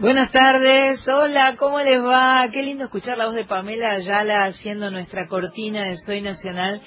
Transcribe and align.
Buenas 0.00 0.30
tardes, 0.30 1.04
hola, 1.08 1.56
¿cómo 1.58 1.80
les 1.80 2.00
va? 2.00 2.48
Qué 2.52 2.62
lindo 2.62 2.84
escuchar 2.84 3.18
la 3.18 3.26
voz 3.26 3.34
de 3.34 3.46
Pamela 3.46 3.94
Ayala 3.94 4.44
haciendo 4.44 4.92
nuestra 4.92 5.26
cortina 5.26 5.86
de 5.86 5.96
Soy 5.96 6.20
Nacional 6.20 6.80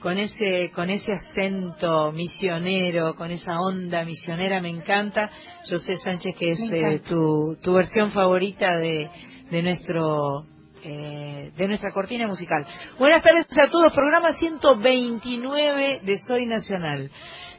con 0.00 0.18
ese 0.18 0.70
con 0.72 0.88
ese 0.88 1.10
acento 1.10 2.12
misionero, 2.12 3.16
con 3.16 3.32
esa 3.32 3.58
onda 3.58 4.04
misionera, 4.04 4.60
me 4.60 4.70
encanta. 4.70 5.30
José 5.68 5.96
Sánchez, 5.96 6.36
que 6.38 6.50
es 6.50 6.60
eh, 6.70 7.00
tu, 7.08 7.56
tu 7.60 7.74
versión 7.74 8.12
favorita 8.12 8.76
de, 8.76 9.10
de 9.50 9.62
nuestro 9.64 10.46
eh, 10.84 11.23
de 11.50 11.68
nuestra 11.68 11.92
cortina 11.92 12.26
musical. 12.26 12.66
Buenas 12.98 13.22
tardes 13.22 13.46
a 13.50 13.70
todos, 13.70 13.92
programa 13.94 14.32
129 14.32 16.00
de 16.02 16.18
Soy 16.18 16.46
Nacional. 16.46 17.10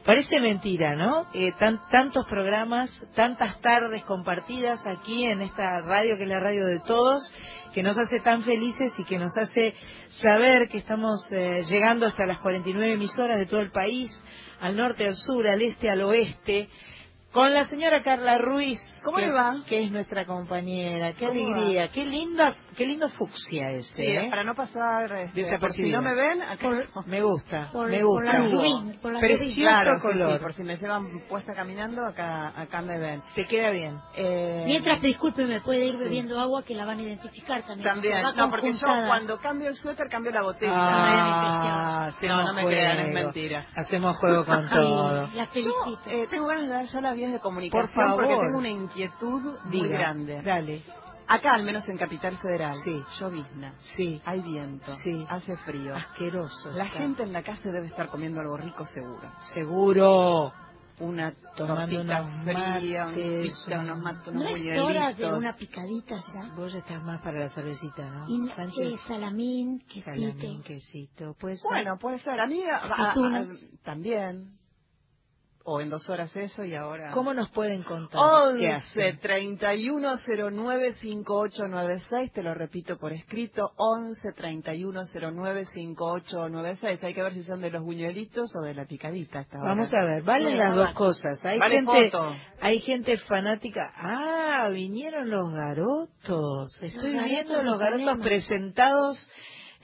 Parece 0.04 0.38
mentira, 0.38 0.94
¿no? 0.94 1.26
Eh, 1.34 1.50
tan, 1.58 1.80
tantos 1.90 2.26
programas, 2.26 2.96
tantas 3.16 3.60
tardes 3.60 4.04
compartidas 4.04 4.86
aquí 4.86 5.24
en 5.24 5.42
esta 5.42 5.80
radio 5.80 6.16
que 6.16 6.22
es 6.22 6.28
la 6.28 6.38
radio 6.38 6.64
de 6.64 6.78
todos, 6.86 7.20
que 7.74 7.82
nos 7.82 7.98
hace 7.98 8.20
tan 8.20 8.42
felices 8.42 8.92
y 8.98 9.04
que 9.04 9.18
nos 9.18 9.36
hace 9.36 9.74
saber 10.06 10.68
que 10.68 10.78
estamos 10.78 11.26
eh, 11.32 11.64
llegando 11.66 12.06
hasta 12.06 12.24
las 12.24 12.38
49 12.38 12.92
emisoras 12.92 13.36
de 13.36 13.46
todo 13.46 13.60
el 13.60 13.72
país, 13.72 14.12
al 14.60 14.76
norte, 14.76 15.08
al 15.08 15.16
sur, 15.16 15.46
al 15.48 15.60
este, 15.60 15.90
al 15.90 16.02
oeste, 16.02 16.68
con 17.32 17.52
la 17.52 17.64
señora 17.64 18.02
Carla 18.02 18.38
Ruiz. 18.38 18.78
¿Cómo 19.06 19.16
que, 19.18 19.26
le 19.26 19.32
va? 19.32 19.56
Que 19.66 19.84
es 19.84 19.90
nuestra 19.90 20.26
compañera. 20.26 21.12
Qué 21.14 21.26
¿Cómo 21.28 21.40
alegría. 21.54 21.88
Qué 21.88 22.04
linda, 22.04 22.54
qué 22.76 22.84
lindo 22.86 23.08
fucsia 23.08 23.70
ese. 23.70 23.96
Sí, 23.96 24.02
¿eh? 24.02 24.26
para 24.28 24.44
no 24.44 24.54
pasar 24.54 25.10
este, 25.34 25.58
por 25.58 25.72
si 25.72 25.90
no 25.90 26.02
me 26.02 26.14
ven, 26.14 26.42
acá 26.42 26.68
Me 27.06 27.22
gusta, 27.22 27.70
Por- 27.72 27.88
me 27.90 28.00
por 28.00 28.06
gusta. 28.24 28.32
la 28.38 28.48
rubí, 28.48 28.98
por 29.00 29.12
la 29.12 29.20
Precioso 29.20 29.54
Claro, 29.56 29.94
sí, 29.96 30.02
color. 30.02 30.32
sí, 30.38 30.42
por 30.42 30.52
si 30.52 30.62
me 30.64 30.76
llevan 30.76 31.20
puesta 31.28 31.54
caminando, 31.54 32.04
acá 32.04 32.52
acá 32.60 32.82
me 32.82 32.98
ven. 32.98 33.22
Te 33.34 33.46
queda 33.46 33.70
bien. 33.70 33.96
Eh, 34.16 34.64
Mientras, 34.66 35.00
disculpe, 35.00 35.44
me 35.46 35.60
puede 35.62 35.86
ir 35.86 35.96
Sí. 35.96 36.04
bebiendo 36.04 36.38
agua 36.40 36.62
que 36.64 36.74
la 36.74 36.84
van 36.84 36.98
a 36.98 37.02
identificar 37.02 37.62
también. 37.62 37.88
También, 37.88 38.24
Va 38.24 38.32
no, 38.32 38.50
porque 38.50 38.72
yo 38.72 38.80
conjuntada. 38.80 39.06
cuando 39.06 39.38
cambio 39.38 39.68
el 39.68 39.74
suéter 39.76 40.08
cambio 40.08 40.32
la 40.32 40.42
botella. 40.42 40.72
Ah, 40.74 42.10
No, 42.22 42.28
no 42.28 42.42
me 42.44 42.50
hacemos 42.62 42.64
crean, 42.70 42.98
es 42.98 43.04
juego. 43.12 43.24
mentira. 43.26 43.66
Hacemos 43.76 44.16
juego 44.18 44.44
con 44.44 44.68
todo. 44.70 45.28
La 45.34 45.46
felicito. 45.46 46.00
Eh, 46.10 46.26
tengo 46.30 46.46
ganas 46.46 46.64
de 46.64 46.68
dar 46.74 46.84
ya 46.84 47.00
las 47.00 47.14
vías 47.14 47.32
de 47.32 47.38
comunicación 47.40 47.86
Por 47.86 47.94
favor. 47.94 48.24
porque 48.24 48.36
tengo 48.40 48.58
una 48.58 48.68
inquietud 49.04 49.58
muy 49.64 49.70
Diga, 49.70 49.88
grande. 49.98 50.42
Dale. 50.42 50.82
Acá, 51.28 51.54
al 51.54 51.64
menos 51.64 51.86
en 51.88 51.98
Capital 51.98 52.36
Federal, 52.38 52.78
Sí. 52.84 53.04
llovizna, 53.18 53.74
Sí. 53.96 54.22
hay 54.24 54.40
viento, 54.42 54.92
Sí. 55.02 55.26
hace 55.28 55.56
frío. 55.58 55.94
Asqueroso. 55.96 56.70
La 56.70 56.84
está. 56.86 56.98
gente 56.98 57.22
en 57.24 57.32
la 57.32 57.42
casa 57.42 57.62
debe 57.68 57.88
estar 57.88 58.08
comiendo 58.08 58.40
algo 58.40 58.56
rico 58.56 58.84
seguro. 58.86 59.32
Seguro. 59.52 60.52
Una 60.98 61.34
Tomando 61.56 61.94
tortita 61.94 62.22
unos 62.22 62.44
fría, 62.44 63.04
mates, 63.04 63.26
unos 63.26 63.64
pita, 63.66 63.80
unos 63.82 64.26
¿No 64.34 64.42
es 64.48 64.80
hora 64.82 65.12
de 65.12 65.30
una 65.30 65.54
picadita 65.56 66.16
ya? 66.16 66.54
Vos 66.54 66.72
ya 66.72 66.78
estás 66.78 67.02
más 67.02 67.20
para 67.20 67.40
la 67.40 67.48
cervecita, 67.50 68.08
¿no? 68.08 68.24
Y 68.28 68.48
eh, 68.48 68.96
salamín, 69.06 69.80
quesito. 69.80 70.10
Salamín, 70.10 70.62
quesito. 70.62 71.34
Puede 71.38 71.56
ser. 71.56 71.68
Bueno, 71.70 71.98
puede 72.00 72.18
ser. 72.20 72.40
A 72.40 72.46
mí 72.46 72.62
a- 72.62 72.76
a- 72.76 73.10
Aceitunas. 73.10 73.50
a- 73.50 73.84
también. 73.84 74.56
O 75.68 75.80
en 75.80 75.90
dos 75.90 76.08
horas 76.08 76.34
eso 76.36 76.64
y 76.64 76.76
ahora... 76.76 77.10
¿Cómo 77.10 77.34
nos 77.34 77.50
pueden 77.50 77.82
contar? 77.82 78.20
¿Qué 78.56 78.66
11 78.68 78.72
hacen? 78.72 79.18
31 79.18 80.10
09 80.52 80.92
5896, 80.94 82.32
te 82.32 82.42
lo 82.44 82.54
repito 82.54 82.96
por 82.98 83.12
escrito, 83.12 83.72
11 83.76 84.32
31 84.32 85.00
09 85.32 85.64
5896. 85.66 87.02
Hay 87.04 87.14
que 87.14 87.22
ver 87.22 87.34
si 87.34 87.42
son 87.42 87.60
de 87.60 87.70
los 87.70 87.82
buñuelitos 87.82 88.48
o 88.56 88.62
de 88.62 88.74
la 88.74 88.86
picadita 88.86 89.40
hasta 89.40 89.58
ahora. 89.58 89.70
Vamos 89.70 89.92
a 89.92 90.02
ver, 90.04 90.22
valen 90.22 90.52
Sí, 90.52 90.54
las 90.56 90.76
dos 90.76 90.92
cosas. 90.92 91.44
Hay 91.44 91.58
Vale 91.58 91.74
gente, 91.76 92.10
foto. 92.10 92.34
hay 92.60 92.80
gente 92.80 93.18
fanática. 93.18 93.92
Ah, 93.96 94.68
vinieron 94.72 95.28
los 95.28 95.50
garotos. 95.52 96.80
Estoy 96.80 97.12
garotos 97.12 97.30
viendo 97.30 97.62
los 97.64 97.78
garotos 97.78 98.18
presentados 98.18 99.30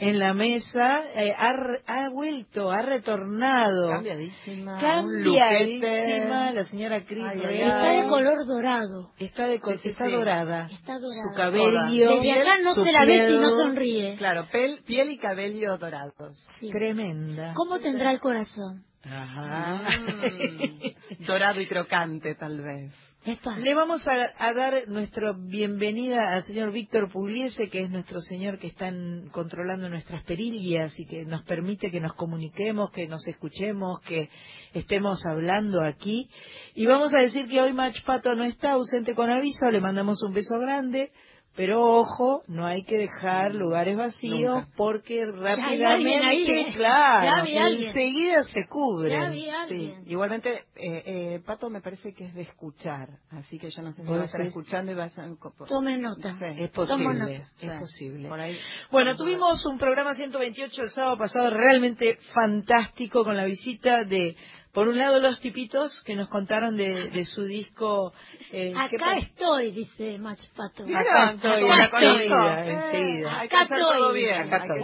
en 0.09 0.19
la 0.19 0.35
mesa. 0.35 1.03
Eh, 1.15 1.33
ha, 1.37 1.55
ha 1.87 2.09
vuelto, 2.11 2.71
ha 2.71 2.83
retornado. 2.83 3.89
Cambiadísima. 3.91 4.79
Cambiadísima 4.81 6.53
la 6.53 6.65
señora 6.65 7.05
Cris. 7.05 7.25
Está 7.35 7.89
de 7.93 8.09
color 8.09 8.47
dorado. 8.47 9.11
Está, 9.19 9.47
de 9.47 9.59
Sí, 9.59 9.79
sí, 9.83 9.89
está 9.91 10.07
sí. 10.07 10.13
dorada. 10.13 10.69
Está 10.71 10.99
dorada. 10.99 11.29
Su 11.31 11.37
cabello. 11.37 12.11
Desde 12.21 12.33
acá 12.41 12.59
no 12.63 12.75
su 12.75 12.85
se 12.85 12.93
la 12.93 13.05
ve 13.05 13.27
si 13.27 13.33
no 13.35 13.39
piel, 13.41 13.51
sonríe. 13.67 14.17
Claro, 14.17 14.47
pel- 14.53 14.83
piel 14.85 15.11
y 15.11 15.19
cabello 15.19 15.79
dorados. 15.79 16.37
Sí. 16.59 16.71
Tremenda. 16.71 17.53
¿Cómo 17.55 17.79
tendrá 17.79 18.11
el 18.13 18.21
corazón? 18.21 18.85
Ajá. 19.05 19.83
Mm, 20.01 21.25
dorado 21.27 21.61
y 21.61 21.67
crocante, 21.67 22.35
tal 22.35 22.61
vez. 22.61 22.93
Le 23.25 23.75
vamos 23.75 24.05
a, 24.09 24.53
dar 24.53 24.89
nuestra 24.89 25.33
bienvenida 25.39 26.35
al 26.35 26.43
señor 26.43 26.73
Víctor 26.73 27.09
Pugliese, 27.09 27.69
que 27.69 27.85
es 27.85 27.89
nuestro 27.89 28.21
señor 28.21 28.59
que 28.59 28.67
está 28.67 28.93
controlando 29.31 29.89
nuestras 29.89 30.25
perillas 30.25 30.99
y 30.99 31.07
que 31.07 31.25
nos 31.25 31.45
permite 31.45 31.93
que 31.93 32.01
nos 32.01 32.15
comuniquemos, 32.15 32.91
que 32.91 33.07
nos 33.07 33.25
escuchemos, 33.29 34.01
que 34.01 34.29
estemos 34.75 35.25
hablando 35.25 35.85
aquí. 35.85 36.29
Y 36.75 36.87
vamos 36.87 37.15
a 37.15 37.19
decir 37.19 37.49
que 37.49 37.61
hoy 37.61 37.73
Mach 37.73 37.95
Pato 38.05 38.35
no 38.35 38.43
está 38.43 38.73
ausente 38.73 39.15
con 39.15 39.31
aviso, 39.31 39.71
le 39.71 39.81
mandamos 39.81 40.21
un 40.25 40.33
beso 40.33 40.59
grande. 40.59 41.13
Pero 41.55 41.83
ojo, 41.83 42.43
no 42.49 42.67
hay 42.67 42.83
que 42.85 42.97
dejar 42.97 43.55
lugares 43.55 43.97
vacíos 43.97 44.55
Nunca. 44.55 44.69
porque 44.75 45.21
ahí, 45.21 45.31
rápidamente, 45.31 46.61
¿eh? 46.61 46.73
claro, 46.75 47.45
enseguida 47.47 48.43
se 48.45 48.67
cubre. 48.67 49.11
Ya 49.11 49.29
vi 49.29 49.49
a 49.51 49.67
Sí, 49.69 49.95
igualmente, 50.07 50.65
eh, 50.77 51.03
eh, 51.05 51.43
Pato 51.45 51.69
me 51.69 51.83
parece 51.83 52.15
que 52.15 52.25
es 52.25 52.35
de 52.35 52.43
escuchar, 52.43 53.09
así 53.31 53.59
que 53.59 53.69
yo 53.71 53.83
no 53.83 53.93
sé 53.93 54.03
si 54.03 54.09
¿Vos 54.09 54.19
va 54.19 54.23
a 54.23 54.25
estar 54.25 54.41
escuchando 54.41 54.93
y 54.93 54.95
va 54.95 55.05
a 55.05 55.09
ser... 55.11 55.25
Tome 55.69 55.99
nota. 55.99 56.37
Sí. 56.39 56.63
Es 56.63 56.71
posible, 56.71 57.15
nota. 57.15 57.33
es 57.33 57.43
Sí, 57.57 57.69
posible. 57.79 58.29
Por 58.29 58.41
ahí. 58.41 58.59
Bueno, 58.91 59.15
tuvimos 59.17 59.65
un 59.67 59.79
programa 59.79 60.15
128 60.15 60.83
el 60.83 60.91
sábado 60.91 61.19
pasado 61.19 61.51
realmente 61.51 62.19
fantástico 62.35 63.25
con 63.25 63.37
la 63.37 63.45
visita 63.45 64.05
de, 64.05 64.37
por 64.73 64.89
un 64.89 64.97
lado, 64.97 65.21
los 65.21 65.39
tipitos 65.41 66.03
que 66.07 66.17
nos 66.17 66.29
contaron 66.29 66.77
de, 66.77 67.11
de 67.11 67.25
su 67.27 67.45
disco. 67.45 68.13
eh, 68.53 68.73
¿qué 68.91 68.97
Acá 68.97 69.19
estoy, 69.19 69.71
dice 69.73 70.19
Macho 70.19 70.49
Pato. 70.57 70.87
Mira, 70.87 71.01
Acá 71.01 71.33
estoy, 71.33 71.63
¿la 71.69 71.85
acá 71.85 72.03
enseguida, 72.03 72.67
Eh, 72.67 72.71
enseguida. 72.73 73.41
Acá 73.43 73.63
estoy. 73.63 74.15
bien, 74.15 74.35
Acá 74.41 74.57
estoy. 74.65 74.81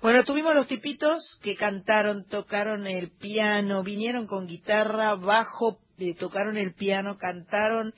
Bueno, 0.00 0.24
tuvimos 0.24 0.54
los 0.54 0.66
tipitos 0.68 1.38
que 1.42 1.56
cantaron, 1.56 2.24
tocaron 2.28 2.86
el 2.86 3.10
piano, 3.10 3.82
vinieron 3.82 4.26
con 4.28 4.46
guitarra, 4.46 5.16
bajo, 5.16 5.78
eh, 5.98 6.14
tocaron 6.14 6.56
el 6.56 6.74
piano, 6.74 7.18
cantaron. 7.18 7.94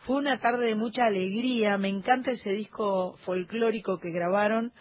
Fue 0.00 0.16
una 0.16 0.38
tarde 0.40 0.66
de 0.66 0.74
mucha 0.74 1.04
alegría. 1.04 1.78
Me 1.78 1.88
encanta 1.88 2.32
ese 2.32 2.50
disco 2.50 3.16
folclórico 3.24 3.98
que 4.00 4.10
grabaron 4.10 4.72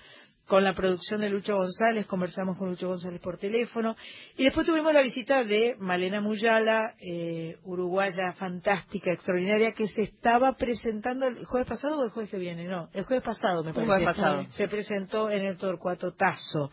con 0.48 0.64
la 0.64 0.74
producción 0.74 1.22
de 1.22 1.30
Lucho 1.30 1.56
González. 1.56 2.06
Conversamos 2.06 2.58
con 2.58 2.70
Lucho 2.70 2.88
González 2.88 3.20
por 3.22 3.38
teléfono. 3.38 3.96
Y 4.38 4.44
después 4.44 4.68
tuvimos 4.68 4.94
la 4.94 5.02
visita 5.02 5.44
de 5.44 5.76
Malena 5.80 6.22
Muyala, 6.22 6.94
eh, 7.00 7.58
uruguaya 7.64 8.34
fantástica, 8.34 9.12
extraordinaria, 9.12 9.74
que 9.74 9.88
se 9.88 10.04
estaba 10.04 10.54
presentando 10.54 11.26
el 11.28 11.46
jueves 11.46 11.68
pasado 11.68 12.00
o 12.00 12.04
el 12.04 12.12
jueves 12.12 12.30
que 12.32 12.38
viene. 12.38 12.68
No, 12.68 12.90
el 12.94 13.04
jueves 13.06 13.24
pasado 13.26 13.64
me 13.64 13.70
El 13.70 13.76
parece 13.76 13.92
jueves 13.94 14.16
pasado. 14.16 14.46
se 14.50 14.68
presentó 14.68 15.30
en 15.30 15.44
el 15.44 15.58
Torcuato 15.58 16.14
Tazo. 16.14 16.70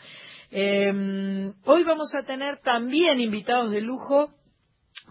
Eh, 0.51 1.51
hoy 1.65 1.83
vamos 1.85 2.15
a 2.15 2.25
tener 2.25 2.59
también 2.61 3.21
invitados 3.21 3.71
de 3.71 3.81
lujo. 3.81 4.31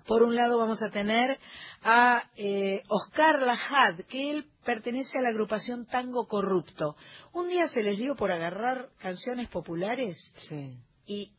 Por 0.08 0.24
un 0.24 0.36
lado 0.36 0.58
vamos 0.58 0.82
a 0.84 0.90
tener 0.90 1.38
a 1.84 2.24
eh, 2.36 2.82
Oscar 2.90 3.42
Lajad, 3.42 4.00
que 4.10 4.32
él 4.32 4.46
pertenece 4.66 5.18
a 5.18 5.22
la 5.22 5.30
agrupación 5.30 5.86
Tango 5.86 6.28
Corrupto. 6.28 6.96
Un 7.34 7.48
día 7.48 7.68
se 7.68 7.82
les 7.82 7.98
dio 7.98 8.16
por 8.16 8.32
agarrar 8.32 8.90
canciones 9.00 9.48
populares 9.50 10.18
Sí. 10.50 10.78
y 11.06 11.32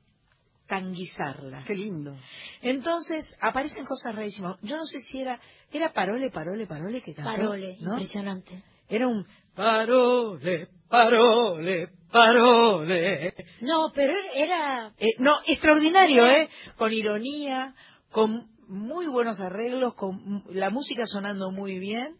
tanguizarlas. 0.67 1.67
Qué 1.67 1.75
lindo. 1.75 2.17
Entonces 2.63 3.25
aparecen 3.41 3.85
cosas 3.85 4.15
rarísimas. 4.15 4.57
Yo 4.63 4.77
no 4.77 4.87
sé 4.87 5.01
si 5.01 5.21
era 5.21 5.39
era 5.71 5.93
Parole, 5.93 6.31
Parole, 6.31 6.67
Parole 6.67 7.03
que 7.03 7.15
cantó. 7.15 7.31
Parole, 7.31 7.77
¿no? 7.81 7.93
impresionante. 7.93 8.63
Era 8.89 9.07
un 9.09 9.27
Parole, 9.55 10.69
Parole, 10.89 11.89
Parole. 12.11 13.35
No, 13.61 13.91
pero 13.95 14.13
era 14.35 14.93
Eh, 14.99 15.15
no, 15.19 15.33
extraordinario, 15.47 16.27
¿eh? 16.27 16.49
Con 16.77 16.93
ironía, 16.93 17.75
con 18.11 18.49
muy 18.73 19.07
buenos 19.07 19.39
arreglos, 19.41 19.95
con 19.95 20.43
la 20.51 20.71
música 20.71 21.05
sonando 21.07 21.51
muy 21.51 21.79
bien 21.79 22.17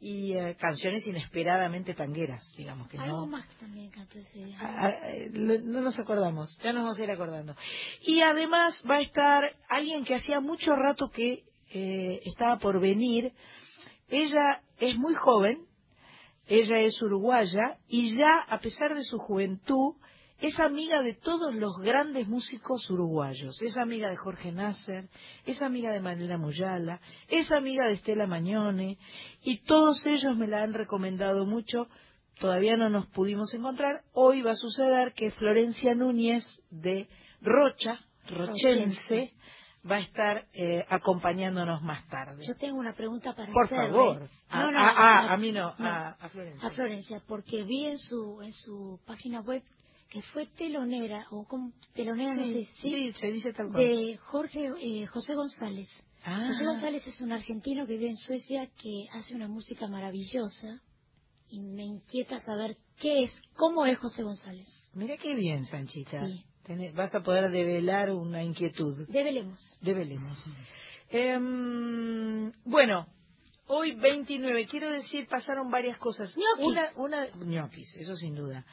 y 0.00 0.34
eh, 0.34 0.56
canciones 0.58 1.06
inesperadamente 1.06 1.94
tangueras, 1.94 2.42
digamos 2.58 2.88
que 2.88 2.98
algo 2.98 3.20
no. 3.20 3.26
más 3.26 3.48
también 3.58 3.90
cantó 3.90 4.18
ese 4.18 4.44
día. 4.44 4.58
Ah, 4.60 4.90
eh, 4.90 5.30
lo- 5.32 5.60
no 5.60 5.80
nos 5.80 5.98
acordamos, 5.98 6.56
ya 6.58 6.72
nos 6.72 6.82
vamos 6.82 6.98
a 6.98 7.04
ir 7.04 7.10
acordando. 7.10 7.54
Y 8.02 8.20
además 8.20 8.82
va 8.90 8.96
a 8.96 9.00
estar 9.00 9.42
alguien 9.68 10.04
que 10.04 10.16
hacía 10.16 10.40
mucho 10.40 10.74
rato 10.74 11.08
que 11.10 11.44
eh, 11.70 12.20
estaba 12.24 12.58
por 12.58 12.80
venir. 12.80 13.32
Ella 14.08 14.60
es 14.78 14.96
muy 14.96 15.14
joven, 15.14 15.64
ella 16.46 16.80
es 16.80 17.00
uruguaya 17.00 17.78
y 17.88 18.14
ya, 18.16 18.40
a 18.48 18.58
pesar 18.60 18.94
de 18.94 19.02
su 19.04 19.16
juventud, 19.18 19.94
es 20.40 20.58
amiga 20.60 21.00
de 21.02 21.14
todos 21.14 21.54
los 21.54 21.76
grandes 21.82 22.28
músicos 22.28 22.88
uruguayos. 22.90 23.60
Es 23.62 23.76
amiga 23.76 24.08
de 24.10 24.16
Jorge 24.16 24.52
Nasser, 24.52 25.08
es 25.46 25.62
amiga 25.62 25.92
de 25.92 26.00
Manela 26.00 26.36
Muyala, 26.38 27.00
es 27.28 27.50
amiga 27.52 27.86
de 27.86 27.94
Estela 27.94 28.26
Mañone 28.26 28.98
y 29.42 29.58
todos 29.64 30.04
ellos 30.06 30.36
me 30.36 30.46
la 30.46 30.62
han 30.62 30.74
recomendado 30.74 31.46
mucho. 31.46 31.88
Todavía 32.40 32.76
no 32.76 32.88
nos 32.90 33.06
pudimos 33.06 33.54
encontrar. 33.54 34.02
Hoy 34.12 34.42
va 34.42 34.50
a 34.52 34.56
suceder 34.56 35.12
que 35.14 35.30
Florencia 35.32 35.94
Núñez 35.94 36.44
de 36.70 37.08
Rocha, 37.40 38.00
Rochense, 38.28 39.32
va 39.88 39.96
a 39.96 40.00
estar 40.00 40.46
eh, 40.52 40.84
acompañándonos 40.88 41.82
más 41.82 42.06
tarde. 42.08 42.42
Yo 42.46 42.56
tengo 42.56 42.78
una 42.78 42.94
pregunta 42.94 43.34
para 43.34 43.52
Por 43.52 43.66
hacerle. 43.66 43.86
favor. 43.86 44.28
A, 44.48 44.62
No, 44.62 44.72
no, 44.72 44.78
a- 44.78 44.88
a- 44.88 45.22
no, 45.26 45.32
a 45.32 45.36
mí 45.36 45.52
no, 45.52 45.74
A, 45.78 46.16
a 46.20 46.28
Florencia. 46.28 46.68
a 46.68 46.72
Florencia, 46.72 47.22
porque 47.28 47.62
vi 47.64 47.84
en 47.86 47.98
su 47.98 48.40
en 48.42 48.52
su 48.52 48.98
página 49.06 49.40
web 49.42 49.62
que 50.14 50.22
fue 50.22 50.46
telonera 50.46 51.26
o 51.32 51.44
como 51.44 51.72
telonera 51.92 52.36
no 52.36 52.44
sé, 52.44 52.50
Sí, 52.50 52.68
¿sí? 52.76 52.88
sí, 52.88 53.12
se 53.18 53.32
dice 53.32 53.52
tal 53.52 53.68
cual. 53.72 53.82
de 53.84 54.16
Jorge 54.18 54.70
eh, 54.80 55.06
José 55.06 55.34
González. 55.34 55.88
Ah. 56.24 56.46
José 56.46 56.64
González 56.64 57.04
es 57.04 57.20
un 57.20 57.32
argentino 57.32 57.84
que 57.84 57.94
vive 57.98 58.10
en 58.10 58.16
Suecia 58.16 58.70
que 58.80 59.06
hace 59.12 59.34
una 59.34 59.48
música 59.48 59.88
maravillosa 59.88 60.80
y 61.48 61.58
me 61.60 61.82
inquieta 61.82 62.38
saber 62.38 62.76
qué 62.96 63.24
es, 63.24 63.36
cómo 63.56 63.86
es 63.86 63.98
José 63.98 64.22
González. 64.22 64.68
Mira 64.94 65.16
qué 65.16 65.34
bien, 65.34 65.66
Sanchita. 65.66 66.24
Sí. 66.28 66.44
Tenés- 66.64 66.94
vas 66.94 67.12
a 67.16 67.20
poder 67.24 67.50
develar 67.50 68.12
una 68.12 68.44
inquietud. 68.44 69.08
Develemos. 69.08 69.60
Develemos. 69.80 70.38
Em, 71.10 72.52
bueno, 72.64 73.06
hoy 73.66 73.96
29, 73.96 74.66
quiero 74.66 74.90
decir, 74.90 75.26
pasaron 75.26 75.70
varias 75.70 75.98
cosas. 75.98 76.34
Ñoquis. 76.36 76.66
Una, 76.66 76.92
una, 76.96 77.26
ñoquis, 77.44 77.96
eso 77.96 78.14
sin 78.14 78.34
duda. 78.34 78.64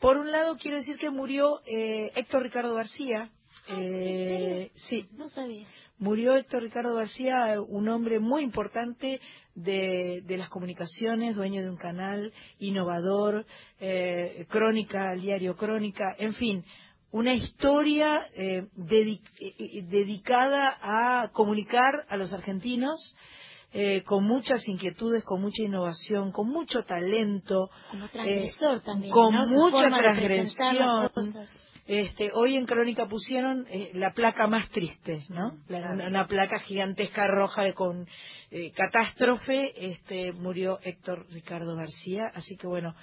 Por 0.00 0.16
un 0.16 0.30
lado, 0.32 0.56
quiero 0.56 0.78
decir 0.78 0.96
que 0.96 1.10
murió 1.10 1.60
eh, 1.66 2.10
Héctor 2.14 2.42
Ricardo 2.42 2.74
García. 2.74 3.30
Ah, 3.68 3.74
¿sí? 3.74 3.74
¿En 3.74 3.82
Eh, 3.82 4.70
sí, 4.74 5.08
No 5.12 5.28
sabía. 5.28 5.66
Murió 5.98 6.34
Héctor 6.34 6.62
Ricardo 6.62 6.94
García, 6.94 7.60
un 7.60 7.86
hombre 7.90 8.18
muy 8.20 8.42
importante 8.42 9.20
de, 9.54 10.22
de 10.24 10.36
las 10.38 10.48
comunicaciones, 10.48 11.36
dueño 11.36 11.60
de 11.62 11.68
un 11.68 11.76
canal, 11.76 12.32
innovador, 12.58 13.44
eh, 13.80 14.46
crónica, 14.48 15.12
el 15.12 15.20
diario 15.20 15.56
Crónica, 15.58 16.14
en 16.18 16.32
fin, 16.32 16.64
una 17.10 17.34
historia 17.34 18.26
eh, 18.34 18.62
dedi- 18.78 19.20
eh, 19.40 19.54
eh, 19.58 19.82
dedicada 19.90 20.78
a 20.80 21.28
comunicar 21.32 22.06
a 22.08 22.16
los 22.16 22.32
argentinos 22.32 23.14
eh, 23.72 24.02
con 24.02 24.24
muchas 24.24 24.66
inquietudes, 24.68 25.22
con 25.24 25.40
mucha 25.40 25.62
innovación, 25.62 26.32
con 26.32 26.48
mucho 26.48 26.82
talento, 26.84 27.70
Como 27.90 28.08
transgresor 28.08 28.76
eh, 28.76 28.80
también. 28.84 29.12
con 29.12 29.34
mucha 29.34 29.84
de 29.84 29.90
transgresión. 29.90 31.10
Este, 31.86 32.30
hoy 32.34 32.54
en 32.56 32.66
Crónica 32.66 33.08
pusieron 33.08 33.66
eh, 33.68 33.90
la 33.94 34.12
placa 34.12 34.46
más 34.46 34.68
triste, 34.70 35.24
¿no? 35.28 35.56
La- 35.68 35.90
una, 35.92 36.06
una 36.08 36.26
placa 36.28 36.60
gigantesca 36.60 37.26
roja 37.26 37.64
de- 37.64 37.74
con 37.74 38.06
eh, 38.52 38.70
catástrofe. 38.72 39.72
Este, 39.90 40.32
murió 40.32 40.78
Héctor 40.82 41.26
Ricardo 41.30 41.74
García, 41.74 42.30
así 42.34 42.56
que 42.56 42.66
bueno, 42.68 42.94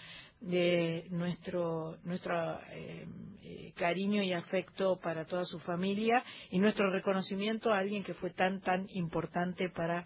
eh, 0.49 1.05
nuestro 1.09 1.97
nuestro 2.03 2.59
eh, 2.71 3.73
cariño 3.75 4.21
y 4.23 4.31
afecto 4.33 4.97
para 5.01 5.25
toda 5.25 5.43
su 5.43 5.59
familia 5.59 6.23
y 6.51 6.59
nuestro 6.59 6.89
reconocimiento 6.91 7.73
a 7.73 7.79
alguien 7.79 8.03
que 8.03 8.13
fue 8.13 8.29
tan 8.31 8.61
tan 8.61 8.85
importante 8.93 9.69
para 9.69 10.05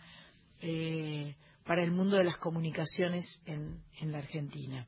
eh, 0.62 1.36
para 1.66 1.84
el 1.84 1.92
mundo 1.92 2.18
de 2.18 2.24
las 2.24 2.38
comunicaciones 2.38 3.26
en, 3.46 3.82
en 4.00 4.12
la 4.12 4.20
Argentina. 4.20 4.88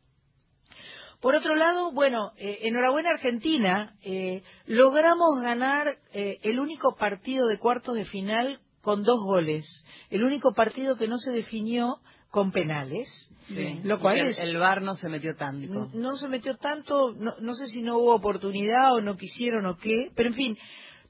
Por 1.22 1.36
otro 1.36 1.56
lado, 1.56 1.92
bueno, 1.94 2.32
eh, 2.38 2.60
enhorabuena 2.64 3.12
Argentina, 3.12 3.96
eh, 4.04 4.44
logramos 4.66 5.40
ganar 5.42 5.88
eh, 6.14 6.40
el 6.44 6.60
único 6.60 6.96
partido 6.96 7.48
de 7.48 7.60
cuartos 7.60 7.96
de 7.96 8.04
final 8.06 8.60
con 8.82 9.04
dos 9.04 9.24
goles, 9.24 9.66
el 10.10 10.24
único 10.26 10.54
partido 10.54 10.98
que 10.98 11.08
no 11.08 11.18
se 11.18 11.32
definió 11.32 12.00
con 12.30 12.52
penales, 12.52 13.08
Sí. 13.48 13.80
lo 13.84 14.00
cual 14.00 14.18
es- 14.20 14.40
el, 14.40 14.50
el 14.50 14.58
VAR 14.58 14.82
no 14.82 14.96
se 14.96 15.08
metió 15.08 15.36
tanto. 15.36 15.72
no, 15.74 15.90
no 15.94 16.16
se 16.18 16.28
metió 16.28 16.58
tanto, 16.58 17.14
no, 17.14 17.34
no 17.40 17.54
sé 17.54 17.68
si 17.68 17.82
no 17.82 17.98
hubo 18.00 18.16
oportunidad 18.16 18.94
o 18.94 19.02
no 19.02 19.16
quisieron 19.16 19.66
o 19.66 19.78
qué, 19.78 20.12
pero 20.16 20.30
en 20.30 20.36
fin, 20.36 20.58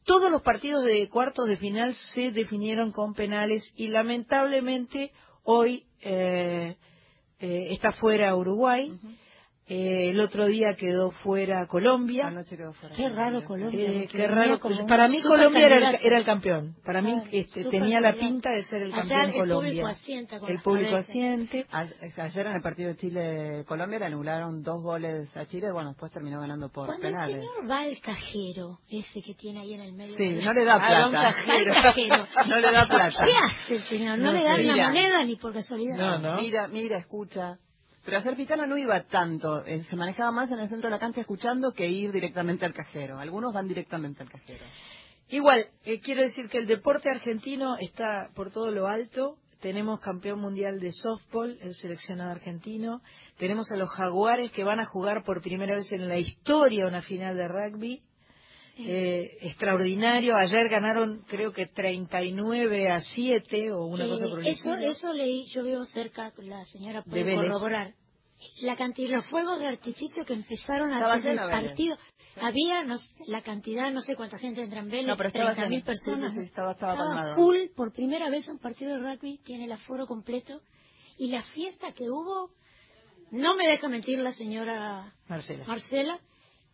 todos 0.05 0.31
los 0.31 0.41
partidos 0.41 0.83
de 0.83 1.09
cuartos 1.09 1.47
de 1.47 1.57
final 1.57 1.95
se 2.13 2.31
definieron 2.31 2.91
con 2.91 3.13
penales 3.13 3.71
y 3.75 3.87
lamentablemente 3.87 5.11
hoy 5.43 5.85
eh, 6.01 6.77
eh, 7.39 7.67
está 7.71 7.91
fuera 7.91 8.35
Uruguay. 8.35 8.97
Eh, 9.65 10.09
el 10.09 10.19
otro 10.19 10.45
día 10.45 10.75
quedó 10.75 11.11
fuera 11.11 11.65
Colombia. 11.67 12.27
Anoche 12.27 12.57
quedó 12.57 12.73
fuera. 12.73 12.93
Qué 12.95 13.07
raro 13.09 13.43
Colombia. 13.45 13.89
Eh, 13.91 14.07
qué 14.11 14.27
raro. 14.27 14.59
Para 14.87 15.07
mí 15.07 15.21
Colombia 15.21 15.65
era 15.67 15.77
el, 15.91 15.95
era 16.05 16.17
el 16.17 16.25
campeón. 16.25 16.75
Para 16.85 17.01
mí 17.01 17.21
este, 17.31 17.63
tenía 17.65 18.01
la 18.01 18.13
pinta 18.13 18.49
de 18.51 18.63
ser 18.63 18.81
el 18.81 18.93
Allá 18.93 19.01
campeón 19.01 19.31
público 19.31 19.39
Colombia. 19.55 19.87
asienta 19.87 20.39
con 20.39 20.51
El 20.51 20.59
público 20.61 20.95
asiente. 20.97 21.65
Ayer 21.71 22.47
en 22.47 22.53
el 22.53 22.61
partido 22.61 22.89
de 22.89 22.95
Chile-Colombia 22.97 23.99
le 23.99 24.05
anularon 24.05 24.61
dos 24.63 24.81
goles 24.81 25.35
a 25.37 25.45
Chile, 25.45 25.71
bueno, 25.71 25.89
después 25.91 26.11
terminó 26.11 26.41
ganando 26.41 26.69
por 26.69 26.87
Cuando 26.87 27.01
penales. 27.03 27.35
el 27.35 27.41
señor 27.41 27.71
va 27.71 27.79
al 27.83 27.99
cajero, 28.01 28.79
ese 28.89 29.21
que 29.21 29.33
tiene 29.33 29.61
ahí 29.61 29.73
en 29.75 29.81
el 29.81 29.93
medio. 29.93 30.17
Sí, 30.17 30.29
de 30.33 30.41
no 30.43 30.53
le 30.53 30.65
da 30.65 30.77
plata. 30.77 31.33
cajero. 31.33 31.73
No 32.47 32.57
le 32.57 32.71
da 32.71 32.85
plata. 32.85 33.25
¿Qué 33.25 33.31
hace 33.61 33.75
el 33.75 33.83
señor? 33.83 34.17
No, 34.19 34.25
No 34.25 34.33
le 34.33 34.43
dan 34.43 34.57
sé. 34.57 34.63
una 34.71 34.87
moneda 34.89 35.23
ni 35.25 35.35
por 35.37 35.53
casualidad. 35.53 35.95
No, 35.95 36.17
no. 36.19 36.41
Mira, 36.41 36.67
mira, 36.67 36.97
escucha. 36.97 37.57
Pero 38.05 38.17
ayer 38.17 38.35
Pitana 38.35 38.67
no 38.67 38.77
iba 38.77 39.01
tanto, 39.03 39.63
eh, 39.65 39.83
se 39.83 39.95
manejaba 39.95 40.31
más 40.31 40.51
en 40.51 40.59
el 40.59 40.67
centro 40.67 40.89
de 40.89 40.95
la 40.95 40.99
cancha 40.99 41.21
escuchando 41.21 41.71
que 41.71 41.87
ir 41.87 42.11
directamente 42.11 42.65
al 42.65 42.73
cajero. 42.73 43.19
Algunos 43.19 43.53
van 43.53 43.67
directamente 43.67 44.23
al 44.23 44.29
cajero. 44.29 44.65
Igual, 45.29 45.67
eh, 45.85 45.99
quiero 46.01 46.21
decir 46.21 46.49
que 46.49 46.57
el 46.57 46.67
deporte 46.67 47.09
argentino 47.09 47.77
está 47.79 48.29
por 48.35 48.51
todo 48.51 48.71
lo 48.71 48.87
alto. 48.87 49.37
Tenemos 49.61 50.01
campeón 50.01 50.41
mundial 50.41 50.79
de 50.79 50.91
softball, 50.91 51.57
el 51.61 51.73
seleccionado 51.75 52.31
argentino. 52.31 53.01
Tenemos 53.37 53.71
a 53.71 53.77
los 53.77 53.89
jaguares 53.89 54.51
que 54.51 54.65
van 54.65 54.81
a 54.81 54.85
jugar 54.85 55.23
por 55.23 55.41
primera 55.41 55.75
vez 55.75 55.89
en 55.93 56.09
la 56.09 56.19
historia 56.19 56.85
una 56.85 57.01
final 57.01 57.37
de 57.37 57.47
rugby. 57.47 58.01
Eh, 58.77 59.37
extraordinario. 59.41 60.35
Ayer 60.35 60.67
ganaron, 60.69 61.23
creo 61.27 61.51
que 61.53 61.67
39 61.67 62.89
a 62.91 63.01
7 63.01 63.71
o 63.71 63.85
una 63.85 64.05
Eh, 64.05 64.09
cosa 64.09 64.27
por 64.29 64.39
el 64.39 64.47
eso, 64.47 64.73
estilo. 64.73 64.91
eso 64.91 65.13
leí, 65.13 65.45
yo 65.53 65.63
veo 65.63 65.85
cerca, 65.85 66.33
la 66.37 66.65
señora 66.65 67.01
De 67.05 67.09
puede 67.09 67.23
Vélez. 67.23 67.41
corroborar. 67.51 67.93
La 68.61 68.75
cantidad, 68.75 69.11
los 69.17 69.27
fuegos 69.29 69.59
de 69.59 69.67
artificio 69.67 70.25
que 70.25 70.33
empezaron 70.33 70.91
Estaba 70.91 71.13
del 71.17 71.23
lleno 71.23 71.47
Vélez. 71.47 71.61
partido, 71.69 71.95
había 72.41 72.83
no 72.83 72.97
sé, 72.97 73.07
la 73.27 73.41
cantidad, 73.41 73.91
no 73.91 74.01
sé 74.01 74.15
cuánta 74.15 74.37
gente 74.39 74.61
entra 74.63 74.79
en 74.79 74.89
Vélez, 74.89 75.07
No, 75.07 75.15
pero 75.17 75.29
estaba 75.29 75.51
30.000 75.53 75.69
lleno. 75.69 75.85
personas. 75.85 76.31
Sí, 76.33 76.39
sí, 76.39 76.43
sí, 76.43 76.49
estaba- 76.49 76.71
estaba 76.73 76.97
colmado. 76.97 77.35
full, 77.35 77.57
por 77.75 77.93
primera 77.93 78.29
vez 78.29 78.47
un 78.49 78.59
partido 78.59 78.91
de 78.91 78.97
rugby 78.99 79.37
tiene 79.45 79.65
el 79.65 79.71
aforo 79.71 80.07
completo 80.07 80.59
y 81.17 81.29
la 81.29 81.43
fiesta 81.43 81.93
que 81.93 82.09
hubo, 82.09 82.49
no 83.31 83.55
me 83.55 83.67
deja 83.67 83.87
mentir 83.87 84.19
la 84.19 84.33
señora 84.33 85.13
Marcela. 85.29 85.63
Marcela, 85.65 86.19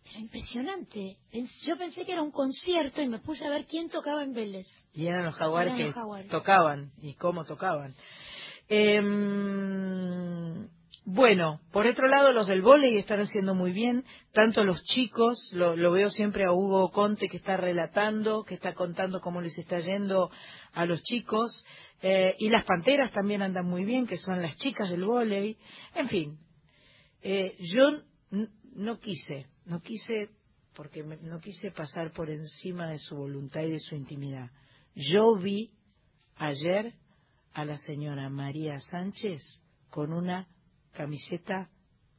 era 0.09 0.19
impresionante. 0.19 1.17
Yo 1.65 1.77
pensé 1.77 2.05
que 2.05 2.11
era 2.11 2.21
un 2.21 2.31
concierto 2.31 3.01
y 3.01 3.07
me 3.09 3.19
puse 3.19 3.45
a 3.45 3.49
ver 3.49 3.65
quién 3.65 3.89
tocaba 3.89 4.23
en 4.23 4.33
Vélez. 4.33 4.67
Y 4.93 5.07
eran 5.07 5.25
los 5.25 5.35
jaguares 5.35 5.73
Eran 5.75 5.87
que 5.87 5.93
jaguares. 5.93 6.31
tocaban 6.31 6.91
y 7.01 7.13
cómo 7.15 7.43
tocaban. 7.45 7.93
Em, 9.29 10.67
bueno, 11.05 11.59
por 11.71 11.87
otro 11.87 12.07
lado, 12.07 12.31
los 12.33 12.47
del 12.47 12.61
vóley 12.61 12.97
están 12.97 13.19
haciendo 13.19 13.55
muy 13.55 13.71
bien, 13.71 14.05
tanto 14.31 14.63
los 14.63 14.83
chicos, 14.83 15.49
lo, 15.53 15.75
lo 15.75 15.91
veo 15.91 16.09
siempre 16.09 16.43
a 16.45 16.51
Hugo 16.51 16.91
Conte 16.91 17.27
que 17.27 17.37
está 17.37 17.57
relatando, 17.57 18.43
que 18.43 18.53
está 18.55 18.73
contando 18.73 19.21
cómo 19.21 19.41
les 19.41 19.57
está 19.57 19.79
yendo 19.79 20.29
a 20.73 20.85
los 20.85 21.01
chicos, 21.03 21.65
eh, 22.01 22.35
y 22.39 22.49
las 22.49 22.63
panteras 22.65 23.11
también 23.11 23.41
andan 23.41 23.65
muy 23.65 23.85
bien, 23.85 24.05
que 24.07 24.17
son 24.17 24.41
las 24.41 24.55
chicas 24.57 24.89
del 24.89 25.03
vóley. 25.03 25.57
En 25.95 26.07
fin, 26.07 26.37
eh, 27.21 27.55
yo 27.59 27.85
no 28.75 28.99
quise, 28.99 29.47
no 29.69 29.79
quise, 29.79 30.29
porque 30.75 31.03
me- 31.03 31.17
no 31.17 31.39
quise 31.39 31.71
pasar 31.71 32.11
por 32.11 32.29
encima 32.29 32.89
de 32.89 32.97
su 32.97 33.15
voluntad 33.15 33.61
y 33.61 33.71
de 33.71 33.79
su 33.79 33.95
intimidad. 33.95 34.49
Yo 34.95 35.35
vi 35.35 35.71
ayer 36.35 36.93
a 37.53 37.65
la 37.65 37.77
señora 37.77 38.29
María 38.29 38.79
Sánchez 38.79 39.41
con 39.89 40.13
una 40.13 40.47
camiseta 40.93 41.69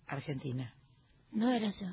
argentina. 0.06 0.74
No 1.32 1.50
era 1.52 1.68
yo. 1.70 1.88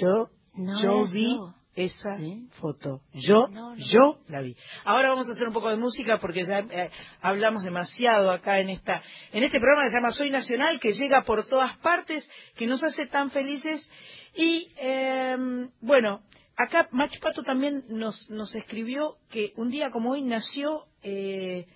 Yo, 0.00 0.30
No 0.54 0.82
yo 0.82 1.04
vi 1.12 1.36
yo. 1.36 1.54
esa 1.74 2.16
¿Sí? 2.18 2.48
foto. 2.60 3.02
Yo, 3.14 3.48
No, 3.48 3.74
no. 3.74 3.76
yo 3.76 4.20
la 4.28 4.42
vi. 4.42 4.56
Ahora 4.84 5.10
vamos 5.10 5.28
a 5.28 5.32
hacer 5.32 5.46
un 5.48 5.54
poco 5.54 5.68
de 5.70 5.76
música 5.76 6.18
porque 6.18 6.44
ya 6.46 6.60
eh, 6.60 6.90
hablamos 7.20 7.62
demasiado 7.62 8.30
acá 8.30 8.58
en 8.60 8.70
esta, 8.70 9.02
en 9.32 9.42
este 9.44 9.58
programa 9.60 9.84
que 9.84 9.90
se 9.90 9.96
llama 9.96 10.12
Soy 10.12 10.30
Nacional, 10.30 10.80
que 10.80 10.92
llega 10.92 11.24
por 11.24 11.46
todas 11.46 11.76
partes, 11.78 12.28
que 12.56 12.66
nos 12.66 12.82
hace 12.82 13.06
tan 13.06 13.30
felices. 13.30 13.88
Y 14.34 14.72
eh, 14.76 15.36
bueno, 15.80 16.22
Acá 16.56 16.88
Mach 16.92 17.18
Pato 17.20 17.42
también 17.42 17.84
nos, 17.88 18.30
nos 18.30 18.54
escribió 18.54 19.16
que 19.30 19.52
un 19.56 19.70
día 19.70 19.90
como 19.90 20.12
hoy 20.12 20.22
nació 20.22 20.86
eh, 21.02 21.66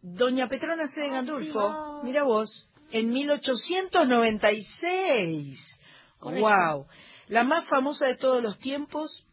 Doña 0.00 0.48
Petrona 0.48 0.88
C. 0.88 1.00
de 1.00 1.10
Gandulfo. 1.10 2.00
Mira 2.02 2.24
vos, 2.24 2.68
en 2.90 3.10
1896. 3.10 5.80
Correcto. 6.18 6.48
¡Wow! 6.48 6.86
La 7.28 7.44
más 7.44 7.68
famosa 7.68 8.06
de 8.06 8.16
todos 8.16 8.42
los 8.42 8.58
tiempos, 8.58 9.26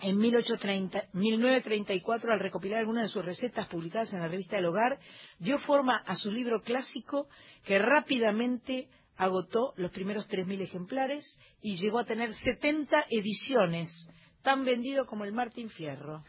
en 0.00 0.18
1830 0.18 1.04
1934, 1.12 2.32
al 2.32 2.40
recopilar 2.40 2.80
algunas 2.80 3.04
de 3.04 3.10
sus 3.10 3.24
recetas 3.24 3.68
publicadas 3.68 4.12
en 4.12 4.18
la 4.20 4.26
revista 4.28 4.58
El 4.58 4.66
Hogar, 4.66 4.98
dio 5.38 5.60
forma 5.60 5.94
a 5.96 6.16
su 6.16 6.32
libro 6.32 6.62
clásico 6.62 7.28
que 7.64 7.78
rápidamente 7.78 8.88
agotó 9.16 9.72
los 9.76 9.90
primeros 9.90 10.28
3.000 10.28 10.60
ejemplares 10.62 11.24
y 11.60 11.76
llegó 11.76 11.98
a 12.00 12.04
tener 12.04 12.32
70 12.32 13.06
ediciones, 13.10 13.88
tan 14.42 14.64
vendido 14.64 15.06
como 15.06 15.24
el 15.24 15.32
Martín 15.32 15.68
Fierro. 15.70 16.22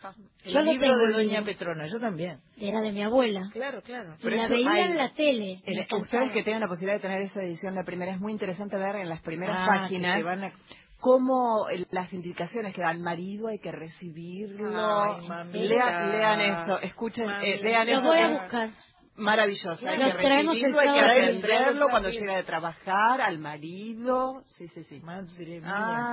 El 0.43 0.53
Yo 0.53 0.59
lo 0.61 0.71
libro 0.71 0.87
tengo 0.97 0.97
de 1.07 1.13
Doña. 1.13 1.43
Petrona, 1.43 1.85
yo 1.87 1.99
también. 1.99 2.39
Era 2.57 2.81
de 2.81 2.91
mi 2.91 3.03
abuela. 3.03 3.41
Claro, 3.53 3.81
claro. 3.83 4.15
Y 4.19 4.29
la 4.31 4.47
veía 4.47 4.85
en 4.85 4.97
la 4.97 5.13
tele. 5.13 5.61
El- 5.65 5.85
ustedes 6.01 6.31
que 6.31 6.43
tengan 6.43 6.61
la 6.61 6.67
posibilidad 6.67 6.97
de 6.97 7.01
tener 7.07 7.21
esa 7.21 7.41
edición, 7.43 7.75
la 7.75 7.83
primera, 7.83 8.13
es 8.13 8.19
muy 8.19 8.31
interesante 8.31 8.75
ver 8.77 8.95
en 8.95 9.09
las 9.09 9.21
primeras 9.21 9.57
Ah, 9.59 9.65
páginas 9.81 10.13
que 10.15 10.19
se 10.21 10.23
van 10.23 10.43
a- 10.45 10.51
cómo 10.99 11.69
el- 11.69 11.85
las 11.91 12.11
indicaciones 12.11 12.73
que 12.73 12.81
da 12.81 12.89
al 12.89 12.99
marido 13.01 13.49
hay 13.49 13.59
que 13.59 13.71
recibirlo. 13.71 14.71
Ay. 14.75 15.27
Lean, 15.53 16.11
lean 16.11 16.39
eso, 16.41 16.79
escuchen, 16.81 17.29
eh, 17.29 17.59
lean 17.61 17.87
Los 17.87 17.99
eso. 17.99 18.07
voy 18.07 18.19
a 18.19 18.27
buscar. 18.29 18.71
Maravilloso. 19.17 19.87
Hay 19.87 19.97
que 19.97 20.11
traemos 20.17 20.55
el 20.55 20.65
hay 20.65 20.71
que 20.71 20.99
sábado. 20.99 21.09
atenderlo 21.21 21.87
cuando 21.89 22.09
Sí. 22.11 22.19
llega 22.19 22.35
de 22.37 22.43
trabajar, 22.43 23.19
al 23.21 23.39
marido. 23.39 24.43
Sí, 24.57 24.67
sí, 24.67 24.83
sí. 24.83 24.99
Madre 25.01 25.59
mía. 25.59 25.63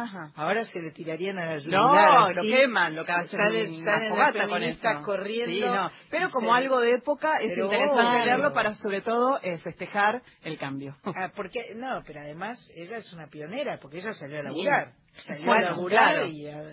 Ajá. 0.02 0.32
Ahora 0.34 0.64
se 0.64 0.80
le 0.80 0.90
tirarían 0.92 1.38
a 1.38 1.54
la 1.56 1.62
No, 1.66 2.30
lo 2.32 2.42
queman, 2.42 2.96
lo 2.96 3.04
que 3.04 3.12
hacen 3.12 3.38
Salen- 3.38 3.74
en 3.74 3.84
la 3.84 3.98
las 3.98 4.08
fogata 4.08 4.48
con 4.48 4.62
eso. 4.62 4.88
corriendo. 5.04 5.52
Sí, 5.54 5.60
no. 5.74 5.90
Pero 6.10 6.30
como 6.30 6.50
se- 6.50 6.56
algo 6.56 6.80
de 6.80 6.94
época 6.94 7.36
es 7.40 7.50
Pero 7.50 7.64
interesante 7.66 8.24
leerlo 8.24 8.52
para 8.54 8.74
sobre 8.74 9.02
todo 9.02 9.38
eh, 9.42 9.58
festejar 9.58 10.22
el 10.42 10.56
cambio. 10.58 10.96
Ah, 11.04 11.30
porque, 11.36 11.74
no, 11.76 12.02
pero 12.06 12.20
además 12.20 12.58
ella 12.74 12.96
es 12.96 13.12
una 13.12 13.26
pionera, 13.28 13.78
porque 13.80 13.98
ella 13.98 14.12
salió 14.14 14.36
a 14.38 14.40
Sí. 14.40 14.46
laburar. 14.46 14.92
Salió 15.12 15.44
Bueno, 15.46 15.66
a 15.66 15.70
laburar 15.70 16.12
claro. 16.14 16.26
y... 16.26 16.46
a- 16.48 16.64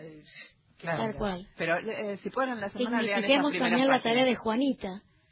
Tal 0.81 1.13
cual. 1.15 1.45
Pero 1.57 1.77
eh, 1.77 2.17
si 2.17 2.29
pueden 2.31 2.53
en 2.53 2.61
la 2.61 2.69
semana 2.69 3.01
lean 3.03 3.23
esas 3.23 3.29
primeras 3.29 3.59
también 3.59 3.87
la 3.87 3.93
páginas. 3.97 4.03
tarea 4.03 4.25
de 4.25 4.35
Juanita, 4.35 4.89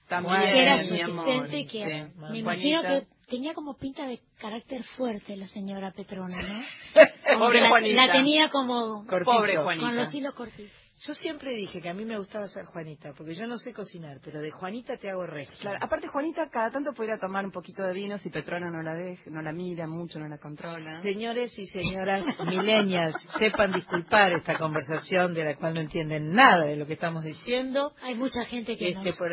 También, 0.10 0.42
que 0.42 0.62
era 0.64 0.84
su 0.84 0.94
mi 0.94 1.02
amor. 1.02 1.48
que 1.50 1.66
Sí. 1.68 2.22
me 2.32 2.38
imagino 2.40 2.82
que 2.82 3.04
tenía 3.30 3.54
como 3.54 3.78
pinta 3.78 4.06
de 4.08 4.20
carácter 4.40 4.84
fuerte 4.98 5.38
la 5.38 5.48
señora 5.48 5.92
Petrona, 5.92 6.36
¿no? 6.42 6.64
Como 7.34 7.46
Pobre 7.46 7.62
la, 7.62 7.70
Juanita. 7.70 8.06
la 8.08 8.12
tenía 8.14 8.50
como 8.50 9.06
Cortito. 9.06 9.32
Pobre 9.32 9.58
Juanita. 9.58 9.86
con 9.88 9.96
los 9.96 10.14
hilos 10.16 10.34
cortitos. 10.34 10.72
Yo 11.08 11.14
siempre 11.14 11.52
dije 11.56 11.82
que 11.82 11.88
a 11.90 11.94
mí 11.94 12.04
me 12.04 12.18
gustaba 12.18 12.48
ser 12.50 12.66
Juanita, 12.66 13.14
porque 13.16 13.34
yo 13.34 13.48
no 13.48 13.58
sé 13.58 13.74
cocinar, 13.74 14.20
pero 14.22 14.42
de 14.42 14.52
Juanita 14.52 14.98
te 14.98 15.10
hago 15.10 15.26
regia. 15.26 15.56
Claro, 15.62 15.78
aparte 15.82 16.08
Juanita 16.10 16.50
cada 16.50 16.72
tanto 16.72 16.92
pudiera 16.92 17.18
tomar 17.18 17.46
un 17.46 17.52
poquito 17.52 17.84
de 17.84 17.94
vino 17.94 18.18
si 18.18 18.30
Petrona 18.30 18.70
no 18.70 18.82
la 18.82 18.94
deja, 18.96 19.24
no 19.30 19.42
la 19.42 19.54
mira 19.54 19.88
mucho, 19.88 20.20
no 20.20 20.28
la 20.28 20.38
controla. 20.38 21.02
Señores 21.02 21.58
y 21.58 21.68
señoras 21.68 22.26
milenias, 22.46 23.16
sepan 23.40 23.72
disculpar 23.72 24.34
esta 24.34 24.58
conversación 24.58 25.34
de 25.34 25.46
la 25.46 25.56
cual 25.56 25.76
no 25.76 25.80
entienden 25.80 26.34
nada 26.34 26.66
de 26.66 26.76
lo 26.76 26.86
que 26.86 26.94
estamos 26.94 27.24
diciendo. 27.24 27.94
Hay 28.02 28.16
mucha 28.16 28.44
gente 28.44 28.76
que 28.76 28.90
Este, 28.90 29.10
nos 29.10 29.18
por. 29.18 29.32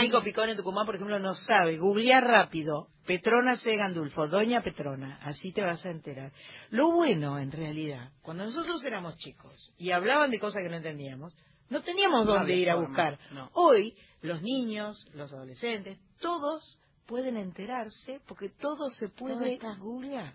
Nico 0.00 0.22
Picón 0.24 0.48
en 0.48 0.56
Tucumán, 0.56 0.84
por 0.84 0.96
ejemplo, 0.96 1.18
no 1.20 1.34
sabe. 1.34 1.76
Googlear 1.76 2.24
rápido. 2.24 2.88
Petrona 3.08 3.56
C. 3.56 3.74
Gandulfo, 3.74 4.28
Doña 4.28 4.60
Petrona. 4.60 5.18
Así 5.22 5.50
te 5.52 5.62
vas 5.62 5.82
a 5.86 5.90
enterar. 5.90 6.30
Lo 6.68 6.92
bueno, 6.92 7.38
en 7.38 7.50
realidad, 7.50 8.10
cuando 8.20 8.44
nosotros 8.44 8.84
éramos 8.84 9.16
chicos 9.16 9.72
y 9.78 9.92
hablaban 9.92 10.30
de 10.30 10.38
cosas 10.38 10.62
que 10.62 10.68
no 10.68 10.76
entendíamos, 10.76 11.34
no 11.70 11.80
teníamos 11.82 12.26
No 12.26 12.34
dónde 12.34 12.54
ir 12.54 12.68
a 12.70 12.76
buscar. 12.76 13.18
no. 13.32 13.48
Hoy, 13.54 13.94
los 14.20 14.42
niños, 14.42 15.06
los 15.14 15.32
adolescentes, 15.32 15.98
todos 16.20 16.78
pueden 17.06 17.38
enterarse 17.38 18.20
porque 18.28 18.50
todo 18.50 18.90
se 18.90 19.08
puede 19.08 19.58
googlear. 19.78 20.34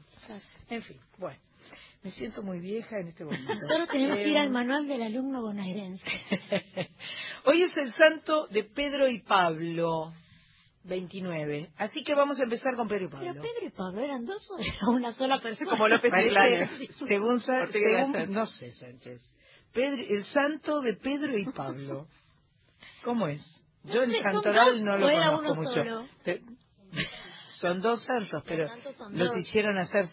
En 0.68 0.82
fin, 0.82 0.98
bueno. 1.20 1.38
Me 2.04 2.10
siento 2.12 2.42
muy 2.44 2.60
vieja 2.60 2.98
en 3.00 3.10
este 3.10 3.24
momento. 3.24 3.54
Nosotros 3.54 3.88
tenemos 3.90 4.18
que 4.18 4.30
ir 4.30 4.36
Eh, 4.36 4.40
al 4.40 4.50
manual 4.50 4.88
del 4.88 5.02
alumno 5.04 5.42
bonaerense. 5.42 6.06
Hoy 7.46 7.62
es 7.64 7.72
el 7.78 7.94
santo 7.94 8.48
de 8.48 8.64
Pedro 8.66 9.08
y 9.08 9.20
Pablo, 9.22 10.12
29. 10.84 11.72
Así 11.78 12.04
que 12.04 12.14
vamos 12.16 12.40
a 12.40 12.44
empezar 12.44 12.76
con 12.76 12.88
Pedro 12.88 13.06
y 13.06 13.10
Pablo. 13.10 13.32
Pero 13.32 13.42
Pedro 13.42 13.68
y 13.68 13.70
Pablo 13.72 14.02
eran 14.02 14.26
dos 14.26 14.50
o 14.52 14.60
era 14.60 14.90
una 14.90 15.14
sola 15.14 15.40
persona. 15.40 15.72
como 15.72 15.88
López 15.88 16.12
Iglesias. 16.14 16.72
según, 17.08 17.40
según- 17.42 18.32
no 18.32 18.46
sé, 18.48 18.72
Sánchez. 18.72 19.22
Pedro- 19.74 20.04
el 20.08 20.24
santo 20.26 20.82
de 20.82 20.94
Pedro 20.96 21.38
y 21.38 21.46
Pablo. 21.46 22.08
¿Cómo 23.04 23.28
es? 23.28 23.42
Yo 23.84 23.96
No 23.96 24.02
el 24.04 24.12
sé, 24.12 24.22
¿son 24.22 24.32
santoral 24.34 24.84
no 24.84 24.98
lo 24.98 25.08
conozco 25.10 25.52
uno 25.52 25.70
mucho. 25.70 26.10
Te- 26.24 26.42
Son 27.60 27.82
dos 27.82 28.04
santos, 28.04 28.44
pero 28.48 28.68
santos 28.68 28.96
los 29.12 29.32
dos. 29.32 29.38
hicieron 29.38 29.78
hacer, 29.78 30.06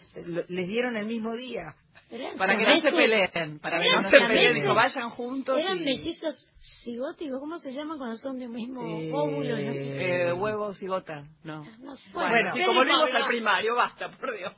les 0.48 0.68
dieron 0.68 0.96
el 0.96 1.06
mismo 1.06 1.34
día. 1.34 1.74
Eran 2.12 2.37
Para 2.37 2.59
que 2.59 2.64
no 2.67 2.81
se 2.81 2.90
peleen, 2.90 3.59
para 3.61 3.81
que 3.81 3.88
no 3.88 4.02
se 4.02 4.11
peleen, 4.11 4.55
dijo, 4.55 4.75
vayan 4.75 5.11
juntos 5.11 5.57
Eran 5.59 5.79
y... 5.79 5.85
mellizos 5.85 6.49
cigóticos, 6.83 7.38
¿cómo 7.38 7.59
se 7.59 7.73
llaman 7.73 7.99
cuando 7.99 8.17
son 8.17 8.37
de 8.38 8.47
un 8.47 8.52
mismo 8.52 8.83
Eh, 8.85 9.12
óvulo? 9.14 9.57
No 9.57 9.73
sé. 9.73 10.26
Eh, 10.29 10.33
huevos 10.33 10.83
y 10.83 10.87
gota, 10.88 11.25
no. 11.45 11.64
No 11.79 11.95
sé. 11.97 12.11
Bueno, 12.12 12.52
sí, 12.52 12.59
Pedro 12.59 12.73
como 12.75 12.81
Pablo. 12.85 13.17
al 13.17 13.26
primario, 13.29 13.75
basta, 13.76 14.11
por 14.11 14.37
Dios. 14.37 14.52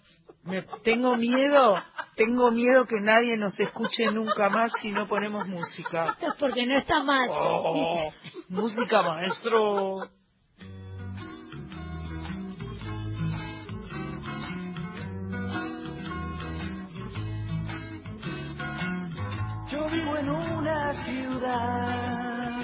Me- 0.44 0.62
tengo 0.82 1.16
miedo, 1.16 1.76
tengo 2.16 2.50
miedo 2.50 2.86
que 2.86 2.96
nadie 3.00 3.36
nos 3.36 3.58
escuche 3.60 4.10
nunca 4.10 4.48
más 4.48 4.72
si 4.80 4.90
no 4.90 5.06
ponemos 5.06 5.46
música. 5.46 6.12
Esto 6.18 6.28
es 6.28 6.34
porque 6.40 6.66
no 6.66 6.76
está 6.78 7.02
mal. 7.04 7.28
Oh, 7.30 8.10
música 8.48 9.02
maestro. 9.02 10.08
Yo 19.72 19.88
vivo 19.88 20.16
en 20.18 20.28
una 20.28 20.92
ciudad 21.04 22.62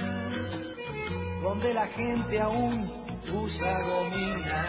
donde 1.42 1.72
la 1.72 1.86
gente 1.86 2.38
aún 2.38 2.92
usa 3.32 3.80
gomina, 3.80 4.66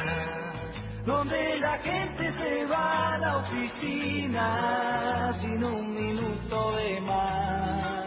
donde 1.05 1.60
la 1.60 1.77
gente 1.79 2.31
se 2.31 2.65
va 2.65 3.15
a 3.15 3.17
la 3.17 3.38
oficina 3.39 5.34
sin 5.41 5.62
un 5.62 5.93
minuto 5.93 6.75
de 6.77 7.01
más. 7.01 8.00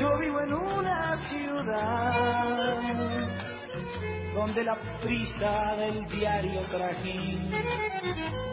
Yo 0.00 0.18
vivo 0.18 0.40
en 0.40 0.54
una 0.54 1.16
ciudad 1.28 2.46
donde 4.34 4.64
la 4.64 4.76
prisa 5.02 5.76
del 5.76 6.06
diario 6.06 6.60
trajín 6.70 7.50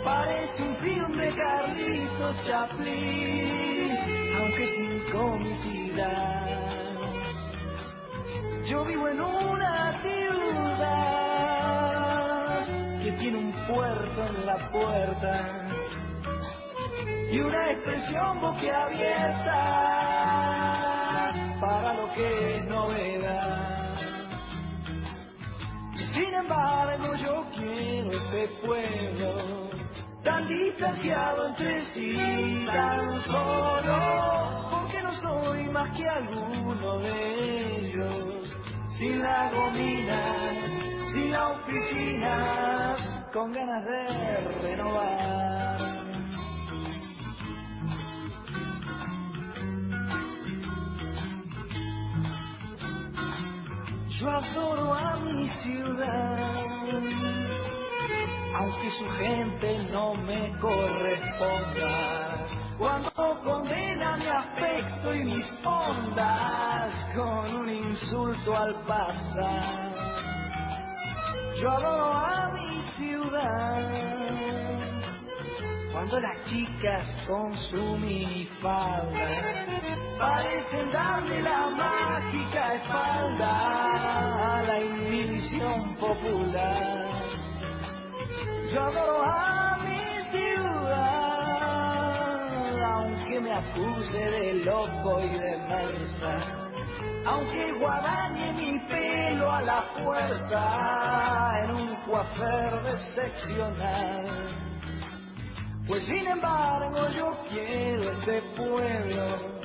parece 0.04 0.64
un 0.64 0.76
film 0.78 1.18
de 1.18 1.36
Carlitos 1.36 2.36
Chaplin, 2.48 3.93
aunque 4.38 4.66
sin 4.76 5.00
comicidad. 5.12 6.46
Yo 8.66 8.84
vivo 8.86 9.08
en 9.10 9.22
una 9.22 9.94
ciudad 10.02 10.24
que 13.04 13.12
tiene 13.14 13.38
un 13.38 13.52
puerto 13.68 14.26
en 14.26 14.46
la 14.46 14.72
puerta 14.72 15.68
y 17.32 17.40
una 17.40 17.72
expresión 17.72 18.40
boquiabierta 18.40 19.84
para 21.60 21.94
lo 21.94 22.14
que 22.14 22.56
es 22.58 22.66
novedad. 22.66 23.96
Sin 26.14 26.34
embargo, 26.34 27.16
yo 27.16 27.46
quiero 27.56 28.12
este 28.12 28.48
pueblo 28.66 29.63
tan 30.24 30.48
distanciado 30.48 31.48
entre 31.48 31.82
sí, 31.94 32.66
tan 32.66 33.22
solo, 33.26 34.70
porque 34.72 35.02
no 35.02 35.14
soy 35.14 35.70
más 35.70 35.92
que 35.98 36.08
alguno 36.08 37.00
de 37.00 37.90
ellos. 37.90 38.54
Sin 38.98 39.22
la 39.22 39.52
gomina, 39.52 40.22
sin 41.12 41.32
la 41.32 41.50
oficina, 41.50 42.96
con 43.34 43.52
ganas 43.52 43.84
de 43.86 44.62
renovar. 44.62 45.54
Yo 54.20 54.30
adoro 54.30 54.94
a 54.94 55.20
mi 55.20 55.50
ciudad, 55.50 56.64
aunque 58.56 58.92
su 58.92 59.10
gente 59.18 59.78
no 59.92 60.14
me 60.16 60.58
corresponda. 60.60 62.48
Cuando 62.78 63.12
condena 63.44 64.18
mi 64.18 64.28
aspecto 64.28 65.14
y 65.14 65.24
mis 65.24 65.46
ondas 65.64 66.94
con 67.16 67.56
un 67.56 67.70
insulto 67.70 68.56
al 68.56 68.74
pasar. 68.86 69.94
Yo 71.62 71.72
adoro 71.72 72.14
a 72.14 72.52
mi 72.54 72.82
ciudad, 72.98 73.90
Cuando 75.92 76.20
las 76.20 76.46
chicas 76.46 77.08
con 77.28 77.56
su 77.70 77.98
minifalda 77.98 79.28
parecen 80.20 80.92
darle 80.92 81.42
la 81.42 81.70
mágica 81.70 82.74
espalda 82.74 84.58
a 84.58 84.64
la 84.64 84.80
inhibición 84.82 85.96
popular. 85.96 87.13
Adoro 88.76 89.24
a 89.24 89.78
mi 89.84 90.00
ciudad, 90.32 91.24
aunque 92.84 93.40
me 93.40 93.54
acuse 93.54 94.18
de 94.18 94.54
loco 94.66 95.22
y 95.22 95.30
de 95.30 95.58
mensa 95.68 96.64
aunque 97.26 97.72
guadañe 97.80 98.54
mi 98.54 98.80
pelo 98.80 99.52
a 99.52 99.62
la 99.62 99.82
fuerza 100.04 101.52
en 101.64 101.72
un 101.72 101.96
coafer 102.06 102.74
decepcional. 102.84 104.26
Pues 105.88 106.04
sin 106.06 106.28
embargo 106.28 107.10
yo 107.16 107.38
quiero 107.50 108.12
este 108.12 108.42
pueblo, 108.56 109.60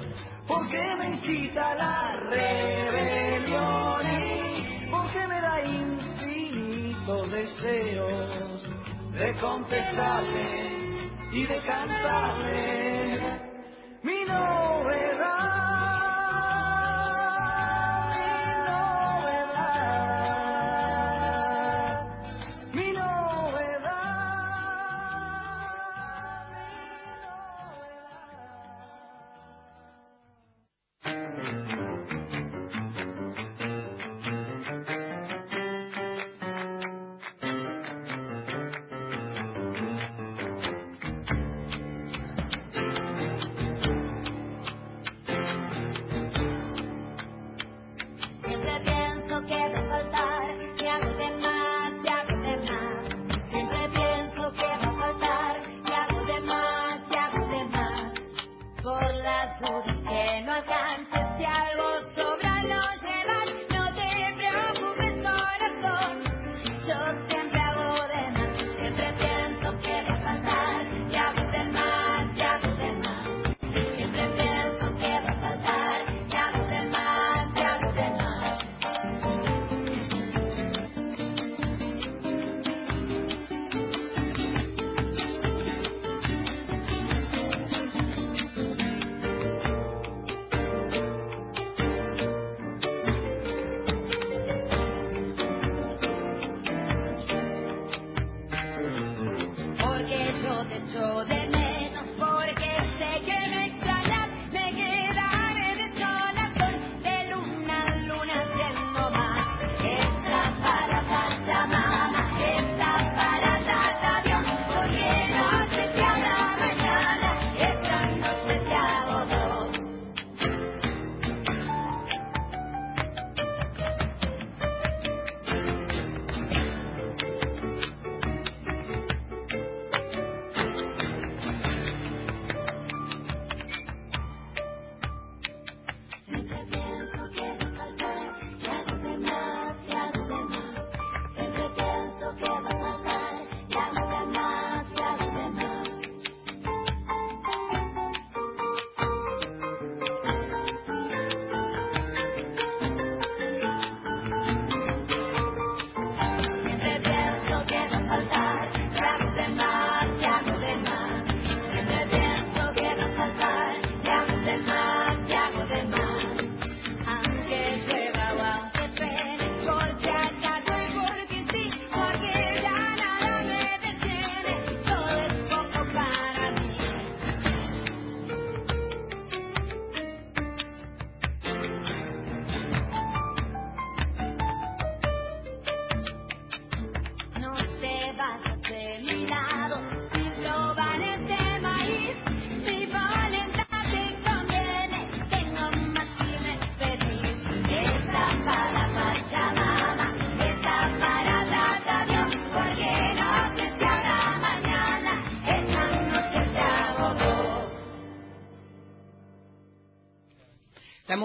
porque 0.47 0.97
me 0.99 1.07
incita 1.15 1.75
la 1.75 2.17
rebelión 2.31 4.07
y 4.21 4.87
porque 4.91 5.27
me 5.27 5.41
da 5.41 5.63
infinitos 5.63 7.31
deseos 7.31 8.58
de 9.19 9.35
contestarle 9.41 11.11
y 11.33 11.45
de 11.45 11.61
cantarle 11.67 13.21
mi 14.05 14.25
novedad. 14.25 15.68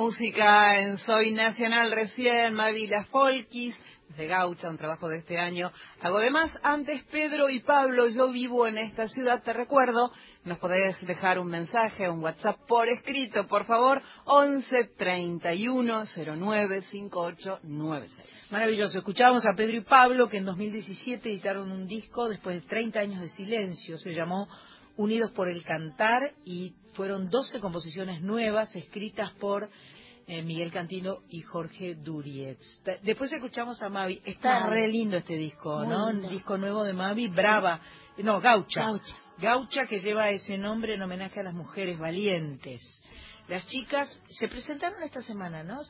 Música 0.04 0.82
en 0.82 0.98
Soy 0.98 1.32
Nacional 1.32 1.90
recién, 1.90 2.56
Mavi 2.56 2.88
Las 2.88 3.08
Folkis, 3.08 3.74
de 4.18 4.28
Gaucha, 4.28 4.70
un 4.70 4.78
trabajo 4.78 5.08
de 5.08 5.20
este 5.20 5.40
año. 5.40 5.72
Hago 6.02 6.20
de 6.20 6.30
más, 6.30 6.52
antes 6.62 7.02
Pedro 7.04 7.50
y 7.50 7.62
Pablo, 7.62 8.10
yo 8.10 8.30
vivo 8.30 8.68
en 8.68 8.78
esta 8.78 9.08
ciudad, 9.08 9.42
te 9.42 9.54
recuerdo, 9.54 10.12
nos 10.44 10.60
podés 10.60 11.00
dejar 11.08 11.40
un 11.40 11.48
mensaje, 11.48 12.10
un 12.10 12.22
WhatsApp 12.22 12.60
por 12.68 12.90
escrito, 12.90 13.48
por 13.48 13.64
favor, 13.64 14.02
11 14.26 14.92
31 14.98 16.04
09 16.18 16.82
5896. 16.82 18.52
Maravilloso, 18.52 18.98
escuchábamos 18.98 19.46
a 19.46 19.56
Pedro 19.56 19.78
y 19.78 19.82
Pablo 19.86 20.28
que 20.28 20.36
en 20.36 20.46
2017 20.46 21.30
editaron 21.30 21.72
un 21.72 21.88
disco 21.88 22.28
después 22.28 22.62
de 22.62 22.68
30 22.68 23.00
años 23.00 23.22
de 23.22 23.30
silencio, 23.30 23.98
se 23.98 24.14
llamó 24.14 24.50
Unidos 24.98 25.32
por 25.32 25.48
el 25.48 25.64
Cantar 25.64 26.34
y 26.44 26.74
fueron 26.94 27.30
12 27.30 27.60
composiciones 27.60 28.22
nuevas 28.22 28.76
escritas 28.76 29.32
por 29.40 29.70
eh, 30.28 30.42
Miguel 30.42 30.72
Cantino 30.72 31.18
y 31.30 31.42
Jorge 31.42 31.96
Durietz. 31.96 32.82
Después 33.04 33.32
escuchamos 33.34 33.82
a 33.82 33.90
Mavi. 33.90 34.22
Está 34.26 34.68
re 34.68 34.88
lindo 34.88 35.18
este 35.18 35.36
disco, 35.36 35.86
¿no? 35.86 36.08
Un 36.08 36.28
disco 36.30 36.58
nuevo 36.58 36.84
de 36.84 36.94
Mavi, 36.94 37.28
Brava. 37.28 37.80
No, 38.18 38.40
Gaucha. 38.40 38.82
Gaucha. 38.82 39.16
Gaucha 39.40 39.86
que 39.88 40.00
lleva 40.00 40.30
ese 40.30 40.58
nombre 40.58 40.94
en 40.94 41.02
homenaje 41.02 41.40
a 41.40 41.44
las 41.44 41.54
mujeres 41.54 41.98
valientes. 42.00 42.82
Las 43.50 43.66
chicas 43.68 44.10
se 44.30 44.48
presentaron 44.48 45.04
esta 45.04 45.22
semana, 45.22 45.64
¿no? 45.64 45.82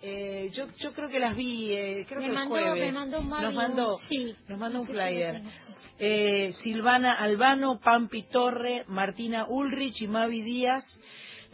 Eh, 0.00 0.48
yo 0.54 0.66
yo 0.78 0.94
creo 0.94 1.08
que 1.10 1.20
las 1.20 1.36
vi, 1.36 1.70
eh, 1.74 2.06
creo 2.08 2.20
Me 2.20 2.26
que 2.26 2.30
el 2.30 2.34
mandó- 2.38 2.54
jueves. 2.54 2.86
me 2.86 2.92
mandó 2.92 3.18
un 3.20 3.28
nos 3.28 3.40
Mavi, 3.42 3.54
mandó, 3.54 3.92
un- 3.96 3.98
sí. 4.08 4.34
nos 4.48 4.58
mandó 4.58 4.80
un 4.80 4.86
flyer. 4.86 5.42
Eh, 5.98 6.52
Silvana 6.62 7.12
Albano, 7.12 7.78
Pampi 7.78 8.22
Torre, 8.22 8.84
Martina 8.88 9.44
Ulrich 9.48 10.00
y 10.00 10.08
Mavi 10.08 10.40
Díaz 10.40 10.84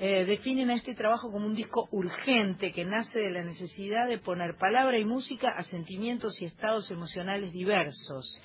eh, 0.03 0.25
definen 0.25 0.71
a 0.71 0.77
este 0.77 0.95
trabajo 0.95 1.31
como 1.31 1.45
un 1.45 1.55
disco 1.55 1.87
urgente 1.93 2.73
que 2.73 2.87
nace 2.87 3.19
de 3.19 3.31
la 3.31 3.43
necesidad 3.43 4.09
de 4.09 4.17
poner 4.17 4.57
palabra 4.57 4.97
y 4.99 5.05
música 5.05 5.51
a 5.51 5.63
sentimientos 5.63 6.41
y 6.41 6.47
estados 6.47 6.91
emocionales 6.91 7.53
diversos. 7.53 8.41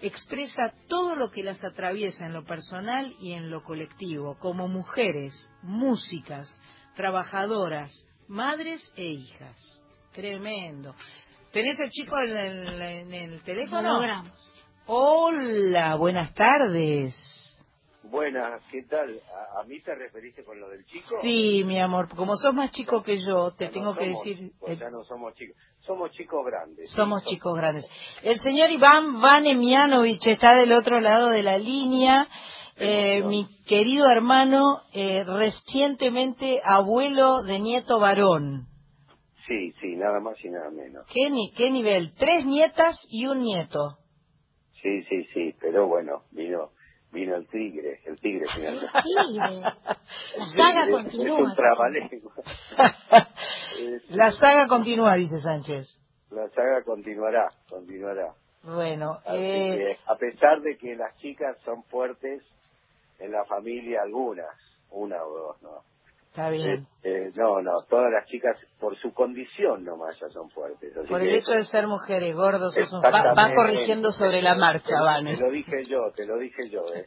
Expresa 0.00 0.72
todo 0.88 1.14
lo 1.14 1.30
que 1.30 1.42
las 1.42 1.62
atraviesa 1.62 2.24
en 2.24 2.32
lo 2.32 2.44
personal 2.44 3.14
y 3.20 3.34
en 3.34 3.50
lo 3.50 3.62
colectivo, 3.62 4.38
como 4.38 4.66
mujeres, 4.66 5.34
músicas, 5.62 6.48
trabajadoras, 6.96 7.92
madres 8.26 8.82
e 8.96 9.04
hijas. 9.04 9.58
Tremendo. 10.14 10.94
¿Tenés 11.52 11.78
el 11.80 11.90
chico 11.90 12.18
en 12.18 12.34
el, 12.34 12.80
en 12.80 13.12
el 13.12 13.42
teléfono? 13.42 13.92
logramos. 13.92 14.32
Hola, 14.86 15.96
buenas 15.96 16.32
tardes. 16.32 17.43
Buenas, 18.10 18.62
¿qué 18.70 18.82
tal? 18.82 19.18
¿A, 19.56 19.60
a 19.60 19.64
mí 19.64 19.80
te 19.80 19.94
referiste 19.94 20.44
con 20.44 20.60
lo 20.60 20.68
del 20.68 20.84
chico? 20.84 21.16
Sí, 21.22 21.62
mi 21.64 21.78
amor, 21.80 22.08
como 22.14 22.36
sos 22.36 22.52
más 22.54 22.70
chico 22.70 23.02
que 23.02 23.16
yo, 23.18 23.52
te 23.56 23.64
Ya 23.64 23.70
no 23.70 23.74
tengo 23.74 23.94
que 23.96 24.06
decir, 24.08 24.52
pues 24.60 24.78
ya 24.78 24.88
no 24.90 25.02
somos 25.04 25.34
chicos. 25.34 25.56
Somos 25.80 26.10
chicos 26.12 26.44
grandes. 26.44 26.90
somos 26.90 27.22
so- 27.22 27.30
chicos 27.30 27.54
grandes. 27.56 27.88
El 28.22 28.38
señor 28.40 28.70
Iván 28.70 29.20
Vanemianovich 29.20 30.26
está 30.26 30.54
del 30.54 30.72
otro 30.72 31.00
lado 31.00 31.28
de 31.30 31.42
la 31.42 31.56
línea. 31.58 32.28
Eh, 32.76 33.22
mi 33.22 33.46
querido 33.66 34.04
hermano, 34.14 34.82
eh, 34.92 35.22
recientemente 35.24 36.60
abuelo 36.62 37.42
de 37.42 37.60
nieto 37.60 37.98
varón. 38.00 38.66
Sí, 39.46 39.72
sí, 39.80 39.96
nada 39.96 40.20
más 40.20 40.36
y 40.44 40.50
nada 40.50 40.70
menos. 40.70 41.06
¿Qué, 41.12 41.30
ni- 41.30 41.52
¿Qué 41.52 41.70
nivel? 41.70 42.12
Tres 42.16 42.44
nietas 42.44 43.06
y 43.08 43.26
un 43.26 43.40
nieto. 43.42 43.96
Sí, 44.82 45.02
sí, 45.04 45.24
sí, 45.32 45.54
pero 45.60 45.86
bueno, 45.86 46.24
vino 46.32 46.70
vino 47.14 47.36
el 47.36 47.46
tigre, 47.48 48.00
el 48.04 48.20
tigre 48.20 48.44
finalmente. 48.54 48.86
Tigre. 49.02 49.60
La 50.36 50.46
saga 50.56 50.90
continúa. 50.90 51.38
Es 51.38 51.44
un 51.46 51.54
trabalengua. 51.54 52.32
Es- 53.80 54.10
La 54.10 54.30
saga 54.32 54.68
continúa, 54.68 55.14
dice 55.14 55.38
Sánchez. 55.40 55.86
la 56.30 56.48
saga 56.50 56.82
continuará, 56.84 57.48
continuará. 57.68 58.34
Bueno, 58.62 59.18
eh, 59.26 59.96
que, 59.96 59.98
a 60.06 60.16
pesar 60.16 60.60
de 60.62 60.76
que 60.78 60.94
las 60.96 61.16
chicas 61.18 61.56
son 61.64 61.82
fuertes 61.84 62.42
en 63.18 63.30
la 63.32 63.44
familia, 63.44 64.02
algunas, 64.02 64.54
una 64.90 65.22
o 65.22 65.30
dos, 65.30 65.62
¿no? 65.62 65.82
Está 66.34 66.50
bien. 66.50 66.88
Eh, 67.04 67.28
eh, 67.28 67.32
no, 67.36 67.62
no, 67.62 67.70
todas 67.88 68.10
las 68.10 68.26
chicas 68.26 68.58
por 68.80 68.96
su 68.98 69.12
condición 69.14 69.84
nomás 69.84 70.18
ya 70.20 70.28
son 70.30 70.50
fuertes. 70.50 70.96
así 70.96 71.06
Por 71.08 71.20
el 71.22 71.28
hecho 71.32 71.52
de 71.52 71.64
ser 71.64 71.86
mujeres, 71.86 72.34
gordos, 72.34 72.76
un 72.92 73.00
Va, 73.00 73.34
va 73.34 73.54
corrigiendo 73.54 74.10
sobre 74.10 74.42
la 74.42 74.56
marcha, 74.56 74.96
Te 74.96 75.00
Vane. 75.04 75.36
lo 75.36 75.50
dije 75.52 75.84
yo, 75.84 76.10
te 76.16 76.26
lo 76.26 76.36
dije 76.38 76.68
yo, 76.70 76.82
¿eh? 76.92 77.06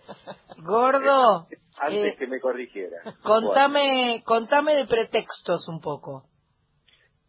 Gordo, 0.63 1.45
Antes 1.79 2.13
eh, 2.13 2.15
que 2.17 2.27
me 2.27 2.39
corrigiera. 2.39 2.97
contame, 3.21 4.23
contame 4.25 4.75
de 4.75 4.85
pretextos 4.87 5.67
un 5.67 5.81
poco. 5.81 6.23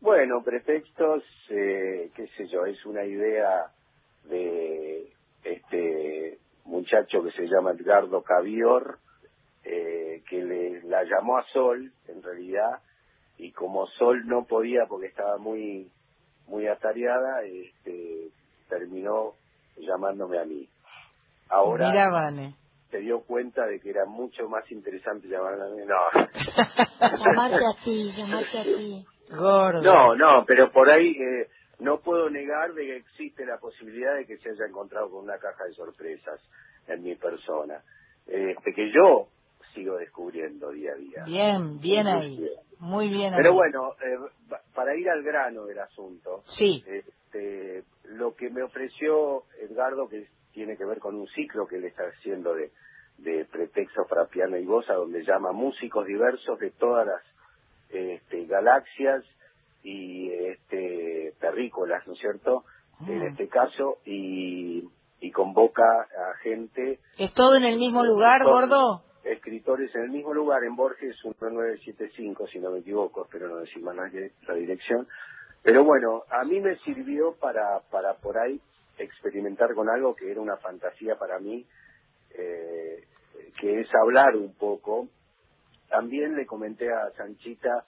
Bueno, 0.00 0.42
pretextos, 0.44 1.24
eh, 1.50 2.10
qué 2.14 2.28
sé 2.36 2.46
yo, 2.48 2.64
es 2.64 2.86
una 2.86 3.04
idea 3.04 3.72
de 4.24 5.12
este 5.42 6.38
muchacho 6.64 7.24
que 7.24 7.32
se 7.32 7.46
llama 7.48 7.72
Edgardo 7.72 8.22
Cavior, 8.22 8.98
eh, 9.70 10.22
que 10.28 10.42
le, 10.42 10.82
la 10.84 11.04
llamó 11.04 11.36
a 11.36 11.44
Sol, 11.52 11.92
en 12.08 12.22
realidad, 12.22 12.80
y 13.36 13.52
como 13.52 13.86
Sol 13.98 14.26
no 14.26 14.44
podía 14.46 14.86
porque 14.88 15.08
estaba 15.08 15.36
muy 15.36 15.90
muy 16.46 16.66
atareada, 16.66 17.42
este, 17.44 18.30
terminó 18.70 19.34
llamándome 19.76 20.38
a 20.38 20.44
mí. 20.46 20.66
Ahora 21.50 21.90
Mira, 21.90 22.08
Vane. 22.08 22.54
se 22.90 22.98
dio 23.00 23.20
cuenta 23.20 23.66
de 23.66 23.78
que 23.80 23.90
era 23.90 24.06
mucho 24.06 24.48
más 24.48 24.70
interesante 24.72 25.28
llamarme 25.28 25.64
a 25.64 25.68
mí. 25.68 25.82
No, 25.84 26.20
Llamarte 27.26 27.66
a 27.66 27.84
ti, 27.84 28.10
llamarte 28.16 28.58
a 28.60 28.64
ti. 28.64 29.04
Gordo. 29.30 29.82
no, 29.82 30.16
no, 30.16 30.44
pero 30.46 30.72
por 30.72 30.88
ahí 30.88 31.10
eh, 31.10 31.48
no 31.80 32.00
puedo 32.00 32.30
negar 32.30 32.72
de 32.72 32.86
que 32.86 32.96
existe 32.96 33.44
la 33.44 33.58
posibilidad 33.58 34.14
de 34.16 34.24
que 34.24 34.38
se 34.38 34.48
haya 34.48 34.64
encontrado 34.66 35.10
con 35.10 35.24
una 35.24 35.36
caja 35.36 35.64
de 35.64 35.74
sorpresas 35.74 36.40
en 36.86 37.02
mi 37.02 37.14
persona, 37.16 37.82
este, 38.26 38.72
que 38.72 38.90
yo 38.90 39.28
sigo 39.78 39.96
descubriendo 39.96 40.70
día 40.70 40.92
a 40.92 40.96
día. 40.96 41.24
Bien, 41.24 41.78
bien 41.80 42.06
ahí. 42.08 42.48
Muy 42.80 43.08
bien 43.08 43.32
ahí. 43.34 43.40
Pero 43.40 43.54
bueno, 43.54 43.92
eh, 44.04 44.18
pa- 44.48 44.62
para 44.74 44.96
ir 44.96 45.08
al 45.08 45.22
grano 45.22 45.64
del 45.66 45.78
asunto, 45.78 46.42
Sí, 46.46 46.84
este, 46.86 47.84
lo 48.04 48.34
que 48.34 48.50
me 48.50 48.62
ofreció 48.62 49.44
Edgardo, 49.60 50.08
que 50.08 50.26
tiene 50.52 50.76
que 50.76 50.84
ver 50.84 50.98
con 50.98 51.14
un 51.14 51.26
ciclo 51.28 51.66
que 51.66 51.76
él 51.76 51.84
está 51.84 52.04
haciendo 52.04 52.54
de, 52.54 52.70
de 53.18 53.44
pretextos 53.44 54.06
para 54.08 54.26
piano 54.26 54.56
y 54.56 54.64
voz, 54.64 54.88
a 54.90 54.94
donde 54.94 55.22
llama 55.24 55.52
músicos 55.52 56.06
diversos 56.06 56.58
de 56.58 56.70
todas 56.72 57.06
las 57.06 57.22
este, 57.90 58.44
galaxias 58.46 59.24
y 59.82 60.30
este, 60.32 61.34
terrícolas, 61.40 62.06
¿no 62.06 62.12
es 62.14 62.18
cierto? 62.18 62.64
En 63.06 63.18
Mm. 63.20 63.26
este 63.28 63.48
caso, 63.48 63.98
y, 64.04 64.82
y 65.20 65.30
convoca 65.30 65.82
a 65.84 66.34
gente 66.42 66.98
¿es 67.16 67.32
todo 67.34 67.54
en 67.56 67.62
el 67.64 67.76
mismo 67.78 68.04
lugar, 68.04 68.42
Todo. 68.42 68.52
gordo? 68.52 69.02
Escritores 69.24 69.94
en 69.94 70.02
el 70.02 70.10
mismo 70.10 70.32
lugar, 70.32 70.64
en 70.64 70.76
Borges 70.76 71.16
1975, 71.24 72.46
si 72.46 72.58
no 72.58 72.70
me 72.70 72.80
equivoco, 72.80 73.24
espero 73.24 73.48
no 73.48 73.56
decir 73.58 73.82
la 73.82 73.94
la 73.94 74.54
dirección. 74.54 75.06
Pero 75.62 75.84
bueno, 75.84 76.22
a 76.30 76.44
mí 76.44 76.60
me 76.60 76.76
sirvió 76.78 77.32
para, 77.32 77.80
para 77.90 78.14
por 78.14 78.38
ahí 78.38 78.60
experimentar 78.96 79.74
con 79.74 79.88
algo 79.88 80.14
que 80.14 80.30
era 80.30 80.40
una 80.40 80.56
fantasía 80.56 81.16
para 81.16 81.38
mí, 81.38 81.66
eh, 82.30 83.04
que 83.60 83.80
es 83.80 83.88
hablar 83.94 84.36
un 84.36 84.54
poco. 84.54 85.08
También 85.88 86.36
le 86.36 86.46
comenté 86.46 86.92
a 86.92 87.10
Sanchita 87.16 87.84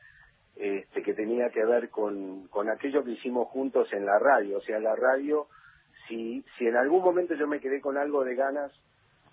este, 0.57 1.03
que 1.03 1.15
tenía 1.15 1.49
que 1.51 1.65
ver 1.65 1.91
con, 1.91 2.49
con 2.49 2.69
aquello 2.69 3.05
que 3.05 3.13
hicimos 3.13 3.49
juntos 3.49 3.93
en 3.93 4.05
la 4.05 4.19
radio. 4.19 4.59
O 4.59 4.61
sea, 4.63 4.79
la 4.79 4.97
radio, 4.97 5.47
si, 6.09 6.45
si 6.59 6.67
en 6.67 6.77
algún 6.77 7.03
momento 7.03 7.35
yo 7.35 7.47
me 7.47 7.61
quedé 7.61 7.81
con 7.81 7.97
algo 7.97 8.25
de 8.25 8.35
ganas 8.35 8.73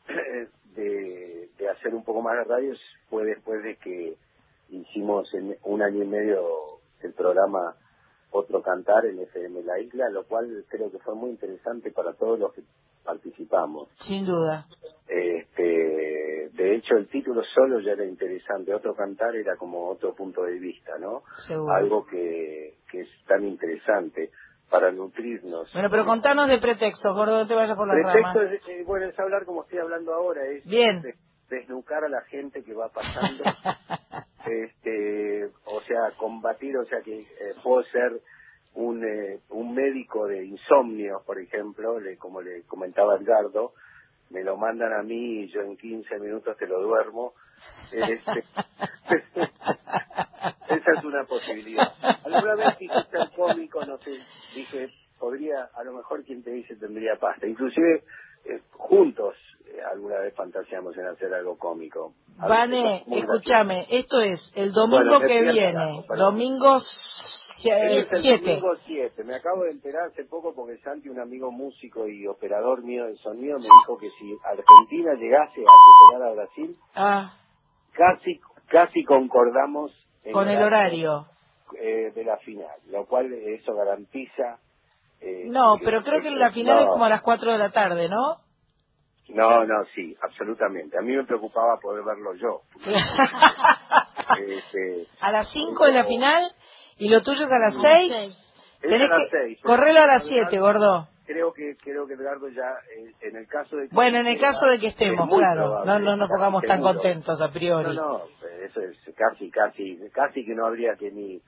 de, 0.75 1.49
de 1.57 1.69
hacer 1.69 1.93
un 1.93 2.03
poco 2.03 2.21
más 2.21 2.35
de 2.37 2.43
radio 2.43 2.73
fue 3.09 3.25
después 3.25 3.63
de 3.63 3.75
que 3.77 4.17
hicimos 4.69 5.33
en 5.33 5.57
un 5.63 5.81
año 5.81 6.03
y 6.03 6.07
medio 6.07 6.47
el 7.01 7.13
programa 7.13 7.75
Otro 8.31 8.61
Cantar 8.61 9.05
en 9.05 9.19
FM 9.19 9.63
La 9.63 9.79
Isla, 9.79 10.09
lo 10.09 10.25
cual 10.25 10.65
creo 10.69 10.91
que 10.91 10.99
fue 10.99 11.15
muy 11.15 11.31
interesante 11.31 11.91
para 11.91 12.13
todos 12.13 12.39
los 12.39 12.53
que 12.53 12.63
participamos. 13.03 13.89
Sin 13.99 14.25
duda. 14.25 14.67
Este, 15.07 16.49
de 16.51 16.75
hecho, 16.75 16.95
el 16.97 17.07
título 17.07 17.41
solo 17.55 17.79
ya 17.79 17.93
era 17.93 18.05
interesante. 18.05 18.73
Otro 18.73 18.95
Cantar 18.95 19.35
era 19.35 19.55
como 19.55 19.87
otro 19.87 20.13
punto 20.13 20.43
de 20.43 20.59
vista, 20.59 20.97
¿no? 20.99 21.23
Seguro. 21.47 21.73
Algo 21.73 22.05
que, 22.05 22.75
que 22.91 23.01
es 23.01 23.09
tan 23.25 23.45
interesante 23.45 24.31
para 24.69 24.91
nutrirnos. 24.91 25.71
Bueno, 25.73 25.89
pero 25.89 26.05
contanos 26.05 26.47
de 26.47 26.59
pretextos, 26.59 27.15
gordo, 27.15 27.37
no 27.39 27.47
te 27.47 27.55
vayas 27.55 27.75
por 27.77 27.87
las 27.87 27.95
Pretexto 28.03 28.39
ramas. 28.39 28.51
es, 28.53 28.67
eh, 28.69 28.83
bueno, 28.85 29.05
es 29.07 29.19
hablar 29.19 29.45
como 29.45 29.63
estoy 29.63 29.79
hablando 29.79 30.13
ahora, 30.13 30.45
es 30.45 30.65
Bien. 30.65 31.01
des- 31.01 31.17
desnucar 31.49 32.03
a 32.03 32.09
la 32.09 32.21
gente 32.23 32.63
que 32.63 32.73
va 32.73 32.89
pasando, 32.89 33.43
este, 34.45 35.45
o 35.65 35.81
sea, 35.81 36.11
combatir, 36.17 36.77
o 36.77 36.85
sea, 36.85 37.01
que 37.01 37.19
eh, 37.21 37.25
puedo 37.63 37.83
ser 37.85 38.21
un, 38.73 39.03
eh, 39.05 39.39
un 39.49 39.73
médico 39.73 40.27
de 40.27 40.45
insomnio, 40.45 41.21
por 41.25 41.39
ejemplo, 41.39 41.99
le, 41.99 42.17
como 42.17 42.41
le 42.41 42.63
comentaba 42.63 43.15
Edgardo, 43.17 43.73
me 44.29 44.43
lo 44.43 44.57
mandan 44.57 44.93
a 44.93 45.01
mí 45.03 45.43
y 45.43 45.47
yo 45.49 45.61
en 45.61 45.77
15 45.77 46.19
minutos 46.19 46.57
te 46.57 46.67
lo 46.67 46.81
duermo. 46.81 47.33
Este, 47.91 48.43
esa 50.69 50.91
es 50.97 51.03
una 51.03 51.23
posibilidad. 51.25 51.93
Alguna 52.25 52.55
vez 52.55 52.75
quise 52.77 52.93
ser 53.09 53.29
cómico, 53.35 53.85
no 53.85 53.97
sé, 53.99 54.11
dije, 54.57 54.89
podría, 55.19 55.69
a 55.75 55.83
lo 55.83 55.93
mejor 55.93 56.23
quien 56.23 56.43
te 56.43 56.51
dice 56.51 56.75
tendría 56.75 57.15
pasta. 57.19 57.47
Inclusive 57.47 58.03
eh, 58.45 58.61
juntos 58.71 59.35
eh, 59.65 59.79
alguna 59.91 60.19
vez 60.19 60.33
fantaseamos 60.35 60.95
en 60.97 61.07
hacer 61.07 61.33
algo 61.33 61.57
cómico. 61.57 62.13
A 62.39 62.47
Vane, 62.47 63.03
escúchame, 63.11 63.87
esto 63.89 64.21
es 64.21 64.51
el 64.55 64.71
domingo 64.71 65.17
Bueno, 65.17 65.19
que 65.21 65.41
viene, 65.41 66.05
domingo 66.15 66.77
Es 66.77 68.11
el 68.11 68.21
7. 68.21 68.45
domingo 68.45 68.75
7. 68.85 69.23
Me 69.23 69.35
acabo 69.35 69.63
de 69.63 69.71
enterar 69.71 70.09
hace 70.11 70.23
poco 70.25 70.53
porque 70.53 70.77
Santi, 70.83 71.09
un 71.09 71.19
amigo 71.19 71.51
músico 71.51 72.07
y 72.07 72.27
operador 72.27 72.83
mío 72.83 73.05
de 73.07 73.15
sonido, 73.17 73.57
me 73.57 73.63
dijo 73.63 73.97
que 73.97 74.09
si 74.19 74.37
Argentina 74.43 75.13
llegase 75.19 75.61
a 75.61 76.11
superar 76.11 76.29
a 76.29 76.33
Brasil, 76.35 76.77
Ah, 76.93 77.33
casi 77.93 78.39
casi 78.67 79.03
concordamos 79.03 79.91
en 80.23 80.33
con 80.33 80.47
el 80.47 80.61
horario. 80.61 81.25
Eh, 81.79 82.11
de 82.13 82.23
la 82.23 82.37
final, 82.37 82.75
lo 82.91 83.05
cual 83.05 83.31
eso 83.33 83.73
garantiza. 83.75 84.59
eh, 85.21 85.43
No, 85.47 85.77
pero 85.83 86.01
creo 86.03 86.21
que 86.21 86.31
la 86.31 86.51
final 86.51 86.79
es 86.79 86.85
no, 86.85 86.91
como 86.91 87.05
a 87.05 87.09
las 87.09 87.21
4 87.21 87.51
de 87.51 87.57
la 87.57 87.71
tarde, 87.71 88.07
¿no? 88.09 88.37
No, 89.29 89.65
no, 89.65 89.83
sí, 89.93 90.15
absolutamente. 90.21 90.97
A 90.97 91.01
mí 91.01 91.13
me 91.15 91.25
preocupaba 91.25 91.77
poder 91.81 92.03
verlo 92.05 92.33
yo. 92.35 92.61
Este, 94.39 95.07
A 95.21 95.31
las 95.31 95.47
5 95.51 95.85
de 95.85 95.91
la 95.93 96.03
final 96.05 96.51
y 96.97 97.09
lo 97.09 97.21
tuyo 97.23 97.43
es 97.45 97.51
a 97.51 97.57
las 97.59 97.75
6. 97.81 98.13
es 98.81 98.89
Tenés 98.89 99.09
a 99.11 99.17
las 99.17 99.29
que 99.29 99.37
seis. 99.37 99.59
correrlo 99.63 100.01
a 100.01 100.07
las 100.07 100.23
7, 100.27 100.59
gordo. 100.59 101.07
Creo 101.25 101.51
que 101.53 101.75
creo 101.83 102.07
que 102.07 102.13
Edgardo 102.13 102.47
ya, 102.49 102.69
eh, 102.97 103.11
en 103.21 103.35
el 103.35 103.47
caso 103.47 103.75
de 103.75 103.89
que... 103.89 103.95
Bueno, 103.95 104.19
en 104.19 104.27
el 104.27 104.39
caso 104.39 104.65
de 104.67 104.79
que 104.79 104.87
estemos, 104.87 105.27
es 105.29 105.35
claro. 105.37 105.61
probable, 105.83 105.91
No, 105.91 105.99
no 105.99 106.15
nos 106.17 106.29
pongamos 106.29 106.61
tan 106.63 106.77
seguro. 106.79 106.93
contentos 106.93 107.41
a 107.41 107.47
No, 107.47 107.53
priori. 107.53 107.95
no, 107.95 108.21
eso 108.65 108.81
es 108.81 108.97
casi, 109.15 109.49
casi, 109.51 109.97
casi 110.13 110.45
que 110.45 110.55
no 110.55 110.65
habría 110.67 110.95
que 110.95 111.11
ni, 111.11 111.41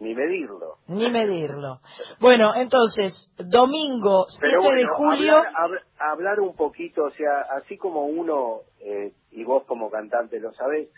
ni 0.00 0.14
medirlo. 0.14 0.76
Ni 0.88 1.10
medirlo. 1.10 1.80
Bueno, 2.20 2.54
entonces, 2.54 3.12
domingo 3.36 4.26
7 4.28 4.40
Pero 4.52 4.62
bueno, 4.62 4.76
de 4.76 4.86
julio. 4.86 5.36
hablar, 5.38 5.52
hab- 5.54 5.82
hablar 5.98 6.40
un 6.40 6.54
poquito, 6.56 7.04
o 7.04 7.10
sea, 7.10 7.40
así 7.56 7.76
como 7.76 8.06
uno, 8.06 8.60
eh, 8.80 9.12
y 9.32 9.44
vos 9.44 9.64
como 9.66 9.90
cantante 9.90 10.38
lo 10.40 10.52
sabés, 10.52 10.88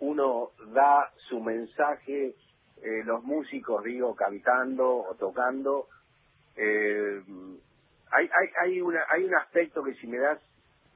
uno 0.00 0.50
da 0.72 1.10
su 1.28 1.40
mensaje, 1.40 2.34
eh, 2.82 3.02
los 3.04 3.22
músicos, 3.24 3.82
digo, 3.84 4.14
cantando 4.14 4.98
o 4.98 5.14
tocando, 5.14 5.86
eh, 6.56 7.22
hay, 8.12 8.26
hay, 8.26 8.48
hay, 8.62 8.80
una, 8.80 9.00
hay 9.10 9.24
un 9.24 9.34
aspecto 9.34 9.82
que 9.82 9.94
si 9.94 10.06
me 10.06 10.18
das 10.18 10.38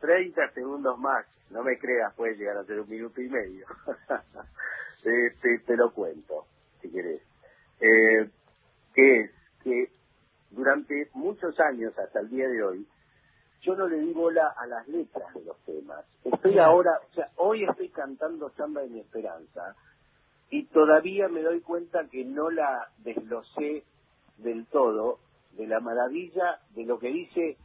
30 0.01 0.51
segundos 0.53 0.97
más, 0.99 1.27
no 1.51 1.65
me 1.65 1.77
creas, 1.79 2.15
puede 2.15 2.37
llegar 2.37 2.57
a 2.59 2.65
ser 2.65 2.79
un 2.81 2.89
minuto 2.89 3.21
y 3.21 3.29
medio. 3.29 3.67
Eh, 5.05 5.31
te, 5.41 5.61
te 5.61 5.77
lo 5.77 5.93
cuento, 5.93 6.47
si 6.83 6.91
querés. 6.91 7.23
Eh, 7.81 8.31
que 8.95 9.21
es 9.21 9.31
que 9.63 9.91
durante 10.51 11.11
muchos 11.15 11.59
años, 11.61 11.97
hasta 11.99 12.21
el 12.21 12.31
día 12.31 12.49
de 12.49 12.63
hoy, 12.63 12.87
yo 13.63 13.75
no 13.75 13.89
le 13.89 13.99
di 13.99 14.13
bola 14.13 14.55
a 14.57 14.67
las 14.67 14.87
letras 14.89 15.33
de 15.35 15.45
los 15.45 15.59
temas. 15.65 16.05
Estoy 16.25 16.59
ahora, 16.59 16.99
o 17.11 17.15
sea, 17.15 17.29
hoy 17.37 17.65
estoy 17.65 17.89
cantando 17.91 18.51
Samba 18.51 18.83
de 18.83 18.89
mi 18.89 19.01
Esperanza 19.01 19.75
y 20.51 20.65
todavía 20.67 21.29
me 21.29 21.43
doy 21.43 21.61
cuenta 21.61 22.09
que 22.09 22.25
no 22.25 22.51
la 22.51 22.89
desglosé 22.99 23.85
del 24.39 24.67
todo 24.67 25.19
de 25.53 25.67
la 25.67 25.81
maravilla 25.81 26.61
de 26.75 26.85
lo 26.85 26.99
que 26.99 27.09
dice 27.09 27.57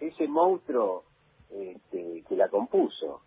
ese 0.00 0.28
monstruo 0.28 1.04
este, 1.50 2.24
que 2.28 2.36
la 2.36 2.48
compuso. 2.48 3.22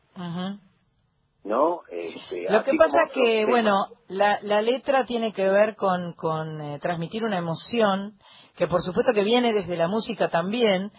¿No? 1.43 1.81
Este, 1.89 2.45
Lo 2.49 2.63
que 2.63 2.73
pasa 2.75 3.09
que, 3.13 3.45
bueno, 3.45 3.87
la, 4.07 4.39
la 4.43 4.61
letra 4.61 5.05
tiene 5.05 5.33
que 5.33 5.47
ver 5.49 5.75
con, 5.75 6.13
con 6.13 6.61
eh, 6.61 6.79
transmitir 6.79 7.23
una 7.23 7.37
emoción, 7.37 8.13
que 8.55 8.67
por 8.67 8.81
supuesto 8.81 9.13
que 9.13 9.23
viene 9.23 9.53
desde 9.53 9.77
la 9.77 9.87
música 9.87 10.29
también, 10.29 10.91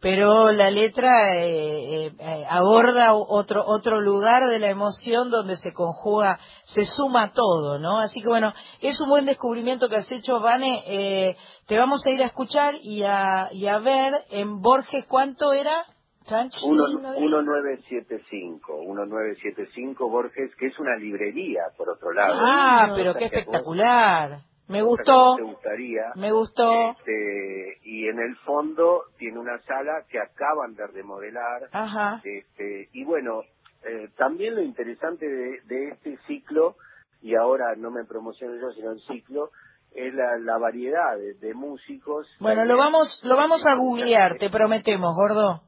pero 0.00 0.50
la 0.50 0.70
letra 0.70 1.36
eh, 1.36 2.06
eh, 2.06 2.12
eh, 2.18 2.44
aborda 2.48 3.12
otro 3.14 3.62
otro 3.66 4.00
lugar 4.00 4.48
de 4.48 4.58
la 4.58 4.70
emoción 4.70 5.30
donde 5.30 5.58
se 5.58 5.74
conjuga, 5.74 6.38
se 6.64 6.86
suma 6.86 7.32
todo, 7.32 7.78
¿no? 7.78 7.98
Así 7.98 8.22
que 8.22 8.28
bueno, 8.28 8.52
es 8.80 8.98
un 9.00 9.10
buen 9.10 9.26
descubrimiento 9.26 9.88
que 9.88 9.96
has 9.96 10.10
hecho, 10.10 10.40
Vane. 10.40 10.84
Eh, 10.86 11.36
te 11.66 11.76
vamos 11.76 12.02
a 12.06 12.10
ir 12.12 12.22
a 12.22 12.26
escuchar 12.26 12.76
y 12.80 13.02
a, 13.02 13.50
y 13.52 13.66
a 13.66 13.78
ver 13.78 14.24
en 14.30 14.60
Borges, 14.62 15.04
¿cuánto 15.06 15.52
era? 15.52 15.84
Tranqui, 16.26 16.58
Uno- 16.64 16.86
¿no? 17.00 17.18
1975, 17.20 18.78
1975 18.86 20.08
Borges, 20.08 20.54
que 20.56 20.66
es 20.66 20.78
una 20.78 20.96
librería, 20.96 21.62
por 21.76 21.88
otro 21.88 22.12
lado. 22.12 22.34
Ah, 22.40 22.92
pero 22.94 23.14
qué 23.14 23.24
vos- 23.24 23.32
espectacular. 23.32 24.38
Me 24.68 24.82
gustó. 24.82 25.34
te 25.36 25.42
gustaría. 25.42 26.02
Me 26.14 26.30
gustó. 26.30 26.90
Este, 26.92 27.78
y 27.82 28.06
en 28.06 28.20
el 28.20 28.36
fondo 28.44 29.02
tiene 29.18 29.38
una 29.40 29.58
sala 29.62 30.04
que 30.08 30.20
acaban 30.20 30.74
de 30.76 30.86
remodelar. 30.86 31.68
Ajá. 31.72 32.20
Este, 32.22 32.88
y 32.92 33.02
bueno, 33.04 33.40
eh, 33.84 34.08
también 34.16 34.54
lo 34.54 34.62
interesante 34.62 35.26
de, 35.26 35.60
de 35.64 35.88
este 35.88 36.16
ciclo, 36.28 36.76
y 37.20 37.34
ahora 37.34 37.74
no 37.76 37.90
me 37.90 38.04
promociono 38.04 38.54
yo, 38.60 38.70
sino 38.70 38.92
el 38.92 39.00
ciclo, 39.00 39.50
es 39.92 40.14
la, 40.14 40.38
la 40.38 40.56
variedad 40.58 41.16
de, 41.18 41.34
de 41.34 41.52
músicos. 41.52 42.28
Bueno, 42.38 42.64
lo 42.64 42.76
vamos, 42.78 43.20
lo 43.24 43.36
vamos 43.36 43.66
a 43.66 43.74
googlear, 43.74 44.36
te 44.38 44.50
prometemos, 44.50 45.16
gordo. 45.16 45.62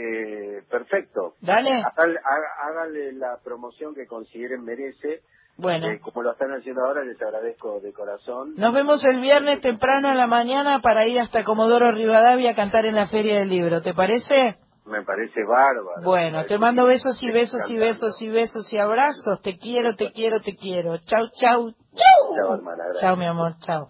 Eh, 0.00 0.62
perfecto. 0.70 1.34
Dale. 1.40 1.70
Háganle, 1.72 2.20
haga- 2.24 2.54
háganle 2.68 3.12
la 3.14 3.38
promoción 3.42 3.94
que 3.94 4.06
consideren 4.06 4.62
merece. 4.62 5.22
Bueno, 5.56 5.88
Eh, 5.88 5.98
como 5.98 6.22
lo 6.22 6.30
están 6.32 6.52
haciendo 6.52 6.84
ahora, 6.84 7.02
les 7.02 7.20
agradezco 7.20 7.80
de 7.80 7.92
corazón. 7.92 8.54
nos 8.56 8.72
vemos 8.72 9.04
el 9.04 9.20
viernes 9.20 9.60
temprano 9.60 10.08
a 10.08 10.14
la 10.14 10.28
mañana 10.28 10.80
para 10.80 11.04
ir 11.06 11.18
hasta 11.18 11.42
Comodoro 11.42 11.90
Rivadavia 11.90 12.52
a 12.52 12.54
cantar 12.54 12.86
en 12.86 12.94
la 12.94 13.08
Feria 13.08 13.40
del 13.40 13.48
Libro, 13.48 13.82
¿te 13.82 13.92
parece? 13.92 14.56
Me 14.86 15.02
parece 15.02 15.42
bárbaro. 15.44 16.00
Bueno, 16.04 16.44
te 16.46 16.58
mando 16.58 16.84
besos 16.84 17.20
y 17.22 17.30
besos 17.32 17.60
y 17.68 17.76
besos 17.76 18.22
y 18.22 18.28
besos 18.28 18.72
y 18.72 18.78
abrazos. 18.78 19.42
Te 19.42 19.58
quiero, 19.58 19.96
te 19.96 20.12
quiero, 20.12 20.40
te 20.40 20.54
quiero. 20.56 20.96
Chau, 20.98 21.28
chau, 21.38 21.72
Chao, 21.72 22.36
chau. 22.36 22.54
hermana, 22.54 22.84
gracias. 22.84 23.00
Chau, 23.02 23.16
mi 23.16 23.26
amor, 23.26 23.56
chau. 23.66 23.88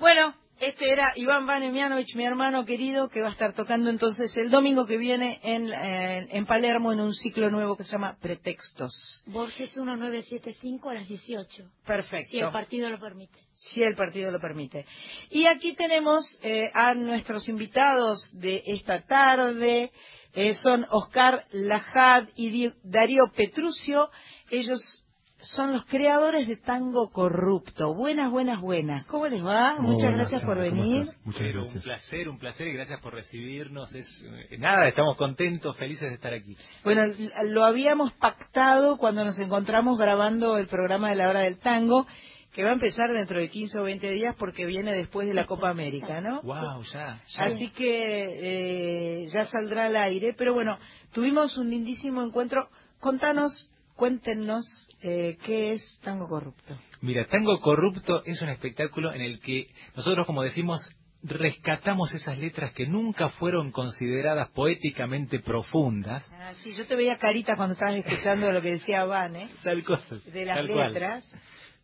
Bueno, 0.00 0.32
este 0.60 0.92
era 0.92 1.12
Iván 1.16 1.46
Vanemianovich, 1.46 2.14
mi 2.14 2.24
hermano 2.24 2.64
querido, 2.64 3.08
que 3.08 3.22
va 3.22 3.28
a 3.28 3.32
estar 3.32 3.54
tocando 3.54 3.88
entonces 3.88 4.36
el 4.36 4.50
domingo 4.50 4.86
que 4.86 4.98
viene 4.98 5.40
en, 5.42 5.72
eh, 5.72 6.28
en 6.30 6.44
Palermo 6.44 6.92
en 6.92 7.00
un 7.00 7.14
ciclo 7.14 7.50
nuevo 7.50 7.76
que 7.76 7.84
se 7.84 7.92
llama 7.92 8.16
Pretextos. 8.20 9.24
Borges 9.26 9.74
1975 9.76 10.90
a 10.90 10.94
las 10.94 11.08
18. 11.08 11.64
Perfecto. 11.86 12.28
Si 12.30 12.38
el 12.38 12.50
partido 12.50 12.90
lo 12.90 13.00
permite. 13.00 13.38
si 13.54 13.82
el 13.82 13.94
partido 13.94 14.30
lo 14.30 14.38
permite. 14.38 14.84
Y 15.30 15.46
aquí 15.46 15.74
tenemos 15.74 16.24
eh, 16.42 16.70
a 16.74 16.94
nuestros 16.94 17.48
invitados 17.48 18.30
de 18.34 18.62
esta 18.66 19.02
tarde. 19.06 19.90
Eh, 20.34 20.54
son 20.54 20.86
Oscar 20.90 21.46
Lajad 21.52 22.28
y 22.36 22.68
Darío 22.82 23.24
Petrucio. 23.34 24.10
Ellos 24.50 25.04
son 25.42 25.72
los 25.72 25.84
creadores 25.86 26.46
de 26.46 26.56
Tango 26.56 27.10
Corrupto. 27.10 27.94
Buenas, 27.94 28.30
buenas, 28.30 28.60
buenas. 28.60 29.04
¿Cómo 29.06 29.26
les 29.26 29.44
va? 29.44 29.76
Muchas 29.78 30.10
gracias 30.12 30.42
por 30.42 30.58
¿cómo 30.58 30.62
venir. 30.62 31.06
Muchas 31.24 31.42
gracias. 31.42 31.74
Un 31.74 31.82
placer, 31.82 32.28
un 32.28 32.38
placer 32.38 32.68
y 32.68 32.72
gracias 32.74 33.00
por 33.00 33.14
recibirnos. 33.14 33.94
Es 33.94 34.06
eh, 34.50 34.58
nada, 34.58 34.88
estamos 34.88 35.16
contentos, 35.16 35.76
felices 35.76 36.08
de 36.08 36.14
estar 36.14 36.34
aquí. 36.34 36.56
Bueno, 36.84 37.02
lo 37.44 37.64
habíamos 37.64 38.12
pactado 38.14 38.98
cuando 38.98 39.24
nos 39.24 39.38
encontramos 39.38 39.98
grabando 39.98 40.58
el 40.58 40.66
programa 40.66 41.10
de 41.10 41.16
la 41.16 41.28
hora 41.28 41.40
del 41.40 41.58
tango, 41.58 42.06
que 42.52 42.64
va 42.64 42.70
a 42.70 42.74
empezar 42.74 43.12
dentro 43.12 43.38
de 43.38 43.48
15 43.48 43.78
o 43.78 43.84
20 43.84 44.10
días 44.10 44.34
porque 44.38 44.66
viene 44.66 44.92
después 44.92 45.26
de 45.26 45.34
la 45.34 45.46
Copa 45.46 45.70
América, 45.70 46.20
¿no? 46.20 46.40
Wow, 46.42 46.82
ya, 46.92 47.20
ya. 47.28 47.44
Así 47.44 47.70
que 47.70 49.22
eh, 49.22 49.26
ya 49.32 49.44
saldrá 49.44 49.86
al 49.86 49.96
aire. 49.96 50.34
Pero 50.36 50.52
bueno, 50.52 50.78
tuvimos 51.12 51.56
un 51.56 51.70
lindísimo 51.70 52.22
encuentro. 52.22 52.68
Contanos, 52.98 53.70
cuéntenos 54.00 54.64
eh, 55.02 55.36
qué 55.44 55.72
es 55.74 56.00
Tango 56.02 56.26
Corrupto. 56.26 56.74
Mira, 57.02 57.26
Tango 57.26 57.60
Corrupto 57.60 58.24
es 58.24 58.40
un 58.40 58.48
espectáculo 58.48 59.12
en 59.12 59.20
el 59.20 59.40
que 59.40 59.66
nosotros, 59.94 60.24
como 60.24 60.42
decimos, 60.42 60.80
rescatamos 61.22 62.14
esas 62.14 62.38
letras 62.38 62.72
que 62.72 62.86
nunca 62.86 63.28
fueron 63.28 63.70
consideradas 63.72 64.48
poéticamente 64.52 65.40
profundas. 65.40 66.26
Ah, 66.32 66.54
sí, 66.54 66.72
yo 66.72 66.86
te 66.86 66.96
veía 66.96 67.18
carita 67.18 67.56
cuando 67.56 67.74
estabas 67.74 67.96
escuchando 68.02 68.50
lo 68.50 68.62
que 68.62 68.70
decía 68.70 69.04
Van, 69.04 69.36
¿eh? 69.36 69.50
Tal 69.62 69.84
cual. 69.84 70.02
de 70.32 70.46
las 70.46 70.56
tal 70.56 70.68
cual, 70.68 70.92
letras. 70.94 71.36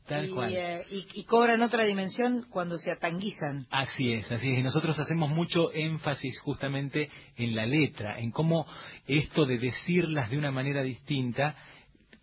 Tal 0.06 0.24
y, 0.24 0.30
cual. 0.30 0.54
eh, 0.54 0.84
y, 0.90 1.20
y 1.20 1.24
cobran 1.24 1.60
otra 1.60 1.84
dimensión 1.84 2.46
cuando 2.48 2.78
se 2.78 2.92
atanguizan. 2.92 3.66
Así 3.70 4.14
es, 4.14 4.32
así 4.32 4.52
es. 4.54 4.58
Y 4.60 4.62
nosotros 4.62 4.98
hacemos 4.98 5.28
mucho 5.28 5.70
énfasis 5.74 6.40
justamente 6.40 7.10
en 7.36 7.54
la 7.54 7.66
letra, 7.66 8.18
en 8.18 8.30
cómo 8.30 8.64
esto 9.06 9.44
de 9.44 9.58
decirlas 9.58 10.30
de 10.30 10.38
una 10.38 10.50
manera 10.50 10.82
distinta 10.82 11.56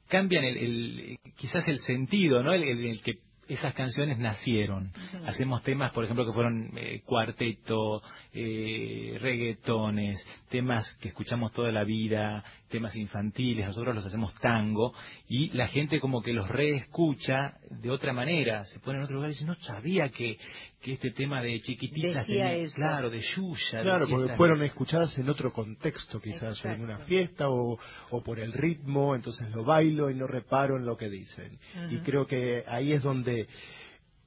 cambian 0.08 0.44
el, 0.44 0.58
el- 0.58 1.18
quizás 1.36 1.68
el 1.68 1.80
sentido, 1.80 2.44
¿no? 2.44 2.54
El, 2.54 3.02
que 3.02 3.16
esas 3.48 3.74
canciones 3.74 4.18
nacieron. 4.20 4.92
Hacemos 5.26 5.62
temas, 5.64 5.92
por 5.92 6.06
ejemplo, 6.06 6.26
que 6.26 6.32
fueron 6.32 6.72
eh, 6.78 7.02
cuarteto, 7.06 8.02
eh, 8.32 9.18
reggaetones, 9.20 10.26
temas 10.50 10.86
que 11.02 11.10
escuchamos 11.10 11.52
toda 11.52 11.70
la 11.72 11.84
vida, 11.84 12.44
temas 12.70 12.96
infantiles, 12.96 13.66
nosotros 13.66 13.96
los 13.96 14.06
hacemos 14.06 14.34
tango 14.36 14.94
y 15.28 15.50
la 15.50 15.68
gente 15.68 16.00
como 16.00 16.22
que 16.22 16.32
los 16.34 16.48
reescucha 16.48 17.56
de 17.70 17.92
otra 17.92 18.14
manera, 18.14 18.64
se 18.66 18.80
pone 18.80 19.00
en 19.00 19.04
otro 19.04 19.16
lugar 19.16 19.30
y 19.32 19.34
dice, 19.34 19.46
no 19.46 19.56
sabía 19.56 20.08
que, 20.10 20.38
que 20.84 20.94
este 20.94 21.12
tema 21.12 21.42
de 21.42 21.62
chiquititas, 21.62 22.28
eso. 22.30 22.76
claro, 22.76 23.10
de 23.10 23.22
Yuya, 23.22 23.82
Claro, 23.82 24.06
porque 24.10 24.36
fueron 24.36 24.62
escuchadas 24.64 25.18
en 25.18 25.30
otro 25.30 25.54
contexto, 25.54 26.20
quizás 26.20 26.58
Exacto. 26.58 26.70
en 26.70 26.82
una 26.84 27.00
fiesta 27.06 27.50
o, 27.50 27.80
o 28.12 28.22
por 28.24 28.40
el 28.40 28.52
ritmo, 28.52 29.16
entonces 29.16 29.50
lo 29.52 29.64
bailo 29.64 30.10
y 30.10 30.16
no 30.16 30.28
reparo 30.28 30.78
en 30.78 30.86
lo 30.86 30.98
que 30.98 31.10
dicen. 31.10 31.58
Y 31.90 32.00
creo 32.00 32.28
que 32.28 32.66
ahí 32.68 32.92
es 32.92 33.02
donde 33.02 33.48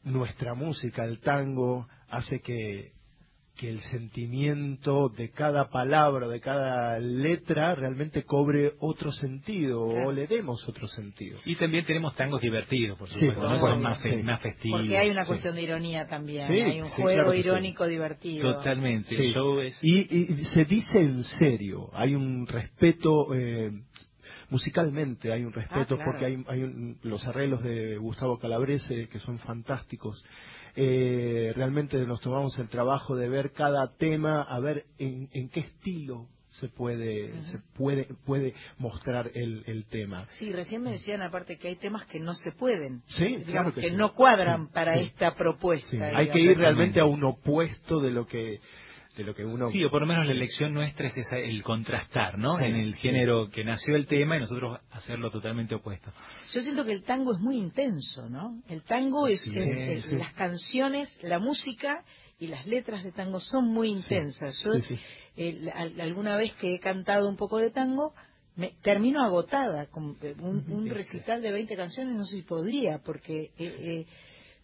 nuestra 0.05 0.55
música, 0.55 1.05
el 1.05 1.21
tango, 1.21 1.87
hace 2.09 2.40
que, 2.40 2.92
que 3.57 3.71
el 3.71 3.81
sentimiento 3.81 5.09
de 5.09 5.31
cada 5.31 5.69
palabra, 5.71 6.29
de 6.29 6.40
cada 6.40 6.99
letra, 6.99 7.75
realmente 7.75 8.23
cobre 8.25 8.73
otro 8.81 9.12
sentido 9.12 9.87
Claro. 9.88 10.09
o 10.09 10.12
le 10.12 10.27
demos 10.27 10.69
otro 10.69 10.87
sentido. 10.87 11.38
Y 11.45 11.57
también 11.57 11.85
tenemos 11.85 12.14
tangos 12.14 12.40
divertidos, 12.40 12.99
por 12.99 13.09
Sí, 13.09 13.14
supuesto, 13.14 13.40
por 13.40 13.51
¿no? 13.51 13.57
supuesto, 13.57 13.75
son 13.75 13.83
más, 13.83 14.01
fe- 14.03 14.16
sí. 14.19 14.23
más 14.23 14.40
festivos. 14.42 14.81
Porque 14.81 14.99
hay 14.99 15.11
una 15.11 15.23
sí. 15.23 15.29
cuestión 15.29 15.55
de 15.55 15.62
ironía 15.62 16.07
también. 16.07 16.47
Sí, 16.49 16.53
hay 16.53 16.81
un 16.81 16.87
sí, 16.88 16.92
juego 17.03 17.14
claro 17.23 17.33
sí. 17.33 17.38
irónico 17.38 17.87
divertido. 17.87 18.55
Totalmente. 18.55 19.09
Sí. 19.09 19.27
El 19.29 19.33
show 19.35 19.59
es... 19.61 19.79
Y, 19.83 20.33
y 20.33 20.45
se 20.47 20.64
dice 20.64 20.99
en 21.01 21.23
serio, 21.25 21.88
hay 21.95 22.14
un 22.14 22.47
respeto, 22.47 23.35
eh, 23.35 23.71
musicalmente 24.51 25.33
hay 25.33 25.45
un 25.45 25.53
respeto 25.53 25.95
Ah, 25.95 25.97
claro. 25.97 26.05
porque 26.12 26.25
hay, 26.27 26.45
hay 26.49 26.62
un- 26.62 26.99
los 27.03 27.27
arreglos 27.27 27.62
de 27.62 27.97
Gustavo 27.97 28.38
Calabrese 28.38 29.09
que 29.09 29.19
son 29.19 29.38
fantásticos. 29.38 30.25
Eh, 30.77 31.53
realmente 31.57 31.97
nos 32.07 32.21
tomamos 32.21 32.59
el 32.59 32.69
trabajo 32.69 33.17
de 33.17 33.29
ver 33.29 33.53
cada 33.53 33.97
tema, 33.97 34.43
a 34.43 34.61
ver 34.61 34.85
en, 34.99 35.29
en 35.33 35.49
qué 35.49 35.61
estilo 35.61 36.29
se 36.61 36.69
puede 36.69 37.43
se 37.45 37.59
puede 37.75 38.09
puede 38.25 38.55
mostrar 38.79 39.31
el, 39.35 39.62
el 39.67 39.87
tema. 39.87 40.27
Sí, 40.39 40.53
recién 40.53 40.83
me 40.83 40.93
decían 40.93 41.23
aparte 41.23 41.59
que 41.59 41.69
hay 41.69 41.77
temas 41.77 42.07
que 42.07 42.21
no 42.21 42.35
se 42.35 42.53
pueden. 42.53 43.03
Sí, 43.09 43.25
digamos, 43.27 43.47
claro 43.47 43.75
que 43.75 43.81
que, 43.83 43.89
sí. 43.89 43.95
no 43.95 44.15
cuadran 44.15 44.67
Sí, 44.67 44.73
para 44.73 44.95
sí. 44.95 45.05
esta 45.05 45.35
propuesta. 45.35 45.89
Sí, 45.91 45.99
hay 45.99 46.29
que 46.29 46.41
ir 46.41 46.57
realmente 46.57 47.01
a 47.01 47.05
un 47.05 47.25
opuesto 47.25 48.01
de 48.01 48.11
lo 48.11 48.27
que 48.27 48.61
de 49.17 49.25
lo 49.25 49.35
que 49.35 49.45
uno 49.45 49.71
Sí, 49.71 49.83
o 49.85 49.91
por 49.91 50.03
lo 50.03 50.07
menos 50.07 50.27
la 50.27 50.33
elección 50.33 50.75
nuestra 50.75 51.07
es 51.09 51.17
esa, 51.17 51.39
el 51.39 51.63
contrastar, 51.63 52.39
¿no? 52.39 52.59
Sí, 52.59 52.65
en 52.65 52.77
el 52.77 52.95
sí. 52.95 53.01
género 53.01 53.49
que 53.51 53.65
nació 53.65 53.97
el 53.97 54.07
tema 54.07 54.37
y 54.37 54.41
nosotros 54.41 54.79
hacerlo 54.91 55.31
totalmente 55.31 55.75
opuesto. 55.75 56.13
Yo 56.53 56.61
siento 56.61 56.85
que 56.85 56.93
el 56.93 57.03
tango 57.05 57.35
es 57.35 57.41
muy 57.41 57.57
intenso, 57.57 58.29
¿no? 58.29 58.63
El 58.69 58.83
tango 58.85 59.27
es, 59.27 59.41
Sí, 59.43 59.53
es- 59.59 59.69
es- 59.71 60.05
sí. 60.05 60.17
las 60.17 60.33
canciones, 60.35 61.19
la 61.23 61.39
música 61.39 62.05
y 62.39 62.49
las 62.49 62.67
letras 62.67 63.03
de 63.03 63.13
tango 63.13 63.41
son 63.41 63.69
muy 63.69 63.89
intensas. 63.89 64.61
Yo 64.63 64.73
sí, 64.83 64.95
sí. 64.95 65.01
eh, 65.37 65.71
al- 65.75 66.01
alguna 66.01 66.37
vez 66.37 66.53
que 66.55 66.75
he 66.75 66.79
cantado 66.81 67.29
un 67.29 67.37
poco 67.37 67.59
de 67.59 67.71
tango 67.71 68.13
me 68.57 68.73
termino 68.83 69.23
agotada 69.23 69.87
con 69.87 70.17
eh, 70.23 70.35
un, 70.41 70.65
un 70.71 70.87
Este. 70.87 70.95
recital 70.95 71.43
de 71.43 71.53
20 71.53 71.77
canciones 71.77 72.15
no 72.17 72.25
sé 72.25 72.37
si 72.37 72.43
podría 72.43 72.99
porque 73.05 73.45
eh, 73.45 73.53
eh, 73.59 74.07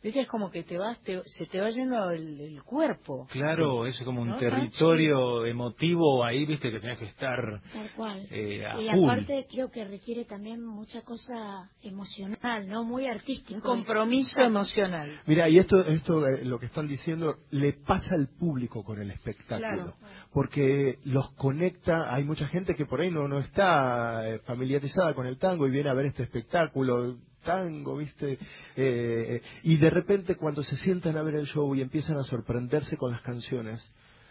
viste 0.02 0.20
es 0.20 0.28
como 0.28 0.50
que 0.50 0.62
te 0.64 0.78
vas 0.78 1.00
te- 1.02 1.22
se 1.24 1.46
te 1.46 1.60
va 1.60 1.70
yendo 1.70 2.10
el, 2.10 2.40
el 2.40 2.62
cuerpo 2.62 3.26
Claro, 3.30 3.86
es 3.86 4.00
como 4.02 4.22
un 4.22 4.28
¿No? 4.30 4.36
territorio 4.38 5.46
emotivo 5.46 6.24
ahí, 6.24 6.44
viste, 6.46 6.70
que 6.70 6.80
tenés 6.80 6.98
que 6.98 7.04
estar 7.06 7.36
Tal 7.72 7.90
cual. 7.96 8.26
eh, 8.30 8.66
a 8.66 8.80
y 8.80 8.88
full. 8.90 9.04
aparte 9.10 9.46
creo 9.50 9.70
que 9.70 9.84
requiere 9.84 10.24
también 10.24 10.64
mucha 10.64 11.02
cosa 11.02 11.70
emocional, 11.82 12.68
¿no? 12.68 12.84
Muy 12.84 13.06
artística. 13.06 13.54
un 13.54 13.60
compromiso 13.60 14.40
emocional 14.40 15.20
Mira, 15.26 15.48
y 15.48 15.58
esto, 15.58 15.78
esto 15.80 16.26
eh, 16.26 16.44
lo 16.44 16.58
que 16.58 16.66
están 16.66 16.88
diciendo, 16.88 17.36
le 17.50 17.72
pasa 17.74 18.14
al 18.14 18.28
público 18.28 18.82
con 18.84 19.00
el 19.00 19.10
espectáculo. 19.10 19.68
Claro. 19.68 19.94
Porque 20.32 20.98
los 21.04 21.30
conecta, 21.34 22.12
hay 22.14 22.24
mucha 22.24 22.46
gente 22.48 22.74
que 22.74 22.86
por 22.86 23.00
ahí 23.00 23.10
no, 23.10 23.28
no 23.28 23.38
está 23.38 24.28
eh, 24.28 24.38
familiarizada 24.40 25.14
con 25.14 25.26
el 25.26 25.38
tango 25.38 25.66
y 25.66 25.70
viene 25.70 25.90
a 25.90 25.94
ver 25.94 26.06
este 26.06 26.22
espectáculo, 26.24 27.16
tango, 27.42 27.96
¿viste? 27.96 28.38
Eh, 28.76 29.40
y 29.64 29.76
de 29.76 29.90
repente 29.90 30.36
cuando 30.36 30.62
se 30.62 30.76
sientan 30.78 31.16
a 31.16 31.22
ver 31.22 31.34
el 31.36 31.46
show 31.46 31.74
y 31.74 31.82
empiezan 31.82 32.16
a 32.16 32.22
sorprenderse 32.24 32.96
con 32.96 33.10
las 33.12 33.20
canciones, 33.22 33.80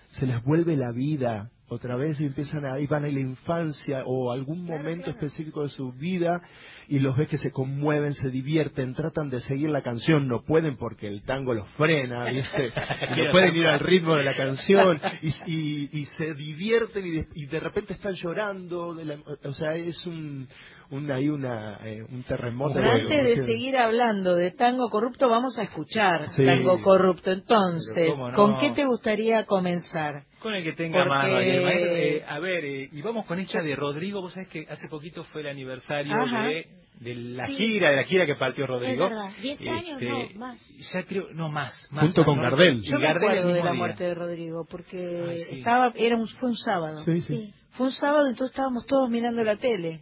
se 0.09 0.25
les 0.27 0.43
vuelve 0.43 0.75
la 0.75 0.91
vida 0.91 1.49
otra 1.69 1.95
vez 1.95 2.19
y 2.19 2.25
empiezan 2.25 2.65
a, 2.65 2.73
ahí 2.73 2.85
van 2.85 3.05
a 3.05 3.07
la 3.07 3.19
infancia 3.21 4.01
o 4.05 4.33
algún 4.33 4.65
momento 4.65 5.09
específico 5.09 5.63
de 5.63 5.69
su 5.69 5.93
vida 5.93 6.41
y 6.89 6.99
los 6.99 7.15
ves 7.15 7.29
que 7.29 7.37
se 7.37 7.49
conmueven, 7.49 8.13
se 8.13 8.29
divierten, 8.29 8.93
tratan 8.93 9.29
de 9.29 9.39
seguir 9.39 9.69
la 9.69 9.81
canción, 9.81 10.27
no 10.27 10.43
pueden 10.43 10.75
porque 10.75 11.07
el 11.07 11.21
tango 11.23 11.53
los 11.53 11.65
frena, 11.77 12.25
¿viste? 12.29 12.73
Y 13.15 13.21
no 13.25 13.31
pueden 13.31 13.55
ir 13.55 13.67
al 13.67 13.79
ritmo 13.79 14.15
de 14.17 14.25
la 14.25 14.35
canción 14.35 14.99
y, 15.21 15.29
y- 15.49 15.89
y 16.01 16.05
se 16.07 16.33
divierten 16.33 17.05
y 17.07 17.11
de, 17.11 17.27
y 17.35 17.45
de 17.45 17.59
repente 17.61 17.93
están 17.93 18.15
llorando, 18.15 18.93
de 18.93 19.05
la- 19.05 19.17
o 19.45 19.53
sea, 19.53 19.73
es 19.75 20.05
un, 20.05 20.49
un 20.91 21.09
ahí 21.09 21.29
una, 21.29 21.79
eh, 21.83 22.03
un 22.09 22.23
terremoto. 22.23 22.75
Pero 22.75 22.85
de 22.93 23.01
antes 23.01 23.23
de 23.37 23.45
seguir 23.45 23.77
hablando 23.77 24.35
de 24.35 24.51
tango 24.51 24.89
corrupto, 24.89 25.29
vamos 25.29 25.57
a 25.57 25.63
escuchar 25.63 26.27
Sí. 26.35 26.45
tango 26.45 26.77
corrupto. 26.81 27.31
Entonces, 27.31 28.17
no. 28.17 28.33
¿con 28.33 28.59
qué 28.59 28.71
te 28.71 28.85
gustaría 28.85 29.45
comenzar? 29.45 30.23
Con 30.39 30.53
el 30.53 30.63
que 30.63 30.73
tenga 30.73 31.05
más, 31.05 31.31
Maestro. 31.31 31.67
Eh, 31.69 32.23
a 32.27 32.39
ver, 32.39 32.65
eh, 32.65 32.89
y 32.91 33.01
vamos 33.01 33.25
con 33.25 33.39
esta 33.39 33.61
de 33.61 33.75
Rodrigo. 33.75 34.21
Vos 34.21 34.33
sabés 34.33 34.49
que 34.49 34.65
hace 34.69 34.87
poquito 34.89 35.23
fue 35.25 35.41
el 35.41 35.47
aniversario 35.47 36.13
Ajá. 36.13 36.43
de, 36.47 36.65
de 36.99 37.15
la 37.15 37.45
Sí. 37.47 37.53
gira, 37.55 37.89
de 37.91 37.95
la 37.95 38.03
gira 38.03 38.25
que 38.25 38.35
partió 38.35 38.67
Rodrigo. 38.67 39.05
Es 39.05 39.09
verdad, 39.11 39.29
10 39.41 39.61
años, 39.61 40.01
no, 40.01 40.39
más. 40.39 40.91
Ya 40.93 41.03
creo, 41.03 41.27
no 41.33 41.49
más. 41.49 41.87
más 41.91 42.03
Junto 42.05 42.25
con 42.25 42.35
¿no? 42.37 42.43
Gardel. 42.43 42.81
Yo 42.81 42.97
me 42.99 43.05
Gardel 43.05 43.23
el 43.31 43.37
acuerdo 43.39 43.53
de 43.53 43.63
la 43.63 43.71
día. 43.71 43.79
muerte 43.79 44.03
de 44.03 44.13
Rodrigo, 44.15 44.65
porque 44.69 45.25
Ay, 45.29 45.37
sí. 45.49 45.57
estaba, 45.59 45.93
era 45.95 46.17
un, 46.17 46.27
fue 46.27 46.49
un 46.49 46.57
sábado. 46.57 46.97
Sí, 47.05 47.21
sí. 47.21 47.35
Sí. 47.37 47.53
Fue 47.71 47.85
un 47.87 47.93
sábado, 47.93 48.27
entonces 48.27 48.51
estábamos 48.53 48.85
todos 48.85 49.09
mirando 49.09 49.43
la 49.45 49.55
tele. 49.55 50.01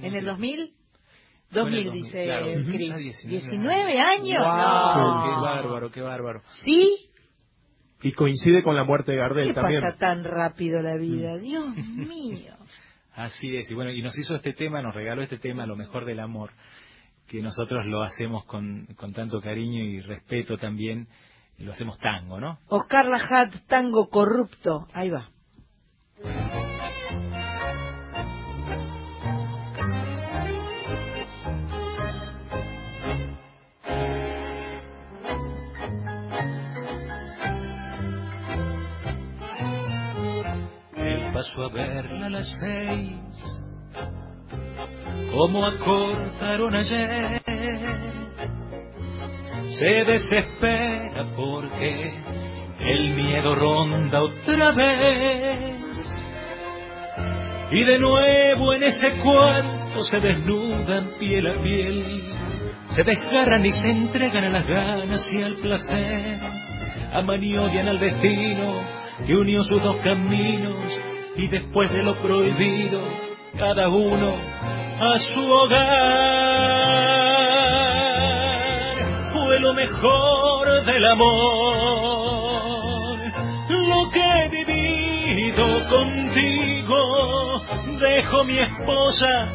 ¿En 0.00 0.14
el 0.14 0.24
2000? 0.24 0.72
Fue 1.50 1.62
en 1.62 1.74
el 1.74 1.84
2000, 1.84 1.92
2000, 1.92 1.92
dice 1.92 2.24
claro. 2.24 2.46
Ya 2.46 2.56
19 2.56 3.28
19 3.28 4.00
años. 4.00 4.44
Wow, 4.44 5.04
No. 5.04 5.22
Qué 5.24 5.40
bárbaro, 5.40 5.90
qué 5.90 6.00
bárbaro. 6.02 6.42
¿Sí? 6.64 7.08
Y 8.02 8.12
coincide 8.12 8.62
con 8.62 8.76
la 8.76 8.84
muerte 8.84 9.12
de 9.12 9.18
Gardel 9.18 9.48
¿Qué 9.48 9.54
también. 9.54 9.80
pasa 9.80 9.96
tan 9.96 10.24
rápido 10.24 10.82
la 10.82 10.96
Mm. 10.96 11.00
vida? 11.00 11.38
Dios 11.38 11.76
mío. 11.76 12.54
Así 13.14 13.56
es, 13.56 13.70
y 13.70 13.74
bueno, 13.74 13.90
y 13.92 14.02
nos 14.02 14.16
hizo 14.18 14.34
este 14.34 14.52
tema, 14.52 14.82
nos 14.82 14.94
regaló 14.94 15.22
este 15.22 15.38
tema, 15.38 15.64
lo 15.64 15.74
mejor 15.76 16.04
del 16.04 16.20
amor, 16.20 16.50
que 17.26 17.40
nosotros 17.40 17.86
lo 17.86 18.02
hacemos 18.02 18.44
con, 18.44 18.86
con 18.96 19.14
tanto 19.14 19.40
cariño 19.40 19.82
y 19.82 20.00
respeto 20.00 20.58
también, 20.58 21.08
lo 21.58 21.72
hacemos 21.72 21.98
tango, 21.98 22.38
¿no? 22.38 22.58
Oscar 22.68 23.06
Lajat, 23.06 23.54
tango 23.68 24.10
corrupto. 24.10 24.86
Ahí 24.92 25.08
va. 25.08 25.30
Él 41.36 41.42
pasó 41.42 41.64
a 41.64 41.68
verla 41.68 42.26
a 42.26 42.30
las 42.30 42.50
seis, 42.60 43.18
como 45.34 45.66
acordaron 45.66 46.74
ayer. 46.74 47.42
Se 49.68 49.84
desespera 49.84 51.26
porque 51.36 52.14
el 52.80 53.14
miedo 53.14 53.54
ronda 53.54 54.22
otra 54.22 54.72
vez. 54.72 56.16
Y 57.70 57.84
de 57.84 57.98
nuevo 57.98 58.72
en 58.72 58.82
ese 58.84 59.10
cuarto 59.22 60.04
se 60.04 60.18
desnudan 60.18 61.18
piel 61.18 61.48
a 61.48 61.62
piel, 61.62 62.22
se 62.94 63.02
desgarran 63.02 63.66
y 63.66 63.72
se 63.72 63.90
entregan 63.90 64.44
a 64.44 64.48
las 64.48 64.66
ganas 64.66 65.30
y 65.30 65.42
al 65.42 65.56
placer. 65.56 66.38
Aman 67.12 67.44
y 67.44 67.58
odian 67.58 67.88
al 67.88 68.00
destino 68.00 68.72
que 69.26 69.36
unió 69.36 69.62
sus 69.64 69.82
dos 69.82 69.96
caminos 69.96 70.98
y 71.36 71.48
después 71.48 71.92
de 71.92 72.02
lo 72.02 72.14
prohibido, 72.16 73.00
cada 73.58 73.88
uno 73.88 74.34
a 74.98 75.18
su 75.18 75.40
hogar. 75.40 75.86
Fue 79.32 79.60
lo 79.60 79.74
mejor 79.74 80.84
del 80.84 81.06
amor, 81.06 81.26
lo 83.68 84.10
que 84.10 84.20
he 84.20 84.48
vivido 84.64 85.66
contigo. 85.88 86.96
Dejo 88.00 88.44
mi 88.44 88.58
esposa, 88.58 89.48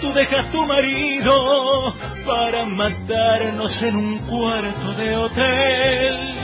tú 0.00 0.12
dejas 0.12 0.50
tu 0.50 0.66
marido 0.66 1.92
para 2.26 2.64
matarnos 2.64 3.80
en 3.82 3.96
un 3.96 4.18
cuarto 4.26 4.94
de 4.94 5.16
hotel. 5.16 6.39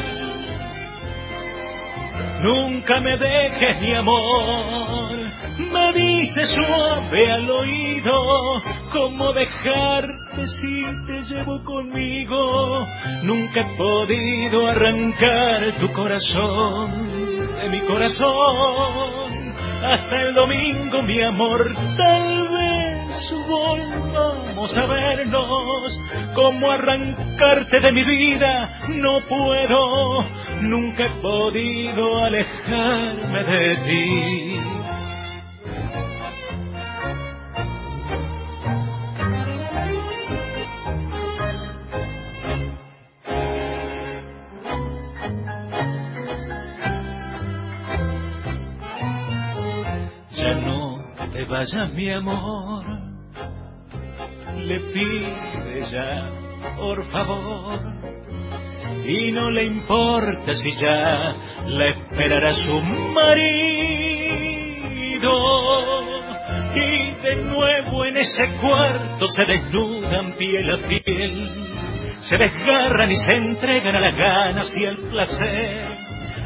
Nunca 2.43 3.01
me 3.01 3.17
dejes 3.19 3.81
mi 3.81 3.95
amor, 3.95 5.11
me 5.59 5.93
dice 5.93 6.47
suave 6.47 7.33
al 7.33 7.51
oído, 7.51 8.63
cómo 8.93 9.33
dejarte 9.33 10.47
si 10.47 10.85
te 11.07 11.23
llevo 11.23 11.65
conmigo. 11.65 12.87
Nunca 13.23 13.61
he 13.61 13.77
podido 13.77 14.67
arrancar 14.67 15.75
tu 15.81 15.93
corazón 15.93 17.37
de 17.57 17.69
mi 17.71 17.81
corazón. 17.81 19.55
Hasta 19.83 20.23
el 20.23 20.35
domingo, 20.35 21.03
mi 21.03 21.23
amor, 21.23 21.75
tal 21.97 22.49
vez 22.49 22.66
volvamos 23.47 24.77
a 24.77 24.87
vernos. 24.87 25.99
Cómo 26.35 26.71
arrancarte 26.71 27.81
de 27.81 27.93
mi 27.93 28.05
vida, 28.05 28.81
no 28.89 29.21
puedo. 29.29 30.23
Nunca 30.63 31.07
he 31.07 31.11
podido 31.21 32.19
alejarme 32.25 33.45
de 33.45 33.77
ti. 33.87 34.61
Ya 50.31 50.55
no 50.61 51.05
te 51.33 51.45
vayas, 51.45 51.95
mi 51.95 52.11
amor. 52.11 53.06
Le 54.67 54.81
pide 54.81 55.81
ya, 55.93 56.33
por 56.77 57.09
favor. 57.13 57.81
Y 59.07 59.31
no 59.31 59.49
le 59.53 59.63
importa 59.63 60.55
si 60.55 60.73
ya 60.73 61.37
la 61.67 61.89
esperará 61.91 62.53
su 62.53 62.83
marido. 63.15 63.37
Y 66.75 67.15
de 67.23 67.37
nuevo 67.45 68.05
en 68.07 68.17
ese 68.17 68.57
cuarto 68.61 69.29
se 69.29 69.45
desnudan 69.45 70.33
piel 70.33 70.69
a 70.69 70.79
piel, 70.89 71.51
se 72.19 72.37
desgarran 72.37 73.13
y 73.13 73.17
se 73.17 73.35
entregan 73.35 73.95
a 73.95 74.01
las 74.01 74.17
ganas 74.17 74.73
y 74.77 74.85
al 74.85 74.97
placer, 74.97 75.85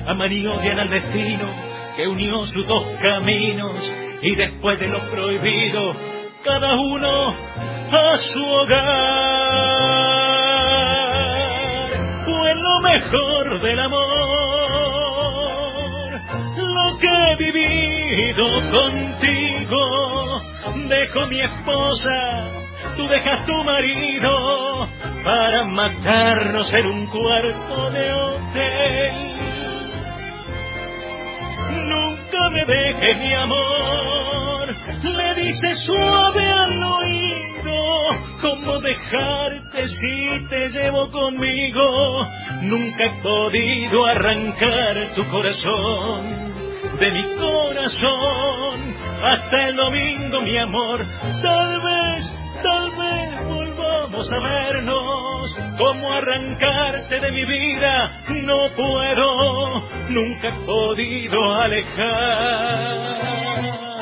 amaniodean 0.06 0.78
al 0.78 0.90
destino 0.90 1.48
que 1.96 2.06
unió 2.06 2.44
sus 2.44 2.66
dos 2.66 2.84
caminos 3.00 3.90
y 4.20 4.34
después 4.36 4.78
de 4.78 4.88
lo 4.88 4.98
prohibido, 5.10 5.96
cada 6.44 6.74
uno 6.78 7.69
a 7.92 8.18
su 8.18 8.44
hogar. 8.44 9.00
Fue 12.24 12.54
lo 12.54 12.80
mejor 12.80 13.60
del 13.60 13.80
amor, 13.80 14.00
lo 16.56 16.98
que 16.98 17.08
he 17.08 17.36
vivido 17.36 18.46
contigo. 18.70 19.80
Dejo 20.88 21.26
mi 21.28 21.40
esposa, 21.40 22.50
tú 22.96 23.06
dejas 23.08 23.46
tu 23.46 23.64
marido 23.64 24.88
para 25.24 25.64
matarnos 25.64 26.72
en 26.72 26.86
un 26.86 27.06
cuarto 27.06 27.90
de 27.90 28.12
hotel. 28.12 29.12
Nunca 31.88 32.50
me 32.50 32.64
dejes 32.64 33.18
mi 33.20 33.32
amor, 33.34 34.49
le 35.02 35.34
dice 35.34 35.74
suave 35.86 36.46
al 36.46 36.82
oído, 36.82 37.82
¿cómo 38.40 38.80
dejarte 38.80 39.88
si 39.88 40.46
te 40.48 40.68
llevo 40.70 41.10
conmigo? 41.10 42.24
Nunca 42.62 43.04
he 43.04 43.22
podido 43.22 44.06
arrancar 44.06 45.14
tu 45.14 45.24
corazón 45.28 46.50
de 46.98 47.10
mi 47.12 47.22
corazón 47.36 48.94
hasta 49.24 49.68
el 49.68 49.76
domingo, 49.76 50.40
mi 50.40 50.58
amor. 50.58 51.04
Tal 51.42 51.80
vez, 51.80 52.38
tal 52.62 52.90
vez 52.90 53.44
volvamos 53.46 54.30
a 54.30 54.38
vernos. 54.40 55.58
¿Cómo 55.78 56.12
arrancarte 56.12 57.20
de 57.20 57.32
mi 57.32 57.44
vida? 57.46 58.22
No 58.28 58.56
puedo, 58.76 59.80
nunca 60.10 60.48
he 60.48 60.52
podido 60.66 61.54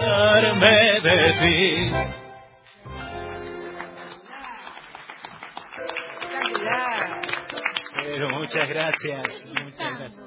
alejarme 0.09 1.01
de 1.03 1.33
ti. 1.41 1.93
Pero 8.03 8.31
muchas 8.31 8.69
gracias, 8.69 9.47
muchas 9.65 9.99
gracias. 9.99 10.25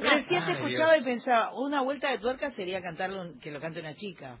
Recién 0.00 0.44
te 0.44 0.52
escuchaba 0.52 0.96
y 0.98 1.04
pensaba, 1.04 1.52
una 1.54 1.82
vuelta 1.82 2.10
de 2.10 2.18
tuerca 2.18 2.50
sería 2.50 2.80
cantarlo, 2.80 3.22
un- 3.22 3.40
que 3.40 3.50
lo 3.50 3.60
cante 3.60 3.80
una 3.80 3.94
chica. 3.94 4.38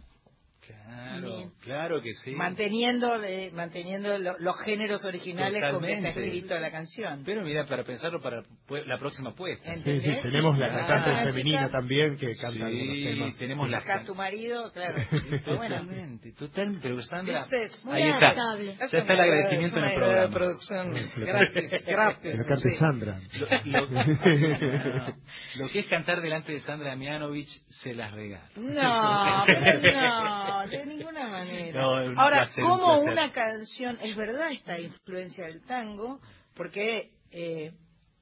Claro, 0.66 1.52
claro 1.62 2.02
que 2.02 2.12
sí. 2.12 2.32
Manteniendo, 2.32 3.22
eh, 3.22 3.50
manteniendo 3.54 4.18
lo- 4.18 4.38
los 4.38 4.58
géneros 4.60 5.04
originales 5.04 5.62
con 5.72 5.82
que 5.82 5.92
está 5.94 6.08
escrito 6.08 6.58
la 6.58 6.70
canción. 6.70 7.22
Pero 7.24 7.42
mira, 7.42 7.64
para 7.66 7.84
pensarlo 7.84 8.20
para 8.20 8.42
la 8.68 8.98
próxima 8.98 9.34
puesta. 9.34 9.64
Sí, 9.64 9.70
¿Entendés? 9.78 10.02
sí, 10.04 10.22
tenemos 10.22 10.58
la 10.58 10.68
Claro. 10.68 10.86
cantante 10.86 11.10
Una 11.10 11.24
femenina 11.32 11.58
chica- 11.66 11.70
también 11.78 12.16
que 12.16 12.26
canta 12.34 12.66
algunos 12.66 12.96
Sí, 12.96 13.04
temas. 13.04 13.36
tenemos 13.38 13.66
Sí. 13.66 13.72
las 13.72 13.82
Acá 13.82 14.02
tu 14.04 14.14
marido, 14.14 14.72
claro. 14.72 14.94
Totalmente, 15.44 16.32
total, 16.32 16.78
pero 16.82 17.00
Sandra, 17.02 17.46
¿Viste? 17.50 17.76
Muy 17.84 17.94
ahí 18.02 18.08
está. 18.10 18.32
Ya 18.34 18.98
está 18.98 19.12
el 19.12 19.20
agradecimiento 19.20 19.78
en 19.78 19.84
el 19.84 19.94
programa. 19.94 20.34
producción 20.34 20.92
gratis, 21.16 21.70
Que 21.70 21.92
gratis. 21.92 22.38
lo 22.38 22.44
cante 22.46 22.70
sí. 22.70 22.76
Sandra. 22.76 23.18
Lo, 23.64 23.86
lo- 23.86 23.86
lo 25.56 25.68
que 25.68 25.78
es 25.80 25.86
cantar 25.86 26.20
delante 26.20 26.52
de 26.52 26.60
Sandra 26.60 26.90
Damianovich 26.90 27.48
se 27.82 27.94
las 27.94 28.12
regala. 28.12 28.48
No, 28.56 29.44
pero 29.46 29.92
no, 29.92 30.55
de 30.66 30.86
ninguna 30.86 31.28
manera. 31.28 31.80
No, 31.80 32.04
un 32.04 32.18
Ahora, 32.18 32.36
placer, 32.44 32.64
un 32.64 32.70
como 32.70 32.86
placer. 32.86 33.12
una 33.12 33.32
canción, 33.32 33.98
es 34.02 34.16
verdad 34.16 34.52
esta 34.52 34.78
influencia 34.78 35.46
del 35.46 35.62
tango, 35.66 36.20
porque 36.54 37.10
eh, 37.30 37.72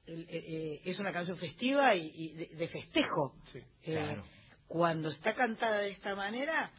el- 0.07 0.23
eh, 0.23 0.27
eh, 0.29 0.81
es 0.85 0.99
una 0.99 1.11
canción 1.13 1.37
festiva 1.37 1.95
y, 1.95 2.11
y 2.13 2.33
de, 2.33 2.45
de 2.55 2.67
festejo. 2.67 3.33
Sí, 3.51 3.59
Eh, 3.83 3.93
claro. 3.93 4.23
Cuando 4.67 5.11
está 5.11 5.33
cantada 5.35 5.79
de 5.79 5.91
esta 5.91 6.15
manera, 6.15 6.71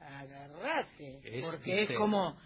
agarrate, 0.00 1.20
Es, 1.22 1.46
porque 1.46 1.82
es 1.82 1.90
como... 1.92 2.36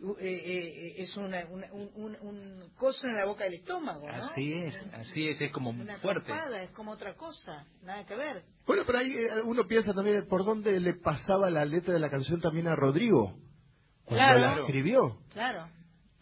uh, 0.00 0.12
eh, 0.12 0.16
eh, 0.20 0.94
es 0.98 1.16
una, 1.16 1.44
una- 1.46 1.72
un, 1.72 1.90
un- 1.94 2.16
un 2.20 2.70
coso 2.76 3.06
en 3.06 3.16
la 3.16 3.24
boca 3.26 3.44
del 3.44 3.54
estómago, 3.54 4.06
¿no? 4.06 4.14
Así 4.14 4.52
es, 4.52 4.74
así 4.94 5.28
es, 5.28 5.40
es 5.40 5.52
como 5.52 5.70
Una 5.70 5.98
fuerte. 5.98 6.32
es 6.62 6.70
como 6.70 6.92
otra 6.92 7.14
cosa, 7.14 7.66
nada 7.82 8.04
que 8.06 8.14
ver. 8.16 8.42
Bueno, 8.66 8.82
pero 8.86 8.98
ahí 8.98 9.12
eh, 9.12 9.42
uno 9.44 9.66
piensa 9.66 9.92
también 9.94 10.26
por 10.28 10.44
dónde 10.44 10.78
le 10.80 10.94
pasaba 10.94 11.50
la 11.50 11.64
letra 11.64 11.94
de 11.94 12.00
la 12.00 12.10
canción 12.10 12.40
también 12.40 12.68
a 12.68 12.76
Rodrigo. 12.76 13.36
Cuando 14.04 14.24
Claro. 14.24 14.56
la 14.56 14.60
escribió. 14.62 15.18
Claro. 15.32 15.68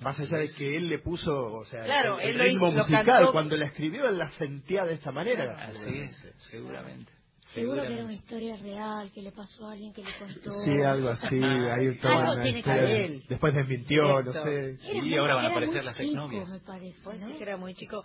Más 0.01 0.19
allá 0.21 0.39
de 0.39 0.53
que 0.59 0.77
él 0.77 0.89
le 0.89 0.99
puso, 0.99 1.35
o 1.35 1.65
sea, 1.65 1.85
Claro, 1.85 2.19
el, 2.21 2.29
el 2.29 2.31
él 2.33 2.39
lo 2.39 2.45
ritmo 2.45 2.69
hizo- 2.69 2.77
musical, 2.79 3.05
cantó- 3.07 3.33
cuando 3.33 3.57
la 3.57 3.67
escribió 3.67 4.09
él 4.09 4.19
la 4.19 4.29
sentía 4.33 4.85
de 4.85 4.95
esta 4.95 5.11
manera. 5.13 5.55
Así 5.55 5.99
es, 6.01 6.35
seguramente. 6.51 7.11
Seguro 7.55 7.83
que 7.87 7.95
era 7.95 8.05
una 8.05 8.13
historia 8.13 8.57
real, 8.57 9.13
que 9.13 9.23
le 9.23 9.31
pasó 9.31 9.69
a 9.69 9.73
alguien 9.73 9.93
que 9.93 10.03
le 10.03 10.11
contó. 10.19 10.51
Sí, 10.65 10.83
algo 10.83 11.09
así, 11.11 11.37
una 11.39 12.43
tiene 12.43 12.53
que 12.53 12.59
historia. 12.59 13.21
Después 13.29 13.55
desmintió, 13.55 14.23
no 14.23 14.33
sé. 14.33 14.77
Sí, 14.79 14.93
muy- 14.95 15.17
ahora 15.17 15.37
van 15.37 15.47
a 15.47 15.49
aparecer 15.51 15.85
las 15.85 15.99
exnovias. 16.01 16.49
me 16.51 16.61
parece, 16.61 17.01
Pues 17.05 17.21
¿no? 17.21 17.29
sí 17.29 17.35
que 17.35 17.43
era 17.45 17.57
muy 17.57 17.75
chico. 17.75 18.03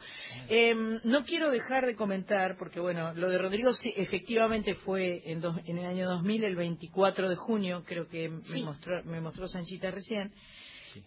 Eh, 0.48 0.76
no 1.04 1.26
quiero 1.26 1.50
dejar 1.50 1.88
de 1.88 1.96
comentar, 1.96 2.56
porque 2.60 2.80
bueno, 2.80 3.14
lo 3.16 3.30
de 3.30 3.40
Rodrigo 3.40 3.74
sí, 3.74 3.92
efectivamente 3.98 4.76
fue 4.76 5.24
en, 5.26 5.42
dos- 5.42 5.58
en 5.66 5.80
el 5.80 5.86
año 5.86 6.08
2000, 6.08 6.44
el 6.44 6.56
24 6.56 7.28
de 7.28 7.36
junio, 7.36 7.84
creo 7.86 8.08
que 8.08 8.30
me, 8.30 8.64
mostró, 8.64 9.04
me 9.06 9.22
mostró 9.22 9.48
Sanchita 9.48 9.90
recién. 9.90 10.32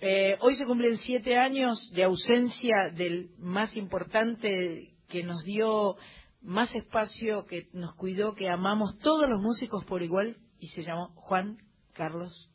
Eh, 0.01 0.37
hoy 0.41 0.57
se 0.57 0.64
cumplen 0.64 0.97
siete 0.97 1.37
años 1.37 1.78
de 1.95 2.03
ausencia 2.03 2.91
del 2.97 3.28
más 3.39 3.76
importante 3.76 4.91
que 5.09 5.22
nos 5.22 5.45
dio 5.45 5.97
más 6.45 6.74
espacio, 6.74 7.47
que 7.47 7.68
nos 7.72 7.95
cuidó, 7.95 8.34
que 8.34 8.49
amamos 8.49 8.99
todos 8.99 9.28
los 9.28 9.40
músicos 9.40 9.84
por 9.84 10.03
igual, 10.03 10.36
y 10.59 10.68
se 10.68 10.82
llamó 10.82 11.09
Juan 11.16 11.59
Carlos 11.92 12.51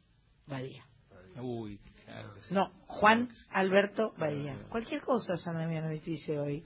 Badía. 0.47 0.83
Uy, 1.41 1.79
claro 2.05 2.33
que 2.33 2.41
sí. 2.41 2.53
No, 2.53 2.71
Juan 2.87 3.29
Alberto 3.51 4.13
Badía. 4.17 4.57
Cualquier 4.69 5.01
cosa 5.01 5.37
Sandra 5.37 5.67
Mianovich 5.67 6.03
dice 6.03 6.39
hoy. 6.39 6.65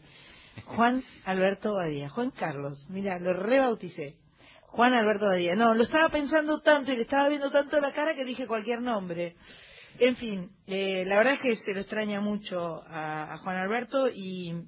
Juan 0.66 1.04
Alberto 1.26 1.74
Badía. 1.74 2.10
Juan 2.10 2.32
Carlos, 2.32 2.86
mira, 2.90 3.20
lo 3.20 3.34
rebauticé. 3.34 4.18
Juan 4.68 4.94
Alberto 4.94 5.26
Badía. 5.26 5.56
No, 5.56 5.74
lo 5.74 5.84
estaba 5.84 6.10
pensando 6.10 6.62
tanto 6.62 6.92
y 6.92 6.96
le 6.96 7.04
estaba 7.04 7.30
viendo 7.30 7.52
tanto 7.52 7.80
la 7.80 7.92
cara 7.92 8.16
que 8.16 8.26
dije 8.26 8.48
cualquier 8.48 8.82
nombre. 8.82 9.36
En 10.00 10.16
fin, 10.16 10.50
eh, 10.66 11.04
la 11.06 11.18
verdad 11.18 11.34
es 11.34 11.42
que 11.42 11.56
se 11.58 11.74
lo 11.74 11.82
extraña 11.82 12.20
mucho 12.20 12.84
a, 12.88 13.34
a 13.34 13.38
Juan 13.38 13.58
Alberto 13.58 14.08
y 14.10 14.66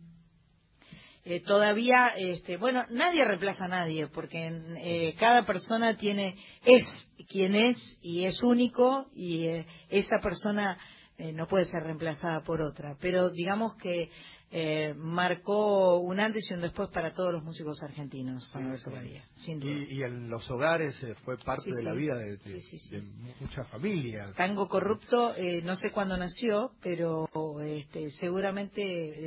eh, 1.25 1.41
todavía, 1.41 2.09
este, 2.15 2.57
bueno, 2.57 2.85
nadie 2.91 3.25
reemplaza 3.25 3.65
a 3.65 3.67
nadie 3.67 4.07
porque 4.07 4.47
eh, 4.77 5.15
cada 5.17 5.43
persona 5.43 5.97
tiene, 5.97 6.35
es 6.63 6.85
quien 7.27 7.55
es 7.55 7.97
y 8.01 8.25
es 8.25 8.43
único 8.43 9.07
y 9.15 9.47
eh, 9.47 9.65
esa 9.89 10.19
persona 10.21 10.77
eh, 11.17 11.31
no 11.31 11.47
puede 11.47 11.65
ser 11.65 11.81
reemplazada 11.81 12.41
por 12.41 12.61
otra. 12.61 12.95
Pero 12.99 13.29
digamos 13.29 13.75
que 13.77 14.09
eh, 14.51 14.93
marcó 14.95 15.97
un 15.99 16.19
antes 16.19 16.49
y 16.49 16.53
un 16.53 16.61
después 16.61 16.89
para 16.89 17.13
todos 17.13 17.33
los 17.33 17.43
músicos 17.43 17.81
argentinos, 17.83 18.47
Juan 18.51 18.67
Alberto 18.67 18.91
Badía, 18.91 19.23
sin 19.35 19.59
duda. 19.59 19.71
Y, 19.71 19.95
y 19.99 20.03
en 20.03 20.29
los 20.29 20.49
hogares 20.49 20.95
eh, 21.03 21.15
fue 21.25 21.37
parte 21.37 21.63
Sí, 21.65 21.71
de 21.71 21.77
sí. 21.77 21.83
la 21.83 21.93
vida 21.93 22.15
de, 22.15 22.37
de- 22.37 22.37
Sí, 22.37 22.59
sí, 22.61 22.77
sí. 22.79 22.95
de 22.95 23.01
muchas 23.41 23.67
familias. 23.69 24.35
Tango 24.35 24.67
Corrupto, 24.67 25.35
eh, 25.35 25.61
no 25.63 25.75
sé 25.75 25.91
cuándo 25.91 26.15
nació, 26.15 26.71
pero 26.81 27.27
este, 27.65 28.11
seguramente 28.11 28.81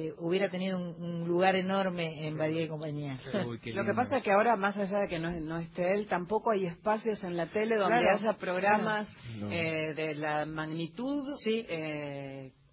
eh, 0.09 0.15
hubiera 0.19 0.49
tenido 0.51 0.79
un, 0.79 1.03
un 1.03 1.29
lugar 1.29 1.57
enorme 1.57 2.27
en 2.27 2.37
Badía 2.39 2.63
y 2.63 2.69
compañía. 2.69 3.19
Uy, 3.47 3.61
Lo 3.73 3.85
que 3.85 3.95
pasa 3.95 4.19
es 4.19 4.23
que 4.23 4.33
ahora, 4.33 4.57
más 4.57 4.77
allá 4.77 5.01
de 5.01 5.09
que 5.09 5.19
no, 5.19 5.31
no 5.41 5.59
esté 5.59 5.95
él, 5.95 6.07
tampoco 6.09 6.53
hay 6.53 6.67
espacios 6.67 7.23
en 7.25 7.37
la 7.37 7.47
tele 7.51 7.77
donde 7.77 7.99
Claro, 8.01 8.17
haya 8.19 8.33
programas 8.39 9.09
No. 9.39 9.51
eh, 9.51 9.93
de 9.95 10.15
la 10.15 10.47
magnitud 10.47 11.23
Sí. 11.43 11.67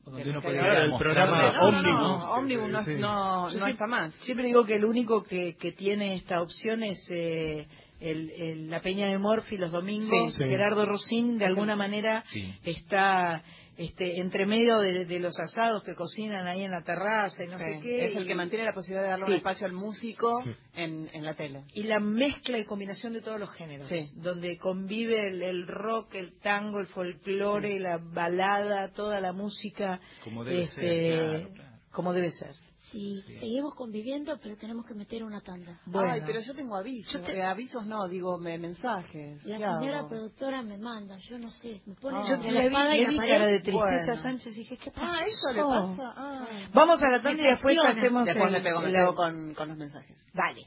Donde 0.05 0.23
de 0.23 0.29
uno 0.29 0.41
puede 0.41 0.57
el 0.59 0.93
programa 0.97 1.41
mostrarles- 1.41 1.55
No, 1.55 1.61
no, 1.61 1.67
Ómnibus, 1.67 2.19
no, 2.25 2.31
Ómnibus 2.33 2.69
no, 2.69 2.83
sí. 2.83 2.91
no, 2.99 3.49
no 3.49 3.67
está 3.67 3.87
más. 3.87 4.13
Siempre 4.15 4.45
digo 4.45 4.63
que 4.65 4.75
el 4.75 4.85
único 4.85 5.23
que, 5.23 5.55
que 5.55 5.71
tiene 5.71 6.15
esta 6.15 6.41
opción 6.41 6.83
es 6.83 6.99
eh, 7.11 7.67
el, 7.99 8.29
el- 8.31 8.69
la 8.69 8.81
Peña 8.81 9.07
de 9.07 9.17
Morfi 9.17 9.57
los 9.57 9.71
domingos. 9.71 10.33
Sí. 10.35 10.43
Sí. 10.43 10.49
Gerardo 10.49 10.85
Rosín, 10.85 11.37
de 11.39 11.45
alguna 11.45 11.75
manera, 11.75 12.23
Sí. 12.27 12.53
está 12.63 13.41
este, 13.77 14.19
entre 14.19 14.45
medio 14.45 14.79
de, 14.79 15.05
de 15.05 15.19
los 15.19 15.37
asados 15.39 15.83
que 15.83 15.95
cocinan 15.95 16.47
ahí 16.47 16.63
en 16.63 16.71
la 16.71 16.83
terraza 16.83 17.43
y 17.43 17.47
no 17.47 17.57
Sí, 17.57 17.63
sé 17.65 17.79
qué. 17.81 18.05
es 18.05 18.15
el 18.15 18.23
y- 18.23 18.27
que 18.27 18.35
mantiene 18.35 18.65
la 18.65 18.73
posibilidad 18.73 19.03
de 19.03 19.09
darle 19.11 19.25
Sí. 19.25 19.31
un 19.31 19.37
espacio 19.37 19.67
al 19.67 19.73
músico 19.73 20.31
en, 20.73 21.09
en 21.13 21.23
la 21.25 21.33
tele. 21.33 21.63
y 21.73 21.83
la 21.83 21.99
mezcla 21.99 22.57
y 22.57 22.65
combinación 22.65 23.13
de 23.13 23.21
todos 23.21 23.39
los 23.39 23.51
géneros, 23.53 23.87
Sí. 23.89 24.09
donde 24.15 24.57
convive 24.57 25.27
el, 25.27 25.41
el 25.41 25.67
rock, 25.67 26.15
el 26.15 26.39
tango, 26.39 26.79
el 26.79 26.87
folclore, 26.87 27.79
la 27.79 27.97
balada, 27.97 28.91
toda 28.93 29.19
la 29.19 29.33
música, 29.33 29.99
Como 30.23 30.43
debe 30.43 30.63
este, 30.63 30.81
ser, 30.81 31.19
claro, 31.29 31.49
claro. 31.53 31.77
como 31.91 32.13
debe 32.13 32.31
ser. 32.31 32.55
Si 32.95 33.21
seguimos 33.39 33.75
conviviendo, 33.75 34.39
pero 34.41 34.55
tenemos 34.55 34.85
que 34.85 34.93
meter 34.93 35.21
una 35.23 35.41
tanda. 35.41 35.79
Ay, 35.93 36.21
pero 36.25 36.39
yo 36.39 36.53
tengo 36.55 36.77
avisos. 36.77 37.21
Eh, 37.27 37.43
avisos 37.43 37.85
no, 37.85 38.07
digo 38.07 38.37
me- 38.37 38.57
mensajes. 38.57 39.43
La 39.45 39.57
¿Qué 39.57 39.63
señora 39.63 39.99
hago? 39.99 40.07
productora 40.09 40.61
me 40.61 40.77
manda, 40.77 41.17
yo 41.17 41.37
no 41.37 41.49
sé, 41.51 41.81
me 41.85 41.95
pone 41.95 42.19
Ah. 42.19 42.23
Yo 42.29 42.37
le 42.37 42.51
la 42.53 42.61
vi, 42.61 42.67
espada 42.67 42.95
y 42.95 43.05
le 43.05 43.11
la 43.11 43.25
cara 43.27 43.45
de 43.47 43.59
tristeza 43.59 43.85
Bueno. 43.85 44.13
a 44.13 44.15
Sánchez 44.15 44.53
y 44.55 44.59
dije, 44.59 44.77
¿qué 44.77 44.91
pasó? 44.91 45.05
Ah, 45.05 45.19
eso 45.25 45.53
le 45.53 45.61
pasa. 45.61 46.13
Ah. 46.15 46.47
Vamos 46.73 47.01
a 47.03 47.09
la 47.09 47.21
tanda 47.21 47.43
y 47.43 47.47
después 47.47 47.77
hacemos 47.85 48.25
Después 48.25 48.47
el- 48.47 48.51
me 48.53 48.61
pego, 48.61 48.79
me 48.81 48.91
la- 48.91 48.99
pego 48.99 49.15
con, 49.15 49.53
con 49.55 49.67
los 49.67 49.77
mensajes. 49.77 50.25
Dale. 50.33 50.65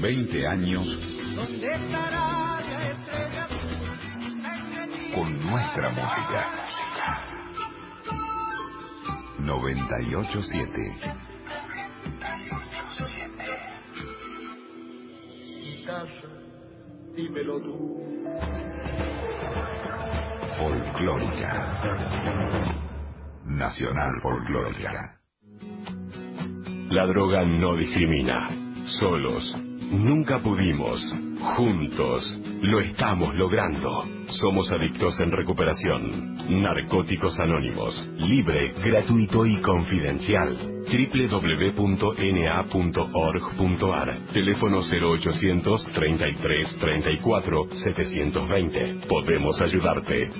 20 0.00 0.46
años 0.46 0.86
¿Dónde 1.34 1.66
estará 1.66 2.60
la 2.60 2.92
estrella? 2.92 3.48
con 5.14 5.46
nuestra 5.46 5.90
música. 5.90 7.33
987 9.44 11.14
Guitarra, 15.62 16.08
dímelo 17.14 17.60
tú. 17.60 18.04
Folclórica. 20.58 21.50
Nacional 23.44 24.12
Folclórica. 24.22 25.20
La 26.90 27.06
droga 27.06 27.44
no 27.44 27.74
discrimina. 27.76 28.48
Solos. 28.98 29.54
Nunca 29.90 30.38
pudimos. 30.40 31.00
Juntos. 31.56 32.40
Lo 32.62 32.80
estamos 32.80 33.34
logrando. 33.36 34.04
Somos 34.40 34.70
adictos 34.72 35.18
en 35.20 35.30
recuperación. 35.30 36.62
Narcóticos 36.62 37.38
Anónimos. 37.38 38.06
Libre, 38.16 38.72
gratuito 38.84 39.44
y 39.46 39.60
confidencial. 39.60 40.56
www.na.org.ar 40.86 42.16
Teléfono 44.32 44.80
0800 44.80 45.86
33 45.92 46.78
34 46.78 47.68
720. 47.70 49.06
Podemos 49.08 49.60
ayudarte. 49.60 50.30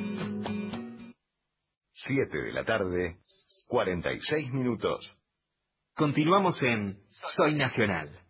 7 1.92 2.38
de 2.38 2.52
la 2.52 2.64
tarde, 2.64 3.16
46 3.68 4.52
minutos. 4.52 5.16
Continuamos 5.94 6.60
en 6.62 6.98
Soy 7.36 7.54
Nacional. 7.54 8.23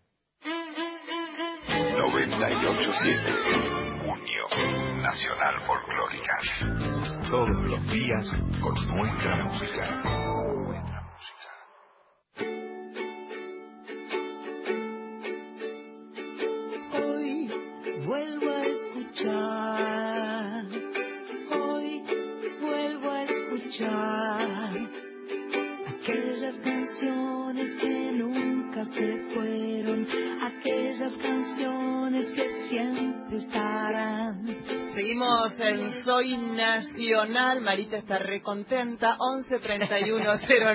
987 2.15 3.19
Junio. 3.99 4.47
Nacional 5.03 5.61
Folclórica. 5.63 6.39
Todos 7.29 7.71
los 7.71 7.93
días 7.93 8.33
con. 8.61 8.75
Nuestra 8.97 9.37
música. 9.45 10.54
Soy 36.05 36.37
Nacional. 36.37 37.61
Marita 37.61 37.97
está 37.97 38.19
recontenta. 38.19 39.17
11 39.19 39.59
31 39.61 40.25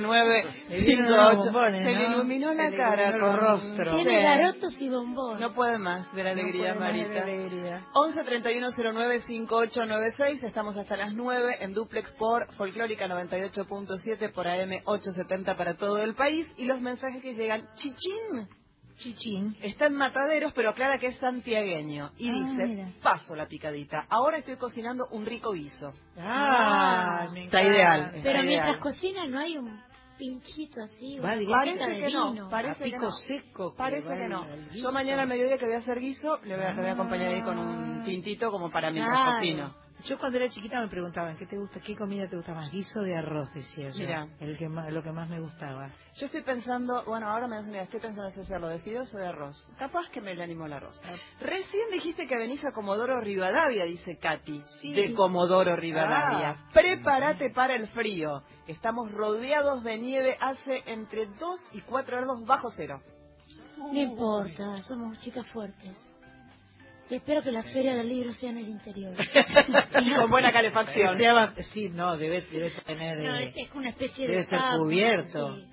09 0.02 0.46
Le 0.70 0.80
vieron 0.82 1.06
los 1.12 1.46
58. 1.46 1.52
bombones, 1.52 1.84
Se 1.84 1.92
le 1.92 2.04
iluminó 2.08 2.54
la 2.54 2.72
cara 2.72 3.10
iluminó 3.10 3.16
el 3.16 3.20
con 3.22 3.38
rostro. 3.38 3.96
Tiene 3.96 4.22
garotos 4.24 4.82
y 4.82 4.90
bombón. 4.90 5.40
No 5.40 5.54
puede 5.54 5.78
más 5.78 6.12
de 6.14 6.24
la 6.24 6.32
alegría, 6.32 6.74
No 6.74 6.80
de 6.82 6.86
Marita. 6.86 7.22
alegría. 7.24 7.86
11 7.94 8.24
31 8.24 8.68
09 8.94 9.22
5896. 9.24 10.44
Estamos 10.44 10.78
hasta 10.78 10.98
las 10.98 11.14
9 11.14 11.58
en 11.62 11.74
Duplex 11.74 12.14
por 12.16 12.52
Folclórica 12.56 13.08
98.7 13.08 14.32
por 14.34 14.48
AM 14.48 14.72
870 14.86 15.56
para 15.56 15.76
todo 15.76 16.02
el 16.04 16.16
país. 16.16 16.48
Y 16.58 16.66
los 16.66 16.82
mensajes 16.82 17.22
que 17.22 17.34
llegan. 17.34 17.68
Chichín. 17.76 18.59
Chichín. 19.00 19.56
Está 19.62 19.88
en 19.88 19.96
Mataderos, 19.96 20.54
pero 20.54 20.70
aclara 20.70 21.00
que 21.00 21.08
es 21.08 21.18
santiagueño. 21.18 22.12
Y 22.18 22.30
Ah, 22.30 22.34
dice, 22.34 22.66
mira. 22.68 22.88
paso 23.02 23.36
la 23.36 23.48
picadita. 23.48 24.06
Ahora 24.10 24.38
estoy 24.38 24.58
cocinando 24.58 25.06
un 25.12 25.26
rico 25.26 25.52
guiso. 25.54 25.90
Ah, 26.18 27.26
me 27.34 27.46
Está 27.46 27.62
ideal. 27.62 28.12
Pero 28.22 28.44
mientras 28.44 28.78
cocina 28.78 29.26
no 29.28 29.40
hay 29.40 29.58
un 29.58 29.82
pinchito 30.18 30.82
así, 30.84 31.18
Parece 31.22 31.46
que 32.02 32.10
no, 32.14 32.50
parece 32.50 32.72
A 32.74 32.76
que 32.76 32.84
pico 32.84 33.00
no. 33.04 33.12
seco. 33.12 33.74
Parece 33.78 34.08
que 34.08 34.28
no. 34.28 34.46
Yo 34.74 34.92
mañana 34.92 35.22
al 35.24 35.30
mediodía 35.30 35.58
que 35.58 35.66
voy 35.66 35.76
a 35.76 35.78
hacer 35.80 36.00
guiso, 36.00 36.40
le 36.44 36.56
voy 36.58 36.66
a, 36.66 36.74
le 36.74 36.82
voy 36.82 36.90
a 36.90 36.94
acompañar 36.94 37.28
ahí 37.34 37.42
con 37.42 37.58
un 37.58 38.04
tintito 38.04 38.52
como 38.52 38.70
para 38.70 38.92
mientras 38.92 39.16
Claro. 39.16 39.38
cocino. 39.38 39.89
Yo 40.06 40.18
cuando 40.18 40.38
era 40.38 40.50
chiquita 40.50 40.80
me 40.80 40.88
preguntaban, 40.88 41.36
¿qué 41.36 41.46
te 41.46 41.58
gusta? 41.58 41.82
¿Qué 41.82 41.96
comida 41.96 42.28
te 42.28 42.38
gusta 42.38 42.54
más? 42.54 42.72
Guiso 42.72 43.02
de 43.02 43.18
arroz, 43.18 43.54
decía 43.54 43.90
yo. 43.90 44.00
Mira. 44.00 44.28
El 44.40 44.58
que 44.58 44.70
más, 44.70 44.90
lo 44.92 45.04
que 45.04 45.12
más 45.12 45.30
me 45.30 45.40
gustaba. 45.42 45.92
Yo 46.16 46.28
estoy 46.28 46.42
pensando, 46.42 47.04
bueno, 47.06 47.28
ahora 47.28 47.48
me 47.48 47.58
das 47.58 47.66
una 47.66 47.74
idea, 47.74 47.84
estoy 47.84 48.00
pensando 48.00 48.30
en 48.30 48.40
hacerlo 48.40 48.68
de 48.70 48.80
fideos 48.80 49.14
o 49.14 49.18
de 49.18 49.28
arroz. 49.28 49.68
Capaz 49.78 50.10
que 50.10 50.22
me 50.22 50.34
le 50.36 50.44
animo 50.44 50.66
al 50.66 50.74
arroz. 50.74 51.02
Ah. 51.04 51.16
Recién 51.42 51.92
dijiste 51.92 52.28
que 52.28 52.38
venís 52.38 52.64
a 52.64 52.72
Comodoro 52.72 53.20
Rivadavia, 53.20 53.84
dice 53.84 54.18
Katy. 54.18 54.64
Sí. 54.82 54.94
De 54.94 55.14
Comodoro 55.14 55.76
Rivadavia. 55.76 56.52
Ah. 56.52 56.70
Prepárate 56.74 57.50
para 57.50 57.76
el 57.76 57.88
frío. 57.90 58.44
Estamos 58.68 59.12
rodeados 59.12 59.84
de 59.84 59.98
nieve 59.98 60.38
hace 60.40 60.84
entre 60.86 61.26
2 61.26 61.60
y 61.74 61.82
4 61.82 62.18
grados 62.18 62.46
bajo 62.46 62.70
cero. 62.72 63.02
No 63.78 64.00
importa, 64.00 64.82
somos 64.84 65.18
chicas 65.20 65.50
fuertes. 65.52 65.98
Y 67.10 67.16
espero 67.16 67.42
que 67.42 67.52
la 67.52 67.64
feria 67.64 67.96
del 67.96 68.08
libro 68.10 68.34
sea 68.34 68.52
en 68.52 68.58
el 68.60 68.68
interior. 68.70 69.14
Con 70.20 70.30
buena 70.30 70.52
calefacción. 70.52 71.18
Bast- 71.18 71.64
Sí, 71.74 71.90
no, 71.90 72.18
debe, 72.18 72.42
debe 72.52 72.72
tener... 72.86 73.18
No, 73.20 73.36
eh, 73.36 73.54
es, 73.56 73.72
una 73.74 73.90
especie 73.90 74.28
debe 74.28 74.38
de... 74.40 74.44
ser 74.46 74.60
tapa, 74.60 74.78
cubierto. 74.78 75.56
sí. 75.56 75.66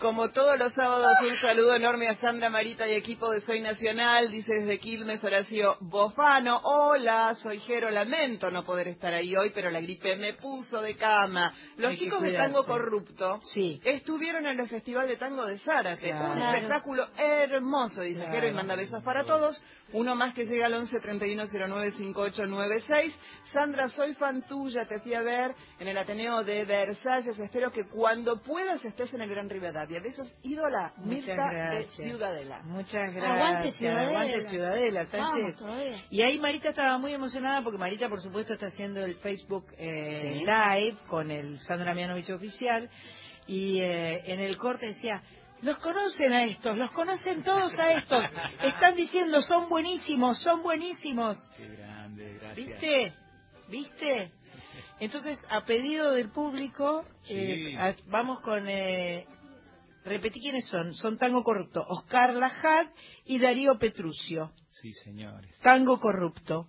Como 0.00 0.30
todos 0.30 0.56
los 0.60 0.72
sábados, 0.74 1.12
un 1.22 1.36
saludo 1.40 1.74
enorme 1.74 2.06
a 2.08 2.16
Sandra 2.20 2.48
Marita 2.50 2.86
y 2.88 2.92
equipo 2.94 3.32
de 3.32 3.40
Soy 3.40 3.60
Nacional. 3.60 4.30
Dice 4.30 4.60
desde 4.60 4.78
Quilmes 4.78 5.22
Horacio 5.24 5.76
Bofano. 5.80 6.60
Hola, 6.62 7.34
soy 7.34 7.58
Jero. 7.58 7.90
Lamento 7.90 8.48
no 8.48 8.62
poder 8.64 8.86
estar 8.88 9.12
ahí 9.12 9.34
hoy, 9.34 9.50
pero 9.52 9.70
la 9.70 9.80
gripe 9.80 10.16
me 10.16 10.34
puso 10.34 10.80
de 10.80 10.94
cama. 10.94 11.52
Los 11.76 11.90
Hay 11.90 11.96
chicos 11.96 12.22
de. 12.22 12.32
Tango 12.34 12.64
Corrupto 12.64 13.40
Sí. 13.42 13.80
estuvieron 13.84 14.46
en 14.46 14.60
el 14.60 14.68
Festival 14.68 15.08
de 15.08 15.16
Tango 15.16 15.44
de 15.46 15.58
Zárate. 15.58 16.12
Un 16.12 16.18
Claro. 16.36 16.44
espectáculo 16.44 17.08
hermoso, 17.16 18.02
dice 18.02 18.18
Claro. 18.20 18.32
Jero, 18.32 18.48
y 18.48 18.52
manda 18.52 18.76
besos 18.76 19.02
para 19.02 19.24
todos. 19.24 19.60
Uno 19.94 20.14
más 20.14 20.34
que 20.34 20.44
llega 20.44 20.66
al 20.66 20.74
11 20.74 21.00
31 21.00 21.46
09 21.46 21.92
5896. 21.96 23.16
Sandra, 23.52 23.88
soy 23.88 24.14
fan 24.14 24.46
tuya, 24.46 24.84
te 24.86 25.00
fui 25.00 25.14
a 25.14 25.22
ver 25.22 25.54
en 25.80 25.88
el 25.88 25.96
Ateneo 25.98 26.44
de 26.44 26.64
Versalles. 26.66 27.36
Espero 27.38 27.72
que 27.72 27.88
cuando 27.88 28.40
puedas 28.42 28.84
estés 28.84 29.12
en 29.14 29.22
el 29.22 29.30
Gran 29.30 29.48
Rivadavia. 29.48 29.87
Besos, 29.88 30.32
ídola, 30.42 30.92
Muchas 30.98 31.26
Mirta 31.36 31.70
de. 31.72 31.88
Ciudadela. 31.92 32.62
Muchas 32.64 33.14
gracias. 33.14 33.24
Aguante 33.24 33.70
Ciudadela. 33.72 34.08
Aguante 34.08 34.50
Ciudadela, 34.50 35.06
Sánchez. 35.06 35.60
Vamos. 35.60 36.04
Y 36.10 36.22
ahí 36.22 36.38
Marita 36.38 36.68
estaba 36.70 36.98
muy 36.98 37.12
emocionada 37.14 37.62
porque 37.62 37.78
Marita, 37.78 38.08
por 38.08 38.20
supuesto, 38.20 38.52
está 38.52 38.66
haciendo 38.66 39.04
el 39.04 39.14
Facebook 39.16 39.66
eh, 39.78 40.34
Sí. 40.38 40.44
Live 40.44 40.96
con 41.08 41.30
el 41.30 41.58
Sandra 41.60 41.94
Mianovich 41.94 42.30
oficial. 42.30 42.88
Y 43.46 43.80
eh, 43.80 44.22
en 44.32 44.40
el 44.40 44.56
corte 44.58 44.86
decía, 44.86 45.22
los 45.62 45.78
conocen 45.78 46.32
a 46.32 46.44
estos, 46.44 46.76
los 46.76 46.90
conocen 46.92 47.42
todos 47.42 47.72
a 47.78 47.92
estos. 47.94 48.22
Están 48.62 48.94
diciendo, 48.94 49.40
son 49.42 49.68
buenísimos, 49.68 50.38
son 50.42 50.62
buenísimos. 50.62 51.38
Qué 51.56 51.66
grande, 51.66 52.38
gracias. 52.40 52.56
¿Viste? 52.68 53.12
¿Viste? 53.68 54.32
Entonces, 55.00 55.40
a 55.48 55.64
pedido 55.64 56.10
del 56.12 56.30
público, 56.30 57.04
Sí. 57.22 57.34
eh, 57.36 57.78
a- 57.78 57.94
vamos 58.10 58.40
con... 58.40 58.68
Eh, 58.68 59.26
repetí 60.08 60.40
quiénes 60.40 60.66
son. 60.66 60.94
Son 60.94 61.18
Tango 61.18 61.42
Corrupto. 61.42 61.84
Oscar 61.88 62.34
Lajad 62.34 62.86
y 63.24 63.38
Darío 63.38 63.78
Petrucio. 63.78 64.52
Sí, 64.70 64.92
señores. 64.92 65.58
Tango 65.60 65.98
Corrupto. 66.00 66.66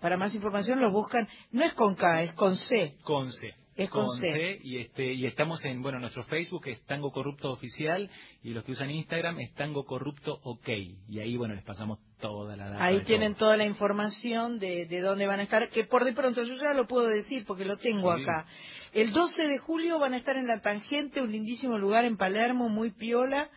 Para 0.00 0.16
más 0.16 0.34
información 0.34 0.80
los 0.80 0.92
buscan. 0.92 1.28
No 1.52 1.64
es 1.64 1.74
con 1.74 1.94
K, 1.94 2.22
es 2.22 2.32
con 2.34 2.56
C. 2.56 2.96
Con 3.02 3.32
C. 3.32 3.54
Es 3.76 3.88
con 3.88 4.06
C. 4.10 4.60
y 4.62 4.78
este 4.78 5.10
y 5.14 5.24
estamos 5.26 5.64
en 5.64 5.80
bueno 5.80 5.98
nuestro 6.00 6.22
Facebook 6.24 6.66
es 6.66 6.84
Tango 6.84 7.12
Corrupto 7.12 7.50
oficial 7.50 8.10
y 8.42 8.50
los 8.50 8.62
que 8.64 8.72
usan 8.72 8.90
Instagram 8.90 9.38
es 9.40 9.54
Tango 9.54 9.84
Corrupto 9.84 10.38
OK 10.42 10.68
y 11.08 11.18
ahí 11.18 11.36
bueno 11.38 11.54
les 11.54 11.64
pasamos 11.64 11.98
toda 12.20 12.56
la 12.56 12.68
data 12.68 12.84
Ahí 12.84 13.02
tienen 13.04 13.32
todo. 13.34 13.46
toda 13.46 13.56
la 13.56 13.64
información 13.64 14.58
de, 14.58 14.84
de 14.84 15.00
dónde 15.00 15.26
van 15.26 15.40
a 15.40 15.44
estar, 15.44 15.70
que 15.70 15.84
por 15.84 16.04
de 16.04 16.12
pronto 16.12 16.42
yo 16.42 16.54
ya 16.56 16.74
lo 16.74 16.86
puedo 16.86 17.06
decir 17.06 17.44
porque 17.46 17.64
lo 17.64 17.78
tengo 17.78 18.14
Sí. 18.14 18.22
acá. 18.22 18.46
El 18.92 19.12
12 19.12 19.42
de 19.42 19.58
julio 19.58 19.98
van 19.98 20.14
a 20.14 20.18
estar 20.18 20.36
en 20.36 20.46
La 20.46 20.60
Tangente, 20.60 21.22
un 21.22 21.30
lindísimo 21.30 21.78
lugar 21.78 22.04
en 22.04 22.16
Palermo, 22.16 22.68
muy 22.68 22.90
piola. 22.90 23.48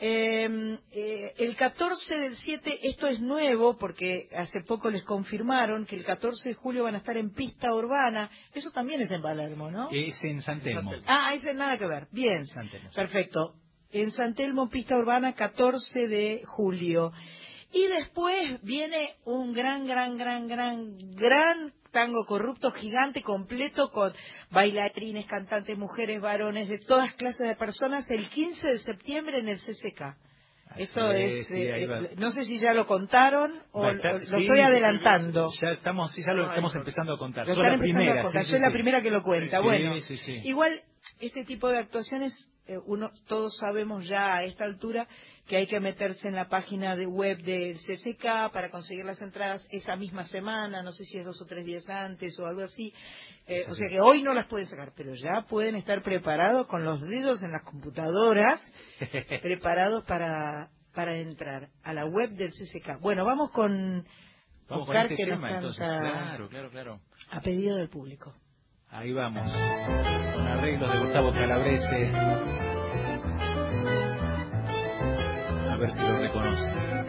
Eh, 0.00 0.78
eh, 0.92 1.34
el 1.38 1.56
14 1.56 2.16
del 2.16 2.36
7, 2.36 2.78
esto 2.82 3.08
es 3.08 3.18
nuevo 3.18 3.76
porque 3.76 4.28
hace 4.36 4.60
poco 4.60 4.90
les 4.90 5.02
confirmaron 5.02 5.86
que 5.86 5.96
el 5.96 6.04
14 6.04 6.50
de 6.50 6.54
julio 6.54 6.84
van 6.84 6.94
a 6.94 6.98
estar 6.98 7.16
en 7.16 7.30
pista 7.30 7.74
urbana. 7.74 8.30
Eso 8.54 8.70
también 8.70 9.00
es 9.00 9.10
en 9.10 9.20
Palermo, 9.20 9.72
¿no? 9.72 9.88
Es 9.90 10.22
en 10.22 10.40
San 10.40 10.60
Telmo. 10.60 10.92
Ah, 11.06 11.34
ese 11.34 11.52
nada 11.54 11.76
que 11.76 11.86
ver. 11.88 12.06
Bien. 12.12 12.46
San 12.46 12.70
Telmo, 12.70 12.90
sí. 12.90 12.94
Perfecto. 12.94 13.54
En 13.90 14.12
San 14.12 14.34
Telmo, 14.34 14.68
pista 14.68 14.94
urbana, 14.96 15.32
14 15.32 16.06
de 16.06 16.42
julio. 16.44 17.12
Y 17.72 17.86
después 17.88 18.62
viene 18.62 19.16
un 19.24 19.52
gran, 19.52 19.86
gran, 19.86 20.16
gran, 20.16 20.46
gran, 20.46 20.96
gran 21.16 21.72
tango 21.92 22.24
corrupto 22.26 22.70
gigante 22.70 23.22
completo 23.22 23.90
con 23.90 24.12
bailarines, 24.50 25.26
cantantes, 25.26 25.76
mujeres, 25.76 26.20
varones, 26.20 26.68
de 26.68 26.78
todas 26.78 27.14
clases 27.14 27.48
de 27.48 27.56
personas 27.56 28.08
el 28.10 28.28
15 28.28 28.68
de 28.68 28.78
septiembre 28.78 29.38
en 29.38 29.48
el 29.48 29.58
CCK. 29.58 30.16
Eso 30.76 31.10
es, 31.12 31.32
es, 31.32 31.48
sí, 31.48 31.54
eh, 31.54 31.84
eh, 31.84 32.10
no 32.18 32.30
sé 32.30 32.44
si 32.44 32.58
ya 32.58 32.72
lo 32.72 32.86
contaron 32.86 33.52
o, 33.72 33.86
estar- 33.88 34.20
lo 34.20 34.38
sí, 34.38 34.42
estoy 34.44 34.60
adelantando. 34.60 35.48
Ya 35.60 35.70
estamos, 35.70 36.12
sí, 36.12 36.22
ya 36.24 36.32
lo 36.34 36.48
estamos 36.48 36.74
empezando 36.76 37.14
a 37.14 37.18
contar. 37.18 37.48
Lo 37.48 37.54
contar. 38.22 38.44
Soy 38.44 38.56
sí, 38.56 38.62
la 38.62 38.68
sí. 38.68 38.72
primera 38.74 39.02
que 39.02 39.10
lo 39.10 39.22
cuenta. 39.22 39.58
Sí, 39.58 39.64
bueno, 39.64 39.98
sí, 40.00 40.16
sí. 40.16 40.40
igual 40.44 40.80
este 41.20 41.44
tipo 41.44 41.68
de 41.68 41.78
actuaciones, 41.78 42.32
eh, 42.66 42.76
uno 42.86 43.10
todos 43.26 43.56
sabemos 43.58 44.06
ya 44.06 44.34
a 44.36 44.44
esta 44.44 44.64
altura 44.64 45.08
que 45.48 45.56
hay 45.56 45.66
que 45.66 45.80
meterse 45.80 46.28
en 46.28 46.34
la 46.34 46.46
página 46.48 46.94
de 46.94 47.06
web 47.06 47.38
del 47.38 47.78
CCK 47.78 48.52
para 48.52 48.70
conseguir 48.70 49.06
las 49.06 49.20
entradas 49.22 49.66
esa 49.70 49.96
misma 49.96 50.24
semana, 50.24 50.82
no 50.82 50.92
sé 50.92 51.04
si 51.04 51.18
es 51.18 51.24
dos 51.24 51.40
o 51.40 51.46
tres 51.46 51.64
días 51.64 51.88
antes 51.88 52.38
o 52.38 52.46
algo 52.46 52.62
así. 52.62 52.92
Eh, 53.46 53.64
o 53.66 53.74
sea 53.74 53.88
que 53.88 53.98
hoy 53.98 54.22
no 54.22 54.34
las 54.34 54.46
pueden 54.46 54.66
sacar, 54.66 54.92
pero 54.94 55.14
ya 55.14 55.46
pueden 55.48 55.74
estar 55.74 56.02
preparados 56.02 56.66
con 56.66 56.84
los 56.84 57.00
dedos 57.00 57.42
en 57.42 57.52
las 57.52 57.64
computadoras, 57.64 58.60
preparados 59.42 60.04
para, 60.04 60.68
para 60.94 61.16
entrar 61.16 61.70
a 61.82 61.94
la 61.94 62.04
web 62.04 62.30
del 62.32 62.50
CCK. 62.50 63.00
Bueno, 63.00 63.24
vamos 63.24 63.50
con 63.50 64.06
Vamos 64.68 64.86
Oscar 64.86 65.10
este 65.10 65.16
que 65.16 65.30
nos 65.30 65.40
canta 65.40 65.56
entonces. 65.56 65.88
Claro, 65.88 66.48
claro, 66.50 66.70
claro. 66.70 67.00
a 67.30 67.40
pedido 67.40 67.78
del 67.78 67.88
público. 67.88 68.34
Ahí 68.90 69.12
vamos. 69.14 69.50
Con 69.50 70.46
arreglos 70.46 70.92
de 70.92 70.98
Gustavo 70.98 71.32
Calabrese. 71.32 72.67
A 75.78 75.80
ver 75.80 75.92
si 75.92 76.00
lo 76.00 76.18
reconocen. 76.18 77.07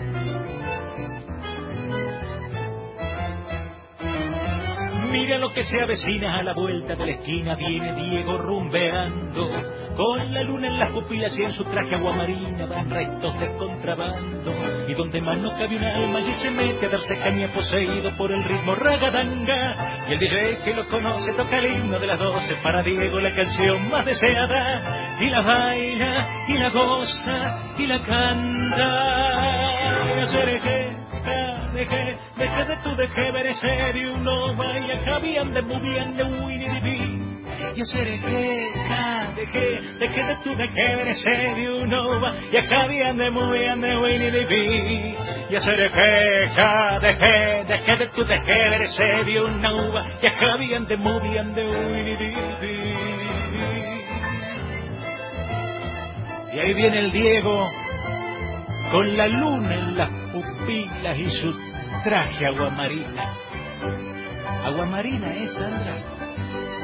Mira 5.12 5.38
lo 5.40 5.50
que 5.50 5.64
se 5.64 5.82
avecina 5.82 6.38
a 6.38 6.44
la 6.44 6.54
vuelta 6.54 6.96
de 6.96 7.06
la 7.06 7.12
esquina, 7.14 7.56
viene 7.56 7.94
Diego 7.96 8.38
rumbeando, 8.38 9.50
con 9.96 10.32
la 10.32 10.44
luna 10.44 10.68
en 10.68 10.78
las 10.78 10.92
pupilas 10.92 11.36
y 11.38 11.44
en 11.44 11.52
su 11.52 11.64
traje 11.66 11.96
aguamarina 11.96 12.68
van 12.68 12.90
restos 12.90 13.40
de 13.40 13.56
contrabando, 13.58 14.54
y 14.88 14.94
donde 14.94 15.20
más 15.22 15.40
no 15.40 15.50
cabe 15.58 15.78
un 15.78 15.84
alma 15.84 16.20
allí 16.20 16.32
se 16.34 16.52
mete 16.52 16.86
a 16.86 16.90
darse 16.90 17.18
caña 17.18 17.52
poseído 17.52 18.16
por 18.18 18.32
el 18.32 18.44
ritmo 18.44 18.76
ragadanga, 18.76 20.06
y 20.10 20.14
el 20.14 20.20
DJ 20.20 20.60
que 20.64 20.76
lo 20.76 20.88
conoce 20.88 21.34
toca 21.34 21.58
el 21.58 21.66
himno 21.66 21.98
de 21.98 22.06
las 22.06 22.20
doce, 22.20 22.56
para 22.62 22.84
Diego 22.84 23.20
la 23.20 23.34
canción 23.34 23.90
más 23.90 24.06
deseada, 24.06 25.18
y 25.20 25.30
la 25.30 25.42
baila, 25.42 26.46
y 26.48 26.54
la 26.54 26.70
goza, 26.70 27.74
y 27.80 27.88
la 27.88 28.04
canta, 28.04 29.40
y 30.16 31.59
que 31.86 31.96
dejé, 31.96 32.18
dejé 32.38 32.66
de 32.66 32.76
tu 32.78 32.96
dejé 32.96 33.32
ver 33.32 33.54
serio 33.54 34.18
no 34.18 34.56
vaya 34.56 35.00
cabían 35.06 35.54
de 35.54 35.62
muy 35.62 35.80
bien 35.80 36.18
de 36.18 36.24
the 36.24 36.82
Pooh. 36.82 37.76
Yo 37.76 37.86
seré 37.86 38.20
queja, 38.20 39.32
dejé, 39.36 39.82
dejé 40.00 40.24
de 40.24 40.36
tu 40.44 40.56
dejé 40.56 40.96
ver 40.96 41.16
serio 41.16 41.86
no 41.86 42.20
va 42.22 42.36
ya 42.52 42.68
cabían 42.68 43.18
de 43.18 43.32
muy 43.32 43.60
bien 43.60 43.82
de 43.82 44.32
the 44.32 44.46
Pooh. 44.46 45.52
Yo 45.52 45.60
seré 45.62 45.90
queja, 45.90 47.00
dejé, 47.00 47.64
dejé 47.66 47.98
de 47.98 48.08
tu 48.10 48.26
dejé 48.26 48.70
ver 48.70 48.88
serio 48.88 49.48
no 49.48 49.94
va 49.94 50.20
ya 50.22 50.38
cabían 50.38 50.86
de 50.86 50.98
muy 50.98 51.30
bien 51.30 51.54
de 51.54 51.64
the 51.64 52.26
Pooh. 52.60 53.00
Y 56.52 56.60
ahí 56.60 56.74
viene 56.74 57.00
el 57.00 57.12
Diego 57.12 57.70
con 58.92 59.16
la 59.16 59.28
luna 59.28 59.76
en 59.76 59.98
las 59.98 60.10
pupilas 60.34 61.18
y 61.18 61.30
su 61.30 61.69
traje 62.04 62.46
aguamarina. 62.48 63.34
¿Aguamarina 64.66 65.34
es, 65.36 65.52
Sandra? 65.54 65.96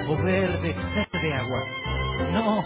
¿O 0.07 0.17
verde? 0.23 0.75
Verde 1.11 1.33
agua. 1.33 1.59
No, 2.31 2.63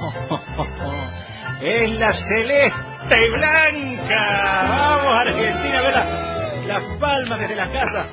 es 1.61 1.99
la 1.99 2.13
celeste 2.13 3.27
y 3.27 3.31
blanca. 3.31 4.65
Vamos, 4.69 5.13
Argentina, 5.21 5.81
ver 5.81 5.93
la- 5.95 6.55
las 6.67 6.83
palmas 6.99 7.39
desde 7.39 7.55
la 7.55 7.67
casa. 7.71 8.05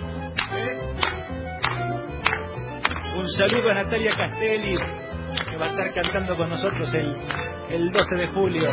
¿Eh? 0.57 0.78
Un 3.16 3.28
saludo 3.30 3.70
a 3.70 3.74
Natalia 3.74 4.12
Castelli, 4.16 4.76
que 5.51 5.57
va 5.57 5.66
a 5.66 5.68
estar 5.70 5.93
cantando 5.95 6.37
con 6.37 6.51
nosotros 6.51 6.93
el, 6.95 7.14
el 7.70 7.93
12 7.93 8.14
de 8.16 8.26
julio. 8.28 8.68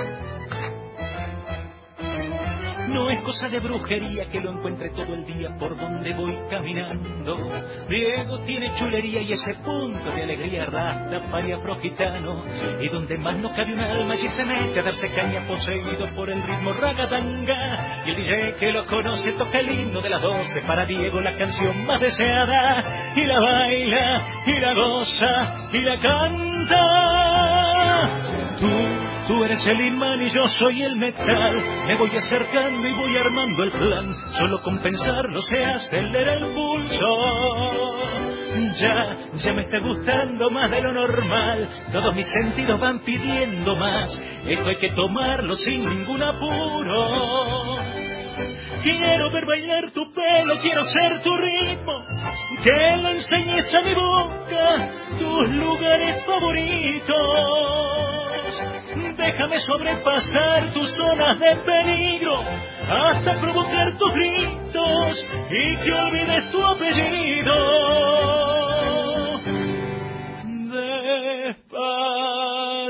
No 2.88 3.10
es 3.10 3.22
cosa 3.22 3.48
de 3.50 3.60
brujería 3.60 4.26
que 4.26 4.42
lo 4.42 4.52
encuentre 4.52 4.90
todo 4.90 5.14
el 5.14 5.26
día 5.26 5.56
por 5.58 5.78
donde 5.78 6.14
voy 6.14 6.38
caminando. 6.50 7.38
Diego 7.88 8.40
tiene 8.40 8.76
chulería 8.78 9.22
y 9.22 9.32
ese 9.34 9.54
punto 9.56 10.12
de 10.12 10.24
alegría 10.24 10.66
rasta 10.66 11.32
paria 11.32 11.56
afrogitano. 11.56 12.44
Y 12.82 12.90
donde 12.90 13.18
más 13.18 13.38
no 13.38 13.50
cabe 13.50 13.74
un 13.74 13.80
alma 13.80 14.14
allí 14.14 14.28
se 14.28 14.46
mete 14.46 14.80
a 14.80 14.84
darse 14.84 15.10
caña 15.10 15.48
poseído 15.48 16.08
por 16.16 16.30
el 16.30 16.44
ritmo 16.44 16.74
ragatanga. 16.74 18.04
Y 18.06 18.12
el 18.12 18.18
DJ 18.18 18.56
que 18.60 18.72
lo 18.72 18.86
conoce 18.86 19.32
toca 19.34 19.60
el 19.60 19.72
himno 19.72 20.02
de 20.02 20.10
las 20.10 20.22
doce 20.22 20.62
para 20.68 20.86
Diego 20.86 21.22
la 21.22 21.38
canción 21.38 21.86
más 21.86 22.00
deseada. 22.02 23.14
Y 23.16 23.26
la 23.26 23.40
baila, 23.40 24.22
y 24.46 24.60
la 24.60 24.74
goza, 24.74 25.70
y 25.72 25.82
la 25.82 26.02
canta. 26.02 27.24
Tú 29.28 29.44
eres 29.44 29.66
el 29.66 29.80
imán 29.80 30.22
y 30.22 30.30
yo 30.30 30.48
soy 30.50 30.84
el 30.84 30.96
metal. 30.98 31.64
Me 31.88 31.96
voy 31.96 32.16
acercando 32.16 32.88
y 32.88 32.94
voy 32.94 33.18
armando 33.18 33.64
el 33.64 33.72
plan. 33.72 34.16
Solo 34.34 34.62
con 34.62 34.80
pensarlo 34.80 35.42
se 35.42 35.64
acelera 35.64 36.34
el 36.34 36.48
pulso. 36.48 37.94
Ya, 38.80 39.16
ya 39.36 39.54
me 39.54 39.64
está 39.64 39.80
gustando 39.80 40.50
más 40.50 40.70
de 40.70 40.82
lo 40.82 40.94
normal. 40.94 41.70
Todos 41.92 42.16
mis 42.16 42.28
sentidos 42.28 42.80
van 42.80 43.00
pidiendo 43.00 43.76
más. 43.78 44.22
Esto 44.46 44.68
hay 44.68 44.78
que 44.78 44.90
tomarlo 44.92 45.56
sin 45.56 45.88
ningún 45.90 46.22
apuro. 46.22 47.78
Quiero 48.84 49.32
ver 49.32 49.46
bailar 49.46 49.92
tu 49.94 50.12
pelo, 50.14 50.60
quiero 50.62 50.84
ser 50.84 51.24
tu 51.24 51.38
ritmo. 51.38 52.04
Que 52.64 52.98
le 52.98 53.12
enseñes 53.12 53.74
a 53.74 53.82
mi 53.82 53.94
boca 53.94 54.92
tus 55.18 55.50
lugares 55.56 56.26
favoritos. 56.26 58.04
Déjame 59.18 59.60
sobrepasar 59.60 60.74
tus 60.74 60.90
zonas 60.92 61.40
de 61.40 61.56
peligro 61.66 62.44
hasta 62.88 63.40
provocar 63.40 63.98
tus 63.98 64.14
gritos 64.14 65.26
y 65.50 65.76
que 65.78 65.94
olvides 65.94 66.52
tu 66.52 66.62
apellido. 66.64 68.04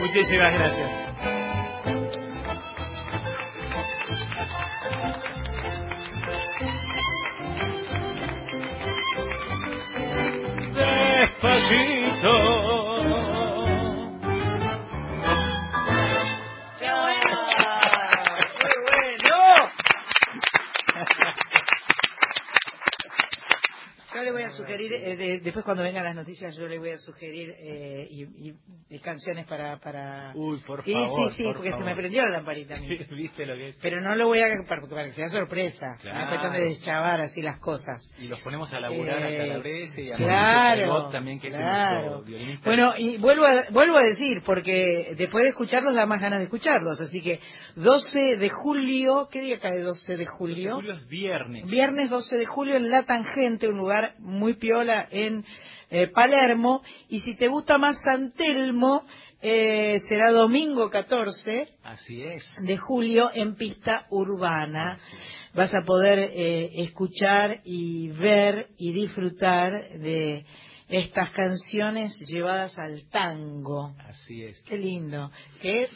muchísimas 0.00 0.52
gracias. 0.54 0.90
Despacito. 11.54 12.32
Yo 24.14 24.22
le 24.22 24.30
voy 24.30 24.42
a 24.42 24.50
sugerir, 24.50 24.92
eh, 24.92 25.16
de- 25.16 25.40
después 25.40 25.64
cuando 25.64 25.82
vengan 25.82 26.04
las 26.04 26.14
noticias, 26.14 26.54
yo 26.56 26.68
le 26.68 26.78
voy 26.78 26.90
a 26.90 26.98
sugerir 26.98 27.52
eh, 27.58 28.06
y- 28.10 28.54
y 28.94 29.00
canciones 29.00 29.46
para... 29.46 29.78
para... 29.78 30.32
Uy, 30.34 30.58
por 30.66 30.82
sí, 30.82 30.92
favor. 30.92 31.30
Sí, 31.30 31.36
sí, 31.36 31.42
por 31.44 31.54
porque 31.54 31.68
se 31.68 31.72
favor. 31.72 31.86
me 31.86 31.94
prendió 31.96 32.22
la 32.24 32.30
lamparita 32.30 32.76
a 32.76 32.80
mí. 32.80 32.88
¿Viste 33.10 33.46
lo 33.46 33.54
que 33.54 33.68
es? 33.70 33.78
Pero 33.82 34.00
no 34.00 34.14
lo 34.14 34.26
voy 34.26 34.40
a... 34.40 34.46
para, 34.68 34.82
para 34.86 35.04
que 35.06 35.12
sea 35.12 35.28
sorpresa. 35.28 35.96
Claro. 36.00 36.16
Una 36.18 36.28
cuestión 36.28 36.52
de 36.52 36.60
deschavar 36.60 37.20
así 37.20 37.42
las 37.42 37.58
cosas. 37.58 38.00
Y 38.18 38.28
los 38.28 38.40
ponemos 38.40 38.72
a 38.72 38.80
laburar 38.80 39.22
Eh, 39.22 39.42
a 39.42 39.46
Calabrese 39.48 40.02
y 40.02 40.10
a 40.12 40.16
claro, 40.16 40.76
Pregot 40.76 41.12
también, 41.12 41.40
que 41.40 41.48
es 41.48 41.56
claro. 41.56 42.00
nuestro 42.00 42.22
violinista. 42.24 42.64
Bueno, 42.64 42.92
y 42.96 43.16
vuelvo 43.18 43.44
a, 43.44 43.64
vuelvo 43.70 43.96
a 43.96 44.02
decir, 44.02 44.42
porque 44.46 45.14
después 45.16 45.44
de 45.44 45.50
escucharlos 45.50 45.94
da 45.94 46.06
más 46.06 46.20
ganas 46.20 46.38
de 46.38 46.44
escucharlos. 46.44 47.00
Así 47.00 47.20
que 47.20 47.40
12 47.76 48.36
de 48.36 48.48
julio, 48.50 49.28
¿qué 49.30 49.40
día 49.40 49.58
cae 49.58 49.80
12 49.80 50.16
de 50.16 50.26
julio? 50.26 50.74
Julio 50.76 50.92
es 50.94 51.06
viernes. 51.08 51.70
Viernes 51.70 52.10
12 52.10 52.36
de 52.36 52.46
julio 52.46 52.76
en 52.76 52.90
La 52.90 53.04
Tangente, 53.04 53.68
un 53.68 53.78
lugar 53.78 54.14
muy 54.18 54.54
piola 54.54 55.06
en 55.10 55.44
eh, 55.90 56.08
Palermo. 56.08 56.82
Y 57.08 57.20
si 57.20 57.36
te 57.36 57.48
gusta 57.48 57.78
más 57.78 57.96
San 58.02 58.32
Telmo, 58.32 59.04
eh, 59.46 59.98
será 60.08 60.30
domingo 60.32 60.88
14 60.88 61.66
Así 61.82 62.22
es. 62.22 62.42
de 62.66 62.76
julio 62.78 63.30
en 63.34 63.56
pista 63.56 64.06
urbana. 64.10 64.96
Vas 65.54 65.74
a 65.74 65.82
poder 65.84 66.18
eh, 66.18 66.70
escuchar 66.82 67.60
y 67.64 68.08
ver 68.08 68.68
y 68.78 68.92
disfrutar 68.92 69.98
de 69.98 70.46
estas 70.94 71.30
canciones 71.30 72.12
llevadas 72.26 72.78
al 72.78 73.08
tango. 73.10 73.94
Así 74.08 74.44
es. 74.44 74.62
Qué 74.62 74.76
lindo. 74.76 75.30
Que 75.60 75.88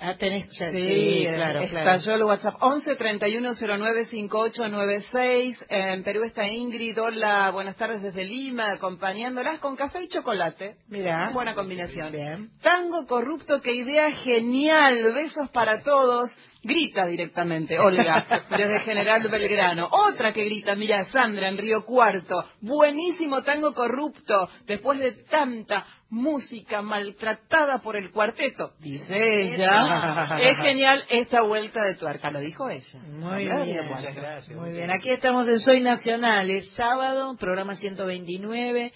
ah, 0.00 0.16
tenés 0.16 0.46
Sí, 0.50 0.64
sí, 0.70 1.22
claro, 1.24 1.60
estalló 1.60 2.02
claro. 2.02 2.16
el 2.16 2.24
WhatsApp 2.24 2.56
11 2.60 2.96
31 2.96 3.52
09 3.54 4.04
5896. 4.06 5.58
En 5.68 6.02
Perú 6.02 6.24
está 6.24 6.46
Ingrid. 6.46 7.00
Hola, 7.00 7.50
buenas 7.50 7.76
tardes 7.76 8.02
desde 8.02 8.24
Lima, 8.24 8.72
acompañándolas 8.72 9.58
con 9.60 9.76
café 9.76 10.02
y 10.02 10.08
chocolate. 10.08 10.76
Mira. 10.88 11.30
Buena 11.32 11.54
combinación. 11.54 12.12
Bien. 12.12 12.50
Tango 12.62 13.06
corrupto, 13.06 13.60
qué 13.60 13.72
idea 13.74 14.10
genial. 14.24 15.12
Besos 15.12 15.50
para 15.50 15.82
todos. 15.82 16.30
Grita 16.64 17.06
directamente, 17.06 17.78
Olga, 17.78 18.24
desde 18.50 18.80
General 18.80 19.20
Belgrano. 19.28 19.88
Otra 19.90 20.32
que 20.32 20.44
grita, 20.44 20.76
mira, 20.76 21.04
Sandra 21.06 21.48
en 21.48 21.58
Río 21.58 21.84
Cuarto. 21.84 22.44
Buenísimo 22.60 23.42
tango 23.42 23.74
corrupto, 23.74 24.48
después 24.66 25.00
de 25.00 25.12
tanta 25.24 25.84
música 26.12 26.82
maltratada 26.82 27.78
por 27.78 27.96
el 27.96 28.10
cuarteto, 28.12 28.72
dice 28.80 29.42
ella. 29.42 30.36
es 30.38 30.58
genial 30.58 31.02
esta 31.08 31.42
vuelta 31.42 31.82
de 31.82 31.94
tuerca, 31.94 32.30
lo 32.30 32.38
dijo 32.38 32.68
ella. 32.68 32.98
Muy 33.08 33.48
Sandra, 33.48 33.64
bien. 33.64 33.86
Muchas 33.86 34.14
gracias. 34.14 34.48
Muy 34.50 34.58
muchas 34.58 34.76
bien, 34.76 34.90
aquí 34.90 35.10
estamos 35.10 35.48
en 35.48 35.58
Soy 35.58 35.80
Nacional, 35.80 36.50
es 36.50 36.70
sábado, 36.74 37.34
programa 37.38 37.76
129, 37.76 38.92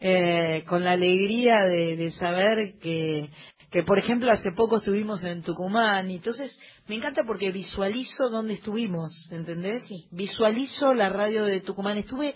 eh, 0.00 0.64
con 0.66 0.84
la 0.84 0.92
alegría 0.92 1.64
de, 1.64 1.96
de 1.96 2.10
saber 2.12 2.74
que, 2.80 3.28
que, 3.72 3.82
por 3.82 3.98
ejemplo, 3.98 4.30
hace 4.30 4.52
poco 4.54 4.76
estuvimos 4.76 5.24
en 5.24 5.42
Tucumán, 5.42 6.10
y 6.10 6.16
entonces 6.16 6.56
me 6.92 6.96
encanta 6.98 7.22
porque 7.26 7.50
visualizo 7.50 8.28
dónde 8.28 8.52
estuvimos, 8.52 9.10
¿entendés? 9.30 9.82
Visualizo 10.10 10.92
la 10.92 11.08
radio 11.08 11.46
de 11.46 11.62
Tucumán. 11.62 11.96
Estuve 11.96 12.34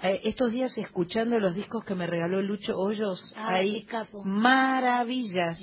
eh, 0.00 0.20
estos 0.22 0.52
días 0.52 0.78
escuchando 0.78 1.40
los 1.40 1.56
discos 1.56 1.84
que 1.84 1.96
me 1.96 2.06
regaló 2.06 2.40
Lucho 2.40 2.78
Hoyos, 2.78 3.34
Ah, 3.36 3.54
ahí, 3.54 3.82
capo. 3.82 4.22
maravillas. 4.24 5.58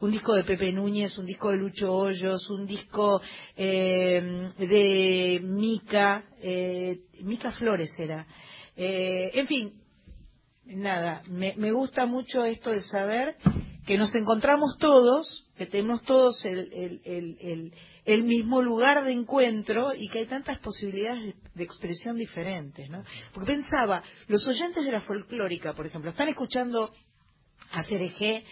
Un 0.00 0.10
disco 0.10 0.32
de 0.32 0.44
Pepe 0.44 0.72
Núñez, 0.72 1.18
un 1.18 1.26
disco 1.26 1.50
de 1.50 1.58
Lucho 1.58 1.94
Hoyos, 1.94 2.48
un 2.48 2.64
disco 2.66 3.20
eh, 3.58 4.48
de 4.56 5.40
Mica, 5.44 6.24
eh, 6.40 6.96
Mica 7.22 7.52
Flores 7.52 7.90
era. 7.98 8.26
Eh, 8.74 9.32
en 9.34 9.46
fin, 9.46 9.72
nada, 10.64 11.20
me, 11.28 11.52
me 11.58 11.72
gusta 11.72 12.06
mucho 12.06 12.42
esto 12.46 12.70
de 12.70 12.80
saber 12.84 13.36
que 13.86 13.98
nos 13.98 14.14
encontramos 14.14 14.76
todos, 14.78 15.46
que 15.56 15.66
tenemos 15.66 16.02
todos 16.02 16.44
el, 16.44 16.72
el, 16.72 17.00
el, 17.04 17.72
el- 18.04 18.24
mismo 18.24 18.62
lugar 18.62 19.04
de 19.04 19.12
encuentro 19.12 19.94
y 19.94 20.08
que 20.08 20.20
hay 20.20 20.26
tantas 20.26 20.58
posibilidades 20.58 21.22
de, 21.22 21.34
de 21.54 21.64
expresión 21.64 22.16
diferentes, 22.16 22.88
¿no? 22.90 23.02
Porque 23.34 23.52
pensaba, 23.54 24.02
los 24.28 24.46
oyentes 24.46 24.84
de 24.84 24.92
la 24.92 25.00
folclórica, 25.00 25.74
por 25.74 25.86
ejemplo, 25.86 26.10
están 26.10 26.28
escuchando 26.28 26.92
a 27.72 27.82
Cereje 27.84 28.44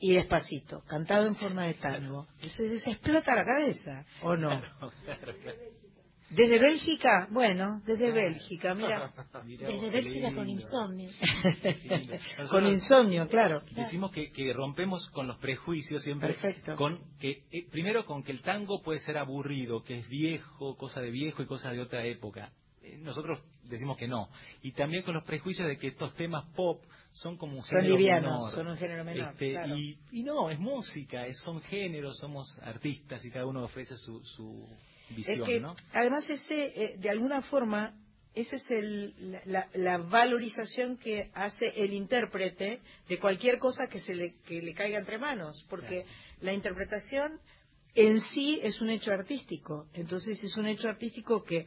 y 0.00 0.14
Despacito, 0.14 0.80
cantado 0.88 1.26
en 1.26 1.36
forma 1.36 1.64
de 1.64 1.74
tango. 1.74 2.26
Se 2.40 2.64
les 2.68 2.86
explota 2.86 3.34
la 3.34 3.44
cabeza, 3.44 4.04
¿o 4.22 4.36
no? 4.36 4.50
¿Desde 6.30 6.58
Bélgica? 6.58 7.28
Bueno, 7.30 7.80
desde 7.86 8.10
Bélgica, 8.10 8.74
mira. 8.74 9.12
Desde 9.46 9.90
Bélgica 9.90 10.34
con 10.34 10.48
insomnio. 10.48 11.10
Con 12.50 12.66
insomnio, 12.66 13.26
claro. 13.28 13.62
Decimos 13.76 14.10
que, 14.10 14.30
que 14.32 14.52
rompemos 14.52 15.08
con 15.10 15.26
los 15.26 15.36
prejuicios 15.38 16.02
siempre. 16.02 16.28
Perfecto. 16.30 16.74
Con 16.76 17.00
que, 17.18 17.44
eh, 17.52 17.66
primero, 17.70 18.04
con 18.06 18.22
que 18.22 18.32
el 18.32 18.42
tango 18.42 18.80
puede 18.82 19.00
ser 19.00 19.18
aburrido, 19.18 19.82
que 19.84 19.98
es 19.98 20.08
viejo, 20.08 20.76
cosa 20.76 21.00
de 21.00 21.10
viejo 21.10 21.42
y 21.42 21.46
cosa 21.46 21.70
de 21.70 21.80
otra 21.80 22.04
época. 22.04 22.52
Eh, 22.82 22.98
Nosotros 22.98 23.44
decimos 23.64 23.96
que 23.96 24.08
no. 24.08 24.28
Y 24.62 24.72
también 24.72 25.02
con 25.04 25.14
los 25.14 25.24
prejuicios 25.24 25.68
de 25.68 25.76
que 25.76 25.88
estos 25.88 26.14
temas 26.14 26.44
pop 26.56 26.82
son 27.12 27.36
como 27.36 27.56
un 27.58 27.62
Son 27.64 27.78
género 27.78 27.96
livianos, 27.96 28.32
menor. 28.32 28.50
son 28.54 28.66
un 28.66 28.76
género 28.76 29.04
menor, 29.04 29.32
Este, 29.32 29.52
claro. 29.52 29.76
y, 29.76 29.98
y 30.10 30.22
no, 30.22 30.50
es 30.50 30.58
música, 30.58 31.26
es- 31.26 31.38
son 31.44 31.60
géneros, 31.62 32.16
somos 32.18 32.46
artistas 32.62 33.24
y 33.24 33.30
cada 33.30 33.46
uno 33.46 33.62
ofrece 33.62 33.94
su, 33.96 34.20
su 34.24 34.66
visión, 35.10 35.40
es 35.40 35.46
que, 35.46 35.60
¿no? 35.60 35.74
además, 35.92 36.28
ese, 36.28 36.64
eh, 36.82 36.96
de 36.98 37.10
alguna 37.10 37.42
forma, 37.42 37.94
esa 38.34 38.56
es 38.56 38.64
el- 38.70 39.40
la, 39.46 39.68
la- 39.74 39.98
valorización 39.98 40.96
que 40.98 41.30
hace 41.34 41.66
el 41.76 41.92
intérprete 41.92 42.80
de 43.08 43.18
cualquier 43.18 43.58
cosa 43.58 43.86
que, 43.86 44.00
se 44.00 44.12
le, 44.14 44.34
que 44.46 44.60
le 44.60 44.74
caiga 44.74 44.98
entre 44.98 45.18
manos, 45.18 45.64
porque 45.70 46.04
la 46.40 46.52
interpretación 46.52 47.38
en 47.94 48.20
sí 48.20 48.58
es 48.62 48.80
un 48.80 48.90
hecho 48.90 49.12
artístico. 49.12 49.86
Entonces, 49.94 50.42
es 50.42 50.56
un 50.56 50.66
hecho 50.66 50.88
artístico 50.88 51.44
que 51.44 51.66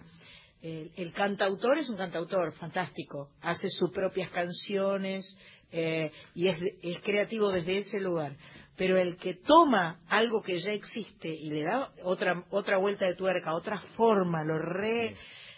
el, 0.62 0.92
el 0.98 1.14
cantautor 1.14 1.78
es 1.78 1.88
un 1.90 1.96
cantautor 1.98 2.52
fantástico, 2.54 3.30
hace 3.42 3.70
sus 3.70 3.92
propias 3.92 4.30
canciones 4.32 5.38
eh, 5.72 6.12
y 6.36 6.48
es, 6.50 6.58
es 6.82 7.00
creativo 7.02 7.52
desde 7.52 7.78
ese 7.78 8.00
lugar. 8.00 8.36
Pero 8.78 8.98
el 8.98 9.18
que 9.18 9.34
toma 9.34 10.00
algo 10.08 10.42
que 10.44 10.60
ya 10.60 10.72
existe 10.72 11.28
y 11.30 11.50
le 11.50 11.64
da 11.64 11.90
otra 12.04 12.44
otra 12.52 12.78
vuelta 12.78 13.06
de 13.06 13.16
tuerca, 13.16 13.54
otra 13.56 13.80
forma, 13.98 14.44
lo 14.44 14.60
re 14.60 15.16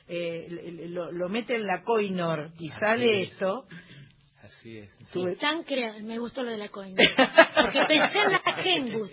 eh, 0.07 0.87
lo, 0.89 1.11
lo 1.11 1.29
mete 1.29 1.55
en 1.55 1.67
la 1.67 1.81
coinor 1.83 2.51
y 2.59 2.69
sale 2.69 3.23
es. 3.23 3.31
esto, 3.33 3.65
Así 4.41 4.77
es. 4.79 4.97
tú- 5.11 5.35
Tan 5.39 5.63
crea- 5.63 5.99
me 6.01 6.17
gustó 6.17 6.41
lo 6.43 6.51
de 6.51 6.57
la 6.57 6.69
coinor. 6.69 6.97
Porque 7.61 7.79
pensé 7.87 8.19
en 8.19 8.31
la 8.31 8.41
Kenwood. 8.63 9.09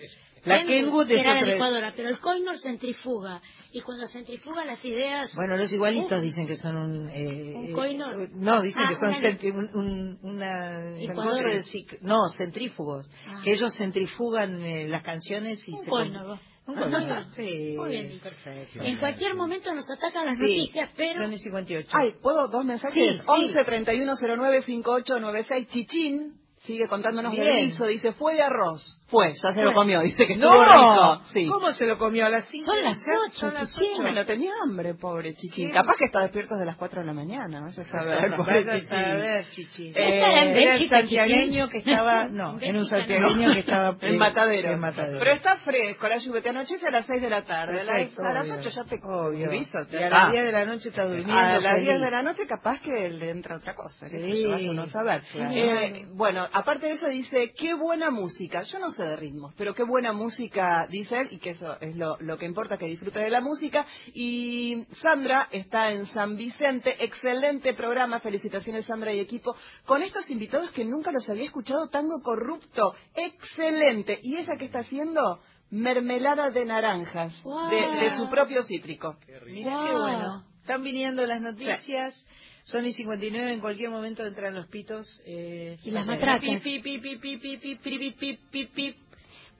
La 0.47 0.65
Kenwood 0.65 1.11
era 1.11 1.33
la 1.35 1.41
licuadora, 1.41 1.93
pero 1.95 2.09
el 2.09 2.19
coinor 2.19 2.57
centrifuga. 2.57 3.41
Y 3.71 3.81
cuando 3.81 4.07
centrifuga 4.07 4.63
las 4.65 4.83
ideas... 4.83 5.33
Bueno, 5.35 5.57
los 5.57 5.71
igualitos 5.71 6.21
dicen 6.21 6.47
que 6.47 6.55
son 6.55 6.75
un... 6.77 7.09
eh, 7.09 7.53
¿Un 7.55 7.65
eh, 7.67 7.71
coinor? 7.73 8.29
No, 8.31 8.61
dicen 8.61 8.83
Ah, 8.85 8.89
que 8.89 8.95
son 8.95 9.09
una- 9.09 9.19
centri- 9.19 9.53
un- 9.53 9.75
un- 9.75 10.19
una... 10.23 10.77
De 10.79 11.99
no, 12.01 12.17
centrífugos. 12.37 13.09
Ah. 13.27 13.41
Que 13.43 13.51
ellos 13.51 13.75
centrifugan 13.77 14.61
eh, 14.61 14.87
las 14.87 15.03
canciones 15.03 15.61
y 15.67 15.73
Un 15.73 15.79
se... 15.83 15.89
coinor. 15.89 16.39
Un. 16.67 17.31
Sí, 17.31 17.75
Muy 17.77 17.89
bien 17.91 18.19
perfecto. 18.21 18.81
En 18.83 18.97
cualquier 18.99 19.35
momento 19.35 19.73
nos 19.73 19.89
atacan 19.89 20.25
las 20.25 20.35
Sí, 20.35 20.41
noticias, 20.41 20.89
pero... 20.97 21.23
Son 21.23 21.31
y 21.33 21.37
58. 21.39 21.89
Ay, 21.93 22.13
¿puedo 22.21 22.47
dos 22.49 22.65
mensajes? 22.65 22.93
Sí, 22.93 23.19
sí. 23.19 23.25
11 23.25 23.63
31 23.63 24.13
09 24.37 24.61
5896. 24.63 25.67
Chichín 25.69 26.33
sigue 26.57 26.87
contándonos 26.87 27.31
Bien. 27.31 27.45
del 27.45 27.65
guiso. 27.67 27.85
Dice, 27.85 28.11
fue 28.13 28.33
de 28.35 28.41
arroz. 28.41 28.96
Fue, 29.07 29.33
ya 29.41 29.53
se 29.53 29.61
lo 29.61 29.73
comió. 29.73 30.01
Dice 30.01 30.27
que 30.27 30.35
¡No! 30.35 30.51
rico. 30.63 31.21
Sí. 31.33 31.47
¿Cómo 31.47 31.71
se 31.71 31.85
lo 31.85 31.97
comió 31.97 32.25
a 32.25 32.29
las 32.29 32.45
5? 32.49 32.71
Son 32.73 32.83
las 32.83 32.97
ocho, 33.27 33.39
Son 33.39 33.53
las 33.53 33.73
Chichín. 33.73 33.91
ocho. 33.93 34.01
Bueno, 34.01 34.25
tenía 34.25 34.51
hambre, 34.63 34.95
pobre 34.95 35.33
Chichín. 35.33 35.67
Sí. 35.67 35.73
Capaz 35.73 35.95
que 35.97 36.05
está 36.05 36.21
despierto 36.21 36.55
desde 36.55 36.65
las 36.65 36.75
4 36.75 37.01
de 37.01 37.07
la 37.07 37.13
mañana. 37.13 37.61
Vaya 37.61 37.81
a 37.83 37.85
saber, 37.85 38.35
pobre 38.35 38.53
Vaya 38.65 38.73
a 38.73 38.75
Chichín. 38.75 38.89
saber, 38.89 39.45
Chichi. 39.51 39.93
¿Qué 39.93 40.15
estará 40.15 40.43
en 40.43 40.49
Eh, 40.49 40.51
era 40.61 40.73
el 40.73 40.79
Bélgica, 40.79 40.99
santiagueño 40.99 41.69
que 41.69 41.77
estaba... 41.77 42.25
No, 42.27 42.57
En 42.59 42.63
en 42.63 42.77
un 42.77 42.85
santiagueño 42.85 43.53
que 43.53 43.59
estaba... 43.59 43.95
En 44.01 44.17
Matadero. 44.17 44.73
En 44.73 44.79
Matadero. 44.79 45.19
Pero 45.19 45.31
está 45.31 45.55
fresco, 45.57 46.07
la 46.07 46.17
lluvia 46.17 46.41
te 46.41 46.49
anochece 46.49 46.87
a 46.87 46.91
las 46.91 47.05
6 47.05 47.21
de 47.21 47.29
la 47.29 47.43
tarde. 47.43 47.79
A 47.79 47.83
las, 47.85 47.95
Perfecto, 47.97 48.21
a 48.23 48.33
las 48.33 48.49
obvio. 48.49 48.59
8 48.59 48.69
ya 48.69 48.83
te 48.83 48.99
Obvio. 49.03 49.51
guiso, 49.51 49.77
Y 49.89 49.95
a 50.03 50.09
las 50.09 50.31
10 50.31 50.43
de 50.45 50.51
la 50.51 50.65
noche 50.65 50.89
está 50.89 51.03
durmiendo. 51.05 51.33
A 51.33 51.59
las 51.59 51.75
10 51.75 51.85
feliz. 51.87 52.01
de 52.01 52.11
la 52.11 52.21
noche 52.23 52.41
capaz 52.45 52.81
que 52.81 52.91
le 53.09 53.29
entra 53.29 53.55
otra 53.55 53.73
cosa, 53.73 54.05
qué 54.09 54.19
Sí, 54.21 54.43
yo, 54.43 54.49
vaya 54.49 54.69
uno 54.71 54.81
a 54.81 54.87
saber. 54.87 55.21
claro. 55.31 55.51
Eh, 55.53 56.05
bueno, 56.13 56.45
aparte 56.51 56.87
de 56.87 56.93
eso 56.93 57.07
dice, 57.07 57.53
qué 57.57 57.73
buena 57.73 58.11
música. 58.11 58.63
Yo 58.63 58.79
no 58.79 58.91
sé 58.97 59.03
de 59.03 59.15
ritmos, 59.15 59.53
pero 59.57 59.73
qué 59.73 59.83
buena 59.83 60.11
música 60.11 60.85
dice 60.89 61.15
él 61.17 61.27
y 61.31 61.37
que 61.39 61.51
eso 61.51 61.79
es 61.79 61.95
lo, 61.95 62.17
lo 62.19 62.37
que 62.37 62.45
importa, 62.45 62.77
que 62.77 62.87
disfrute 62.87 63.19
de 63.19 63.29
la 63.29 63.39
música. 63.39 63.85
Y 64.13 64.85
Sandra 65.01 65.47
está 65.51 65.91
en 65.91 66.05
San 66.07 66.35
Vicente, 66.35 66.95
excelente 67.03 67.73
programa, 67.73 68.19
felicitaciones 68.19 68.85
Sandra 68.85 69.13
y 69.13 69.19
equipo, 69.19 69.55
con 69.85 70.01
estos 70.01 70.29
invitados 70.29 70.71
que 70.71 70.83
nunca 70.83 71.11
los 71.11 71.29
había 71.29 71.45
escuchado, 71.45 71.87
Tango 71.89 72.19
Corrupto, 72.21 72.93
excelente. 73.15 74.19
¿Y 74.21 74.35
ella 74.37 74.53
qué 74.57 74.65
está 74.65 74.79
haciendo? 74.79 75.39
Mermelada 75.69 76.49
de 76.49 76.65
naranjas, 76.65 77.39
Wow. 77.43 77.69
de, 77.69 77.75
de 77.75 78.17
su 78.17 78.29
propio 78.29 78.63
cítrico. 78.63 79.15
Mirá 79.45 79.85
qué 79.85 79.91
bueno. 79.93 80.43
Están 80.61 80.83
viniendo 80.83 81.25
las 81.25 81.41
noticias. 81.41 82.25
Son 82.69 82.85
y 82.85 82.91
59, 82.91 83.53
en 83.53 83.59
cualquier 83.61 83.89
momento 83.89 84.25
entran 84.25 84.53
los 84.53 84.67
pitos. 84.67 85.07
Eh, 85.25 85.77
Y 85.85 85.91
las 85.91 86.05
matracas. 86.05 86.61
Pi, 86.61 86.79
pi, 86.79 86.97
pi, 86.99 87.15
pi, 87.17 87.37
pi, 87.37 87.57
pi, 87.57 87.75
pi, 87.77 87.97
pi, 87.97 88.11
pi, 88.11 88.39
pi, 88.51 88.65
pi. 88.65 88.95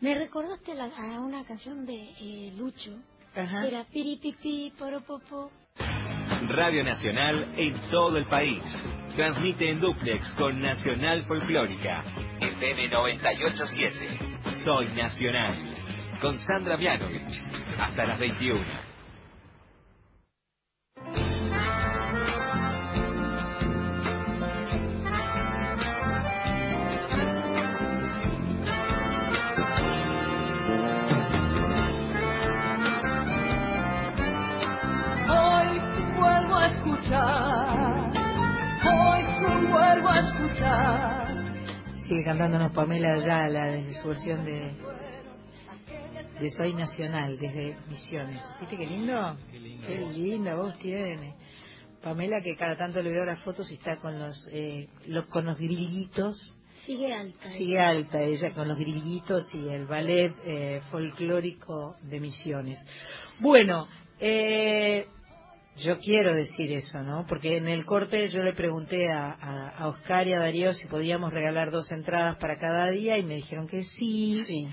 Me 0.02 0.14
recordaste 0.14 0.76
la- 0.76 0.86
a 0.96 1.20
una 1.22 1.46
canción 1.46 1.86
de 1.86 1.96
eh, 2.20 2.54
Lucho. 2.58 2.92
Ajá. 3.34 3.62
que 3.62 3.68
Era 3.70 3.86
piripipi, 3.86 4.74
poropopo. 4.78 5.52
Radio 6.50 6.84
Nacional 6.84 7.54
en 7.56 7.74
todo 7.92 8.18
el 8.18 8.26
país. 8.26 8.62
Transmite 9.16 9.70
en 9.70 9.80
duplex 9.80 10.34
con 10.38 10.60
Nacional 10.60 11.24
Folclórica. 11.24 12.04
FM 12.42 12.90
987. 12.90 14.18
Soy 14.66 14.88
Nacional. 14.94 15.56
Con 16.22 16.38
Sandra 16.40 16.78
Mianovich. 16.78 17.42
Hasta 17.80 18.06
las 18.06 18.20
21. 18.20 18.66
Sigue 40.58 42.24
cantándonos 42.24 42.72
Pamela 42.72 43.14
Ayala 43.14 43.66
desde 43.66 44.02
su 44.02 44.08
versión 44.08 44.44
de, 44.44 44.74
de 46.40 46.50
Soy 46.50 46.74
Nacional, 46.74 47.38
desde 47.38 47.78
Misiones. 47.88 48.44
¿Viste 48.60 48.76
qué 48.76 48.88
lindo? 48.88 49.38
Qué 49.52 49.98
linda 50.16 50.56
voz 50.56 50.76
tiene. 50.80 51.36
Pamela 52.02 52.42
que 52.42 52.56
cada 52.56 52.76
tanto 52.76 53.04
le 53.04 53.12
veo 53.12 53.24
las 53.24 53.40
fotos 53.44 53.70
y 53.70 53.76
está 53.76 53.98
con 53.98 54.18
los, 54.18 54.48
eh, 54.52 54.88
los 55.06 55.28
con 55.28 55.46
los 55.46 55.58
grillitos. 55.58 56.58
Sigue 56.86 57.14
alta. 57.14 57.50
Sigue 57.50 57.80
alta 57.80 58.22
ella 58.22 58.52
con 58.54 58.68
los 58.68 58.80
grillitos 58.80 59.48
y 59.54 59.68
el 59.70 59.86
ballet 59.86 60.34
eh, 60.44 60.82
folclórico 60.90 61.98
de 62.02 62.20
Misiones. 62.20 62.84
Bueno, 63.40 63.88
eh, 64.20 65.06
yo 65.78 65.98
quiero 66.00 66.34
decir 66.34 66.72
eso, 66.74 67.02
¿no? 67.04 67.26
Porque 67.28 67.58
en 67.58 67.68
el 67.68 67.86
corte 67.86 68.30
yo 68.30 68.40
le 68.42 68.54
pregunté 68.54 69.12
a, 69.12 69.32
a, 69.32 69.70
a 69.70 69.88
Oscar 69.88 70.28
y 70.28 70.34
a 70.34 70.40
Darío 70.40 70.74
si 70.74 70.88
podíamos 70.88 71.32
regalar 71.32 71.72
dos 71.72 71.92
entradas 71.92 72.38
para 72.38 72.58
cada 72.58 72.90
día 72.92 73.18
y 73.18 73.24
me 73.24 73.36
dijeron 73.36 73.68
que 73.68 73.84
sí. 73.84 74.44
Sí. 74.46 74.68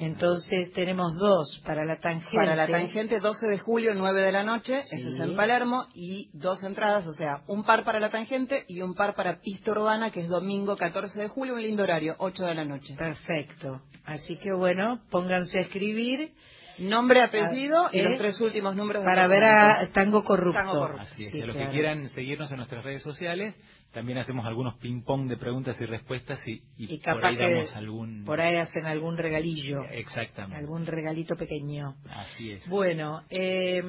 Entonces 0.00 0.72
tenemos 0.72 1.14
dos 1.16 1.60
para 1.64 1.84
la 1.84 1.98
tangente. 2.00 2.34
Para 2.36 2.56
la 2.56 2.66
tangente, 2.66 3.20
12 3.20 3.46
de 3.48 3.58
julio, 3.58 3.92
9 3.94 4.20
de 4.22 4.32
la 4.32 4.42
noche, 4.42 4.82
Sí. 4.84 4.96
eso 4.96 5.08
es 5.08 5.20
en 5.20 5.36
Palermo, 5.36 5.86
y 5.94 6.30
dos 6.32 6.62
entradas, 6.64 7.06
o 7.06 7.12
sea, 7.12 7.42
un 7.46 7.64
par 7.64 7.84
para 7.84 8.00
la 8.00 8.10
tangente 8.10 8.64
y 8.68 8.80
un 8.82 8.94
par 8.94 9.14
para 9.14 9.40
Pista 9.40 9.72
Urbana, 9.72 10.10
que 10.10 10.20
es 10.20 10.28
domingo 10.28 10.76
14 10.76 11.20
de 11.20 11.28
julio, 11.28 11.54
un 11.54 11.62
lindo 11.62 11.82
horario, 11.82 12.14
8 12.18 12.44
de 12.46 12.54
la 12.54 12.64
noche. 12.64 12.94
Perfecto. 12.96 13.82
Así 14.04 14.36
que 14.38 14.52
bueno, 14.52 15.00
pónganse 15.10 15.58
a 15.58 15.62
escribir. 15.62 16.32
Nombre, 16.80 17.22
apellido 17.22 17.88
y 17.92 18.00
los 18.02 18.18
tres 18.18 18.40
últimos 18.40 18.74
números. 18.74 19.04
Para 19.04 19.26
ver 19.26 19.44
a. 19.44 19.88
Tango 19.92 20.24
Corrupto. 20.24 20.58
Tango 20.58 20.78
Corrupto. 20.80 21.02
Así 21.02 21.26
es, 21.26 21.32
Sí, 21.32 21.38
y 21.38 21.42
a 21.42 21.46
los 21.46 21.56
claro. 21.56 21.70
que 21.70 21.76
quieran 21.76 22.08
seguirnos 22.08 22.50
en 22.50 22.56
nuestras 22.56 22.84
redes 22.84 23.02
sociales, 23.02 23.60
también 23.92 24.18
hacemos 24.18 24.46
algunos 24.46 24.76
ping-pong 24.78 25.28
de 25.28 25.36
preguntas 25.36 25.80
y 25.80 25.84
respuestas 25.86 26.40
y, 26.46 26.62
y 26.76 26.94
Y 26.94 26.98
por 26.98 27.24
ahí 27.24 27.36
que 27.36 27.42
damos 27.50 27.76
algún... 27.76 28.24
por 28.24 28.40
ahí 28.40 28.56
hacen 28.56 28.86
algún 28.86 29.16
regalillo. 29.16 29.82
Exactamente. 29.90 30.56
Algún 30.56 30.86
regalito 30.86 31.36
pequeño. 31.36 31.94
Así 32.08 32.52
es. 32.52 32.68
Bueno, 32.68 33.22
eh, 33.30 33.82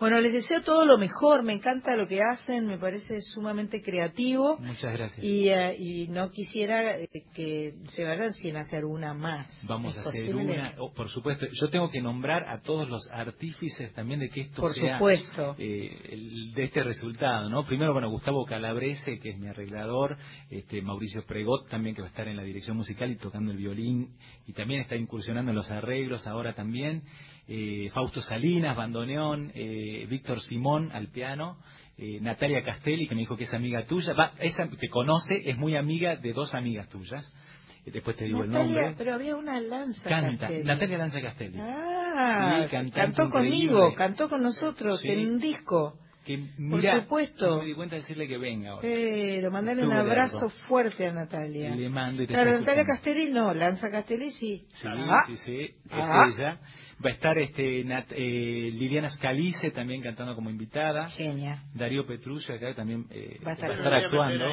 bueno, 0.00 0.20
les 0.20 0.32
deseo 0.32 0.62
todo 0.62 0.84
lo 0.84 0.96
mejor. 0.98 1.42
Me 1.42 1.52
encanta 1.54 1.96
lo 1.96 2.06
que 2.06 2.20
hacen, 2.22 2.66
me 2.66 2.78
parece 2.78 3.20
sumamente 3.34 3.82
creativo. 3.82 4.56
Muchas 4.58 4.92
gracias. 4.92 5.24
Y, 5.24 5.48
eh, 5.48 5.76
y 5.78 6.08
no 6.08 6.30
quisiera 6.30 6.98
eh, 6.98 7.08
que 7.34 7.74
se 7.88 8.04
vayan 8.04 8.32
sin 8.34 8.56
hacer 8.56 8.84
una 8.84 9.14
más. 9.14 9.48
Vamos 9.64 9.96
¿Es 9.96 10.06
a 10.06 10.08
hacer 10.10 10.26
posible? 10.32 10.52
una, 10.58 10.74
oh, 10.78 10.92
por 10.92 11.08
supuesto. 11.08 11.46
Yo 11.60 11.68
tengo 11.70 11.90
que 11.90 12.00
nombrar 12.00 12.44
a 12.48 12.60
todos 12.62 12.88
los 12.88 13.08
artífices 13.10 13.92
también 13.94 14.20
de 14.20 14.30
que 14.30 14.42
esto 14.42 14.62
Por 14.62 14.74
sea 14.74 14.98
supuesto. 14.98 15.56
eh, 15.58 15.90
el- 16.10 16.52
de 16.54 16.64
este 16.64 16.82
resultado, 16.84 17.48
¿no? 17.50 17.64
Primero, 17.64 17.92
bueno, 17.92 18.08
Gustavo 18.10 18.44
Calabrese, 18.44 19.18
que 19.18 19.30
es 19.30 19.38
mi 19.38 19.48
arreglador, 19.48 20.16
este, 20.50 20.80
Mauricio 20.82 21.24
Pregot 21.26 21.68
también 21.68 21.94
que 21.94 22.02
va 22.02 22.08
a 22.08 22.10
estar 22.10 22.28
en 22.28 22.36
la 22.36 22.42
dirección 22.42 22.76
musical 22.76 23.10
y 23.10 23.16
tocando 23.16 23.50
el 23.52 23.58
violín 23.58 24.10
y 24.46 24.52
también 24.52 24.80
está 24.80 24.96
incursionando 24.96 25.50
en 25.50 25.56
los 25.56 25.70
arreglos 25.70 26.26
ahora 26.26 26.54
también. 26.54 27.02
Eh, 27.48 27.88
Fausto 27.94 28.20
Salinas, 28.20 28.76
bandoneón, 28.76 29.50
eh, 29.54 30.06
Víctor 30.08 30.40
Simón 30.40 30.90
al 30.92 31.08
piano. 31.08 31.56
eh, 32.00 32.20
Natalia 32.20 32.62
Castelli, 32.62 33.08
que 33.08 33.14
me 33.16 33.22
dijo 33.22 33.36
que 33.36 33.42
es 33.44 33.52
amiga 33.54 33.84
tuya, 33.84 34.12
va, 34.12 34.32
esa 34.38 34.68
te 34.68 34.88
conoce, 34.88 35.50
es 35.50 35.56
muy 35.58 35.74
amiga 35.76 36.14
de 36.14 36.32
dos 36.32 36.54
amigas 36.54 36.88
tuyas. 36.88 37.24
Eh, 37.84 37.90
Después 37.90 38.16
te 38.16 38.26
digo 38.26 38.44
el 38.44 38.50
Natalia, 38.50 38.74
nombre. 38.82 38.94
pero 38.98 39.14
había 39.14 39.34
una 39.34 39.58
lanza. 39.60 40.08
Canta, 40.08 40.46
Castelli. 40.46 40.64
Natalia 40.64 40.98
Lanza 40.98 41.20
Castelli. 41.20 41.58
Ah, 41.60 42.66
Sí, 42.70 42.90
cantó 42.92 43.30
conmigo, 43.30 43.94
cantó 43.94 44.28
con 44.28 44.42
nosotros 44.42 45.00
Sí. 45.00 45.08
en 45.08 45.26
un 45.28 45.38
disco. 45.40 45.98
Que, 46.24 46.36
mira, 46.58 47.00
supuesto. 47.02 47.46
no 47.48 47.58
me 47.62 47.64
di 47.64 47.74
cuenta 47.74 47.96
de 47.96 48.02
decirle 48.02 48.28
que 48.28 48.36
venga 48.38 48.70
ahora. 48.72 48.82
Pero 48.82 49.50
mandarle 49.50 49.84
un 49.86 49.92
abrazo 49.94 50.34
largo. 50.42 50.50
fuerte 50.68 51.06
a 51.06 51.12
Natalia. 51.12 51.74
Le 51.74 51.88
mando 51.88 52.22
y 52.22 52.26
te 52.26 52.34
Claro, 52.34 52.58
Natalia. 52.60 52.84
Castelli 52.84 53.32
no, 53.32 53.54
Lanza 53.54 53.88
Castelli 53.88 54.30
sí. 54.32 54.66
Sí, 54.68 54.86
Ah, 54.88 55.20
sí, 55.26 55.36
sí, 55.38 55.60
es 55.62 55.72
Ah. 55.90 56.26
ella. 56.28 56.60
Va 57.04 57.10
a 57.10 57.12
estar 57.12 57.38
este 57.38 57.84
Nat- 57.84 58.10
eh, 58.12 58.70
Liliana 58.72 59.08
Scalice 59.10 59.70
también 59.70 60.02
cantando 60.02 60.34
como 60.34 60.50
invitada. 60.50 61.08
Genia. 61.10 61.62
Darío 61.72 62.04
Petruccio 62.04 62.56
acá 62.56 62.74
también 62.74 63.06
eh, 63.10 63.38
Va 63.46 63.52
a 63.52 63.54
estar- 63.54 63.94
actuando. 63.94 64.46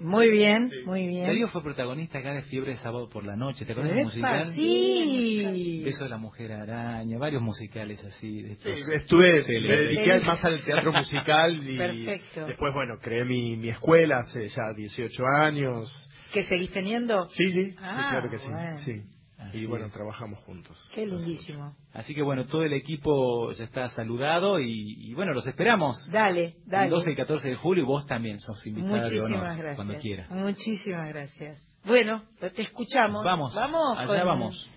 Muy 0.00 0.30
bien, 0.30 0.70
muy 0.86 1.06
bien. 1.08 1.26
Darío 1.26 1.46
fue 1.48 1.62
protagonista 1.62 2.20
acá 2.20 2.32
de 2.32 2.40
Fiebre 2.42 2.70
de 2.70 2.76
Sábado 2.78 3.08
por 3.10 3.24
la 3.24 3.36
Noche. 3.36 3.66
¿Te 3.66 3.72
acuerdas 3.72 3.94
del 3.94 4.04
musical? 4.04 4.54
sí. 4.54 5.82
Beso 5.84 6.04
de 6.04 6.10
la 6.10 6.16
Mujer 6.18 6.52
Araña, 6.52 7.18
varios 7.18 7.42
musicales 7.42 8.02
así. 8.04 8.42
De 8.42 8.52
estos 8.52 8.74
Sí, 8.74 8.82
estuve, 8.96 9.44
me 9.46 9.68
dediqué 9.76 10.20
más 10.20 10.42
al 10.44 10.62
teatro 10.62 10.92
musical 10.92 11.68
y 11.68 11.76
Perfecto. 11.76 12.46
después, 12.46 12.72
bueno, 12.72 12.94
creé 13.00 13.24
mi, 13.24 13.56
mi 13.56 13.68
escuela 13.68 14.18
hace 14.20 14.48
ya 14.48 14.72
18 14.74 15.22
años. 15.42 16.10
¿Que 16.32 16.44
seguís 16.44 16.70
teniendo? 16.72 17.28
Sí, 17.30 17.44
sí, 17.50 17.64
sí, 17.70 17.74
Ah, 17.78 18.08
claro 18.10 18.30
que 18.30 18.38
sí. 18.38 18.48
bueno. 18.50 18.76
sí. 18.84 19.02
Así 19.38 19.58
Y 19.58 19.66
bueno, 19.66 19.86
es. 19.86 19.92
trabajamos 19.92 20.40
juntos. 20.40 20.76
Qué 20.94 21.06
lindísimo. 21.06 21.76
Así 21.92 22.12
que 22.14 22.22
bueno, 22.22 22.44
todo 22.46 22.62
el 22.64 22.72
equipo 22.72 23.52
ya 23.52 23.64
está 23.64 23.88
saludado 23.90 24.58
y, 24.58 24.94
y 24.98 25.14
bueno, 25.14 25.32
los 25.32 25.46
esperamos. 25.46 25.96
Dale, 26.12 26.56
El 26.64 26.64
dale. 26.66 26.90
12 26.90 27.12
y 27.12 27.16
14 27.16 27.48
de 27.50 27.56
julio 27.56 27.84
y 27.84 27.86
vos 27.86 28.04
también 28.06 28.40
sos 28.40 28.66
invitada 28.66 29.08
de 29.08 29.20
honor 29.20 29.30
Muchísimas 29.30 29.56
gracias. 29.58 29.76
cuando 29.76 29.98
quieras. 29.98 30.30
Muchísimas 30.32 31.08
gracias. 31.08 31.78
Bueno, 31.84 32.24
te 32.40 32.62
escuchamos. 32.62 33.24
Vamos, 33.24 33.54
vamos. 33.54 33.98
allá 33.98 34.06
con- 34.22 34.26
vamos. 34.28 34.68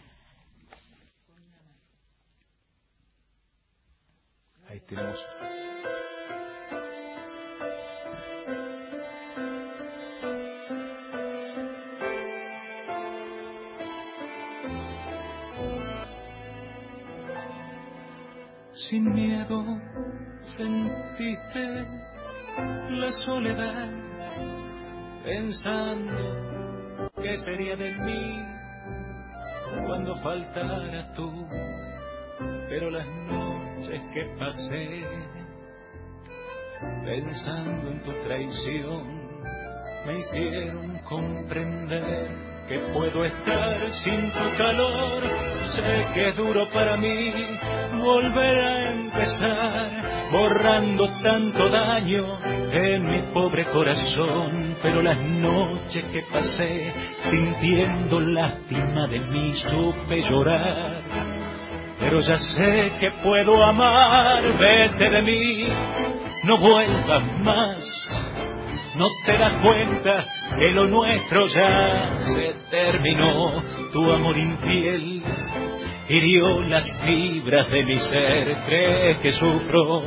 Ahí 4.70 4.80
tenemos. 4.88 5.20
Sin 18.74 19.04
miedo 19.14 19.66
sentiste 20.56 21.86
la 22.90 23.12
soledad, 23.26 23.90
pensando 25.26 27.12
qué 27.22 27.38
sería 27.38 27.76
de 27.76 27.92
mí 27.96 28.42
cuando 29.86 30.16
faltaras 30.24 31.14
tú. 31.16 31.30
Pero 32.70 32.90
las 32.92 33.06
noches 33.28 34.02
que 34.14 34.36
pasé 34.40 35.06
pensando 37.04 37.92
en 37.92 38.02
tu 38.04 38.12
traición 38.24 39.22
me 40.06 40.20
hicieron 40.20 40.98
comprender 41.10 42.51
que 42.72 42.80
puedo 42.94 43.26
estar 43.26 43.92
sin 43.92 44.32
tu 44.32 44.58
calor. 44.58 45.28
Sé 45.76 46.06
que 46.14 46.30
es 46.30 46.38
duro 46.38 46.70
para 46.70 46.96
mí 46.96 47.34
volver 48.02 48.58
a 48.58 48.92
empezar, 48.94 50.30
borrando 50.32 51.10
tanto 51.22 51.68
daño 51.70 52.40
en 52.72 53.12
mi 53.12 53.22
pobre 53.34 53.66
corazón. 53.66 54.78
Pero 54.82 55.02
las 55.02 55.20
noches 55.20 56.06
que 56.14 56.22
pasé 56.32 56.94
sintiendo 57.30 58.22
lástima 58.22 59.06
de 59.08 59.20
mí 59.20 59.54
supe 59.54 60.22
llorar. 60.22 61.02
Pero 62.00 62.22
ya 62.22 62.38
sé 62.38 62.92
que 63.02 63.12
puedo 63.22 63.62
amar, 63.66 64.44
vete 64.58 65.10
de 65.10 65.22
mí, 65.24 65.68
no 66.46 66.58
vuelvas 66.58 67.24
más. 67.42 68.31
No 68.96 69.08
te 69.26 69.38
das 69.38 69.54
cuenta 69.64 70.26
que 70.60 70.72
lo 70.72 70.88
nuestro 70.88 71.48
ya 71.48 72.20
se 72.22 72.54
terminó. 72.70 73.62
Tu 73.92 74.12
amor 74.12 74.38
infiel 74.38 75.22
hirió 76.10 76.62
las 76.62 76.90
fibras 77.04 77.70
de 77.72 77.84
mi 77.84 77.98
ser. 77.98 78.58
Crees 78.66 79.18
que 79.20 79.32
sufro 79.32 80.04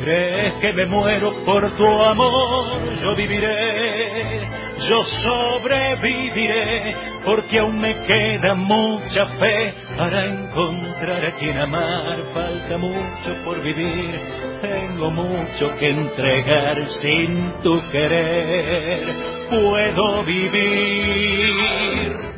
crees 0.00 0.54
que 0.54 0.72
me 0.72 0.86
muero 0.86 1.44
por 1.44 1.70
tu 1.76 1.84
amor, 1.84 2.90
yo 3.02 3.14
viviré, 3.14 4.40
yo 4.88 5.04
sobreviviré, 5.04 6.94
porque 7.24 7.58
aún 7.58 7.78
me 7.80 7.94
queda 8.06 8.54
mucha 8.54 9.26
fe 9.38 9.74
para 9.96 10.26
encontrar 10.26 11.24
a 11.24 11.32
quien 11.32 11.58
amar, 11.58 12.22
falta 12.32 12.78
mucho 12.78 13.44
por 13.44 13.62
vivir, 13.62 14.18
tengo 14.60 15.10
mucho 15.10 15.76
que 15.78 15.90
entregar 15.90 16.86
sin 17.02 17.52
tu 17.62 17.80
querer, 17.90 19.08
puedo 19.50 20.24
vivir 20.24 22.29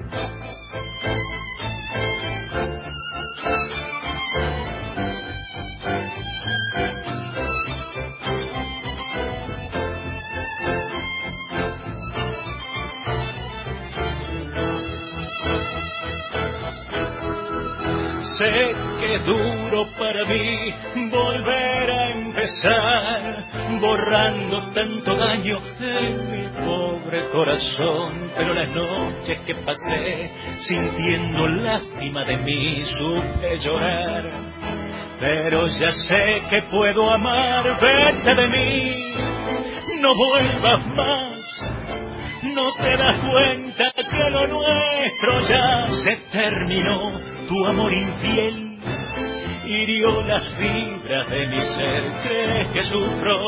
corazón. 27.77 28.31
Pero 28.37 28.55
las 28.55 28.71
noches 28.71 29.39
que 29.47 29.55
pasé 29.57 30.31
sintiendo 30.59 31.49
lástima 31.49 32.25
de 32.25 32.37
mí, 32.39 32.83
supe 32.83 33.59
llorar. 33.59 34.25
Pero 35.21 35.67
ya 35.69 35.91
sé 35.93 36.43
que 36.51 36.63
puedo 36.71 37.11
amar, 37.11 37.79
vete 37.81 38.35
de 38.35 38.49
mí, 38.49 39.15
no 40.01 40.15
vuelvas 40.15 40.87
más. 40.89 41.65
No 42.43 42.75
te 42.75 42.97
das 42.97 43.19
cuenta 43.21 43.93
que 43.95 44.31
lo 44.31 44.47
nuestro 44.49 45.41
ya 45.49 45.87
se 45.89 46.17
terminó 46.33 47.13
tu 47.49 47.67
amor 47.67 47.93
infiel 47.93 48.73
hirió 49.65 50.23
las 50.23 50.49
fibras 50.55 51.29
de 51.31 51.47
mi 51.47 51.61
ser. 51.61 52.03
¿Crees 52.25 52.69
que 52.73 52.83
sufro? 52.85 53.39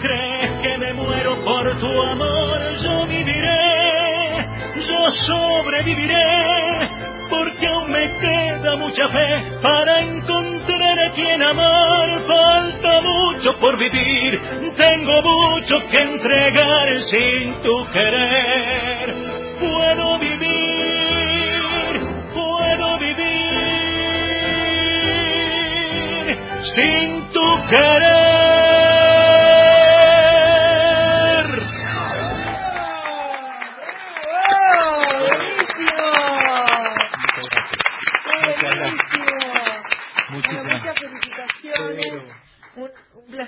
¿Crees 0.00 0.52
que 0.62 0.78
me 0.78 0.92
muero 0.94 1.44
tu 1.76 2.02
amor? 2.02 2.58
Yo 2.82 3.06
viviré, 3.06 4.46
yo 4.76 5.10
sobreviviré, 5.10 6.88
porque 7.28 7.66
aún 7.66 7.90
me 7.90 8.10
queda 8.18 8.76
mucha 8.76 9.08
fe 9.08 9.58
para 9.60 10.00
encontrar 10.02 10.98
a 10.98 11.10
quien 11.14 11.42
amar. 11.42 12.20
Falta 12.26 13.00
mucho 13.00 13.58
por 13.60 13.78
vivir, 13.78 14.40
tengo 14.76 15.22
mucho 15.22 15.86
que 15.90 16.00
entregar 16.00 16.98
sin 17.00 17.54
tu 17.62 17.86
querer. 17.92 19.14
Puedo 19.58 20.18
vivir, 20.18 21.60
puedo 22.34 22.98
vivir 22.98 23.48
sin 26.74 27.30
tu 27.32 27.68
querer. 27.68 28.87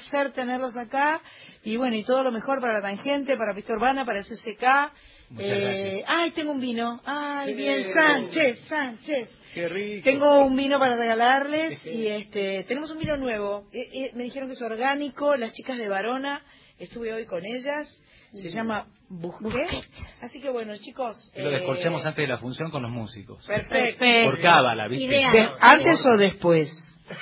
Placer 0.08 0.32
tenerlos 0.32 0.76
acá. 0.76 1.20
Y 1.64 1.76
bueno, 1.76 1.96
y 1.96 2.04
todo 2.04 2.22
lo 2.22 2.32
mejor 2.32 2.60
para 2.60 2.74
la 2.74 2.82
tangente, 2.82 3.36
para 3.36 3.54
Pista 3.54 3.72
Urbana, 3.74 4.04
para 4.04 4.20
el 4.20 4.24
CCK. 4.24 4.92
Muchas 5.30 5.50
Eh, 5.50 5.60
gracias. 5.60 6.04
ay, 6.08 6.30
tengo 6.32 6.52
un 6.52 6.60
vino. 6.60 7.00
Ay, 7.04 7.54
bien, 7.54 7.92
Sánchez, 7.92 8.60
Sánchez. 8.68 9.30
Qué 9.54 9.68
rico. 9.68 10.04
Tengo 10.04 10.44
un 10.44 10.56
vino 10.56 10.78
para 10.78 10.96
regalarles 10.96 11.78
y 11.84 12.06
este 12.06 12.64
tenemos 12.68 12.90
un 12.90 12.98
vino 12.98 13.16
nuevo. 13.16 13.68
Eh, 13.72 13.78
eh, 13.92 14.10
me 14.14 14.24
dijeron 14.24 14.48
que 14.48 14.54
es 14.54 14.62
orgánico, 14.62 15.36
las 15.36 15.52
chicas 15.52 15.78
de 15.78 15.88
Varona, 15.88 16.42
estuve 16.78 17.12
hoy 17.12 17.26
con 17.26 17.44
ellas, 17.44 17.88
se 18.32 18.50
llama 18.50 18.86
Busquet. 19.08 19.68
Así 20.22 20.40
que 20.40 20.50
bueno, 20.50 20.76
chicos. 20.78 21.16
Lo 21.36 21.50
descorchemos 21.50 22.04
antes 22.06 22.22
de 22.22 22.28
la 22.28 22.38
función 22.38 22.70
con 22.70 22.82
los 22.82 22.90
músicos. 22.92 23.44
Perfecto. 23.46 24.04
Por 24.24 24.40
cábala, 24.40 24.86
¿viste? 24.88 25.04
Ideal. 25.06 25.32
De- 25.32 25.48
¿Antes 25.60 26.04
o 26.04 26.16
después? 26.16 26.70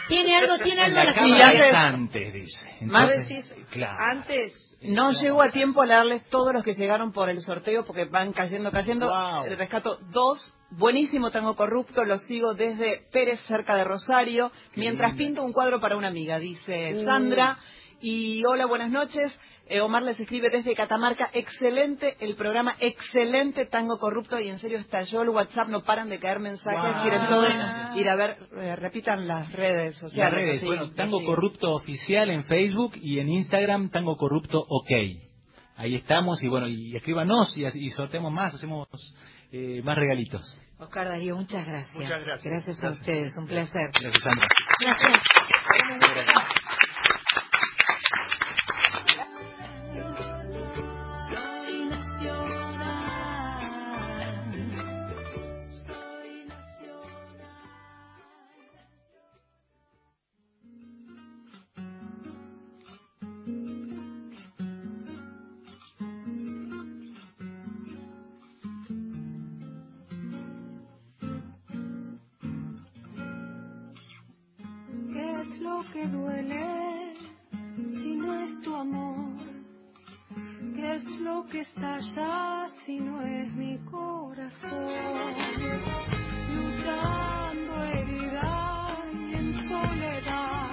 Tiene 0.08 0.36
algo, 0.36 0.58
tiene 0.58 0.82
algo 0.82 0.96
La 0.98 1.04
la 1.04 1.14
cámara 1.14 1.48
antes- 1.48 1.66
es 1.68 1.74
antes, 1.74 2.32
dice. 2.32 2.60
Más 2.82 3.10
decís, 3.10 3.54
claro. 3.70 3.96
antes. 4.12 4.64
No 4.82 5.10
llego 5.12 5.42
a 5.42 5.50
tiempo 5.50 5.82
a 5.82 5.86
leerles 5.86 6.28
todos 6.30 6.52
los 6.52 6.62
que 6.62 6.74
llegaron 6.74 7.12
por 7.12 7.28
el 7.30 7.40
sorteo 7.40 7.84
porque 7.84 8.04
van 8.04 8.32
cayendo, 8.32 8.70
cayendo. 8.70 9.08
Wow. 9.08 9.44
Rescato 9.56 9.98
dos. 10.12 10.54
Buenísimo 10.70 11.30
Tango 11.30 11.56
Corrupto, 11.56 12.04
lo 12.04 12.18
sigo 12.18 12.52
desde 12.54 13.00
Pérez, 13.10 13.40
cerca 13.48 13.74
de 13.74 13.84
Rosario, 13.84 14.52
mientras 14.76 15.16
pinto 15.16 15.42
un 15.42 15.52
cuadro 15.52 15.80
para 15.80 15.96
una 15.96 16.08
amiga, 16.08 16.38
dice 16.38 16.92
Uh. 16.94 17.04
Sandra. 17.04 17.56
Y 18.00 18.42
hola, 18.46 18.66
buenas 18.66 18.90
noches. 18.90 19.32
Eh, 19.70 19.80
Omar 19.80 20.02
les 20.02 20.18
escribe 20.18 20.50
desde 20.50 20.74
Catamarca. 20.74 21.30
Excelente 21.32 22.16
el 22.20 22.34
programa, 22.36 22.74
excelente 22.80 23.66
Tango 23.66 23.98
Corrupto. 23.98 24.38
Y 24.40 24.48
en 24.48 24.58
serio 24.58 24.78
estalló 24.78 25.22
el 25.22 25.28
WhatsApp, 25.30 25.68
no 25.68 25.82
paran 25.82 26.08
de 26.08 26.18
caer 26.18 26.38
mensajes. 26.38 26.80
Wow. 26.94 27.02
Quieren 27.02 27.26
todos 27.26 27.48
ir 27.96 28.08
a 28.08 28.16
ver, 28.16 28.36
eh, 28.60 28.76
repitan 28.76 29.26
las 29.28 29.52
redes 29.52 29.94
Las 29.94 30.00
sociales. 30.00 30.34
redes, 30.34 30.60
sí, 30.60 30.66
bueno, 30.66 30.90
Tango 30.92 31.20
sí. 31.20 31.26
Corrupto 31.26 31.72
Oficial 31.72 32.30
en 32.30 32.44
Facebook 32.44 32.92
y 32.96 33.18
en 33.18 33.28
Instagram 33.28 33.90
Tango 33.90 34.16
Corrupto 34.16 34.58
OK. 34.68 34.90
Ahí 35.76 35.94
estamos 35.94 36.42
y 36.42 36.48
bueno, 36.48 36.66
y 36.66 36.96
escríbanos 36.96 37.56
y, 37.56 37.64
y 37.64 37.90
sorteamos 37.90 38.32
más, 38.32 38.54
hacemos 38.54 38.88
eh, 39.52 39.80
más 39.84 39.96
regalitos. 39.96 40.42
Oscar 40.78 41.08
Darío, 41.08 41.36
muchas 41.36 41.66
gracias. 41.66 41.94
Muchas 41.94 42.24
gracias. 42.24 42.44
Gracias 42.52 42.78
a 42.78 42.80
Gracias. 42.80 43.00
ustedes, 43.00 43.36
un 43.36 43.46
placer. 43.46 43.90
Gracias, 44.00 44.22
Sandra. 44.22 44.48
Soy 45.98 46.18
que 75.98 76.06
duele 76.06 77.16
si 77.74 78.10
no 78.16 78.32
es 78.44 78.60
tu 78.62 78.72
amor? 78.74 79.34
¿Qué 80.76 80.94
es 80.94 81.04
lo 81.20 81.44
que 81.46 81.60
estalla 81.62 82.66
si 82.84 83.00
no 83.00 83.20
es 83.22 83.52
mi 83.54 83.78
corazón? 83.90 85.34
Luchando 86.54 87.74
herida 87.84 88.96
y 89.12 89.34
en 89.40 89.52
soledad, 89.68 90.70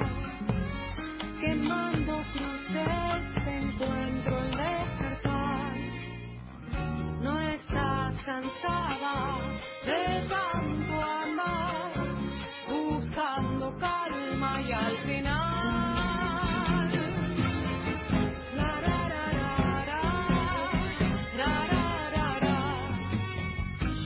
quemando 1.41 2.13
cruces, 2.33 3.23
encuentro 3.47 4.37
el 4.43 4.51
despertar. 4.63 5.73
No 7.23 7.39
estás 7.41 8.13
cansada 8.23 9.37
de 9.85 10.27
tanto 10.29 11.24
al 14.75 14.97
final. 14.99 15.55
La, 18.55 18.81
ra, 18.81 18.99
ra, 19.09 19.25
ra, 19.85 20.01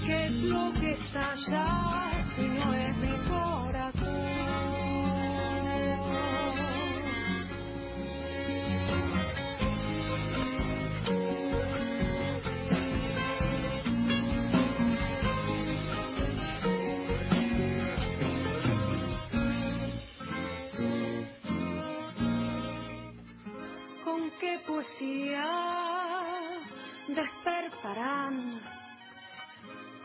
¿Qué 0.05 0.25
es 0.27 0.33
lo 0.33 0.73
que? 0.73 0.89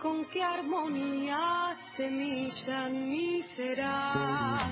¿Con 0.01 0.25
qué 0.27 0.43
armonía 0.43 1.75
semilla 1.97 2.89
mí 2.89 3.43
será? 3.57 4.71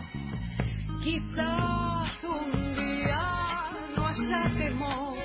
Quizás 1.02 2.12
un 2.22 2.74
día 2.76 3.70
haya 3.96 4.42
temor. 4.56 5.18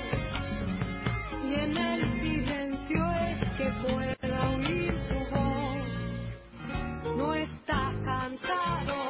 Y 1.44 1.54
en 1.54 1.76
el 1.76 2.14
silencio 2.14 3.12
es 3.12 3.38
que 3.56 3.70
pueda 3.86 4.50
oír 4.50 4.94
tu 5.08 5.18
voz. 5.36 7.16
No 7.16 7.34
está 7.34 7.92
cansado 8.04 9.07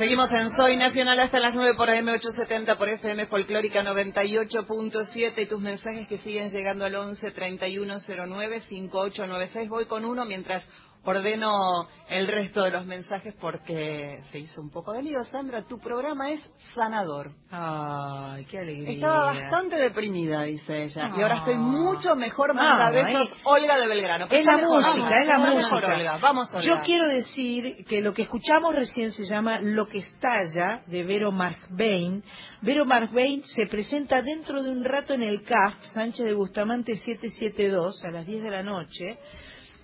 Seguimos 0.00 0.32
en 0.32 0.48
Soy 0.52 0.78
Nacional 0.78 1.20
hasta 1.20 1.38
las 1.38 1.54
9 1.54 1.74
por 1.74 1.90
AM870 1.90 2.78
por 2.78 2.88
FM 2.88 3.26
Folclórica 3.26 3.82
98.7 3.82 5.42
y 5.42 5.46
tus 5.46 5.60
mensajes 5.60 6.08
que 6.08 6.16
siguen 6.16 6.48
llegando 6.48 6.86
al 6.86 6.94
11 6.94 7.30
3109 7.32 8.62
5896. 8.62 9.68
Voy 9.68 9.84
con 9.84 10.06
uno 10.06 10.24
mientras 10.24 10.64
ordeno 11.04 11.88
el 12.08 12.26
resto 12.28 12.62
de 12.62 12.70
los 12.72 12.84
mensajes 12.86 13.34
porque 13.40 14.20
se 14.30 14.38
hizo 14.38 14.60
un 14.60 14.70
poco 14.70 14.92
de 14.92 15.02
lío. 15.02 15.22
Sandra, 15.24 15.62
tu 15.66 15.78
programa 15.78 16.30
es 16.30 16.40
sanador. 16.74 17.32
Ay, 17.50 18.44
qué 18.46 18.58
alegría. 18.58 18.92
Estaba 18.94 19.26
bastante 19.26 19.76
deprimida, 19.76 20.42
dice 20.42 20.84
ella. 20.84 21.10
Y 21.16 21.22
ahora 21.22 21.36
estoy 21.38 21.54
Ah. 21.54 21.58
mucho 21.58 22.16
mejor. 22.16 22.54
Manda 22.54 22.88
Ah, 22.88 22.90
besos, 22.90 23.30
es- 23.30 23.38
Olga 23.44 23.76
de 23.78 23.86
Belgrano. 23.86 24.26
Es 24.30 24.44
la 24.44 24.56
mejor, 24.56 24.76
música, 24.82 25.00
vamos, 25.02 25.16
es 25.20 25.26
la 25.28 25.38
música. 25.38 25.76
mejor, 25.76 25.84
Olga. 25.92 26.18
Vamos, 26.18 26.48
Olga. 26.54 26.66
Yo 26.66 26.80
quiero 26.80 27.06
decir 27.06 27.84
que 27.86 28.00
lo 28.02 28.12
que 28.12 28.22
escuchamos 28.22 28.74
recién 28.74 29.12
se 29.12 29.24
llama 29.24 29.60
Lo 29.60 29.86
que 29.86 29.98
estalla, 29.98 30.82
de 30.86 31.04
Vero 31.04 31.32
Markbain. 31.32 32.22
Vero 32.62 32.84
Markbain 32.84 33.42
se 33.44 33.66
presenta 33.70 34.20
dentro 34.22 34.62
de 34.62 34.70
un 34.70 34.84
rato 34.84 35.14
en 35.14 35.22
el 35.22 35.42
CAF, 35.42 35.82
Sánchez 35.94 36.26
de 36.26 36.34
Bustamante 36.34 36.94
772, 36.96 38.04
a 38.04 38.10
las 38.10 38.26
10 38.26 38.42
de 38.42 38.50
la 38.50 38.62
noche. 38.62 39.18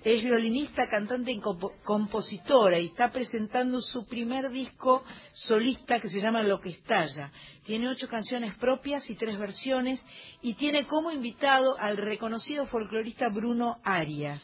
Es 0.06 0.22
violinista, 0.22 0.86
cantante 0.86 1.32
y 1.32 1.40
compo- 1.40 1.72
compositora 1.82 2.78
y 2.78 2.86
está 2.86 3.10
presentando 3.10 3.80
su 3.80 4.06
primer 4.06 4.50
disco 4.50 5.02
solista 5.32 5.98
que 5.98 6.08
se 6.08 6.20
llama 6.20 6.44
Lo 6.44 6.60
que 6.60 6.68
estalla. 6.68 7.32
Tiene 7.64 7.88
ocho 7.88 8.06
canciones 8.06 8.54
propias 8.54 9.10
y 9.10 9.16
tres 9.16 9.36
versiones 9.36 10.00
y 10.42 10.54
tiene 10.54 10.86
como 10.86 11.10
invitado 11.10 11.76
al 11.80 11.96
reconocido 11.96 12.66
folclorista 12.66 13.30
Bruno 13.34 13.78
Arias. 13.82 14.40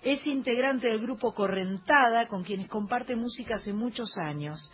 Es 0.00 0.24
integrante 0.28 0.86
del 0.86 1.00
grupo 1.00 1.34
Correntada 1.34 2.28
con 2.28 2.44
quienes 2.44 2.68
comparte 2.68 3.16
música 3.16 3.56
hace 3.56 3.72
muchos 3.72 4.16
años. 4.16 4.70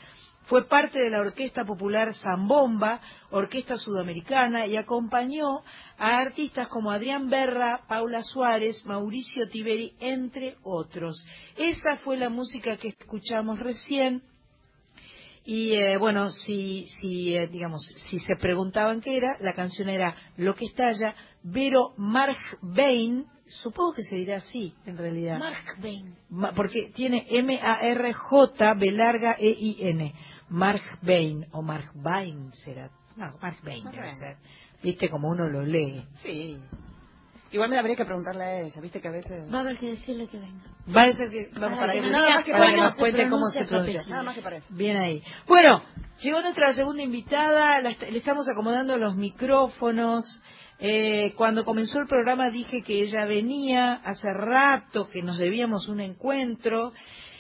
Fue 0.47 0.67
parte 0.69 0.99
de 1.01 1.11
la 1.11 1.21
Orquesta 1.21 1.65
Popular 1.65 2.15
Zambomba, 2.15 3.01
orquesta 3.31 3.77
sudamericana, 3.77 4.67
y 4.67 4.77
acompañó 4.77 5.63
a 5.99 6.19
artistas 6.19 6.69
como 6.69 6.91
Adrián 6.91 7.29
Berra, 7.29 7.83
Paula 7.89 8.23
Suárez, 8.23 8.85
Mauricio 8.87 9.49
Tiberi, 9.49 9.95
entre 9.99 10.57
otros. 10.63 11.27
Esa 11.57 11.99
fue 11.99 12.17
la 12.17 12.29
música 12.29 12.77
que 12.77 12.89
escuchamos 12.89 13.59
recién. 13.59 14.23
Y 15.45 15.75
eh, 15.75 15.97
bueno, 15.97 16.31
si, 16.31 16.87
si 17.01 17.37
eh, 17.37 17.47
digamos, 17.49 17.81
si 18.11 18.19
se 18.21 18.35
preguntaban 18.37 19.01
qué 19.01 19.17
era, 19.17 19.37
la 19.41 19.53
canción 19.53 19.89
era 19.89 20.15
Lo 20.37 20.55
que 20.55 20.65
estalla, 20.67 21.15
Vero 21.43 21.93
Markbain, 21.97 23.25
supongo 23.47 23.95
que 23.95 24.03
se 24.03 24.17
dirá 24.17 24.37
así, 24.39 24.75
en 24.87 24.97
realidad. 24.99 25.39
Markbain. 25.39 26.17
Ma- 26.31 26.53
porque 26.53 26.91
tiene 26.95 27.27
M-A-R-J, 27.31 28.75
B 28.75 28.91
larga 28.91 29.37
E-I-N. 29.39 30.15
Markbain, 30.49 31.47
o 31.53 31.63
Markbain 31.63 32.53
será. 32.53 32.91
No, 33.17 33.33
Markbain 33.41 33.85
debe 33.85 33.97
Markbain. 33.97 34.17
ser. 34.19 34.37
Viste 34.83 35.09
como 35.11 35.29
uno 35.29 35.49
lo 35.49 35.63
lee. 35.63 36.05
Sí. 36.23 36.59
Igual 37.53 37.71
me 37.71 37.79
habría 37.79 37.97
que 37.97 38.05
preguntarle 38.05 38.45
a 38.45 38.61
ella, 38.61 38.81
viste 38.81 39.01
que 39.01 39.09
a 39.09 39.13
veces... 39.13 39.53
Va 39.53 39.59
a 39.59 39.61
haber 39.63 39.79
que 39.79 39.91
decirle 39.91 40.27
que 40.29 40.39
venga. 40.39 40.65
Va 40.95 41.03
a 41.05 41.13
ser 41.13 41.31
que 41.31 41.49
vamos 41.59 41.79
Para 41.79 41.93
a 41.93 41.95
que 41.95 42.01
ver 42.01 42.11
nos 42.11 42.27
diga 42.27 42.35
para 42.35 42.45
que 42.45 42.53
cómo 42.53 42.83
nos 42.83 42.93
se 42.95 42.99
cuente 43.01 43.29
cómo 43.31 43.47
se 43.47 43.65
pronuncia. 43.65 44.03
Nada 44.09 44.23
más 44.25 44.35
que 44.35 44.43
para 44.43 44.57
eso. 44.57 44.67
Bien 44.71 44.97
ahí. 44.97 45.23
Bueno, 45.47 45.83
llegó 46.21 46.41
nuestra 46.43 46.75
segunda 46.75 47.03
invitada, 47.03 47.81
la 47.81 47.91
est- 47.91 48.11
le 48.11 48.19
estamos 48.19 48.47
acomodando 48.53 48.99
los 48.99 49.17
micrófonos. 49.17 50.43
Eh, 50.79 51.33
cuando 51.37 51.65
comenzó 51.65 52.01
el 52.01 52.07
programa 52.09 52.51
dije 52.51 52.83
que 52.83 53.01
ella 53.01 53.25
venía 53.25 53.95
hace 54.05 54.31
rato, 54.35 55.09
que 55.09 55.23
nos 55.23 55.39
debíamos 55.39 55.89
un 55.89 56.01
encuentro, 56.01 56.93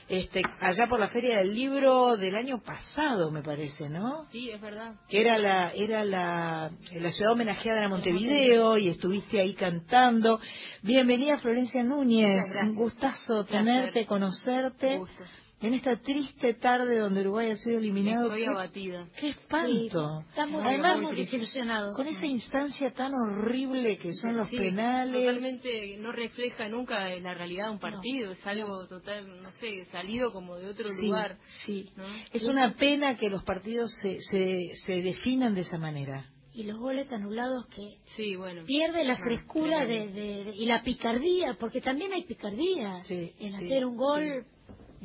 este, 0.08 0.42
allá 0.60 0.86
por 0.88 1.00
la 1.00 1.08
Feria 1.08 1.38
del 1.38 1.52
Libro 1.52 2.16
del 2.16 2.36
año 2.36 2.62
pasado, 2.62 3.30
me 3.32 3.42
parece, 3.42 3.88
¿no? 3.88 4.24
Sí, 4.30 4.50
es 4.50 4.60
verdad. 4.60 4.94
que 5.08 5.20
era 5.20 5.36
la 5.38 5.70
era 5.72 6.04
la, 6.04 6.70
la 6.92 7.10
ciudad 7.10 7.32
homenajeada 7.32 7.80
de 7.82 7.88
Montevideo 7.88 8.78
y 8.78 8.88
estuviste 8.88 9.40
ahí 9.40 9.54
cantando. 9.54 10.38
Bienvenida 10.82 11.38
Florencia 11.38 11.82
Núñez, 11.82 12.44
un 12.62 12.74
gustazo 12.74 13.44
tenerte, 13.44 14.06
conocerte 14.06 14.98
Gusto. 14.98 15.24
En 15.62 15.72
esta 15.74 15.96
triste 16.00 16.54
tarde 16.54 16.98
donde 16.98 17.22
Uruguay 17.22 17.50
ha 17.50 17.56
sido 17.56 17.78
eliminado. 17.78 18.26
Estoy 18.26 18.42
Qué- 18.42 18.48
abatida. 18.48 19.08
Qué 19.18 19.28
espanto. 19.28 20.20
Sí, 20.20 20.26
estamos 20.28 20.64
Además, 20.64 21.00
muy 21.00 21.16
desilusionados. 21.16 21.96
con 21.96 22.06
esa 22.06 22.26
instancia 22.26 22.92
tan 22.92 23.14
horrible 23.14 23.96
que 23.96 24.12
son 24.12 24.36
los 24.36 24.48
Sí, 24.48 24.56
penales. 24.58 25.24
Totalmente 25.24 25.96
no 25.98 26.12
refleja 26.12 26.68
nunca 26.68 27.08
la 27.20 27.34
realidad 27.34 27.66
de 27.66 27.70
un 27.72 27.78
partido. 27.78 28.32
Es 28.32 28.46
algo 28.46 28.86
total, 28.86 29.42
no 29.42 29.50
sé, 29.52 29.84
salido 29.86 30.32
como 30.32 30.56
de 30.56 30.68
otro 30.68 30.88
Sí, 31.00 31.06
lugar. 31.06 31.38
sí. 31.64 31.90
¿no? 31.96 32.04
Es 32.32 32.44
una 32.44 32.74
pena 32.74 33.16
que 33.16 33.30
los 33.30 33.42
partidos 33.42 33.90
se, 34.02 34.18
se, 34.20 34.72
se 34.84 34.92
definan 35.02 35.54
de 35.54 35.62
esa 35.62 35.78
manera. 35.78 36.26
Y 36.52 36.64
los 36.64 36.78
goles 36.78 37.10
anulados 37.12 37.66
que 37.66 37.82
Sí, 38.16 38.34
bueno. 38.36 38.64
pierde 38.66 39.04
la 39.04 39.14
No, 39.14 39.20
frescura 39.24 39.84
de, 39.84 40.08
de- 40.08 40.44
de- 40.44 40.52
y 40.54 40.64
la 40.66 40.82
picardía, 40.82 41.54
porque 41.60 41.80
también 41.82 42.12
hay 42.14 42.24
picardía 42.24 42.98
Sí, 43.06 43.32
en 43.38 43.52
sí, 43.58 43.64
hacer 43.66 43.84
un 43.84 43.96
gol 43.96 44.44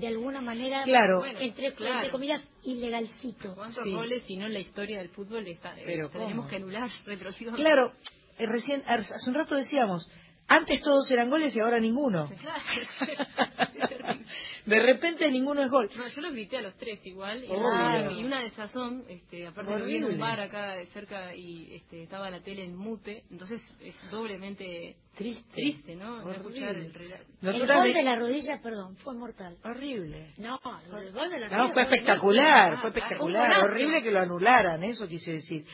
de 0.01 0.07
alguna 0.07 0.41
manera, 0.41 0.83
Claro. 0.83 1.19
Bueno, 1.19 1.39
entre, 1.39 1.73
claro. 1.73 1.95
entre 1.95 2.09
comillas, 2.09 2.45
ilegalcito. 2.63 3.53
¿Cuántos 3.55 3.83
Sí. 3.85 3.93
goles, 3.93 4.23
si 4.27 4.35
no 4.35 4.47
en 4.47 4.53
la 4.53 4.59
historia 4.59 4.97
del 4.97 5.09
fútbol, 5.09 5.47
está, 5.47 5.77
eh, 5.79 5.83
Pero 5.85 6.09
tenemos 6.09 6.49
que 6.49 6.55
anular 6.57 6.89
retroactivamente? 7.05 7.63
Claro, 7.63 7.93
eh, 8.39 8.45
recién 8.47 8.83
hace 8.87 9.29
un 9.29 9.35
rato 9.35 9.55
decíamos, 9.55 10.09
antes 10.47 10.81
todos 10.81 11.09
eran 11.11 11.29
goles 11.29 11.55
y 11.55 11.59
ahora 11.61 11.79
ninguno. 11.79 12.29
Claro. 12.41 12.61
De 14.65 14.79
repente 14.79 15.29
ninguno 15.31 15.63
es 15.63 15.71
gol. 15.71 15.89
No, 15.95 16.07
yo 16.07 16.21
los 16.21 16.31
grité 16.33 16.57
a 16.57 16.61
los 16.61 16.75
tres 16.77 16.99
igual. 17.05 17.43
y- 17.43 17.47
Obvio. 17.49 18.11
Y, 18.19 18.23
una 18.23 18.41
desazón, 18.43 19.03
este, 19.09 19.47
aparte 19.47 19.71
lo 19.77 19.85
vi 19.85 19.95
en 19.97 20.03
Horrible. 20.03 20.13
un 20.15 20.19
bar 20.21 20.39
acá 20.39 20.75
de 20.75 20.85
cerca 20.87 21.33
y 21.35 21.73
este, 21.75 22.03
estaba 22.03 22.29
la 22.29 22.41
tele 22.41 22.63
en 22.65 22.75
mute, 22.75 23.23
entonces 23.31 23.61
es 23.81 23.95
doblemente 24.11 24.95
Triste. 25.15 25.43
triste, 25.53 25.95
¿no? 25.95 26.17
Horrible. 26.17 26.35
Escuchar 26.37 26.75
el 26.75 26.93
relato. 26.93 27.23
El 27.41 27.47
Nosotras 27.47 27.77
gol 27.77 27.93
de 27.93 28.03
la 28.03 28.15
rodilla, 28.15 28.59
perdón, 28.61 28.95
fue 28.97 29.13
mortal. 29.15 29.57
Horrible. 29.63 30.33
No, 30.37 30.59
el 30.85 31.11
gol 31.11 31.29
de 31.29 31.39
la 31.39 31.47
rodilla 31.47 31.57
No, 31.67 31.73
fue 31.73 31.81
espectacular, 31.83 32.73
Ah, 32.75 32.81
fue 32.81 32.89
espectacular. 32.91 33.63
Horrible 33.65 34.01
que 34.03 34.11
lo 34.11 34.19
anularan, 34.19 34.83
eso 34.83 35.07
quise 35.07 35.31
decir. 35.33 35.65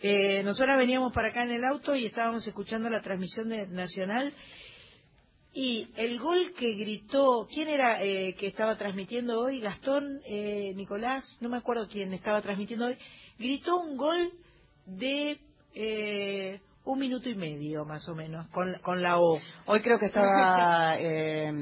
Eh, 0.00 0.42
nosotras 0.44 0.78
veníamos 0.78 1.12
para 1.12 1.28
acá 1.28 1.42
en 1.42 1.50
el 1.50 1.64
auto 1.64 1.94
y 1.96 2.06
estábamos 2.06 2.46
escuchando 2.46 2.88
la 2.88 3.00
transmisión 3.00 3.48
de 3.48 3.66
Nacional 3.66 4.32
y 5.54 5.88
el 5.96 6.18
gol 6.20 6.52
que 6.56 6.74
gritó, 6.74 7.48
¿quién 7.52 7.68
era 7.68 8.02
eh, 8.02 8.34
que 8.38 8.46
estaba 8.48 8.76
transmitiendo 8.76 9.40
hoy? 9.40 9.60
Gastón, 9.60 10.20
eh, 10.26 10.72
Nicolás, 10.76 11.24
no 11.40 11.48
me 11.48 11.56
acuerdo 11.56 11.88
quién 11.88 12.12
estaba 12.12 12.40
transmitiendo 12.42 12.86
hoy, 12.86 12.96
gritó 13.38 13.76
un 13.76 13.96
gol 13.96 14.30
de 14.86 15.38
eh, 15.74 16.60
un 16.84 16.98
minuto 16.98 17.28
y 17.28 17.34
medio 17.34 17.84
más 17.84 18.08
o 18.08 18.14
menos, 18.14 18.48
con, 18.48 18.72
con 18.82 19.02
la 19.02 19.18
O. 19.18 19.38
Hoy 19.66 19.80
creo 19.82 19.98
que 19.98 20.06
estaba 20.06 20.96
eh, 20.98 21.52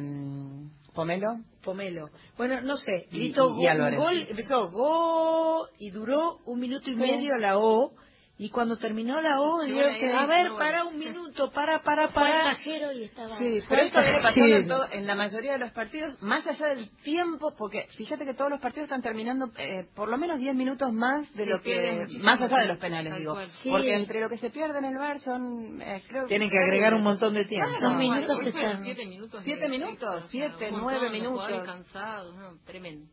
Pomelo. 0.95 1.41
Pomelo. 1.63 2.11
Bueno, 2.39 2.61
no 2.63 2.77
sé, 2.77 3.07
gritó 3.11 3.49
y- 3.49 3.53
y 3.53 3.57
gol, 3.57 3.69
Álvarez. 3.69 3.99
gol, 3.99 4.27
empezó 4.31 4.71
go 4.71 5.69
y 5.79 5.91
duró 5.91 6.39
un 6.47 6.61
minuto 6.61 6.91
y 6.91 6.95
medio 6.97 7.35
a 7.35 7.39
la 7.39 7.59
O 7.59 7.93
Y 8.39 8.51
cuando 8.51 8.77
terminó 8.77 9.19
la 9.23 9.41
O, 9.41 9.61
que, 9.65 10.13
a 10.13 10.27
ver, 10.27 10.51
no, 10.51 10.59
para 10.59 10.85
un 10.85 10.99
minuto, 10.99 11.51
para, 11.53 11.83
para, 11.83 12.09
Fue 12.09 12.23
para. 12.23 12.45
cajero 12.51 12.93
y 12.93 13.05
estaba... 13.05 13.39
Sí, 13.39 13.63
pero 13.67 13.81
esto 13.81 14.03
viene 14.03 14.19
pasando 14.19 14.45
Sí. 14.45 14.53
en, 14.53 14.69
todo- 14.69 14.89
en 14.93 15.07
la 15.07 15.15
mayoría 15.15 15.53
de 15.53 15.59
los 15.61 15.73
partidos, 15.73 16.21
más 16.23 16.47
allá 16.47 16.67
del 16.67 16.91
tiempo, 17.03 17.55
porque 17.57 17.87
fíjate 17.97 18.27
que 18.27 18.35
todos 18.35 18.51
los 18.51 18.61
partidos 18.61 18.85
están 18.89 19.01
terminando 19.01 19.51
eh, 19.57 19.87
por 19.95 20.11
lo 20.11 20.19
menos 20.19 20.39
10 20.39 20.55
minutos 20.55 20.93
más 20.93 21.33
de 21.33 21.45
Sí, 21.45 21.49
lo 21.51 21.63
que, 21.63 22.07
más 22.21 22.39
allá 22.39 22.59
de 22.59 22.67
los 22.69 22.79
penales, 22.79 23.17
digo. 23.17 23.39
Sí. 23.63 23.71
Porque 23.71 23.95
entre 23.95 24.21
lo 24.21 24.29
que 24.29 24.37
se 24.37 24.51
pierde 24.51 24.81
en 24.81 24.85
el 24.85 24.99
bar 24.99 25.19
son, 25.21 25.81
eh, 25.81 26.03
creo 26.07 26.27
Tienen 26.27 26.51
que 26.51 26.59
agregar 26.59 26.93
un 26.93 27.05
montón 27.05 27.33
de 27.33 27.47
tiempo. 27.47 27.71
Claro, 27.71 27.89
Son 27.89 27.97
minutos 27.99 28.31
Hoy 28.39 28.53
fueron 28.53 28.59
eternos. 28.59 28.83
siete 28.83 29.07
minutos. 29.07 29.43
Siete 29.45 29.61
de- 29.63 29.69
minutos, 29.71 30.03
o 30.03 30.19
sea, 30.21 30.29
siete, 30.29 30.71
un 30.73 30.81
nueve 30.83 31.09
montón, 31.09 31.23
los 31.23 31.33
jugadores 31.33 31.59
minutos. 31.63 31.75
cansados, 31.75 32.35
no, 32.37 32.59
tremendo. 32.67 33.07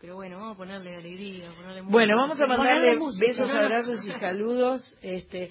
Pero 0.00 0.14
bueno, 0.14 0.38
vamos 0.38 0.54
a 0.54 0.58
ponerle 0.58 0.96
alegría, 0.96 1.50
ponerle 1.54 1.82
Bueno, 1.82 2.16
vamos 2.16 2.40
a 2.40 2.46
mandarle 2.46 2.96
música. 2.96 3.26
besos, 3.26 3.52
No, 3.52 3.58
abrazos 3.58 4.04
y 4.04 4.10
saludos. 4.12 4.80
Este, 5.02 5.50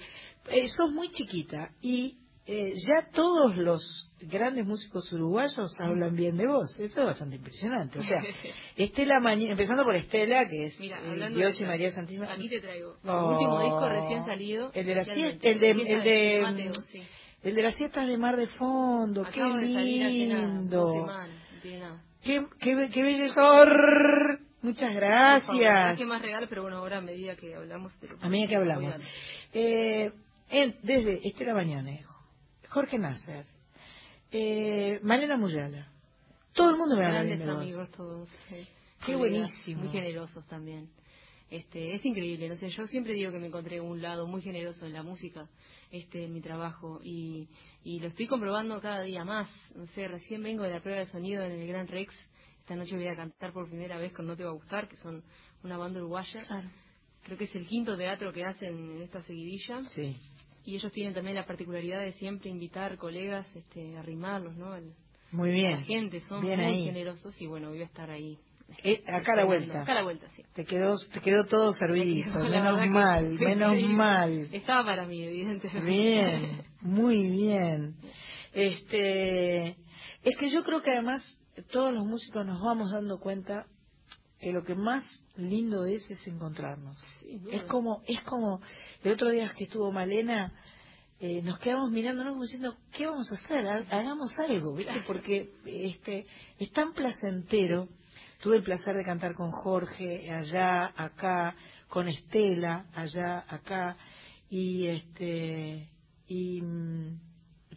eh, 0.49 0.67
sos 0.69 0.91
muy 0.91 1.09
chiquita 1.11 1.71
y 1.81 2.17
eh, 2.45 2.73
ya 2.77 3.09
todos 3.11 3.57
los 3.57 4.09
grandes 4.21 4.65
músicos 4.65 5.11
uruguayos 5.11 5.69
hablan 5.81 6.15
bien 6.15 6.37
de 6.37 6.47
vos. 6.47 6.79
Eso 6.79 7.01
es 7.01 7.05
bastante 7.07 7.35
impresionante. 7.35 7.99
O 7.99 8.03
sea, 8.03 8.23
Estela 8.77 9.19
Mañé, 9.19 9.51
empezando 9.51 9.83
por 9.83 9.95
Estela, 9.97 10.47
que 10.47 10.63
es 10.67 10.79
Mira, 10.79 10.97
eh, 11.03 11.29
Dios 11.33 11.59
de 11.59 11.65
y 11.65 11.67
María 11.67 11.91
Santísima. 11.91 12.31
Aquí 12.31 12.47
te 12.47 12.61
traigo. 12.61 12.95
Oh. 13.03 13.09
El 13.09 13.33
último 13.33 13.61
disco 13.63 13.89
recién 13.89 14.23
salido. 14.23 14.71
El 14.73 14.85
de 14.85 14.95
la 14.95 15.03
siesta, 15.03 15.49
el 15.49 15.59
de, 15.59 15.71
el 15.71 16.03
de, 16.03 16.39
Mateo, 16.41 16.73
sí. 16.89 17.03
el 17.43 17.53
de 17.53 17.63
las 17.63 17.75
siestas 17.75 18.07
de 18.07 18.17
mar 18.17 18.37
de 18.37 18.47
fondo. 18.47 19.23
Acaba 19.23 19.59
qué 19.59 19.65
hace 19.65 20.27
nada, 20.27 20.47
dos 20.47 20.53
lindo. 20.53 20.87
semanas, 20.93 21.37
no 21.53 21.61
tiene 21.61 21.79
nada. 21.79 22.03
Qué, 22.27 22.45
qué, 22.59 22.89
qué 22.93 23.03
bellezor. 23.03 24.39
Muchas 24.61 24.93
gracias. 24.93 25.47
traje 25.55 26.05
más 26.05 26.21
regalos, 26.21 26.49
pero 26.49 26.63
bueno, 26.63 26.77
ahora 26.79 26.97
a 26.97 27.01
medida 27.01 27.37
que 27.37 27.55
hablamos... 27.55 27.97
te 27.99 28.09
lo- 28.09 28.17
A 28.21 28.27
medida 28.27 28.47
que 28.49 28.55
hablamos. 28.57 28.99
Eh, 29.53 30.11
en- 30.49 30.75
desde 30.83 31.25
Estela 31.25 31.53
Bañones, 31.53 32.05
Jorge 32.67 32.97
Nasser, 32.99 33.45
eh, 34.31 34.99
Malena 35.03 35.37
Muyala. 35.37 35.87
Todo 36.53 36.71
el 36.71 36.77
mundo 36.77 36.97
me 36.97 37.05
habla 37.05 37.23
bien 37.23 37.39
Grandes 37.39 37.55
amigos 37.55 37.91
todos. 37.91 38.29
sí. 38.49 38.67
Qué 39.05 39.15
buenísimo. 39.15 39.83
Muy 39.83 39.89
generosos 39.91 40.45
también. 40.47 40.89
Este, 41.49 41.95
es 41.95 42.03
increíble, 42.05 42.49
no 42.49 42.57
sé, 42.57 42.67
yo 42.69 42.85
siempre 42.87 43.13
digo 43.13 43.31
que 43.31 43.39
me 43.39 43.47
encontré 43.47 43.79
un 43.79 44.01
lado 44.01 44.27
muy 44.27 44.41
generoso 44.41 44.85
en 44.85 44.91
la 44.93 45.01
música, 45.01 45.47
este, 45.91 46.25
en 46.25 46.33
mi 46.33 46.41
trabajo, 46.41 46.99
y, 47.03 47.47
y 47.85 47.99
lo 48.01 48.07
estoy 48.07 48.27
comprobando 48.27 48.81
cada 48.81 49.01
día 49.03 49.23
más. 49.23 49.49
No 49.73 49.85
sé, 49.87 50.07
recién 50.09 50.43
vengo 50.43 50.63
de 50.63 50.71
la 50.71 50.81
prueba 50.81 50.99
de 50.99 51.05
sonido 51.05 51.43
en 51.43 51.53
el 51.53 51.65
Gran 51.67 51.87
Rex, 51.87 52.13
esta 52.59 52.75
noche 52.75 52.97
voy 52.97 53.07
a 53.07 53.15
cantar 53.15 53.53
por 53.53 53.69
primera 53.69 53.97
vez 53.97 54.11
con 54.11 54.27
No 54.27 54.35
Te 54.35 54.43
Va 54.43 54.49
a 54.49 54.53
Gustar, 54.53 54.89
que 54.89 54.97
son 54.97 55.23
una 55.63 55.77
banda 55.77 55.99
uruguaya. 55.99 56.43
Claro. 56.45 56.69
Creo 57.23 57.37
que 57.37 57.45
es 57.45 57.55
el 57.55 57.65
quinto 57.65 57.95
teatro 57.95 58.33
que 58.33 58.43
hacen 58.43 58.91
en 58.97 59.01
esta 59.03 59.21
seguidilla. 59.21 59.85
Sí. 59.85 60.17
Y 60.65 60.75
ellos 60.75 60.91
tienen 60.91 61.13
también 61.13 61.35
la 61.37 61.45
particularidad 61.45 62.01
de 62.01 62.11
siempre 62.11 62.49
invitar 62.49 62.97
colegas, 62.97 63.47
este, 63.55 63.95
arrimarlos, 63.97 64.57
¿no? 64.57 64.73
Al- 64.73 64.93
Muy 65.31 65.51
bien. 65.51 65.71
La 65.71 65.81
gente, 65.83 66.19
son 66.21 66.41
Bien 66.41 66.59
muy 66.59 66.73
ahí. 66.75 66.83
generosos 66.83 67.39
y 67.41 67.47
bueno, 67.47 67.69
voy 67.69 67.81
a 67.81 67.85
estar 67.85 68.09
ahí. 68.11 68.37
Eh, 68.83 69.03
acá 69.07 69.33
a 69.33 69.35
la 69.37 69.45
vuelta. 69.45 69.81
Acá 69.81 69.91
a 69.93 69.95
la 69.95 70.03
vuelta, 70.03 70.27
sí. 70.35 70.43
Te 70.53 70.65
quedó, 70.65 70.95
te 71.13 71.19
quedó 71.21 71.45
todo 71.45 71.71
servidito. 71.73 72.37
La 72.49 72.61
Menos 72.61 72.87
mal, 72.89 73.33
menos 73.33 73.81
mal. 73.89 74.49
Estaba 74.51 74.83
para 74.83 75.05
mí, 75.05 75.23
evidentemente. 75.23 75.89
Bien, 75.89 76.63
muy 76.81 77.29
bien. 77.29 77.95
Este, 78.53 79.69
es 80.23 80.37
que 80.37 80.49
yo 80.49 80.63
creo 80.63 80.81
que 80.81 80.91
además 80.91 81.23
todos 81.71 81.93
los 81.93 82.05
músicos 82.05 82.45
nos 82.45 82.61
vamos 82.61 82.91
dando 82.91 83.19
cuenta 83.19 83.65
que 84.39 84.51
lo 84.51 84.63
que 84.63 84.75
más 84.75 85.03
lindo 85.35 85.85
es 85.85 86.09
es 86.09 86.25
encontrarnos. 86.27 86.97
Es 87.51 87.63
como, 87.63 88.01
es 88.07 88.21
como 88.21 88.61
el 89.03 89.13
otro 89.13 89.29
día 89.29 89.51
que 89.57 89.63
estuvo 89.65 89.91
Malena, 89.91 90.53
eh, 91.19 91.41
nos 91.41 91.57
quedamos 91.59 91.89
mirándonos 91.91 92.33
como 92.33 92.43
diciendo, 92.43 92.75
¿qué 92.95 93.07
vamos 93.07 93.31
a 93.31 93.35
hacer? 93.35 93.67
Ha- 93.67 93.85
Hagamos 93.97 94.31
algo, 94.37 94.73
¿viste? 94.75 95.01
Porque 95.07 95.49
este, 95.65 96.25
es 96.59 96.71
tan 96.71 96.93
placentero. 96.93 97.87
Tuve 98.39 98.57
el 98.57 98.63
placer 98.63 98.95
de 98.95 99.03
cantar 99.03 99.33
con 99.33 99.51
Jorge 99.51 100.31
allá, 100.31 100.93
acá, 100.95 101.55
con 101.87 102.07
Estela 102.07 102.85
allá, 102.93 103.45
acá, 103.47 103.97
y 104.49 104.87
este, 104.87 105.89
y 106.27 106.61
mm, 106.61 107.19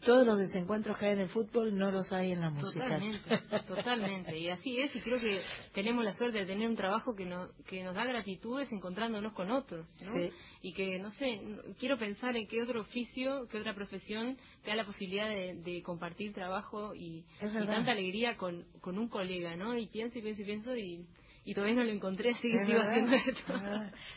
todos 0.05 0.27
los 0.27 0.39
desencuentros 0.39 0.97
que 0.99 1.07
hay 1.07 1.13
en 1.13 1.21
el 1.21 1.29
fútbol 1.29 1.77
no 1.77 1.91
los 1.91 2.11
hay 2.13 2.33
en 2.33 2.41
la 2.41 2.51
música. 2.51 2.85
Totalmente, 2.85 3.39
totalmente. 3.67 4.39
Y 4.39 4.49
así 4.49 4.81
es, 4.81 4.95
y 4.97 5.01
creo 5.01 5.21
que 5.21 5.41
tenemos 5.75 6.05
la 6.05 6.13
suerte 6.13 6.39
de 6.39 6.47
tener 6.47 6.69
un 6.69 6.77
trabajo 6.77 7.15
que, 7.15 7.27
no, 7.27 7.49
que 7.67 7.83
nos 7.83 7.95
da 7.95 8.05
gratitudes 8.05 8.73
encontrándonos 8.73 9.33
con 9.35 9.51
otros, 9.51 9.87
¿no? 10.07 10.15
Sí. 10.15 10.31
Y 10.63 10.73
que, 10.73 10.99
no 10.99 11.11
sé, 11.11 11.41
quiero 11.79 11.99
pensar 11.99 12.37
en 12.37 12.47
qué 12.47 12.63
otro 12.63 12.81
oficio, 12.81 13.47
qué 13.51 13.59
otra 13.59 13.75
profesión 13.75 14.39
te 14.63 14.71
da 14.71 14.77
la 14.77 14.87
posibilidad 14.87 15.29
de, 15.29 15.57
de 15.57 15.83
compartir 15.83 16.33
trabajo 16.33 16.95
y, 16.95 17.25
tanta 17.39 17.93
alegría 17.93 18.37
con, 18.37 18.65
con 18.81 18.99
un 18.99 19.09
colega, 19.09 19.57
¿no? 19.57 19.77
Y 19.77 19.87
pienso 19.87 20.19
y 20.19 20.23
pienso 20.23 20.43
y 20.43 20.45
pienso 20.45 20.77
y, 20.77 21.07
y 21.45 21.55
todavía 21.55 21.77
no 21.77 21.85
lo 21.85 21.93
encontré, 21.93 22.31
así 22.35 22.51
que 22.51 22.65
sigo 22.65 22.79
verdad, 22.79 22.91
haciendo 22.91 23.13
es 23.17 23.27
esto. 23.27 23.55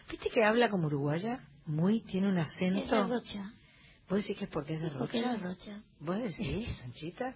¿Viste 0.09 0.29
que 0.29 0.43
habla 0.43 0.69
como 0.69 0.87
uruguaya? 0.87 1.41
Muy, 1.65 2.01
tiene 2.01 2.29
un 2.29 2.37
acento. 2.37 3.09
¿Vos 4.13 4.21
decís 4.21 4.37
que 4.37 4.43
es 4.45 4.49
porque 4.51 4.73
es 4.75 4.81
de 4.81 4.91
Porque 4.91 5.17
es 5.19 5.23
de 5.23 5.37
Rocha? 5.37 5.81
¿Vos 5.99 6.17
decís, 6.21 6.69
Sanchita? 6.81 7.33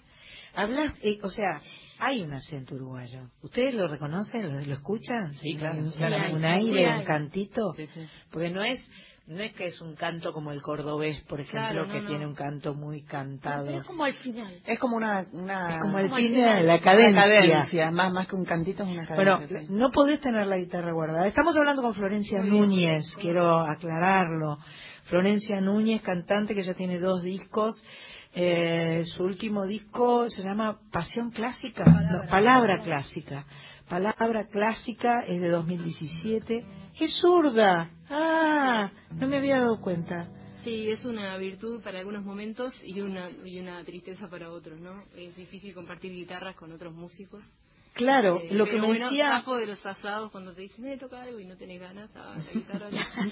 Hablas, 0.54 0.94
eh, 1.02 1.18
o 1.24 1.30
sea, 1.30 1.60
hay 1.99 2.22
un 2.22 2.34
acento 2.34 2.76
uruguayo. 2.76 3.22
¿Ustedes 3.41 3.74
lo 3.74 3.88
reconocen? 3.88 4.44
¿Lo, 4.54 4.62
lo 4.62 4.74
escuchan? 4.74 5.34
Sí, 5.34 5.56
claro. 5.56 5.80
Un, 5.80 5.90
Sí, 5.90 6.04
aire, 6.04 6.98
un 6.99 7.04
cantito. 7.04 7.72
Sí, 7.76 7.88
sí. 7.88 8.08
Porque 8.32 8.52
no 8.52 8.64
es 8.64 8.84
no 9.28 9.41
es 9.44 9.52
que 9.54 9.66
es 9.68 9.82
un 9.82 9.94
canto 9.95 10.32
como 10.32 10.54
el 10.54 10.62
cordobés, 10.62 11.20
por 11.24 11.41
ejemplo, 11.41 11.60
Claro, 11.60 11.86
no, 11.88 11.91
que 11.94 11.99
no. 12.02 12.08
tiene 12.08 12.26
un 12.26 12.34
canto 12.34 12.74
muy 12.76 13.04
cantado. 13.04 13.66
Pero 13.66 13.80
es 13.80 13.84
como 13.88 14.06
al 14.06 14.14
final. 14.14 14.54
Es 14.66 14.80
como 14.80 14.95
una... 14.95 15.26
una 15.34 15.68
Es 15.76 15.82
como 15.82 15.99
el 15.99 16.06
una 16.06 16.16
final, 16.16 16.66
la 16.68 16.80
cadencia. 16.80 17.22
cadencia. 17.24 17.91
Más, 17.91 18.14
más 18.14 18.26
que 18.28 18.36
un 18.38 18.45
cantito 18.45 18.84
es 18.84 18.90
una 18.90 19.06
Bueno, 19.16 19.34
cadencia. 19.34 19.60
sí. 19.62 19.68
no 19.70 19.91
podés 19.91 20.22
tener 20.22 20.48
la 20.48 20.56
guitarra 20.58 20.94
guardada. 20.94 21.28
Estamos 21.28 21.58
hablando 21.58 21.82
con 21.82 21.94
Florencia 21.94 22.41
Núñez, 22.41 23.04
quiero 23.20 23.60
aclararlo. 23.60 24.60
Florencia 25.08 25.62
Núñez, 25.62 26.02
cantante 26.02 26.54
que 26.54 26.64
ya 26.64 26.74
tiene 26.74 27.00
dos 27.00 27.24
discos. 27.24 27.82
Eh, 28.34 29.04
su 29.16 29.24
último 29.24 29.66
disco 29.66 30.30
se 30.30 30.44
llama 30.44 30.80
Pasión 30.92 31.32
Clásica, 31.32 31.84
No, 31.86 32.28
Palabra 32.30 32.82
Clásica. 32.84 33.46
Palabra 33.90 34.48
Clásica 34.52 35.22
es 35.22 35.42
de 35.42 35.50
2017. 35.50 36.66
Es 37.00 37.18
zurda. 37.22 37.90
Ah, 38.10 38.92
no 39.14 39.28
me 39.28 39.38
había 39.38 39.60
dado 39.60 39.80
cuenta. 39.80 40.28
Sí, 40.64 40.90
es 40.90 41.06
una 41.06 41.38
virtud 41.38 41.82
para 41.82 42.00
algunos 42.00 42.26
momentos 42.26 42.78
y 42.84 43.00
una, 43.00 43.30
y 43.46 43.60
una 43.60 43.84
tristeza 43.86 44.28
para 44.28 44.52
otros, 44.52 44.80
¿no? 44.80 45.04
Es 45.16 45.36
difícil 45.36 45.74
compartir 45.74 46.12
guitarras 46.12 46.56
con 46.56 46.74
otros 46.74 46.94
músicos. 46.94 47.44
Claro, 47.98 48.40
Eh, 48.41 48.49
lo 48.52 48.65
que 48.65 48.80
me 48.80 48.88
bueno, 48.88 49.06
decía... 49.10 49.41
de 49.45 49.65
los 49.65 49.86
asados 49.86 50.32
cuando 50.32 50.53
te 50.53 50.61
dicen, 50.61 50.86
eh, 50.88 50.98
toca 50.98 51.22
algo 51.24 51.40
y 51.40 51.45
no 51.45 51.57
tenés 51.57 51.80
ganas, 51.82 52.10
ah, 52.15 52.36
la 52.45 52.52
guitarra. 52.53 52.90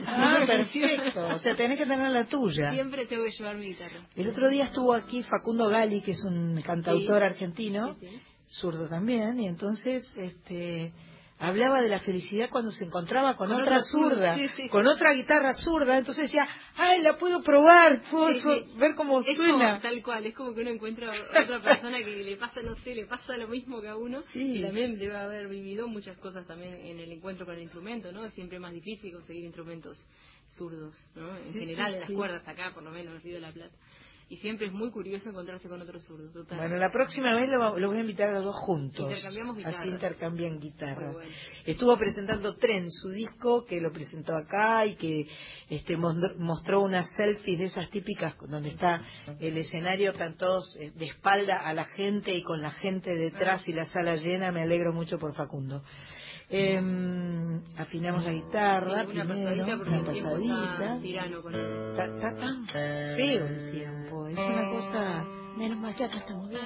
Ah, 0.08 0.44
perfecto. 0.46 1.28
O 1.28 1.38
sea, 1.38 1.56
tenés 1.56 1.78
que 1.78 1.86
tener 1.86 2.10
la 2.12 2.26
tuya. 2.26 2.72
Siempre 2.74 3.06
tengo 3.06 3.24
que 3.24 3.32
llevar 3.32 3.56
mi 3.58 3.68
guitarra. 3.68 4.00
El 4.16 4.30
otro 4.30 4.50
día 4.50 4.66
estuvo 4.66 4.94
aquí 4.94 5.24
Facundo 5.24 5.70
Gali, 5.70 6.02
que 6.02 6.12
es 6.12 6.24
un 6.24 6.62
cantautor 6.62 7.20
Sí. 7.22 7.26
argentino, 7.26 7.96
Sí, 8.00 8.08
sí. 8.08 8.22
zurdo 8.48 8.88
también, 8.88 9.40
y 9.40 9.48
entonces 9.48 10.04
este 10.18 10.92
hablaba 11.38 11.82
de 11.82 11.90
la 11.90 12.00
felicidad 12.00 12.50
cuando 12.50 12.72
se 12.72 12.86
encontraba 12.86 13.36
con, 13.36 13.48
Con 13.50 13.62
otra 13.62 13.78
otra 13.78 13.82
zurda, 13.84 14.16
zurda, 14.16 14.36
sí, 14.36 14.48
sí. 14.56 14.70
con 14.70 14.88
otra 14.88 15.14
guitarra 15.14 15.54
zurda, 15.54 15.98
entonces 15.98 16.24
decía, 16.26 16.48
ay, 16.76 17.02
la 17.02 17.18
puedo 17.18 17.42
probar, 17.44 18.02
puedo 18.10 18.30
Sí, 18.40 18.66
ver 18.78 18.96
cómo 18.96 19.20
Es 19.20 19.36
suena. 19.36 19.52
como, 19.52 19.80
tal 19.82 20.02
cual, 20.04 20.26
es 20.26 20.34
como 20.34 20.54
que 20.54 20.62
uno 20.62 20.70
encuentra 20.70 21.12
a 21.14 21.44
otra 21.44 21.62
persona 21.62 21.98
que 22.00 22.24
le 22.24 22.36
pasa, 22.38 22.62
no 22.62 22.74
sé, 22.76 22.96
le 22.96 23.06
pasa 23.06 23.36
lo 23.38 23.48
mismo 23.48 23.82
que 23.82 23.90
a 23.90 23.98
uno 23.98 24.22
y 24.34 24.62
también 24.62 24.98
debe 24.98 25.18
haber 25.18 25.48
vivido 25.50 25.88
muchas 25.88 26.18
cosas 26.18 26.48
también 26.48 26.74
en 26.76 27.00
el 27.00 27.12
encuentro 27.12 27.46
con 27.46 27.56
el 27.56 27.62
instrumento, 27.64 28.12
¿no? 28.12 28.26
Es 28.26 28.34
siempre 28.34 28.60
más 28.60 28.72
difícil 28.74 29.12
conseguir 29.12 29.44
instrumentos 29.44 30.02
zurdos, 30.52 30.96
¿no? 31.16 31.36
En 31.38 31.54
general, 31.54 32.00
las 32.00 32.12
cuerdas 32.12 32.48
acá, 32.48 32.72
por 32.74 32.84
lo 32.84 32.92
menos, 32.92 33.08
en 33.12 33.16
el 33.18 33.22
Río 33.22 33.36
de 33.36 33.42
la 33.42 33.52
Plata. 33.52 33.76
Y 34.28 34.38
siempre 34.38 34.66
es 34.68 34.74
muy 34.74 34.90
curioso 34.90 35.30
encontrarse 35.30 35.70
con 35.70 35.80
otro 35.80 36.00
zurdo, 36.00 36.32
total. 36.32 36.58
Bueno, 36.58 36.78
la 36.78 36.90
próxima 36.90 37.36
vez 37.36 37.48
lo, 37.48 37.78
lo 37.78 37.88
voy 37.90 37.98
a 37.98 38.02
invitar 38.02 38.30
a 38.30 38.34
los 38.34 38.44
dos 38.44 38.56
juntos. 38.56 39.08
Intercambiamos 39.08 39.56
guitarras. 39.56 39.80
Así 39.80 39.90
intercambian 39.90 40.60
guitarras. 40.60 41.14
Bueno. 41.14 41.32
Estuvo 41.64 41.96
presentando 41.96 42.56
Tren, 42.56 42.90
su 42.90 43.10
disco, 43.10 43.66
que 43.66 43.80
lo 43.80 43.92
presentó 43.92 44.36
acá 44.36 44.88
y 44.88 44.96
que 44.96 45.28
este, 45.70 45.96
mostró 45.96 46.82
unas 46.82 47.06
selfies 47.16 47.60
de 47.60 47.66
esas 47.66 47.90
típicas 47.92 48.36
donde 48.50 48.70
está 48.70 49.04
el 49.40 49.58
escenario, 49.58 50.12
están 50.12 50.36
todos 50.38 50.76
eh, 50.80 50.92
de 50.96 51.06
espalda 51.06 51.60
a 51.64 51.74
la 51.76 51.86
gente 51.86 52.34
y 52.34 52.42
con 52.42 52.64
la 52.64 52.72
gente 52.72 53.14
detrás 53.14 53.68
y 53.68 53.74
la 53.74 53.86
sala 53.86 54.16
llena. 54.16 54.52
Me 54.52 54.64
alegro 54.64 54.92
mucho 54.92 55.20
por 55.20 55.36
Facundo. 55.36 55.84
Em, 56.58 57.62
afinamos 57.78 58.24
la 58.26 58.32
guitarra 58.32 59.06
Sí, 59.06 59.12
una 59.12 59.26
primero, 59.26 59.68
pasadita 59.68 59.76
una 59.76 59.98
el 59.98 60.06
pasadita. 60.06 60.96
está 61.04 61.42
con 61.42 61.54
él. 61.56 61.90
Está, 61.92 62.06
está 62.06 62.36
tan 62.36 62.68
feo 62.68 63.46
el 63.48 63.72
tiempo, 63.72 64.28
es 64.28 64.38
una 64.38 64.70
cosa... 64.70 65.26
Menos 65.58 65.78
mal 65.80 65.96
que 65.96 66.04
acá 66.06 66.18
estamos 66.18 66.50
bien. 66.50 66.62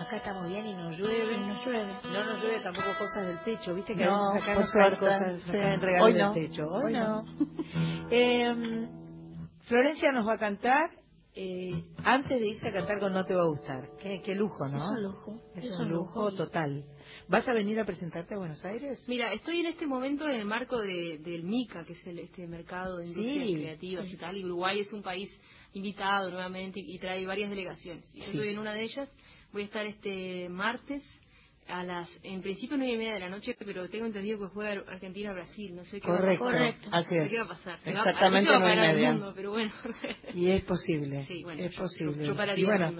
Acá 0.00 0.16
estamos 0.16 0.46
bien 0.48 0.66
y 0.66 0.74
no 0.74 0.90
llueve. 0.90 1.38
No 1.38 1.64
llueve. 1.64 1.92
No 2.04 2.24
nos 2.24 2.42
llueve 2.42 2.60
tampoco 2.62 2.86
cosas 2.98 3.26
del 3.26 3.40
techo, 3.44 3.74
¿viste? 3.74 3.94
Que 3.94 4.04
No, 4.04 4.30
a 4.30 4.34
veces 4.34 4.48
acá 4.48 4.58
nos 4.60 4.70
suerte, 4.70 4.98
cosas, 4.98 5.42
sí. 5.42 5.50
nos 5.52 5.60
caen 5.62 5.80
regalos 5.80 6.06
Hoy 6.06 6.12
del 6.14 6.22
no. 6.22 6.32
techo. 6.34 6.66
Hoy, 6.68 6.84
Hoy 6.84 6.92
no. 6.94 7.24
Eh, 8.10 8.88
Florencia 9.62 10.12
nos 10.12 10.26
va 10.26 10.34
a 10.34 10.38
cantar 10.38 10.90
eh, 11.34 11.84
antes 12.04 12.40
de 12.40 12.48
irse 12.48 12.68
a 12.68 12.72
cantar 12.72 12.98
con 13.00 13.12
No 13.12 13.24
te 13.24 13.34
va 13.34 13.42
a 13.42 13.46
gustar. 13.48 13.88
Qué, 14.00 14.20
qué 14.22 14.34
lujo, 14.34 14.66
¿no? 14.68 14.76
Es 14.76 14.90
un 14.90 15.02
lujo. 15.02 15.40
Es, 15.54 15.78
un 15.78 15.88
lujo 15.90 16.32
total. 16.32 16.84
¿Vas 17.28 17.46
a 17.46 17.52
venir 17.52 17.78
a 17.78 17.84
presentarte 17.84 18.34
a 18.34 18.38
Buenos 18.38 18.64
Aires? 18.64 19.04
Mira, 19.06 19.32
estoy 19.34 19.60
en 19.60 19.66
este 19.66 19.86
momento 19.86 20.26
en 20.26 20.36
el 20.36 20.44
marco 20.46 20.78
de- 20.80 21.18
del 21.18 21.42
MICA, 21.44 21.84
que 21.84 21.92
es 21.92 22.06
el, 22.06 22.18
este 22.20 22.46
mercado 22.46 22.96
de 22.98 23.06
industrias 23.06 23.46
Sí, 23.46 23.54
creativas 23.56 24.06
sí. 24.06 24.12
y 24.12 24.16
tal, 24.16 24.36
y 24.38 24.44
Uruguay 24.44 24.80
es 24.80 24.92
un 24.94 25.02
país 25.02 25.30
invitado 25.74 26.30
nuevamente 26.30 26.80
y, 26.80 26.94
y 26.94 26.98
trae 26.98 27.26
varias 27.26 27.50
delegaciones. 27.50 28.04
Y 28.14 28.20
yo 28.20 28.24
estoy 28.24 28.48
en 28.48 28.58
una 28.58 28.72
de 28.72 28.82
ellas, 28.82 29.10
voy 29.52 29.62
a 29.62 29.64
estar 29.66 29.84
este 29.86 30.48
martes 30.48 31.02
a 31.68 31.84
las, 31.84 32.10
en 32.22 32.40
principio 32.42 32.76
nueve 32.76 32.94
y 32.94 32.96
media 32.98 33.14
de 33.14 33.20
la 33.20 33.28
noche, 33.28 33.54
pero 33.58 33.88
tengo 33.88 34.06
entendido 34.06 34.38
que 34.38 34.46
juega 34.54 34.82
Argentina-Brasil, 34.90 35.74
no 35.76 35.84
sé 35.84 36.00
qué 36.00 36.06
Correcto. 36.06 36.44
va 36.44 36.50
a 36.50 36.52
pasar. 36.54 36.74
Correcto. 36.74 36.88
Así 36.92 37.14
No 37.14 37.20
sé 37.20 37.26
es. 37.26 37.30
qué 37.30 37.38
va 37.38 37.44
a 37.44 37.48
pasar. 37.48 37.78
Exactamente 37.84 38.50
nueve 38.58 38.72
y 38.74 38.76
media. 38.94 39.12
mundo, 39.12 39.32
pero 39.36 39.50
bueno. 39.50 39.72
Y 40.34 40.50
es 40.50 40.64
posible. 40.64 41.24
Sí, 41.26 41.42
bueno, 41.42 41.62
es 41.62 41.72
yo- 41.74 41.82
posible. 41.82 42.26
yo 42.26 42.34
y 42.56 42.64
bueno, 42.64 42.92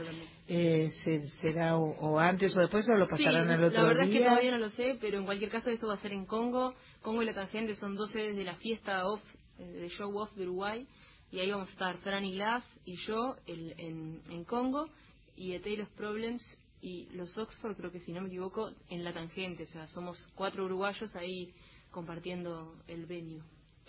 eh, 0.48 0.88
se- 1.04 1.28
será 1.40 1.76
o, 1.76 1.84
o 1.98 2.18
antes 2.18 2.56
o 2.56 2.60
después 2.60 2.88
o 2.88 2.94
lo 2.94 3.06
pasarán 3.06 3.46
Sí, 3.46 3.52
al 3.54 3.64
otro 3.64 3.82
la 3.82 3.88
verdad 3.88 4.04
es 4.04 4.10
que 4.10 4.18
día. 4.18 4.28
todavía 4.28 4.50
no 4.52 4.58
lo 4.58 4.70
sé, 4.70 4.96
pero 5.00 5.18
en 5.18 5.24
cualquier 5.24 5.50
caso 5.50 5.70
esto 5.70 5.86
va 5.86 5.94
a 5.94 5.98
ser 5.98 6.12
en 6.12 6.26
Congo. 6.26 6.74
Congo 7.02 7.22
y 7.22 7.26
la 7.26 7.34
Tangente 7.34 7.74
son 7.76 7.94
dos 7.94 8.10
sedes 8.10 8.36
de 8.36 8.44
la 8.44 8.54
fiesta 8.56 9.06
off, 9.06 9.20
eh, 9.58 9.64
de 9.64 9.88
show 9.90 10.16
off 10.18 10.32
de 10.34 10.44
Uruguay. 10.44 10.86
Y 11.30 11.40
ahí 11.40 11.50
vamos 11.50 11.68
a 11.68 11.72
estar 11.72 11.96
Fran 11.98 12.24
y 12.24 12.32
Glass 12.32 12.64
y 12.86 12.96
yo 13.06 13.36
el- 13.46 13.74
en, 13.78 14.20
en 14.30 14.44
Congo 14.44 14.88
y 15.36 15.52
The 15.52 15.60
Taylor's 15.60 15.90
Problems 15.96 16.42
y 16.80 17.06
los 17.10 17.36
Oxford, 17.36 17.76
creo 17.76 17.90
que 17.90 18.00
si 18.00 18.12
no 18.12 18.20
me 18.20 18.28
equivoco, 18.28 18.70
en 18.88 19.05
la 19.05 19.12
Tangente. 19.12 19.64
O 19.64 19.66
sea, 19.66 19.86
somos 19.88 20.18
cuatro 20.34 20.64
uruguayos 20.64 21.14
ahí 21.16 21.52
compartiendo 21.90 22.74
el 22.86 23.06
venue. 23.06 23.42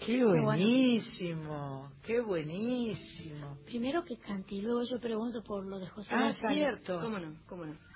Qué 0.05 0.23
buenísimo, 0.23 1.91
qué 2.03 2.21
buenísimo. 2.21 3.57
Primero 3.65 4.03
que 4.05 4.17
cante 4.17 4.55
y 4.55 4.61
luego 4.61 4.83
yo 4.83 4.97
pregunto 4.99 5.43
por 5.43 5.65
lo 5.65 5.77
de 5.77 5.89
José 5.89 6.15
Ah, 6.15 6.31
cierto. 6.31 7.01
¿Cómo 7.01 7.19
no? 7.19 7.35
¿Cómo 7.47 7.65
no? 7.65 7.88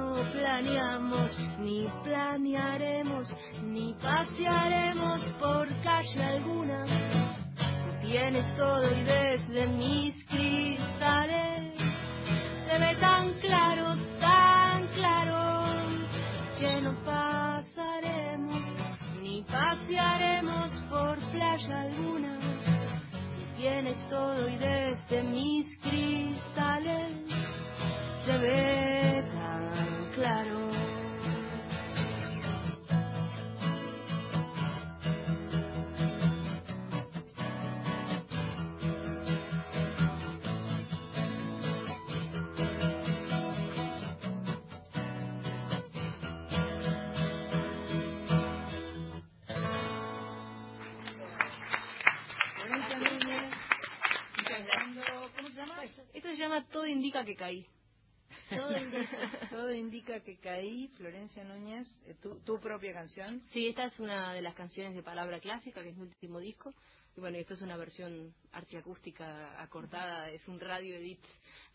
No 0.00 0.14
planeamos, 0.32 1.30
ni 1.58 1.86
planearemos, 2.02 3.32
ni 3.64 3.94
pasearemos 4.02 5.20
por 5.38 5.68
calle 5.82 6.22
alguna. 6.22 6.84
Tú 7.84 8.06
tienes 8.06 8.46
todo 8.56 8.86
y 8.98 9.02
desde 9.02 9.66
mis 9.68 10.14
cristales 10.26 11.74
se 12.66 12.78
ve 12.78 12.96
tan 13.00 13.32
claro, 13.40 13.94
tan 14.20 14.86
claro, 14.98 15.40
que 16.58 16.80
no 16.80 16.92
pasaremos, 17.04 18.62
ni 19.22 19.42
pasearemos 19.42 20.68
por 20.88 21.18
playa 21.32 21.80
alguna. 21.82 22.38
Tú 23.34 23.42
tienes 23.56 23.96
todo 24.08 24.48
y 24.48 24.56
desde 24.56 25.22
mis 25.22 25.66
cristales 25.78 27.12
se 28.24 28.38
ve 28.38 28.89
se 56.40 56.44
llama 56.44 56.64
Todo 56.68 56.86
indica 56.86 57.22
que 57.22 57.36
caí. 57.36 57.66
Todo 58.48 58.74
indica, 58.78 59.48
todo 59.50 59.74
indica 59.74 60.20
que 60.20 60.38
caí, 60.38 60.88
Florencia 60.96 61.44
Núñez, 61.44 61.86
eh, 62.06 62.14
tu, 62.14 62.40
tu 62.40 62.58
propia 62.58 62.94
canción. 62.94 63.42
Sí, 63.52 63.68
esta 63.68 63.84
es 63.84 64.00
una 64.00 64.32
de 64.32 64.40
las 64.40 64.54
canciones 64.54 64.94
de 64.94 65.02
Palabra 65.02 65.38
Clásica, 65.38 65.82
que 65.82 65.90
es 65.90 65.96
mi 65.98 66.04
último 66.04 66.40
disco. 66.40 66.72
Y 67.14 67.20
bueno, 67.20 67.36
esto 67.36 67.52
es 67.52 67.60
una 67.60 67.76
versión 67.76 68.34
archiacústica 68.52 69.60
acortada, 69.60 70.30
es 70.30 70.48
un 70.48 70.58
radio 70.58 70.96
edit, 70.96 71.20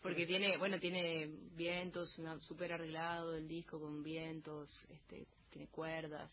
porque 0.02 0.26
tiene, 0.26 0.56
bueno, 0.56 0.80
tiene 0.80 1.28
vientos, 1.54 2.18
súper 2.40 2.72
arreglado 2.72 3.36
el 3.36 3.46
disco 3.46 3.78
con 3.78 4.02
vientos, 4.02 4.68
este, 4.90 5.28
tiene 5.50 5.68
cuerdas, 5.68 6.32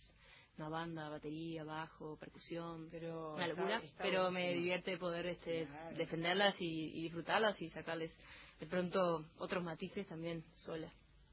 una 0.58 0.70
banda, 0.70 1.10
batería, 1.10 1.64
bajo, 1.64 2.18
percusión, 2.18 2.88
Pero 2.92 3.34
una 3.36 3.48
locura, 3.48 3.78
está 3.78 4.04
pero 4.04 4.30
me 4.32 4.54
divierte 4.54 4.98
poder 4.98 5.26
este, 5.26 5.66
Claro. 5.66 5.98
defenderlas 5.98 6.56
y, 6.62 6.92
y 6.98 7.02
disfrutarlas 7.04 7.60
y 7.62 7.70
sacarles 7.72 8.12
de 8.60 8.68
pronto 8.68 9.26
otros 9.40 9.64
matices 9.64 10.08
también 10.08 10.44
sola. 10.56 10.92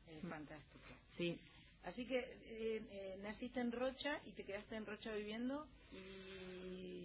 Es 0.09 0.29
fantástico. 0.29 0.85
Sí. 1.17 1.39
Así 1.85 2.07
que 2.07 2.19
eh, 2.19 2.83
eh, 2.91 3.19
naciste 3.23 3.61
en 3.61 3.73
Rocha 3.73 4.21
y 4.27 4.33
te 4.33 4.45
quedaste 4.45 4.77
en 4.77 4.87
Rocha 4.87 5.13
viviendo 5.15 5.67
y 5.93 7.00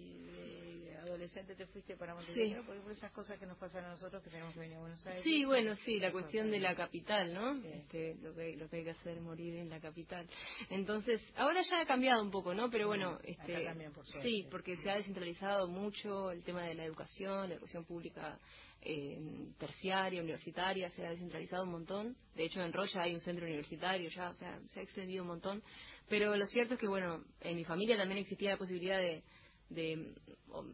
adolescente 1.08 1.54
te 1.54 1.66
fuiste 1.66 1.96
para 1.96 2.14
Montevideo, 2.14 2.62
Sí. 2.62 2.66
por 2.82 2.92
esas 2.92 3.12
cosas 3.12 3.38
que 3.38 3.46
nos 3.46 3.58
pasan 3.58 3.84
a 3.84 3.88
nosotros 3.90 4.22
que 4.22 4.30
tenemos 4.30 4.52
que 4.54 4.60
venir 4.60 4.76
a 4.76 4.80
Buenos 4.80 5.06
Aires. 5.06 5.24
Sí, 5.24 5.44
bueno, 5.44 5.74
sí, 5.76 5.98
la 5.98 6.12
cuestión 6.12 6.50
de 6.50 6.60
la 6.60 6.74
capital, 6.74 7.32
¿no? 7.34 7.52
Este, 7.64 8.14
lo, 8.16 8.34
que, 8.34 8.56
lo 8.56 8.68
que 8.68 8.76
hay 8.76 8.84
que 8.84 8.90
hacer, 8.90 9.20
morir 9.20 9.54
en 9.56 9.68
la 9.70 9.80
capital. 9.80 10.26
Entonces, 10.70 11.22
ahora 11.36 11.62
ya 11.62 11.80
ha 11.80 11.86
cambiado 11.86 12.22
un 12.22 12.30
poco, 12.30 12.54
¿no? 12.54 12.70
Pero 12.70 12.86
bueno, 12.88 13.18
este, 13.24 13.56
Acá 13.56 13.64
también, 13.70 13.92
por 13.92 14.06
suerte. 14.06 14.28
sí, 14.28 14.46
porque 14.50 14.76
se 14.76 14.90
ha 14.90 14.96
descentralizado 14.96 15.68
mucho 15.68 16.30
el 16.30 16.42
tema 16.42 16.62
de 16.62 16.74
la 16.74 16.84
educación, 16.84 17.48
la 17.48 17.54
educación 17.54 17.84
pública 17.84 18.38
eh, 18.82 19.18
terciaria, 19.58 20.20
universitaria, 20.22 20.90
se 20.90 21.04
ha 21.04 21.10
descentralizado 21.10 21.64
un 21.64 21.70
montón. 21.70 22.16
De 22.34 22.44
hecho, 22.44 22.62
en 22.62 22.72
Rocha 22.72 23.02
hay 23.02 23.14
un 23.14 23.20
centro 23.20 23.44
universitario 23.46 24.08
ya, 24.10 24.30
o 24.30 24.34
sea, 24.34 24.60
se 24.68 24.80
ha 24.80 24.82
extendido 24.82 25.22
un 25.22 25.28
montón. 25.28 25.62
Pero 26.08 26.36
lo 26.36 26.46
cierto 26.46 26.74
es 26.74 26.80
que, 26.80 26.86
bueno, 26.86 27.24
en 27.40 27.56
mi 27.56 27.64
familia 27.64 27.96
también 27.96 28.18
existía 28.20 28.50
la 28.50 28.58
posibilidad 28.58 28.98
de, 28.98 29.24
de 29.68 30.14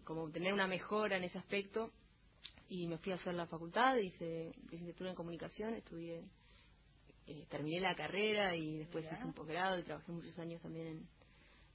como 0.05 0.31
tener 0.31 0.53
una 0.53 0.67
mejora 0.67 1.17
en 1.17 1.25
ese 1.25 1.39
aspecto 1.39 1.91
y 2.69 2.87
me 2.87 2.99
fui 2.99 3.13
a 3.13 3.17
hacer 3.17 3.35
la 3.35 3.47
facultad, 3.47 3.97
hice 3.97 4.53
licenciatura 4.71 5.11
en 5.11 5.17
comunicación, 5.17 5.75
estudié, 5.75 6.23
eh, 7.27 7.47
terminé 7.49 7.81
la 7.81 7.95
carrera 7.95 8.55
y 8.57 8.79
después 8.79 9.05
hice 9.05 9.25
un 9.25 9.33
posgrado 9.33 9.79
y 9.79 9.83
trabajé 9.85 10.11
muchos 10.13 10.39
años 10.39 10.61
también 10.63 10.87
en... 10.89 11.09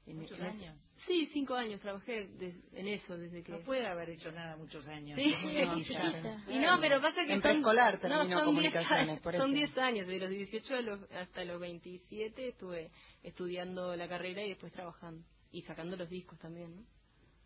en 0.07 0.17
Muchos 0.17 0.39
en 0.39 0.45
años. 0.47 0.75
Sí, 1.05 1.25
cinco 1.33 1.55
años 1.55 1.79
trabajé 1.81 2.27
des- 2.39 2.55
en 2.73 2.87
eso 2.87 3.17
desde 3.17 3.43
que... 3.43 3.51
No 3.51 3.59
puede 3.59 3.85
haber 3.87 4.09
hecho 4.09 4.31
nada 4.31 4.55
muchos 4.57 4.85
años. 4.87 5.17
Sí. 5.19 5.33
Y 6.49 6.59
no, 6.59 6.79
pero 6.81 6.99
pasa 7.01 7.25
que 7.25 7.33
En 7.33 7.41
preescolar 7.41 7.93
no, 7.95 7.99
terminó 7.99 8.23
son 8.23 8.29
10 8.29 8.43
comunicaciones, 8.45 9.21
por 9.21 9.33
Son. 9.35 9.53
10 9.53 9.77
años, 9.77 10.07
de 10.07 10.19
los 10.19 10.29
18 10.29 10.75
a 10.75 10.81
los- 10.81 11.11
hasta 11.11 11.43
los 11.45 11.59
27 11.59 12.49
estuve 12.49 12.91
estudiando 13.23 13.95
la 13.95 14.07
carrera 14.07 14.43
y 14.43 14.49
después 14.49 14.71
trabajando. 14.73 15.23
Y 15.51 15.61
sacando 15.61 15.95
los 15.95 16.09
discos 16.09 16.37
también, 16.39 16.75
¿no? 16.75 16.81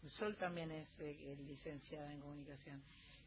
Sol 0.06 0.36
también 0.38 0.72
es 0.72 0.90
eh, 1.00 1.36
licenciada 1.48 2.12
en 2.12 2.20
comunicación. 2.22 2.82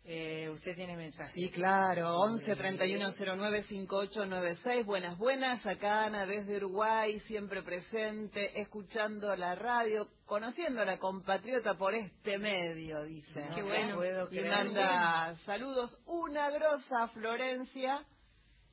Eh, 0.06 0.51
usted 0.52 0.74
tiene 0.74 0.96
mensajes. 0.98 1.32
Sí, 1.32 1.48
claro, 1.51 2.14
11 2.18 2.56
31 2.56 3.12
09 3.18 3.62
5896. 3.62 4.84
Buenas, 4.84 5.16
buenas. 5.16 5.64
Acá 5.64 6.05
Ana 6.05 6.26
desde 6.26 6.59
Uruguay, 6.59 7.18
siempre 7.20 7.62
presente, 7.62 8.60
escuchando 8.60 9.34
la 9.34 9.55
radio, 9.55 10.06
conociendo 10.26 10.82
a 10.82 10.84
la 10.84 10.98
compatriota 10.98 11.74
por 11.78 11.94
este 11.94 12.38
medio, 12.38 13.02
dice. 13.05 13.46
No 13.48 13.55
Qué 13.55 13.62
bueno. 13.62 13.96
puedo 13.96 14.24
Y 14.26 14.28
creer. 14.40 14.51
manda 14.51 15.34
saludos. 15.46 15.98
Una 16.05 16.51
grosa 16.51 17.09
Florencia, 17.14 18.05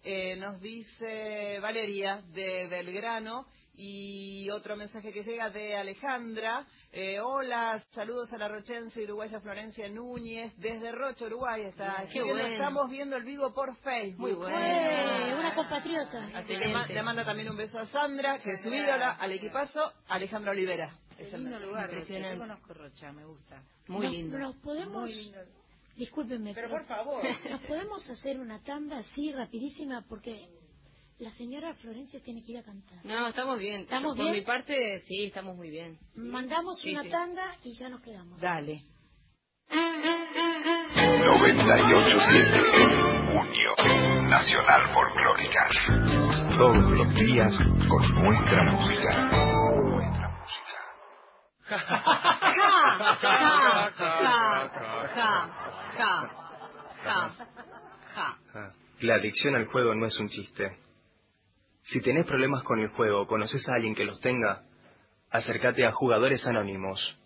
eh, 0.03 0.35
nos 0.35 0.59
dice 0.59 1.59
Valeria 1.61 2.23
de 2.33 2.67
Belgrano. 2.69 3.45
Y 3.83 4.47
otro 4.51 4.75
mensaje 4.75 5.11
que 5.11 5.23
llega 5.23 5.49
de 5.49 5.75
Alejandra. 5.75 6.67
eh, 6.91 7.19
hola, 7.19 7.83
saludos 7.89 8.31
a 8.31 8.37
la 8.37 8.47
rochense 8.47 9.01
y 9.01 9.05
uruguaya 9.05 9.39
Florencia 9.41 9.89
Núñez. 9.89 10.53
Desde 10.57 10.91
Rocha, 10.91 11.25
Uruguay 11.25 11.63
está. 11.63 12.05
Qué 12.13 12.21
bueno. 12.21 12.45
estamos 12.45 12.87
viendo 12.91 13.15
el 13.15 13.23
vivo 13.23 13.51
por 13.55 13.75
Facebook. 13.77 14.19
Muy 14.19 14.33
bueno. 14.33 14.55
Eh, 14.55 15.33
una 15.33 15.55
compatriota. 15.55 16.29
Así 16.35 16.55
que 16.59 16.67
ma- 16.67 16.85
le 16.85 17.01
manda 17.01 17.25
también 17.25 17.49
un 17.49 17.57
beso 17.57 17.79
a 17.79 17.87
Sandra, 17.87 18.37
que 18.37 18.51
es 18.51 18.61
su 18.61 18.69
ídola, 18.69 19.13
al 19.13 19.31
equipazo, 19.31 19.91
Alejandra 20.09 20.51
Olivera. 20.51 20.93
Es 21.17 21.33
el 21.33 21.41
lindo 21.45 21.59
lugar, 21.59 21.85
Rocha. 21.85 21.95
Impresionante. 21.97 22.35
Yo 22.35 22.41
conozco 22.41 22.73
Rocha, 22.75 23.11
me 23.11 23.25
gusta. 23.25 23.63
Muy 23.87 24.05
Nos- 24.05 24.13
lindo. 24.15 24.37
Nos 24.37 24.55
podemos... 24.57 25.01
Muy 25.01 25.15
lindo. 25.15 25.39
Discúlpenme. 25.95 26.53
Pero 26.53 26.69
por 26.69 26.85
favor. 26.85 27.23
Nos 27.49 27.61
podemos 27.61 28.07
hacer 28.11 28.39
una 28.39 28.61
tanda 28.61 28.99
así, 28.99 29.31
rapidísima, 29.31 30.05
porque 30.07 30.47
la 31.21 31.29
señora 31.31 31.73
Florencia 31.75 32.19
tiene 32.23 32.41
que 32.43 32.51
ir 32.53 32.57
a 32.59 32.63
cantar. 32.63 33.05
No, 33.05 33.27
estamos 33.27 33.59
bien. 33.59 33.81
¿Estamos 33.81 34.15
Por 34.15 34.23
bien? 34.25 34.35
mi 34.37 34.41
parte, 34.41 35.01
sí, 35.07 35.25
estamos 35.25 35.55
muy 35.55 35.69
bien. 35.69 35.99
Mandamos 36.15 36.79
Sí, 36.79 36.91
una 36.91 37.03
sí. 37.03 37.09
tanda 37.09 37.55
y 37.63 37.77
ya 37.77 37.89
nos 37.89 38.01
quedamos. 38.01 38.39
Dale. 38.41 38.81
987 39.69 42.59
Junio 43.31 43.75
Nacional 44.27 44.87
Folclórica. 44.93 45.67
Todos 46.57 46.97
los 46.97 47.13
días 47.15 47.53
con 47.87 48.01
nuestra 48.23 48.63
música. 48.63 49.29
Nuestra 49.31 50.29
música. 50.29 50.79
Ja, 51.63 51.77
ja, 51.77 51.93
ja, 53.21 53.91
ja, 53.97 54.09
ja, 55.95 56.11
ja, 57.03 57.15
ja. 58.15 58.27
Ah, 58.53 58.71
La 59.01 59.15
adicción 59.15 59.55
al 59.55 59.65
juego 59.67 59.93
no 59.95 60.05
es 60.07 60.19
un 60.19 60.27
chiste. 60.29 60.77
Si 61.83 62.01
tenés 62.01 62.25
problemas 62.25 62.63
con 62.63 62.79
el 62.79 62.87
juego 62.89 63.21
o 63.21 63.27
conoces 63.27 63.67
a 63.67 63.73
alguien 63.75 63.93
que 63.95 64.05
los 64.05 64.19
tenga, 64.21 64.63
acércate 65.29 65.85
a 65.85 65.91
Jugadores 65.91 66.45
Anónimos. 66.47 67.17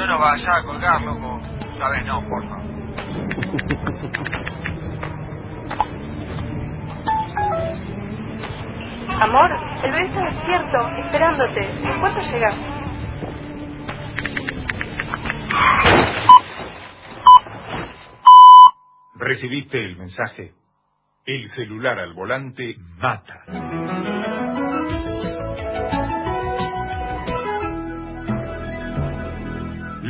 No 0.00 0.06
nos 0.06 0.18
vayas 0.18 0.48
a 0.48 0.62
colgar, 0.62 1.02
loco. 1.02 1.38
Vez 1.40 2.06
no, 2.06 2.26
porfa. 2.26 2.56
Amor, 9.20 9.50
el 9.84 9.90
bebé 9.90 10.06
está 10.06 10.24
despierto, 10.30 10.88
esperándote. 11.04 11.68
¿En 11.86 12.00
cuánto 12.00 12.20
llegas? 12.22 12.58
¿Recibiste 19.16 19.84
el 19.84 19.98
mensaje? 19.98 20.54
El 21.26 21.50
celular 21.50 21.98
al 21.98 22.14
volante 22.14 22.74
mata. 22.98 24.39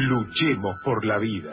Luchemos 0.00 0.80
por 0.82 1.04
la 1.04 1.18
vida. 1.18 1.52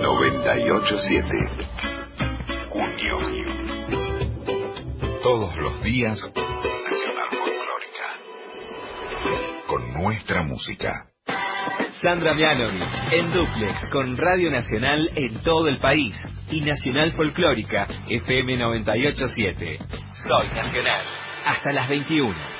987 0.00 1.28
Junio. 2.70 3.18
Todos 5.22 5.54
los 5.56 5.82
días 5.82 6.22
Nacional 6.22 7.28
Folclórica. 7.30 8.14
Con 9.66 9.92
nuestra 9.94 10.42
música. 10.44 11.06
Sandra 12.00 12.34
Mianovich 12.34 12.94
en 13.10 13.32
Duplex 13.32 13.84
con 13.90 14.16
Radio 14.16 14.52
Nacional 14.52 15.10
en 15.16 15.42
todo 15.42 15.66
el 15.66 15.80
país 15.80 16.14
y 16.48 16.60
Nacional 16.60 17.10
Folclórica 17.12 17.88
FM 18.08 18.56
987. 18.58 19.80
Soy 20.14 20.46
Nacional. 20.54 21.04
Hasta 21.44 21.72
las 21.72 21.88
21. 21.88 22.57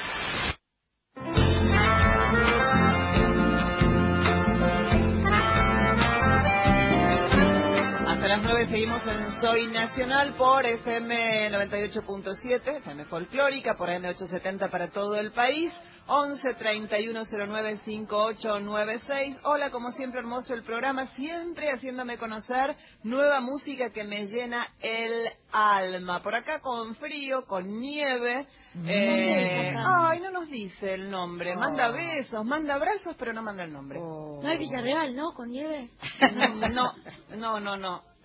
Seguimos 8.89 9.07
en 9.07 9.41
Soy 9.41 9.67
Nacional 9.67 10.35
por 10.37 10.65
FM 10.65 11.51
98.7, 11.51 12.77
FM 12.79 13.05
Folclórica, 13.05 13.77
por 13.77 13.89
M870 13.91 14.71
para 14.71 14.89
todo 14.89 15.17
el 15.17 15.33
país, 15.33 15.73
11 16.07 16.55
31 16.55 17.23
09 17.31 17.77
5896. 17.85 19.37
Hola, 19.45 19.71
como 19.71 19.91
siempre, 19.91 20.21
hermoso 20.21 20.55
el 20.55 20.63
programa, 20.63 21.07
siempre 21.17 21.71
haciéndome 21.71 22.17
conocer 22.17 22.77
nueva 23.03 23.41
música 23.41 23.91
que 23.91 24.05
me 24.05 24.25
llena 24.27 24.67
el 24.81 25.27
alma. 25.53 26.23
Por 26.23 26.35
acá 26.35 26.61
con 26.61 26.95
frío, 26.95 27.45
con 27.45 27.69
nieve. 27.81 28.47
Eh, 28.87 29.75
ay, 29.77 30.21
no 30.21 30.31
nos 30.31 30.49
dice 30.49 30.95
el 30.95 31.11
nombre. 31.11 31.55
Manda 31.57 31.91
besos, 31.91 32.43
manda 32.45 32.75
abrazos, 32.75 33.15
pero 33.19 33.35
no 33.35 33.43
manda 33.43 33.65
el 33.65 33.73
nombre. 33.73 33.99
No 34.01 34.43
hay 34.45 34.57
Villarreal, 34.57 35.15
¿no? 35.15 35.33
Con 35.35 35.51
nieve. 35.51 35.91
No, 36.71 36.93
no, 37.37 37.61
no, 37.61 37.77
no. 37.77 38.18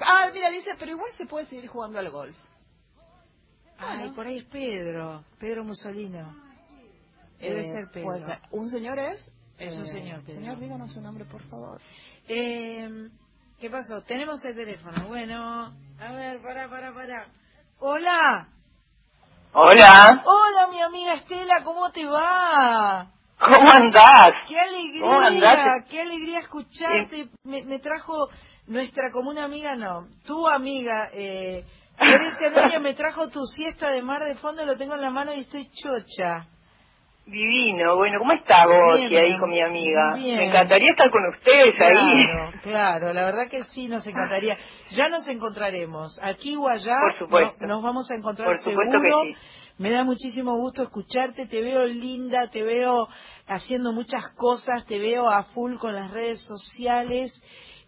Ah, 0.00 0.28
mira, 0.32 0.50
dice, 0.50 0.70
pero 0.78 0.92
igual 0.92 1.10
se 1.16 1.26
puede 1.26 1.46
seguir 1.46 1.68
jugando 1.68 1.98
al 1.98 2.10
golf. 2.10 2.36
Ay, 3.78 4.10
por 4.10 4.26
ahí 4.26 4.38
es 4.38 4.44
Pedro, 4.44 5.24
Pedro 5.38 5.64
Mussolino. 5.64 6.34
Debe 7.38 7.60
Eh, 7.60 7.68
ser 7.70 7.90
Pedro. 7.92 8.06
puede 8.06 8.22
ser. 8.24 8.38
¿Un 8.52 8.68
señor 8.70 8.98
es? 8.98 9.30
Es 9.58 9.76
un 9.76 9.84
Eh, 9.86 9.88
señor, 9.88 10.22
Pedro. 10.24 10.38
Señor, 10.40 10.58
díganos 10.58 10.92
su 10.92 11.00
nombre, 11.00 11.24
por 11.24 11.42
favor. 11.42 11.80
Eh, 12.28 13.08
¿Qué 13.58 13.70
pasó? 13.70 14.02
Tenemos 14.02 14.44
el 14.44 14.54
teléfono. 14.54 15.06
Bueno, 15.08 15.74
a 16.00 16.12
ver, 16.12 16.40
para, 16.42 16.68
para, 16.68 16.92
para. 16.92 17.26
Hola. 17.78 18.48
Hola. 19.52 20.22
Hola, 20.24 20.66
mi 20.72 20.80
amiga 20.80 21.14
Estela, 21.14 21.62
¿cómo 21.64 21.90
te 21.92 22.04
va? 22.06 23.10
¿Cómo 23.38 23.70
andás? 23.72 24.32
Qué 24.48 24.58
alegría, 24.58 25.00
¿Cómo 25.02 25.18
andás? 25.20 25.84
qué 25.88 26.00
alegría 26.00 26.38
escucharte. 26.40 27.28
Me, 27.44 27.64
me 27.64 27.78
trajo 27.78 28.28
nuestra 28.66 29.10
común 29.10 29.38
amiga, 29.38 29.76
no, 29.76 30.08
tu 30.26 30.46
amiga, 30.48 31.08
eh, 31.12 31.64
Núñez 32.00 32.80
me 32.82 32.94
trajo 32.94 33.28
tu 33.28 33.44
siesta 33.46 33.90
de 33.90 34.02
mar 34.02 34.24
de 34.24 34.34
fondo, 34.36 34.64
lo 34.66 34.76
tengo 34.76 34.94
en 34.94 35.00
la 35.02 35.10
mano 35.10 35.32
y 35.34 35.40
estoy 35.40 35.68
chocha. 35.72 36.46
Divino. 37.26 37.96
Bueno, 37.96 38.18
¿cómo 38.18 38.32
estás 38.32 38.66
vos 38.66 38.98
Bien, 39.08 39.16
ahí 39.24 39.38
con 39.38 39.48
mi 39.48 39.60
amiga? 39.60 40.14
Bien. 40.14 40.36
Me 40.36 40.48
encantaría 40.48 40.90
estar 40.90 41.10
con 41.10 41.26
ustedes 41.28 41.74
ahí. 41.80 41.94
Claro, 42.26 42.52
claro, 42.62 43.12
la 43.14 43.24
verdad 43.24 43.48
que 43.48 43.64
sí, 43.64 43.88
nos 43.88 44.06
encantaría. 44.06 44.58
Ya 44.90 45.08
nos 45.08 45.26
encontraremos, 45.28 46.18
aquí 46.22 46.54
o 46.56 46.68
allá, 46.68 46.98
Por 47.00 47.18
supuesto. 47.18 47.56
no- 47.60 47.66
nos 47.68 47.82
vamos 47.82 48.10
a 48.10 48.16
encontrar 48.16 48.46
Por 48.46 48.58
supuesto 48.58 48.98
seguro. 49.00 49.22
que 49.24 49.32
sí. 49.34 49.38
Me 49.78 49.90
da 49.90 50.04
muchísimo 50.04 50.54
gusto 50.58 50.82
escucharte, 50.82 51.46
te 51.46 51.62
veo 51.62 51.86
linda, 51.86 52.48
te 52.50 52.62
veo 52.62 53.08
haciendo 53.46 53.92
muchas 53.92 54.22
cosas, 54.36 54.84
te 54.84 54.98
veo 54.98 55.28
a 55.28 55.44
full 55.44 55.76
con 55.78 55.94
las 55.94 56.10
redes 56.10 56.44
sociales 56.46 57.32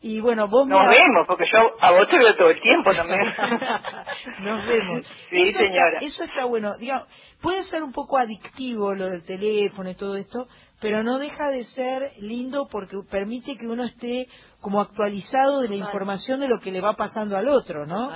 y 0.02 0.20
bueno, 0.20 0.48
vos 0.48 0.66
Nos 0.68 0.84
me... 0.86 0.88
vemos, 0.88 1.26
porque 1.26 1.44
yo 1.52 1.72
a 1.80 1.92
vos 1.92 2.08
te 2.08 2.18
veo 2.18 2.36
todo 2.36 2.50
el 2.50 2.60
tiempo 2.60 2.94
también. 2.94 3.20
Nos 4.40 4.66
vemos. 4.66 5.12
Sí, 5.30 5.48
eso 5.48 5.58
señora. 5.58 5.92
Está, 5.94 6.06
eso 6.06 6.24
está 6.24 6.44
bueno. 6.44 6.72
Digamos, 6.78 7.08
puede 7.42 7.64
ser 7.64 7.82
un 7.82 7.92
poco 7.92 8.18
adictivo 8.18 8.94
lo 8.94 9.10
del 9.10 9.24
teléfono 9.24 9.90
y 9.90 9.94
todo 9.94 10.16
esto, 10.16 10.46
pero 10.80 11.02
no 11.02 11.18
deja 11.18 11.48
de 11.48 11.64
ser 11.64 12.12
lindo 12.18 12.68
porque 12.70 12.96
permite 13.10 13.56
que 13.56 13.66
uno 13.66 13.84
esté 13.84 14.26
como 14.60 14.80
actualizado 14.80 15.60
de 15.60 15.68
la 15.68 15.76
información 15.76 16.40
de 16.40 16.48
lo 16.48 16.60
que 16.60 16.70
le 16.70 16.80
va 16.80 16.94
pasando 16.94 17.36
al 17.36 17.48
otro, 17.48 17.86
¿no? 17.86 18.10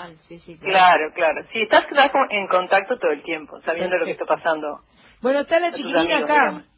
Claro, 0.61 1.13
claro. 1.15 1.43
Sí, 1.53 1.63
estás, 1.63 1.87
en 2.31 2.47
contacto 2.49 2.99
todo 2.99 3.13
el 3.13 3.23
tiempo, 3.23 3.61
sabiendo 3.65 3.97
lo 3.97 4.05
que 4.05 4.13
está 4.13 4.25
pasando. 4.27 4.81
Bueno, 5.23 5.41
está 5.41 5.61
la 5.61 5.71
chiquilina 5.73 6.01
amigos, 6.01 6.23
acá. 6.23 6.35
digamos. 6.35 6.70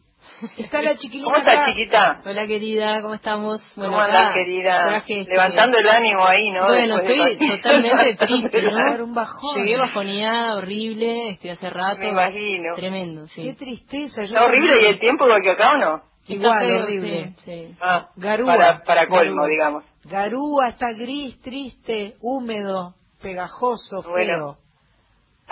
Está 0.57 0.83
la 0.83 0.97
¿Cómo 1.25 1.37
estás, 1.37 1.65
chiquita? 1.67 2.21
Hola 2.25 2.47
querida, 2.47 3.03
¿cómo 3.03 3.15
estamos? 3.15 3.61
¿Cómo 3.75 4.01
andás, 4.01 4.35
querida? 4.35 4.87
traje 4.89 5.21
este- 5.21 5.33
Levantando 5.33 5.79
el 5.79 5.89
ánimo 5.89 6.25
ahí, 6.27 6.51
¿no? 6.51 6.67
Bueno, 6.67 6.97
Después 6.99 7.17
de 7.19 7.33
estoy 7.33 7.49
pasar- 7.49 7.63
totalmente 7.63 8.27
triste, 8.27 8.63
¿no? 8.63 9.05
un 9.05 9.15
bajón. 9.15 9.57
Llegué 9.57 9.77
bajoneada, 9.79 10.57
horrible, 10.57 11.29
este, 11.31 11.51
hace 11.51 11.71
rato. 11.71 11.99
Me 12.01 12.09
imagino. 12.09 12.75
Tremendo, 12.77 13.27
sí. 13.29 13.43
Qué 13.45 13.55
tristeza. 13.55 14.23
yo 14.23 14.35
¿Está 14.35 14.45
horrible 14.45 14.83
y 14.83 14.87
el 14.87 14.99
tiempo 15.01 15.25
igual 15.27 15.43
que 15.43 15.51
acá 15.51 15.71
o 15.73 15.77
no? 15.79 16.03
Igual, 16.29 16.67
feo, 16.67 16.83
horrible. 16.85 17.33
sí, 17.39 17.43
sí. 17.45 17.77
Ah, 17.81 18.09
Garúa. 18.17 18.47
Para, 18.57 18.85
para 18.85 19.07
colmo, 19.09 19.43
Garúa. 19.43 19.49
digamos. 19.49 19.85
Garúa 20.05 20.69
está 20.71 20.93
gris, 20.93 21.41
triste, 21.43 22.15
húmedo, 22.21 22.95
pegajoso, 23.21 24.03
feo. 24.03 24.13
Bueno, 24.13 24.57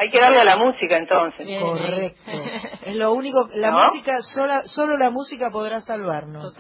Hay 0.01 0.09
que 0.11 0.19
darle 0.19 0.41
a 0.41 0.45
la 0.45 0.57
música 0.57 0.97
entonces. 0.97 1.47
Correcto. 1.61 2.31
Es 2.87 2.97
lo 2.97 3.13
único, 3.13 3.49
la 3.55 3.71
¿No? 3.71 3.85
música, 3.85 4.17
sola, 4.23 4.63
solo 4.65 4.97
la 4.97 5.11
música 5.11 5.51
podrá 5.51 5.81
salvarnos. 5.83 6.57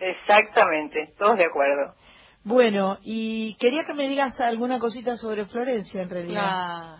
Exactamente, 0.00 1.12
todos 1.18 1.36
de 1.36 1.44
acuerdo. 1.44 1.94
Bueno, 2.42 2.98
y 3.02 3.56
quería 3.58 3.84
que 3.84 3.94
me 3.94 4.08
digas 4.08 4.40
alguna 4.40 4.78
cosita 4.78 5.16
sobre 5.16 5.46
Florencia 5.46 6.02
en 6.02 6.10
realidad. 6.10 6.42
Ah, 6.46 6.96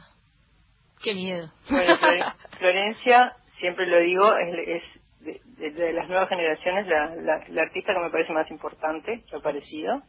qué 1.03 1.15
miedo. 1.15 1.51
Bueno, 1.71 1.97
Flore- 2.01 2.35
Florencia, 2.59 3.33
siempre 3.59 3.87
lo 3.87 3.99
digo, 4.01 4.35
es, 4.37 4.69
es 4.69 4.83
de, 5.21 5.41
de- 5.59 5.71
de 5.71 5.93
las 5.93 6.09
nuevas 6.09 6.29
generaciones 6.29 6.87
la, 6.87 7.15
la- 7.17 7.45
la 7.49 7.63
artista 7.63 7.93
que 7.95 8.01
me 8.01 8.11
parece 8.11 8.33
más 8.33 8.51
importante, 8.51 9.23
que 9.29 9.37
ha 9.37 9.39
aparecido. 9.39 10.03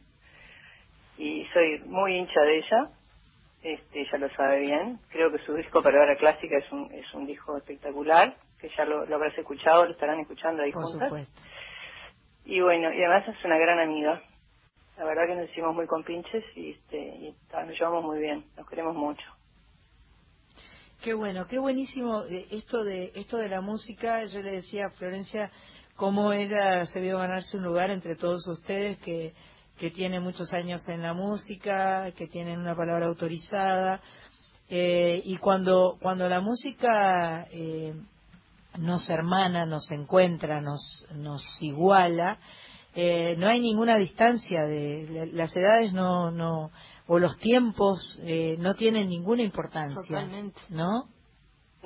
Y 1.18 1.46
soy 1.52 1.80
muy 1.86 2.14
hincha 2.16 2.40
de 2.42 2.58
ella, 2.58 2.90
este, 3.74 4.00
ella 4.02 4.18
lo 4.18 4.28
sabe 4.30 4.60
bien. 4.60 5.00
Creo 5.10 5.30
que 5.32 5.38
su 5.44 5.54
disco 5.54 5.82
para 5.82 6.00
hora 6.00 6.16
clásica 6.16 6.56
es 6.58 6.70
un, 6.72 6.90
es 6.92 7.12
un 7.14 7.26
disco 7.26 7.56
espectacular, 7.56 8.36
que 8.60 8.68
ya 8.76 8.84
lo, 8.84 9.04
lo 9.04 9.16
habrás 9.16 9.36
escuchado, 9.36 9.84
lo 9.84 9.92
estarán 9.92 10.20
escuchando 10.20 10.62
ahí 10.62 10.72
Por 10.72 10.84
juntas. 10.84 11.08
supuesto. 11.08 11.42
Y 12.44 12.60
bueno, 12.60 12.92
y 12.92 13.02
además 13.02 13.26
es 13.28 13.44
una 13.44 13.58
gran 13.58 13.80
amiga. 13.80 14.22
La 14.96 15.04
verdad 15.04 15.26
que 15.26 15.34
nos 15.34 15.50
hicimos 15.50 15.74
muy 15.74 15.86
compinches 15.86 16.44
y, 16.54 16.70
este, 16.70 16.96
y 16.98 17.34
nos 17.52 17.78
llevamos 17.78 18.04
muy 18.04 18.20
bien, 18.20 18.44
nos 18.56 18.68
queremos 18.68 18.94
mucho. 18.94 19.24
Qué 21.02 21.12
bueno, 21.12 21.46
qué 21.46 21.58
buenísimo 21.58 22.24
eh, 22.24 22.46
esto 22.50 22.82
de 22.82 23.12
esto 23.14 23.36
de 23.36 23.48
la 23.48 23.60
música. 23.60 24.24
Yo 24.24 24.40
le 24.40 24.52
decía 24.52 24.86
a 24.86 24.90
Florencia 24.90 25.50
cómo 25.96 26.32
ella 26.32 26.86
se 26.86 27.00
vio 27.00 27.18
ganarse 27.18 27.56
un 27.56 27.64
lugar 27.64 27.90
entre 27.90 28.16
todos 28.16 28.46
ustedes 28.48 28.98
que 28.98 29.34
que 29.78 29.90
tiene 29.90 30.20
muchos 30.20 30.52
años 30.52 30.86
en 30.88 31.02
la 31.02 31.12
música, 31.14 32.10
que 32.16 32.26
tienen 32.28 32.60
una 32.60 32.74
palabra 32.74 33.06
autorizada 33.06 34.00
eh, 34.68 35.20
y 35.24 35.36
cuando 35.36 35.96
cuando 36.00 36.28
la 36.28 36.40
música 36.40 37.46
eh, 37.50 37.94
nos 38.78 39.08
hermana, 39.08 39.64
nos 39.66 39.90
encuentra, 39.90 40.60
nos 40.60 41.06
nos 41.14 41.42
iguala, 41.60 42.38
eh, 42.94 43.36
no 43.38 43.46
hay 43.48 43.60
ninguna 43.60 43.96
distancia 43.96 44.64
de 44.66 45.06
la- 45.10 45.26
las 45.26 45.56
edades 45.56 45.92
no 45.92 46.30
no 46.30 46.70
o 47.06 47.18
los 47.18 47.38
tiempos 47.38 48.18
eh, 48.24 48.56
no 48.58 48.74
tienen 48.74 49.08
ninguna 49.08 49.42
importancia, 49.42 49.96
Totalmente. 50.08 50.60
¿no? 50.70 51.04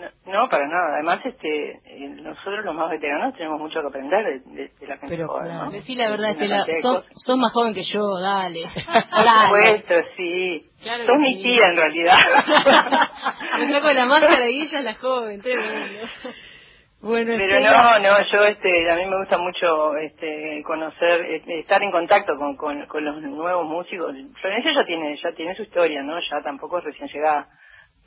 No, 0.01 0.09
no, 0.33 0.49
para 0.49 0.67
nada. 0.67 0.95
Además, 0.95 1.21
este, 1.25 1.73
eh, 1.85 2.09
nosotros 2.23 2.65
los 2.65 2.75
más 2.75 2.89
veteranos 2.91 3.35
tenemos 3.37 3.61
mucho 3.61 3.81
que 3.83 3.87
aprender 3.89 4.25
de, 4.25 4.39
de- 4.55 4.69
de 4.81 4.87
la 4.87 4.97
gente 4.97 5.17
Pero 5.17 5.29
joven. 5.29 5.49
¿no? 5.55 5.71
Decí 5.71 5.95
la 5.95 6.11
verdad, 6.11 6.31
Estela, 6.31 6.65
sos, 6.83 7.05
sos 7.15 7.37
más 7.39 7.53
joven 7.53 7.75
que 7.75 7.83
yo, 7.85 8.19
dale. 8.21 8.63
Por 8.75 9.25
supuesto, 9.45 9.95
sí. 10.17 10.67
Claro 10.83 11.07
Sos 11.07 11.19
mi 11.19 11.43
tía, 11.43 11.67
en 11.67 11.77
realidad. 11.77 12.19
Me 13.59 13.73
saco 13.73 13.93
la 13.93 14.07
máscara 14.07 14.49
y 14.49 14.63
ella 14.63 14.79
es 14.79 14.85
la 14.85 14.95
joven, 14.95 15.41
tremendo. 15.43 16.07
Bueno, 17.03 17.33
Pero 17.33 17.45
Estela, 17.45 17.99
no, 17.99 18.11
no, 18.11 18.31
yo 18.31 18.45
este, 18.45 18.91
a 18.91 18.95
mí 18.97 19.07
me 19.07 19.19
gusta 19.21 19.39
mucho 19.39 19.97
este, 19.97 20.63
conocer, 20.67 21.25
este, 21.31 21.61
estar 21.61 21.83
en 21.83 21.91
contacto 21.91 22.35
con, 22.37 22.57
con, 22.57 22.85
con 22.87 23.03
los 23.05 23.23
nuevos 23.23 23.67
músicos. 23.67 24.15
Florencia 24.41 24.73
ya 24.75 24.85
tiene, 24.85 25.17
ya 25.17 25.33
tiene 25.33 25.55
su 25.55 25.63
historia, 25.63 26.03
¿no? 26.03 26.19
Ya 26.21 26.43
tampoco 26.45 26.79
es 26.79 26.85
recién 26.85 27.09
llegada. 27.09 27.49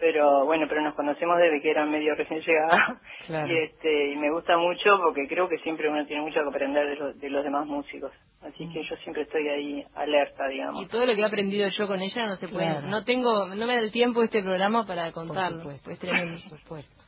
Pero 0.06 0.44
bueno, 0.46 0.66
pero 0.68 0.82
nos 0.82 0.96
conocemos 0.96 1.38
desde 1.38 1.62
que 1.62 1.72
era 1.72 1.86
medio 1.86 2.14
recién 2.16 2.42
llegada. 2.42 3.00
Claro. 3.26 3.48
Y 3.54 3.58
este, 3.58 4.12
y 4.12 4.18
me 4.18 4.30
gusta 4.32 4.58
mucho 4.58 5.00
porque 5.02 5.30
creo 5.30 5.48
que 5.48 5.58
siempre 5.60 5.90
uno 5.90 6.06
tiene 6.06 6.24
mucho 6.24 6.42
que 6.42 6.50
aprender 6.50 6.90
de, 6.90 6.96
los 6.98 7.18
de 7.18 7.30
los 7.30 7.42
demás 7.42 7.66
músicos. 7.66 8.12
Así 8.42 8.68
que 8.74 8.84
yo 8.84 8.98
siempre 8.98 9.22
estoy 9.22 9.48
ahí 9.48 9.86
alerta, 9.96 10.46
digamos. 10.50 10.84
Y 10.84 10.90
todo 10.90 11.06
lo 11.06 11.16
que 11.16 11.22
he 11.22 11.26
aprendido 11.26 11.70
yo 11.70 11.88
con 11.88 12.02
ella 12.02 12.28
no 12.28 12.36
se 12.36 12.50
puede, 12.50 12.66
Claro. 12.66 12.88
no 12.88 13.06
tengo, 13.06 13.48
no 13.56 13.66
me 13.66 13.76
da 13.76 13.80
el 13.80 13.94
tiempo 13.94 14.22
este 14.24 14.44
programa 14.44 14.86
para 14.86 15.10
contarlo. 15.14 15.60
supuesto. 15.62 15.90
Es 15.90 16.00
tremendo. 16.00 16.34
Por 16.50 16.60
supuesto. 16.60 17.04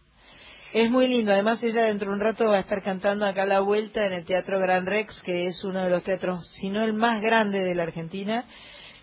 Es 0.71 0.89
muy 0.89 1.09
lindo, 1.09 1.33
además 1.33 1.61
ella 1.61 1.83
dentro 1.83 2.07
de 2.09 2.13
un 2.15 2.21
rato 2.21 2.47
va 2.47 2.55
a 2.57 2.61
estar 2.61 2.81
cantando 2.81 3.25
acá 3.25 3.43
a 3.43 3.45
la 3.45 3.59
vuelta 3.59 4.05
en 4.05 4.13
el 4.13 4.23
Teatro 4.23 4.57
Gran 4.61 4.85
Rex, 4.85 5.21
que 5.25 5.47
es 5.47 5.61
uno 5.65 5.83
de 5.83 5.89
los 5.89 6.01
teatros, 6.03 6.49
si 6.61 6.69
no 6.69 6.81
el 6.81 6.93
más 6.93 7.21
grande 7.21 7.59
de 7.59 7.75
la 7.75 7.83
Argentina, 7.83 8.45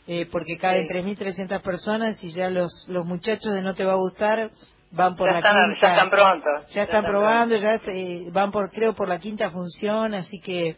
eh, 0.06 0.26
porque 0.30 0.56
caben 0.58 0.86
Sí. 0.88 0.94
3.300 0.94 1.60
personas 1.62 2.22
y 2.24 2.32
ya 2.32 2.50
los, 2.50 2.84
los 2.88 3.04
muchachos 3.06 3.52
de 3.54 3.62
No 3.62 3.74
Te 3.74 3.84
Va 3.84 3.92
a 3.92 3.96
Gustar 3.96 4.50
van 4.90 5.16
por 5.16 5.26
Ya 5.28 5.32
la 5.32 5.38
están, 5.38 5.70
quinta. 5.72 5.80
ya 5.80 5.92
están 5.94 6.10
pronto. 6.10 6.48
Ya 6.70 6.82
están 6.82 7.04
probando, 7.04 7.56
ya 7.56 7.74
eh, 7.86 8.26
van 8.32 8.50
por, 8.50 8.70
creo, 8.70 8.94
por 8.94 9.08
la 9.08 9.18
quinta 9.20 9.50
función, 9.50 10.12
así 10.14 10.38
que 10.40 10.76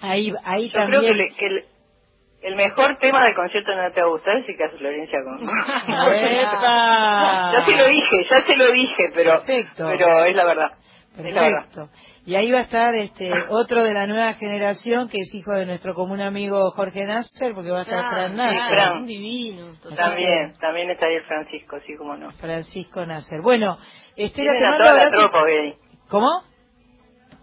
ahí, 0.00 0.32
ahí 0.44 0.68
Yo 0.68 0.72
también. 0.74 1.00
creo 1.02 1.12
que, 1.12 1.14
le- 1.18 1.34
que 1.34 1.46
el, 1.46 1.64
el 2.42 2.56
mejor 2.56 2.98
tema 2.98 3.24
del 3.24 3.34
concierto 3.34 3.74
no 3.74 3.92
te 3.92 4.00
va 4.00 4.06
a 4.06 4.10
gustar 4.10 4.36
es 4.38 4.48
el 4.48 4.56
que 4.56 4.64
hace 4.64 4.76
Florencia 4.78 5.18
con... 5.24 5.46
Ya 7.52 7.64
se 7.64 7.76
lo 7.76 7.86
dije, 7.88 8.26
ya 8.30 8.44
se 8.44 8.56
lo 8.56 8.72
dije, 8.72 9.10
pero, 9.14 9.42
Perfecto. 9.44 9.86
pero 9.88 10.24
es 10.24 10.36
la 10.36 10.44
verdad. 10.44 10.70
Perfecto. 11.16 11.88
Y 12.26 12.34
ahí 12.34 12.50
va 12.50 12.58
a 12.58 12.62
estar 12.62 12.92
este 12.96 13.30
otro 13.50 13.84
de 13.84 13.94
la 13.94 14.06
nueva 14.08 14.34
generación 14.34 15.08
que 15.08 15.18
es 15.20 15.32
hijo 15.32 15.52
de 15.52 15.64
nuestro 15.64 15.94
común 15.94 16.20
amigo 16.20 16.70
Jorge 16.72 17.04
Nasser, 17.06 17.54
porque 17.54 17.70
va 17.70 17.78
a 17.78 17.82
estar 17.82 18.04
Ah, 18.04 18.10
Fran 18.10 18.34
claro, 18.34 18.52
Nasser. 18.74 18.92
un 18.98 19.06
divino. 19.06 19.66
total. 19.80 19.96
También, 19.96 20.52
también 20.60 20.90
está 20.90 21.06
ahí 21.06 21.14
el 21.14 21.22
Francisco, 21.24 21.76
sí, 21.86 21.94
como 21.96 22.16
no. 22.16 22.32
Francisco 22.32 23.06
Nasser. 23.06 23.40
Bueno, 23.42 23.78
Estela, 24.16 24.52
te 24.54 24.58
Tienen 24.58 24.64
a 24.64 24.70
mando 24.70 24.84
toda 24.86 24.96
la 24.96 25.02
abrazos. 25.04 25.30
tropa 25.30 25.44
hoy 25.46 25.52
ahí. 25.52 25.72
¿Cómo? 26.10 26.42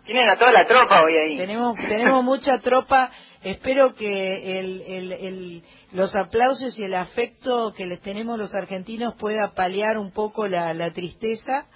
Tienen 0.05 0.29
a 0.29 0.35
toda 0.37 0.51
la 0.51 0.65
tropa 0.67 1.01
hoy 1.01 1.13
ahí. 1.17 1.37
Tenemos, 1.37 1.75
tenemos 1.87 2.23
mucha 2.25 2.59
tropa. 2.59 3.09
Espero 3.41 3.93
que 3.95 4.59
el, 4.59 4.81
el, 4.81 5.11
el- 5.13 5.61
los 5.93 6.13
aplausos 6.15 6.77
y 6.79 6.83
el 6.83 6.95
afecto 6.95 7.71
que 7.77 7.85
les 7.85 8.01
tenemos 8.01 8.37
los 8.37 8.53
argentinos 8.55 9.13
pueda 9.17 9.53
paliar 9.55 9.97
un 9.97 10.11
poco 10.11 10.47
la, 10.47 10.73
la 10.73 10.91
tristeza. 10.91 11.67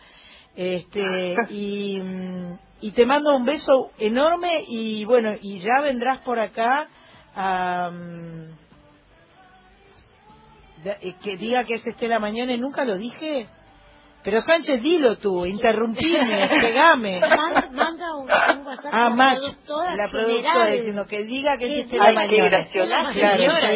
Este, 0.57 1.35
y, 1.51 2.01
y 2.81 2.91
te 2.91 3.05
mando 3.05 3.35
un 3.35 3.45
beso 3.45 3.91
enorme 3.99 4.65
y 4.67 5.05
bueno, 5.05 5.33
y 5.41 5.59
ya 5.59 5.81
vendrás 5.83 6.21
por 6.21 6.39
acá 6.39 6.87
a, 7.35 7.91
eh, 10.83 11.15
que 11.21 11.37
diga 11.37 11.63
que 11.63 11.75
es 11.75 11.85
Estela 11.85 12.19
Mañana 12.19 12.53
y 12.53 12.57
nunca 12.57 12.85
lo 12.85 12.97
dije. 12.97 13.47
Pero 14.27 14.41
Sánchez, 14.41 14.81
dilo 14.81 15.17
tú, 15.19 15.45
interrumpime, 15.45 16.49
pegame. 16.61 17.21
Man- 17.21 17.69
manda 17.71 18.13
un, 18.13 18.23
un 18.23 18.67
WhatsApp 18.67 18.93
Ah, 18.93 19.05
a 19.05 19.09
la 19.09 19.15
Mach, 19.15 19.37
productora 19.37 19.95
la 19.95 20.09
productora 20.09 20.51
general. 20.51 20.71
diciendo 20.73 21.05
que 21.05 21.23
diga 21.23 21.57
que 21.57 21.65
es 21.65 21.71
Ay, 21.71 21.87
qué 21.87 21.97
Mañana. 21.97 22.67
La 22.89 23.13
señora, 23.13 23.71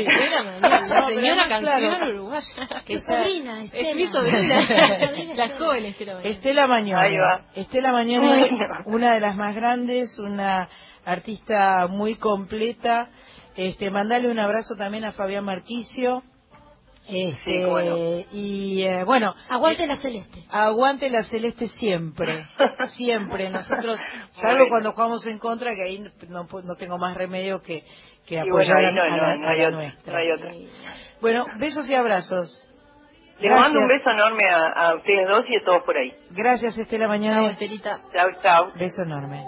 la 0.59 1.07
señora 1.07 1.47
canción 1.47 2.03
uruguaya. 2.09 2.67
Sobrina, 2.99 3.63
Estela. 3.63 3.89
Es 3.89 3.95
mi 3.95 4.07
sobrina. 4.07 4.65
la 5.35 5.49
joven 5.57 5.85
Estela 5.85 6.15
Mañana. 6.15 6.29
Estela 6.29 6.67
Mañana. 6.67 7.01
Ahí 7.01 7.15
va. 7.15 7.45
Estela 7.55 7.91
Mañana, 7.93 8.83
una 8.87 9.13
de 9.13 9.19
las 9.21 9.35
más 9.37 9.55
grandes, 9.55 10.19
una 10.19 10.67
artista 11.05 11.87
muy 11.87 12.15
completa. 12.15 13.07
Este, 13.55 13.89
mandale 13.89 14.29
un 14.29 14.39
abrazo 14.39 14.75
también 14.75 15.05
a 15.05 15.13
Fabián 15.13 15.45
Marquicio. 15.45 16.23
Este, 17.11 18.25
Sí. 18.31 18.37
Y 18.37 18.83
eh, 18.83 19.03
bueno, 19.03 19.35
Aguante 19.49 19.85
la 19.85 19.97
celeste. 19.97 20.43
aguante 20.49 21.09
la 21.09 21.23
celeste 21.23 21.67
siempre, 21.67 22.47
siempre. 22.97 23.49
Nosotros, 23.49 23.99
salvo 24.31 24.57
Bueno. 24.59 24.65
cuando 24.69 24.91
jugamos 24.93 25.25
en 25.27 25.37
contra, 25.37 25.75
que 25.75 25.83
ahí 25.83 25.99
no, 26.29 26.47
no 26.63 26.75
tengo 26.75 26.97
más 26.97 27.15
remedio 27.17 27.61
que, 27.61 27.83
que 28.25 28.39
apoyar 28.39 28.77
bueno, 28.81 29.01
a, 29.01 29.05
ahí 29.05 29.11
no, 29.13 29.23
a 29.23 29.27
la, 29.27 29.35
no, 29.35 29.41
no 29.41 29.47
a 29.47 29.51
hay 29.51 29.59
la 29.59 29.67
otra, 29.67 29.77
nuestra. 29.77 30.13
no 30.13 30.19
hay 30.19 30.31
otra. 30.31 30.51
Bueno, 31.21 31.45
besos 31.59 31.89
y 31.89 31.95
abrazos. 31.95 32.67
Les 33.39 33.49
Gracias. 33.49 33.59
mando 33.59 33.79
un 33.81 33.87
beso 33.87 34.09
enorme 34.11 34.43
a, 34.49 34.67
a 34.89 34.95
ustedes 34.95 35.27
dos 35.27 35.43
y 35.49 35.55
a 35.57 35.65
todos 35.65 35.83
por 35.83 35.97
ahí. 35.97 36.13
Gracias, 36.31 36.77
Estela 36.77 37.07
Mañana. 37.07 37.41
Chao, 37.41 37.49
Estelita. 37.49 37.99
Chao, 38.15 38.27
chao. 38.41 38.71
Beso 38.77 39.01
enorme. 39.03 39.43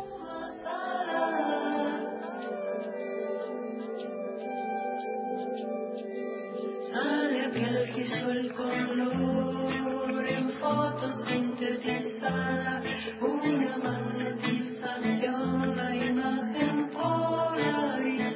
Sale 6.92 7.23
aquel 7.54 7.94
que 7.94 8.02
hizo 8.02 8.32
el 8.32 8.52
color 8.54 10.28
en 10.28 10.50
fotos 10.50 11.24
sintetizada, 11.26 12.82
una 13.22 13.78
magnetización, 13.78 15.76
la 15.76 15.96
imagen 15.96 16.90
polarizada. 16.90 18.36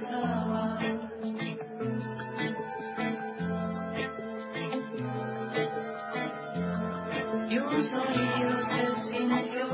Y 7.50 7.58
un 7.58 7.84
sonido 7.84 8.60
se 8.68 8.82
sintió, 9.10 9.68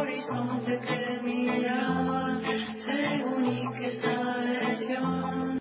horizonte 0.00 0.80
que 0.80 1.20
miraba, 1.22 2.40
según 2.84 3.44
y 3.46 3.70
que 3.78 3.86
esa 3.88 4.14
versión 4.40 5.60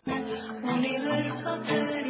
universo 0.64 1.50
aterrizar. 1.50 2.07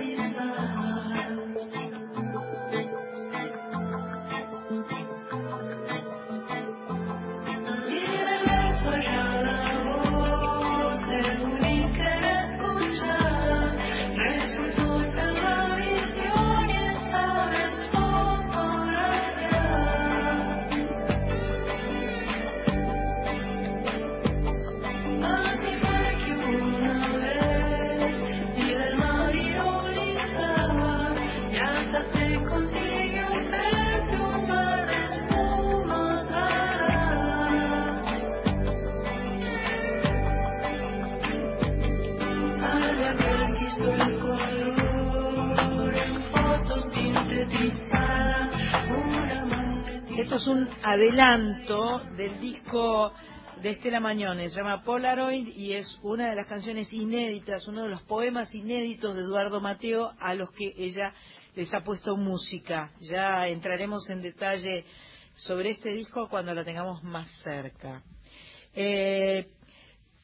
Es 50.37 50.45
un 50.45 50.69
adelanto 50.83 51.99
del 52.15 52.39
disco 52.39 53.11
de 53.63 53.71
Estela 53.71 53.99
Mañones, 53.99 54.53
se 54.53 54.59
llama 54.59 54.83
Polaroid 54.83 55.47
y 55.47 55.73
es 55.73 55.97
una 56.03 56.29
de 56.29 56.35
las 56.35 56.45
canciones 56.45 56.93
inéditas, 56.93 57.67
uno 57.67 57.81
de 57.81 57.89
los 57.89 58.03
poemas 58.03 58.53
inéditos 58.53 59.15
de 59.15 59.23
Eduardo 59.23 59.61
Mateo 59.61 60.11
a 60.19 60.35
los 60.35 60.51
que 60.51 60.75
ella 60.77 61.11
les 61.55 61.73
ha 61.73 61.83
puesto 61.83 62.15
música. 62.17 62.91
Ya 62.99 63.47
entraremos 63.47 64.07
en 64.11 64.21
detalle 64.21 64.85
sobre 65.37 65.71
este 65.71 65.89
disco 65.93 66.29
cuando 66.29 66.53
la 66.53 66.63
tengamos 66.63 67.01
más 67.01 67.27
cerca. 67.43 68.03
Eh, 68.75 69.47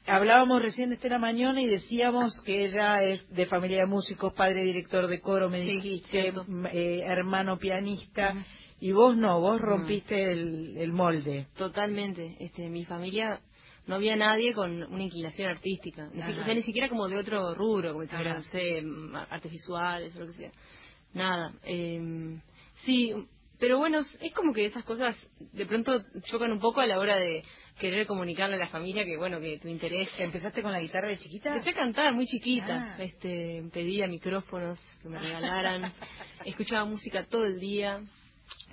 Hablábamos 0.06 0.62
recién 0.62 0.90
de 0.90 0.96
Estela 0.96 1.18
Mañona 1.18 1.62
y 1.62 1.66
decíamos 1.66 2.42
que 2.46 2.66
ella 2.66 3.02
es 3.02 3.26
de 3.30 3.46
familia 3.46 3.80
de 3.80 3.86
músicos, 3.86 4.34
padre 4.34 4.62
director 4.64 5.08
de 5.08 5.22
coro, 5.22 5.50
me 5.50 5.62
Sí, 5.62 5.78
dijiste, 5.80 6.34
eh, 6.74 7.04
hermano 7.06 7.58
pianista, 7.58 8.36
y 8.84 8.92
vos 8.92 9.16
no, 9.16 9.40
vos 9.40 9.62
rompiste 9.62 10.34
el, 10.34 10.76
el 10.78 10.92
molde. 10.92 11.48
Totalmente. 11.56 12.36
Este, 12.42 12.68
mi 12.68 12.84
familia 12.84 13.40
no 13.88 13.96
había 13.96 14.18
nadie 14.18 14.54
con 14.54 14.84
una 14.84 15.04
inclinación 15.04 15.48
artística. 15.48 16.10
Ni, 16.12 16.22
si- 16.22 16.32
Ajá. 16.32 16.42
o 16.42 16.44
sea, 16.44 16.54
ni 16.54 16.64
siquiera 16.64 16.90
como 16.90 17.08
de 17.08 17.16
otro 17.16 17.56
rubro, 17.56 17.94
como 17.94 18.04
no 18.04 18.42
sé, 18.42 18.82
mm, 18.82 19.16
artes 19.16 19.50
visuales 19.50 20.14
o 20.18 20.20
lo 20.20 20.28
que 20.28 20.34
sea. 20.34 20.52
Nada. 21.14 21.54
Eh, 21.64 22.38
sí, 22.84 23.14
pero 23.58 23.78
bueno, 23.78 24.00
es 24.20 24.34
como 24.34 24.52
que 24.52 24.66
esas 24.66 24.84
cosas 24.84 25.16
de 25.54 25.66
pronto 25.66 26.04
chocan 26.24 26.52
un 26.52 26.60
poco 26.60 26.82
a 26.82 26.86
la 26.86 27.00
hora 27.00 27.16
de 27.16 27.42
querer 27.80 28.06
comunicarle 28.06 28.58
a 28.58 28.60
la 28.60 28.68
familia 28.68 29.06
que, 29.06 29.16
bueno, 29.16 29.40
que 29.40 29.60
tu 29.60 29.70
interés... 29.70 30.10
¿Empezaste 30.20 30.62
con 30.62 30.74
la 30.74 30.82
guitarra 30.82 31.08
de 31.08 31.20
chiquita? 31.20 31.56
Empecé 31.56 31.70
a 31.70 31.82
cantar 31.82 32.14
muy 32.14 32.26
chiquita. 32.28 32.96
Ah. 32.98 33.02
Este, 33.02 33.64
pedía 33.72 34.08
micrófonos 34.10 34.78
que 35.02 35.08
me 35.08 35.20
regalaran. 35.20 35.94
Escuchaba 36.46 36.84
música 36.84 37.24
todo 37.24 37.46
el 37.46 37.62
día. 37.62 38.04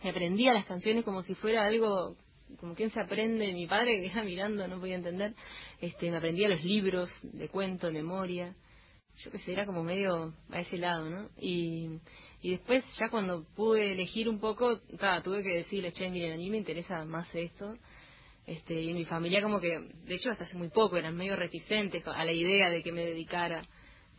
Me 0.03 0.11
aprendía 0.11 0.53
las 0.53 0.67
canciones 0.67 1.05
como 1.05 1.23
si 1.23 1.35
fuera 1.35 1.65
algo 1.65 2.17
como 2.59 2.75
quien 2.75 2.91
se 2.91 3.01
aprende. 3.01 3.53
Mi 3.53 3.67
padre 3.67 4.01
que 4.01 4.07
estaba 4.07 4.25
mirando 4.25 4.67
no 4.67 4.81
podía 4.81 4.97
entender. 4.97 5.35
Este, 5.81 6.11
me 6.11 6.17
aprendía 6.17 6.49
los 6.49 6.63
libros 6.65 7.11
de 7.23 7.49
cuento, 7.49 7.87
de 7.87 7.93
memoria. 7.93 8.55
Yo 9.19 9.31
qué 9.31 9.39
sé, 9.39 9.53
era 9.53 9.67
como 9.67 9.83
medio 9.83 10.35
a 10.51 10.61
ese 10.61 10.79
lado, 10.79 11.11
¿no? 11.11 11.29
Y, 11.39 12.01
y 12.41 12.53
después 12.53 12.85
ya 12.99 13.11
cuando 13.11 13.45
pude 13.55 13.93
elegir 13.93 14.29
un 14.29 14.41
poco, 14.41 14.81
tuve 15.23 15.43
que 15.43 15.57
decirle, 15.57 15.93
che, 15.93 16.09
miren, 16.09 16.33
a 16.33 16.37
mí 16.37 16.49
me 16.49 16.57
interesa 16.57 17.05
más 17.05 17.29
esto. 17.35 17.77
Este, 18.47 18.81
y 18.81 18.95
mi 18.95 19.05
familia 19.05 19.43
como 19.43 19.61
que, 19.61 19.79
de 19.79 20.15
hecho 20.15 20.31
hasta 20.31 20.45
hace 20.45 20.57
muy 20.57 20.71
poco, 20.71 20.97
eran 20.97 21.15
medio 21.15 21.37
reticentes 21.37 22.07
a 22.07 22.25
la 22.25 22.33
idea 22.33 22.71
de 22.71 22.83
que 22.83 22.93
me 22.93 23.05
dedicara 23.05 23.63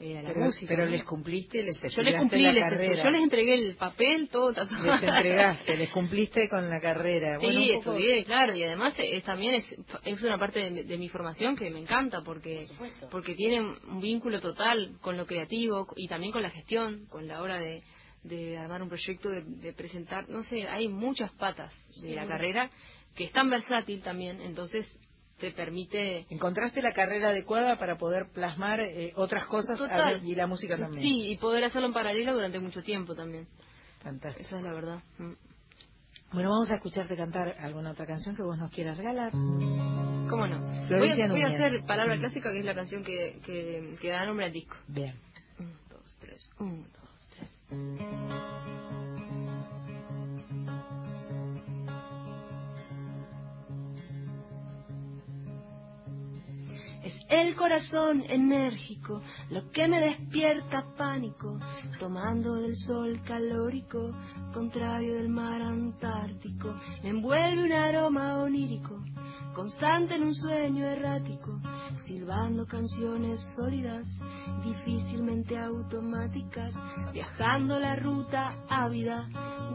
eh, 0.01 0.17
a 0.17 0.21
la 0.23 0.29
Pero, 0.29 0.45
música. 0.45 0.65
pero 0.67 0.85
¿no? 0.85 0.91
les 0.91 1.03
cumpliste, 1.03 1.63
les 1.63 1.79
Yo 1.95 2.01
les 2.01 2.15
cumplí, 2.15 2.41
la 2.41 2.51
les, 2.51 2.63
carrera. 2.63 3.03
yo 3.03 3.09
les 3.11 3.21
entregué 3.21 3.53
el 3.53 3.75
papel, 3.75 4.29
todo 4.29 4.51
tatuado. 4.53 4.83
Les 4.85 5.03
entregaste, 5.03 5.77
les 5.77 5.89
cumpliste 5.91 6.49
con 6.49 6.69
la 6.69 6.79
carrera. 6.79 7.39
Sí, 7.39 7.45
Bueno, 7.45 7.59
un 7.61 7.67
poco- 7.83 7.91
estudié, 7.97 8.23
claro, 8.25 8.55
y 8.55 8.63
además 8.63 8.93
es, 8.97 9.23
también 9.23 9.55
es, 9.55 9.65
es 10.05 10.23
una 10.23 10.37
parte 10.37 10.59
de, 10.71 10.83
de 10.83 10.97
mi 10.97 11.07
formación 11.09 11.55
que 11.55 11.69
me 11.69 11.79
encanta 11.79 12.21
porque 12.23 12.65
porque 13.11 13.35
tiene 13.35 13.61
un 13.61 14.01
vínculo 14.01 14.39
total 14.41 14.97
con 15.01 15.17
lo 15.17 15.25
creativo 15.25 15.87
y 15.95 16.07
también 16.07 16.31
con 16.31 16.41
la 16.41 16.49
gestión, 16.49 17.05
con 17.07 17.27
la 17.27 17.41
hora 17.41 17.59
de, 17.59 17.83
de 18.23 18.57
armar 18.57 18.81
un 18.81 18.89
proyecto, 18.89 19.29
de, 19.29 19.43
de 19.43 19.73
presentar, 19.73 20.27
no 20.29 20.43
sé, 20.43 20.67
hay 20.67 20.87
muchas 20.87 21.31
patas 21.33 21.73
de 22.01 22.15
la 22.15 22.25
carrera 22.25 22.69
que 23.15 23.25
es 23.25 23.31
tan 23.31 23.49
versátil 23.49 24.01
también, 24.01 24.39
entonces 24.41 24.87
te 25.41 25.51
permite 25.51 26.27
¿Encontraste 26.29 26.81
la 26.81 26.93
carrera 26.93 27.29
adecuada 27.29 27.77
para 27.77 27.97
poder 27.97 28.27
plasmar 28.31 28.79
eh, 28.79 29.11
otras 29.15 29.45
cosas 29.47 29.77
Total. 29.77 30.21
ver, 30.21 30.23
y 30.23 30.35
la 30.35 30.47
música 30.47 30.77
también? 30.77 31.03
Sí, 31.03 31.31
y 31.31 31.37
poder 31.37 31.63
hacerlo 31.63 31.87
en 31.87 31.93
paralelo 31.93 32.33
durante 32.33 32.59
mucho 32.59 32.83
tiempo 32.83 33.15
también. 33.15 33.47
Fantástico. 34.03 34.47
Esa 34.47 34.57
es 34.59 34.63
la 34.63 34.73
verdad. 34.73 34.99
Mm. 35.17 35.33
Bueno, 36.33 36.49
vamos 36.51 36.69
a 36.69 36.75
escucharte 36.75 37.17
cantar 37.17 37.57
alguna 37.59 37.91
otra 37.91 38.05
canción 38.05 38.35
que 38.35 38.43
vos 38.43 38.57
nos 38.57 38.71
quieras 38.71 38.97
regalar. 38.97 39.31
¿Cómo 39.31 40.47
no? 40.47 40.61
Voy 40.87 41.09
a, 41.09 41.27
voy 41.27 41.41
a 41.41 41.47
hacer 41.47 41.83
Palabra 41.85 42.17
Clásica, 42.17 42.53
que 42.53 42.59
es 42.59 42.65
la 42.65 42.73
canción 42.75 43.03
que, 43.03 43.39
que, 43.45 43.95
que 43.99 44.09
da 44.09 44.25
nombre 44.25 44.45
al 44.45 44.53
disco. 44.53 44.77
Bien. 44.87 45.13
Un, 45.59 45.73
dos, 45.89 46.17
tres. 46.19 46.49
Un, 46.59 46.83
dos, 46.83 47.27
tres. 47.35 49.09
El 57.29 57.55
corazón 57.55 58.23
enérgico 58.27 59.21
lo 59.49 59.69
que 59.71 59.87
me 59.87 59.99
despierta 59.99 60.85
pánico, 60.97 61.59
tomando 61.99 62.55
del 62.55 62.75
sol 62.75 63.21
calórico, 63.25 64.11
contrario 64.53 65.15
del 65.15 65.29
mar 65.29 65.61
antártico. 65.61 66.75
Me 67.03 67.09
envuelve 67.09 67.63
un 67.63 67.71
aroma 67.73 68.37
onírico, 68.37 69.03
constante 69.53 70.15
en 70.15 70.23
un 70.23 70.35
sueño 70.35 70.85
errático, 70.85 71.59
silbando 72.05 72.65
canciones 72.65 73.39
sólidas, 73.55 74.07
difícilmente 74.63 75.57
automáticas, 75.57 76.73
viajando 77.13 77.79
la 77.79 77.95
ruta 77.95 78.53
ávida 78.69 79.27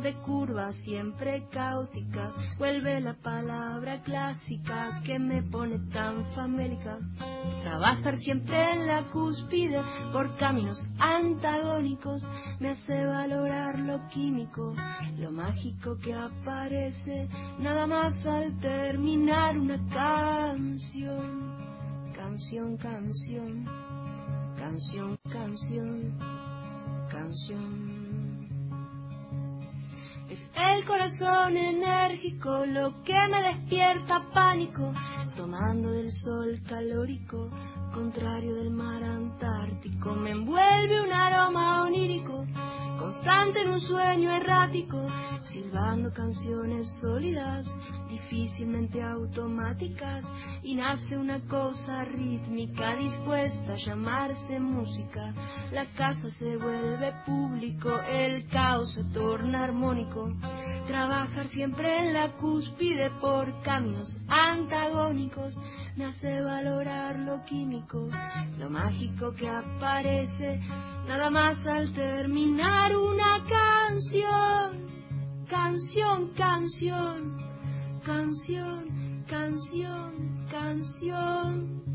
de 0.03 0.15
curvas 0.23 0.77
siempre 0.85 1.47
caóticas. 1.51 2.35
Vuelve 2.59 3.01
la 3.01 3.15
palabra 3.15 4.03
clásica 4.03 5.01
que 5.05 5.19
me 5.19 5.43
pone 5.43 5.79
tan 5.93 6.25
famélica. 6.35 6.99
Trabajar 7.63 8.17
siempre 8.19 8.73
en 8.73 8.87
la 8.87 9.03
cúspide 9.11 9.81
por 10.13 10.37
caminos 10.37 10.79
antagónicos 10.99 12.23
me 12.61 12.71
hace 12.71 13.05
valorar 13.05 13.79
lo 13.79 14.07
químico, 14.09 14.75
lo 15.19 15.31
mágico 15.33 15.97
que 15.99 16.15
aparece 16.15 17.29
nada 17.59 17.87
más 17.87 18.15
al 18.25 18.59
terminar 18.61 19.57
una 19.67 19.79
canción. 19.91 21.57
Canción, 22.15 22.77
canción, 22.77 23.65
canción, 24.57 25.19
canción, 25.29 26.19
canción. 27.11 27.96
Es 30.29 30.41
el 30.57 30.85
corazón 30.85 31.57
enérgico 31.57 32.67
lo 32.67 33.03
que 33.05 33.15
me 33.31 33.43
despierta 33.43 34.23
pánico, 34.35 34.93
tomando 35.37 35.91
del 35.93 36.11
sol 36.11 36.61
calórico, 36.69 37.49
contrario 37.95 38.57
del 38.57 38.71
mar 38.71 39.03
antártico. 39.05 40.15
Me 40.15 40.33
envuelve 40.33 41.01
un 41.01 41.13
aroma 41.13 41.85
onírico, 41.85 42.45
constante 42.99 43.63
en 43.63 43.71
un 43.71 43.81
sueño 43.81 44.31
errático, 44.33 45.07
silbando 45.43 46.13
canciones 46.13 46.93
sólidas, 47.01 47.67
difícilmente 48.09 49.03
automáticas, 49.03 50.25
y 50.63 50.75
nace 50.75 51.17
una 51.17 51.41
cosa 51.47 52.05
rítmica 52.05 52.97
dispuesta 52.97 53.75
a 53.75 53.87
llamarse 53.87 54.59
música. 54.59 55.33
La 55.73 55.87
casa 55.95 56.31
se 56.39 56.57
vuelve 56.57 57.13
público, 57.25 57.91
el 58.01 58.47
caos 58.49 58.93
se 58.93 59.05
torna 59.05 59.65
armónico. 59.65 60.16
Trabajar 60.87 61.49
siempre 61.49 61.99
en 61.99 62.15
la 62.15 62.29
cúspide 62.37 63.11
por 63.21 63.61
caminos 63.63 64.09
antagónicos 64.29 65.55
me 65.97 66.07
hace 66.07 66.41
valorar 66.41 67.19
lo 67.19 67.45
químico, 67.45 68.09
lo 68.59 68.71
mágico 68.71 69.33
que 69.33 69.49
aparece 69.49 70.61
nada 71.07 71.29
más 71.29 71.59
al 71.67 71.93
terminar 71.93 72.97
una 72.97 73.45
canción. 73.45 74.87
Canción, 75.49 76.33
canción, 76.35 77.37
canción, 78.05 79.25
canción, 79.29 80.47
canción. 80.51 81.86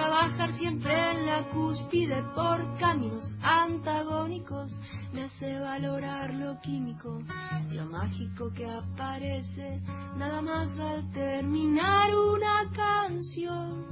Trabajar 0.00 0.50
siempre 0.52 0.94
en 1.10 1.26
la 1.26 1.42
cúspide 1.50 2.22
por 2.34 2.78
caminos 2.78 3.30
antagónicos 3.42 4.72
me 5.12 5.24
hace 5.24 5.58
valorar 5.58 6.32
lo 6.32 6.58
químico, 6.62 7.22
lo 7.70 7.84
mágico 7.84 8.50
que 8.54 8.64
aparece 8.64 9.82
nada 10.16 10.40
más 10.40 10.70
al 10.78 11.12
terminar 11.12 12.14
una 12.14 12.70
canción. 12.74 13.84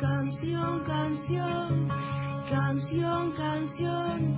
Canción, 0.00 0.82
canción, 0.86 1.88
canción, 2.48 3.32
canción, 3.32 4.36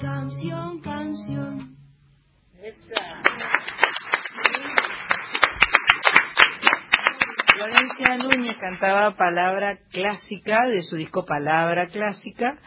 canción, 0.00 0.80
canción. 0.80 1.76
Florencia 7.64 8.16
Núñez 8.16 8.56
cantaba 8.58 9.14
Palabra 9.16 9.78
Clásica 9.90 10.66
de 10.66 10.82
su 10.82 10.96
disco 10.96 11.26
Palabra 11.26 11.88
Clásica. 11.88 12.58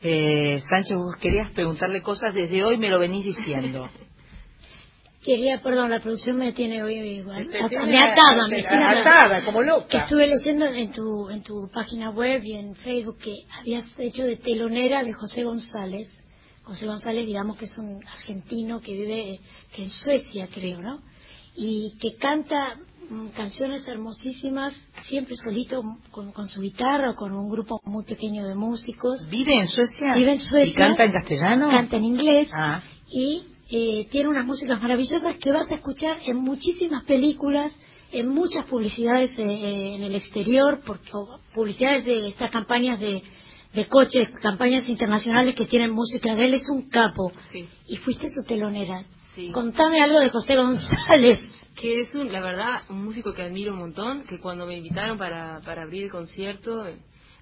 Eh, 0.00 0.60
Sánchez, 0.60 0.96
vos 0.96 1.16
querías 1.16 1.50
preguntarle 1.50 2.02
cosas 2.02 2.32
desde 2.32 2.62
hoy, 2.62 2.76
me 2.78 2.88
lo 2.88 3.00
venís 3.00 3.24
diciendo. 3.24 3.90
Quería, 5.24 5.60
perdón, 5.60 5.90
la 5.90 5.98
producción 5.98 6.36
me 6.36 6.52
tiene 6.52 6.84
hoy 6.84 6.94
igual. 7.00 7.48
Te 7.48 7.68
tiene 7.68 7.86
me 7.86 7.98
atada, 8.04 8.44
a- 8.44 8.48
me 8.48 8.62
te- 8.62 8.68
atada, 8.68 9.44
como 9.44 9.62
loca. 9.62 9.86
Que 9.88 9.98
estuve 9.98 10.28
leyendo 10.28 10.66
en 10.66 10.92
tu, 10.92 11.28
en 11.28 11.42
tu 11.42 11.68
página 11.74 12.10
web 12.10 12.40
y 12.44 12.54
en 12.54 12.76
Facebook 12.76 13.18
que 13.18 13.34
habías 13.58 13.84
hecho 13.98 14.22
de 14.22 14.36
telonera 14.36 15.02
de 15.02 15.12
José 15.12 15.42
González. 15.42 16.14
José 16.62 16.86
González, 16.86 17.26
digamos 17.26 17.58
que 17.58 17.64
es 17.64 17.76
un 17.76 18.00
argentino 18.06 18.80
que 18.80 18.92
vive 18.92 19.40
que 19.74 19.82
en 19.82 19.90
Suecia, 19.90 20.48
creo, 20.54 20.80
¿no? 20.80 21.00
Y 21.56 21.98
que 22.00 22.16
canta 22.16 22.76
canciones 23.34 23.86
hermosísimas, 23.86 24.78
siempre 25.02 25.34
solito 25.36 25.82
con, 26.10 26.32
con 26.32 26.48
su 26.48 26.60
guitarra 26.60 27.12
o 27.12 27.14
con 27.14 27.32
un 27.32 27.50
grupo 27.50 27.80
muy 27.84 28.04
pequeño 28.04 28.46
de 28.46 28.54
músicos. 28.54 29.28
¿Vive 29.30 29.54
en 29.54 29.68
Suecia? 29.68 30.14
Vive 30.14 30.32
en 30.32 30.38
Suecia. 30.38 30.70
¿Y 30.70 30.74
canta 30.74 31.04
en 31.04 31.12
castellano? 31.12 31.70
Canta 31.70 31.96
en 31.96 32.04
inglés. 32.04 32.50
Ah. 32.54 32.82
Y 33.10 33.42
eh, 33.70 34.06
tiene 34.10 34.28
unas 34.28 34.46
músicas 34.46 34.80
maravillosas 34.80 35.36
que 35.40 35.52
vas 35.52 35.70
a 35.70 35.76
escuchar 35.76 36.18
en 36.26 36.36
muchísimas 36.36 37.04
películas, 37.04 37.72
en 38.12 38.28
muchas 38.28 38.64
publicidades 38.64 39.30
eh, 39.38 39.42
eh, 39.42 39.94
en 39.96 40.02
el 40.02 40.14
exterior, 40.14 40.80
porque, 40.86 41.10
publicidades 41.54 42.04
de 42.04 42.28
estas 42.28 42.50
campañas 42.50 42.98
de, 43.00 43.22
de 43.74 43.86
coches, 43.86 44.30
campañas 44.42 44.88
internacionales 44.88 45.54
que 45.54 45.66
tienen 45.66 45.92
música 45.92 46.34
de 46.34 46.46
él. 46.46 46.54
Es 46.54 46.68
un 46.68 46.88
capo. 46.88 47.32
Sí. 47.52 47.68
Y 47.86 47.96
fuiste 47.96 48.28
su 48.28 48.42
telonera. 48.46 49.04
Sí. 49.38 49.52
Contame 49.52 50.00
algo 50.00 50.18
de 50.18 50.30
José 50.30 50.56
González. 50.56 51.38
que 51.80 52.00
es 52.00 52.12
un, 52.12 52.32
la 52.32 52.40
verdad 52.40 52.82
un 52.88 53.04
músico 53.04 53.32
que 53.34 53.42
admiro 53.42 53.72
un 53.72 53.78
montón 53.78 54.24
que 54.24 54.40
cuando 54.40 54.66
me 54.66 54.76
invitaron 54.76 55.16
para, 55.16 55.60
para 55.60 55.82
abrir 55.84 56.02
el 56.06 56.10
concierto 56.10 56.84
eh, 56.88 56.96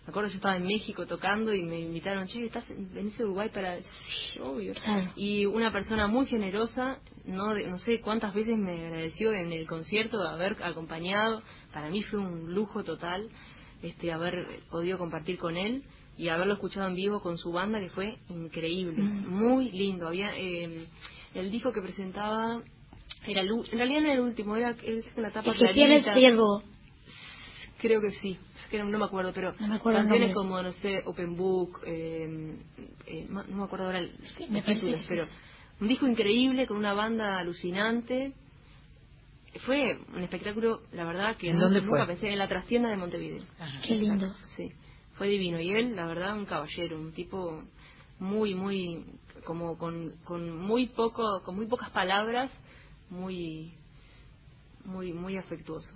me 0.05 0.11
acuerdo 0.11 0.29
yo 0.29 0.37
estaba 0.37 0.59
en 0.59 0.67
México 0.67 1.07
tocando 1.07 1.55
y 1.55 1.63
me 1.63 1.81
invitaron 1.81 2.27
che 2.27 2.45
estás 2.45 2.69
en- 2.69 2.93
venís 2.93 3.19
a 3.19 3.23
Uruguay 3.25 3.49
para 3.49 3.79
sí 3.81 4.41
obvio 4.45 4.75
Claro. 4.75 5.11
y 5.17 5.47
una 5.47 5.73
persona 5.73 6.07
muy 6.07 6.27
generosa 6.27 6.99
no 7.25 7.55
de- 7.55 7.67
no 7.67 7.79
sé 7.79 8.03
cuántas 8.03 8.35
veces 8.35 8.59
me 8.59 8.73
agradeció 8.89 9.33
en 9.33 9.51
el 9.55 9.67
concierto 9.67 10.19
de 10.23 10.29
haber 10.29 10.63
acompañado 10.63 11.41
para 11.73 11.89
mí 11.89 12.03
fue 12.03 12.19
un 12.21 12.53
lujo 12.53 12.85
total 12.85 13.31
este 13.83 14.13
haber 14.13 14.35
podido 14.71 14.99
compartir 14.99 15.39
con 15.39 15.57
él 15.57 15.83
y 16.19 16.29
haberlo 16.29 16.55
escuchado 16.55 16.89
en 16.89 16.95
vivo 16.95 17.21
con 17.21 17.39
su 17.39 17.53
banda 17.53 17.81
que 17.81 17.89
fue 17.89 18.19
increíble 18.29 19.01
Mm. 19.03 19.29
muy 19.31 19.71
lindo 19.71 20.09
había 20.09 20.37
eh, 20.37 20.87
el 21.39 21.51
disco 21.51 21.73
que 21.73 21.83
presentaba 21.83 22.63
era 23.27 23.41
el 23.41 23.49
en 23.51 23.79
realidad 23.79 24.01
no 24.01 24.07
era 24.07 24.15
el 24.15 24.21
último 24.21 24.57
era 24.57 24.71
es 24.83 25.07
una 25.17 25.31
tapa 25.31 25.53
El 25.53 25.59
que 25.59 25.73
tiene 25.75 25.97
el 25.97 26.03
clarita. 26.03 26.19
ciervo. 26.21 26.63
creo 27.79 28.01
que 28.01 28.13
sí 28.13 28.39
es 28.63 28.71
que 28.71 28.79
no, 28.79 28.85
no 28.87 28.99
me 28.99 29.05
acuerdo 29.05 29.33
pero 29.35 29.55
No 29.61 29.69
me 29.69 29.77
acuerdo 29.77 29.99
el 30.01 30.05
canciones 30.07 30.35
como 30.35 30.63
no 30.63 30.73
sé 30.73 31.03
Open 31.05 31.37
Book 31.37 31.81
eh, 31.87 32.57
eh, 33.07 33.27
ma- 33.29 33.45
no 33.49 33.57
me 33.57 33.65
acuerdo 33.65 33.87
ahora 33.87 33.99
el, 34.01 34.13
me 34.49 34.57
los 34.59 34.65
parece 34.65 34.81
títulos, 34.81 35.01
sí. 35.03 35.07
pero 35.09 35.27
un 35.81 35.89
disco 35.89 36.07
increíble 36.07 36.67
con 36.67 36.77
una 36.79 36.95
banda 36.95 37.39
alucinante 37.39 38.33
fue 39.65 39.99
un 40.15 40.23
espectáculo 40.23 40.83
la 40.93 41.05
verdad 41.05 41.37
que 41.37 41.51
¿En 41.51 41.59
dónde 41.59 41.81
nunca 41.81 42.05
fue? 42.05 42.07
pensé 42.07 42.29
en 42.31 42.39
la 42.39 42.49
trastienda 42.49 42.89
de 42.91 42.97
Montevideo 42.97 43.45
Qué 43.87 43.95
lindo. 43.97 44.35
sí 44.57 44.71
fue 45.17 45.29
divino 45.29 45.59
y 45.61 45.71
él 45.73 45.97
la 45.97 46.07
verdad 46.07 46.37
un 46.37 46.45
caballero 46.45 47.01
un 47.01 47.13
tipo 47.13 47.63
muy 48.19 48.55
muy 48.55 49.05
como 49.47 49.79
con, 49.79 50.13
con 50.25 50.61
muy 50.61 50.89
poco 50.89 51.43
con 51.45 51.55
muy 51.55 51.67
pocas 51.67 51.91
palabras 51.91 52.51
muy 53.09 53.73
muy 54.85 55.13
muy 55.13 55.39
afectuoso 55.39 55.93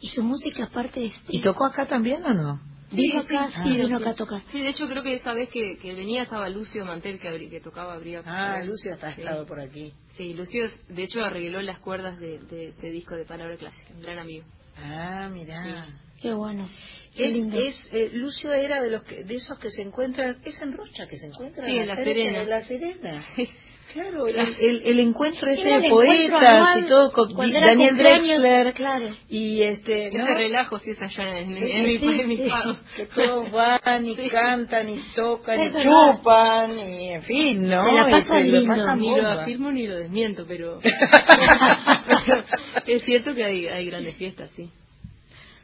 Y 0.00 0.08
su 0.08 0.22
música 0.22 0.64
aparte 0.64 1.04
es... 1.06 1.12
¿Y 1.28 1.40
tocó 1.40 1.66
acá 1.66 1.88
también 1.88 2.24
o 2.24 2.32
no? 2.32 2.60
Vino 2.90 3.20
acá, 3.20 3.50
sí, 3.50 3.68
vino 3.68 3.86
sí. 3.88 3.94
acá 3.94 4.10
a 4.10 4.14
tocar. 4.14 4.42
Sí, 4.50 4.60
de 4.62 4.68
hecho 4.70 4.88
creo 4.88 5.02
que 5.02 5.14
esa 5.14 5.34
vez 5.34 5.48
que, 5.50 5.76
que 5.78 5.94
venía 5.94 6.22
estaba 6.22 6.48
Lucio 6.48 6.84
Mantel 6.86 7.20
que, 7.20 7.28
abrí- 7.28 7.50
que 7.50 7.60
tocaba 7.60 7.94
abría. 7.94 8.22
Ah, 8.24 8.62
Lucio 8.64 8.94
ha 8.94 9.14
Sí. 9.14 9.20
estado 9.20 9.46
por 9.46 9.60
aquí. 9.60 9.92
Sí, 10.16 10.32
Lucio 10.34 10.66
de 10.88 11.02
hecho 11.02 11.22
arregló 11.24 11.60
las 11.60 11.78
cuerdas 11.80 12.18
de, 12.18 12.38
de, 12.38 12.72
de 12.72 12.90
disco 12.90 13.14
de 13.14 13.24
palabra 13.26 13.56
clásica, 13.56 13.92
un 13.94 14.00
gran 14.00 14.18
amigo. 14.18 14.44
Ah, 14.76 15.28
mirá. 15.32 15.86
Qué 16.20 16.32
bueno. 16.32 16.68
Qué 17.14 17.26
Es, 17.26 17.32
lindo. 17.32 17.58
es, 17.60 17.84
eh, 17.92 18.10
Lucio 18.14 18.52
era 18.52 18.80
de 18.82 18.90
los 18.90 19.02
que, 19.04 19.22
de 19.24 19.34
esos 19.36 19.58
que 19.58 19.70
se 19.70 19.82
encuentran, 19.82 20.38
es 20.44 20.60
en 20.62 20.72
Rocha 20.72 21.06
que 21.06 21.16
se 21.16 21.26
encuentran 21.26 21.66
Sí, 21.68 21.76
en 21.78 21.86
La 21.88 21.94
Serena, 21.96 22.14
Serena. 22.14 22.42
en 22.42 22.48
La 22.48 22.64
Serena. 22.64 23.26
Claro, 23.92 24.26
el, 24.28 24.36
el, 24.36 24.82
el 24.84 25.00
encuentro 25.00 25.50
ese 25.50 25.64
de 25.64 25.88
poetas 25.88 26.78
y 26.78 26.88
todo 26.88 27.10
con 27.10 27.50
Daniel 27.52 27.96
Drexler 27.96 28.72
claro. 28.74 29.16
y 29.30 29.62
este 29.62 30.08
Es 30.08 30.14
¿no? 30.14 30.26
relajo 30.26 30.78
si 30.78 30.90
es 30.90 31.00
allá 31.00 31.38
en, 31.38 31.56
en, 31.56 31.58
Sí, 31.66 31.72
en 31.72 31.86
mi, 31.86 31.98
sí, 31.98 32.06
en 32.20 32.28
mi 32.28 32.36
sí. 32.36 32.50
que 32.96 33.06
todos 33.06 33.50
van 33.50 34.04
y 34.06 34.14
cantan 34.28 34.88
y 34.90 35.00
tocan 35.14 35.58
Es 35.58 35.70
y 35.70 35.74
verdad. 35.74 36.16
chupan 36.16 36.78
y 36.78 37.08
en 37.14 37.22
fin, 37.22 37.62
¿no? 37.62 37.82
La 37.92 38.08
lo 38.08 38.40
lindo. 38.40 38.74
pasan 38.74 38.98
Ni 38.98 39.16
lo 39.20 39.28
afirmo 39.28 39.72
ni 39.72 39.86
lo 39.86 39.96
desmiento, 39.98 40.44
pero, 40.46 40.80
pero 42.26 42.42
es 42.86 43.02
cierto 43.04 43.34
que 43.34 43.44
hay, 43.44 43.66
hay 43.68 43.86
grandes 43.86 44.16
fiestas, 44.16 44.50
sí. 44.54 44.68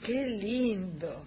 Qué 0.06 0.14
lindo. 0.40 1.24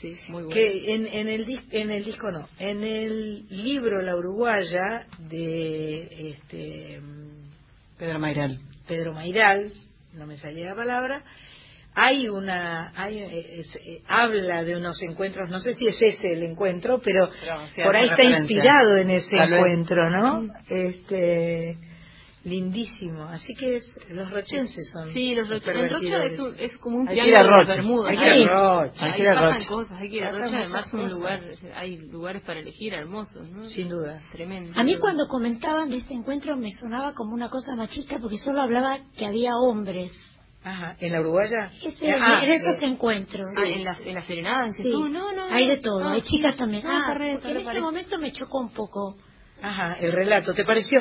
Sí, 0.00 0.16
muy 0.28 0.44
bueno. 0.44 0.48
Que 0.50 0.94
en, 0.94 1.06
en, 1.06 1.28
el 1.28 1.46
en 1.72 1.90
el 1.90 2.04
disco 2.04 2.30
no, 2.30 2.48
en 2.58 2.82
el 2.82 3.46
libro 3.50 4.00
La 4.02 4.16
Uruguaya 4.16 5.06
de 5.28 6.30
este 6.30 7.00
Pedro 7.98 8.18
Mairal. 8.18 8.58
Pedro 8.88 9.12
Mairal, 9.12 9.72
no 10.14 10.26
me 10.26 10.36
salía 10.38 10.66
la 10.70 10.74
palabra, 10.74 11.22
hay 11.94 12.28
una, 12.28 12.92
hay, 12.96 13.18
eh, 13.18 13.58
es- 13.60 13.76
eh, 13.84 14.00
habla 14.08 14.64
de 14.64 14.76
unos 14.76 15.02
encuentros, 15.02 15.50
no 15.50 15.60
sé 15.60 15.74
si 15.74 15.86
es 15.86 16.00
ese 16.00 16.32
el 16.32 16.44
encuentro, 16.44 17.00
pero, 17.04 17.28
por 17.28 17.94
ahí 17.94 18.04
está 18.04 18.16
referencia. 18.16 18.38
inspirado 18.38 18.96
en 18.96 19.10
ese 19.10 19.36
encuentro, 19.36 20.08
¿no? 20.10 20.48
Este, 20.68 21.76
lindísimo. 22.44 23.24
Así 23.24 23.54
que 23.54 23.76
es, 23.76 23.84
los 24.10 24.30
rochenses 24.30 24.90
son. 24.92 25.12
Sí, 25.12 25.34
los 25.34 25.48
Rocha. 25.48 25.72
En 25.72 25.90
Rocha 25.90 26.24
es, 26.24 26.38
un- 26.40 26.54
es 26.58 26.76
como 26.78 26.98
un 26.98 27.06
triángulo 27.06 27.36
de 27.36 27.42
Rocha. 27.64 27.74
Bermuda. 27.74 28.10
Hay 28.10 28.16
que 28.18 28.38
ir 28.40 28.48
a 28.48 28.80
Rocha. 28.82 29.04
Hay 29.06 29.12
que 29.12 29.22
ir 29.22 29.28
a 29.28 29.34
Rocha. 29.54 29.68
cosas, 29.68 30.00
hay 30.00 30.10
que 30.10 30.16
ir 30.16 30.24
a 30.24 30.30
Rocha. 30.30 30.56
Además, 30.58 30.84
un 30.92 31.00
cosas. 31.00 31.12
lugar, 31.12 31.40
hay 31.76 31.96
lugares 31.98 32.42
para 32.42 32.60
elegir 32.60 32.94
hermosos, 32.94 33.48
¿no? 33.50 33.64
Sin 33.64 33.88
duda. 33.88 34.22
Tremendo. 34.32 34.72
A 34.78 34.82
mí 34.84 34.96
cuando 34.96 35.26
comentaban 35.28 35.90
de 35.90 35.98
este 35.98 36.14
encuentro 36.14 36.56
me 36.56 36.70
sonaba 36.72 37.14
como 37.14 37.34
una 37.34 37.50
cosa 37.50 37.74
machista 37.76 38.18
porque 38.20 38.38
solo 38.38 38.60
hablaba 38.62 38.98
que 39.16 39.26
había 39.26 39.56
hombres. 39.56 40.12
Ajá, 40.62 40.94
¿en 41.00 41.12
la 41.12 41.20
Uruguaya? 41.20 41.70
Ese- 41.82 42.12
Ah, 42.12 42.42
en 42.44 42.52
esos 42.52 42.82
eh, 42.82 42.86
encuentros. 42.86 43.46
Ah, 43.56 43.64
en 43.66 43.82
las 43.82 43.98
en 44.00 44.14
las 44.14 44.26
serenadas, 44.26 44.76
en 44.78 44.84
Sí. 44.84 44.90
No, 44.92 45.08
no, 45.08 45.44
Hay 45.50 45.66
no. 45.66 45.70
de 45.72 45.78
todo, 45.78 46.06
Ah, 46.06 46.12
hay 46.12 46.20
chicas 46.22 46.54
también. 46.56 46.84
No, 46.84 46.90
Ah, 46.90 47.14
re- 47.14 47.34
porque 47.40 47.50
en 47.52 47.56
ese 47.58 47.80
momento 47.80 48.18
me 48.18 48.30
chocó 48.30 48.60
un 48.60 48.70
poco. 48.72 49.16
Ajá, 49.62 49.96
el 50.00 50.12
relato, 50.12 50.54
¿te 50.54 50.64
pareció? 50.64 51.00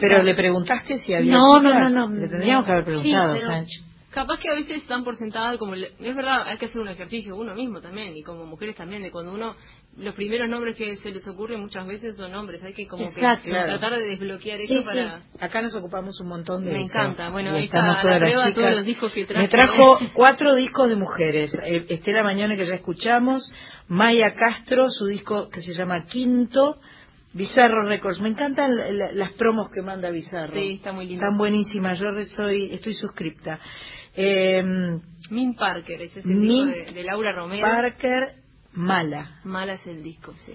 Pero, 0.00 0.22
le 0.22 0.34
preguntaste 0.34 0.98
si 0.98 1.14
había 1.14 1.32
No, 1.34 1.54
no, 1.60 1.70
chicas? 1.70 1.92
no, 1.92 2.08
no, 2.08 2.14
Le 2.14 2.28
tendríamos 2.28 2.66
que 2.66 2.72
haber 2.72 2.84
Sí, 2.84 2.90
preguntado, 2.90 3.34
pero- 3.34 3.46
Sánchez. 3.46 3.84
Capaz 4.10 4.38
que 4.38 4.48
a 4.48 4.54
veces 4.54 4.76
están 4.76 5.02
por 5.02 5.16
sentada 5.16 5.58
como... 5.58 5.74
le- 5.74 5.90
Es 5.98 6.14
verdad, 6.14 6.46
hay 6.46 6.56
que 6.56 6.66
hacer 6.66 6.80
un 6.80 6.86
ejercicio 6.88 7.34
uno 7.34 7.52
mismo 7.56 7.80
también, 7.80 8.16
y 8.16 8.22
como 8.22 8.46
mujeres 8.46 8.76
también, 8.76 9.02
de 9.02 9.10
cuando 9.10 9.32
uno... 9.34 9.56
Los 9.96 10.14
primeros 10.14 10.48
nombres 10.48 10.76
que 10.76 10.96
se 10.96 11.10
les 11.10 11.26
ocurren 11.28 11.60
muchas 11.60 11.84
veces 11.86 12.16
son 12.16 12.32
hombres, 12.34 12.62
hay 12.64 12.72
que 12.74 12.86
como 12.86 13.12
que 13.12 13.20
tratar 13.20 13.94
de 13.96 14.02
desbloquear 14.04 14.58
Sí, 14.58 14.74
eso 14.74 14.84
para... 14.84 15.18
sí. 15.20 15.24
Acá 15.40 15.62
nos 15.62 15.74
ocupamos 15.76 16.20
un 16.20 16.28
montón 16.28 16.64
de 16.64 16.72
Me 16.72 16.80
eso. 16.80 16.96
encanta. 16.96 17.30
Bueno, 17.30 17.50
ahí 17.54 17.64
está 17.64 17.78
todas 17.78 18.04
la 18.04 18.10
las 18.10 18.18
prueba, 18.20 18.40
chicas. 18.46 18.54
todos 18.54 18.70
los 18.76 18.84
discos 18.86 19.12
que 19.12 19.24
traje. 19.24 19.42
Me 19.42 19.48
trajo 19.48 19.98
cuatro 20.14 20.54
discos 20.54 20.88
de 20.88 20.94
mujeres. 20.96 21.54
Eh, 21.64 21.84
Estela 21.88 22.22
Mañone, 22.24 22.56
que 22.56 22.66
ya 22.66 22.74
escuchamos, 22.74 23.52
Maya 23.88 24.34
Castro, 24.36 24.90
su 24.90 25.06
disco 25.06 25.48
que 25.48 25.60
se 25.60 25.72
llama 25.74 26.06
Quinto, 26.06 26.76
Bizarro 27.34 27.88
Records. 27.88 28.20
Me 28.20 28.28
encantan 28.28 28.74
la- 28.76 28.90
la- 28.90 29.12
las 29.12 29.32
promos 29.32 29.68
que 29.70 29.82
manda 29.82 30.08
Bizarro. 30.10 30.52
Sí, 30.54 30.74
está 30.74 30.92
muy 30.92 31.06
lindo. 31.06 31.22
Están 31.24 31.36
buenísimas. 31.36 31.98
Yo 31.98 32.08
estoy, 32.16 32.72
estoy 32.72 32.94
suscripta. 32.94 33.58
Eh, 34.16 34.62
Min 35.30 35.54
Parker, 35.56 36.00
ese 36.02 36.20
es 36.20 36.24
el 36.24 36.34
Min 36.36 36.66
disco 36.66 36.90
de, 36.90 36.92
de 36.94 37.02
Laura 37.04 37.32
Romero. 37.34 37.66
Parker, 37.66 38.36
Mala. 38.76 39.40
Mala 39.44 39.74
es 39.74 39.86
el 39.86 40.02
disco, 40.02 40.32
sí. 40.46 40.52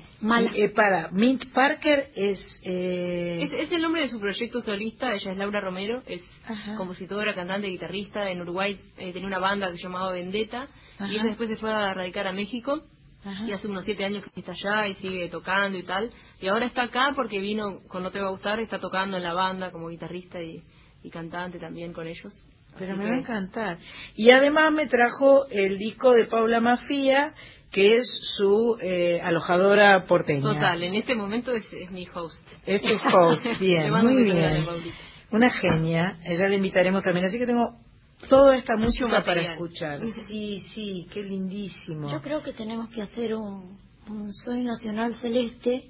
Eh, 0.56 0.70
para, 0.70 1.10
Mint 1.10 1.46
Parker 1.54 2.10
es... 2.16 2.40
eh, 2.66 3.44
Es, 3.44 3.68
es 3.68 3.72
el 3.72 3.82
nombre 3.82 4.02
de 4.02 4.10
su 4.10 4.20
proyecto 4.20 4.62
solista, 4.62 5.14
ella 5.14 5.32
es 5.32 5.38
Laura 5.38 5.62
Romero, 5.62 6.04
es 6.06 6.22
compositora, 6.76 7.34
cantante, 7.34 7.68
guitarrista. 7.68 8.30
En 8.30 8.42
Uruguay 8.42 8.78
eh, 8.98 9.14
tenía 9.14 9.28
una 9.28 9.40
banda 9.40 9.70
que 9.72 9.78
se 9.78 9.84
llamaba 9.84 10.12
Vendetta 10.12 10.68
Ajá. 10.98 11.08
y 11.12 11.16
ella 11.16 11.24
después 11.28 11.48
se 11.50 11.56
fue 11.56 11.72
a 11.72 11.94
radicar 11.94 12.28
a 12.28 12.34
México 12.34 12.84
Ajá. 13.24 13.46
y 13.46 13.52
hace 13.52 13.68
unos 13.68 13.84
siete 13.84 14.06
años 14.06 14.24
que 14.34 14.40
está 14.40 14.54
allá 14.54 14.88
y 14.88 14.96
sigue 14.96 15.28
tocando 15.30 15.78
y 15.78 15.84
tal. 15.84 16.10
Y 16.40 16.48
ahora 16.48 16.66
está 16.66 16.84
acá 16.84 17.12
porque 17.16 17.40
vino 17.40 17.82
con 17.88 18.04
No 18.04 18.12
Te 18.12 18.20
Va 18.20 18.28
a 18.28 18.32
Gustar, 18.32 18.60
está 18.60 18.80
tocando 18.80 19.18
en 19.18 19.24
la 19.24 19.34
banda 19.34 19.72
como 19.72 19.90
guitarrista 19.90 20.42
y, 20.42 20.64
y 21.04 21.10
cantante 21.10 21.60
también 21.60 21.94
con 21.94 22.08
ellos. 22.08 22.34
Pero 22.78 22.94
Así 22.94 23.02
me 23.02 23.10
va 23.10 23.16
a 23.16 23.20
encantar. 23.20 23.78
Y 24.16 24.32
además 24.32 24.72
me 24.72 24.88
trajo 24.88 25.48
el 25.50 25.78
disco 25.78 26.14
de 26.14 26.26
Paula 26.28 26.62
Mafía, 26.62 27.34
que 27.72 27.98
es 27.98 28.08
su 28.38 28.78
eh, 28.82 29.20
alojadora 29.22 30.06
porteña. 30.06 30.42
Total, 30.42 30.82
en 30.84 30.96
este 30.96 31.16
momento 31.16 31.54
es, 31.54 31.66
es 31.74 31.92
mi 31.92 32.08
host. 32.14 32.48
Es 32.66 32.82
tu 32.82 32.96
host, 32.96 33.46
bien, 33.60 33.92
muy 33.92 34.24
bien. 34.24 34.66
Una 35.32 35.50
genia, 35.52 36.18
ella 36.26 36.48
la 36.48 36.56
invitaremos 36.56 37.04
también, 37.04 37.26
así 37.26 37.38
que 37.38 37.46
tengo 37.46 37.78
toda 38.28 38.58
esta 38.58 38.76
música 38.76 39.08
para 39.08 39.20
material. 39.20 39.54
escuchar. 39.54 40.00
Sí, 40.28 40.60
sí, 40.74 41.08
qué 41.14 41.24
lindísimo. 41.24 42.12
Yo 42.12 42.22
creo 42.22 42.42
que 42.42 42.54
tenemos 42.54 42.90
que 42.90 43.02
hacer 43.02 43.36
un, 43.36 43.78
un 44.10 44.34
Soy 44.34 44.64
Nacional 44.64 45.16
Celeste 45.16 45.84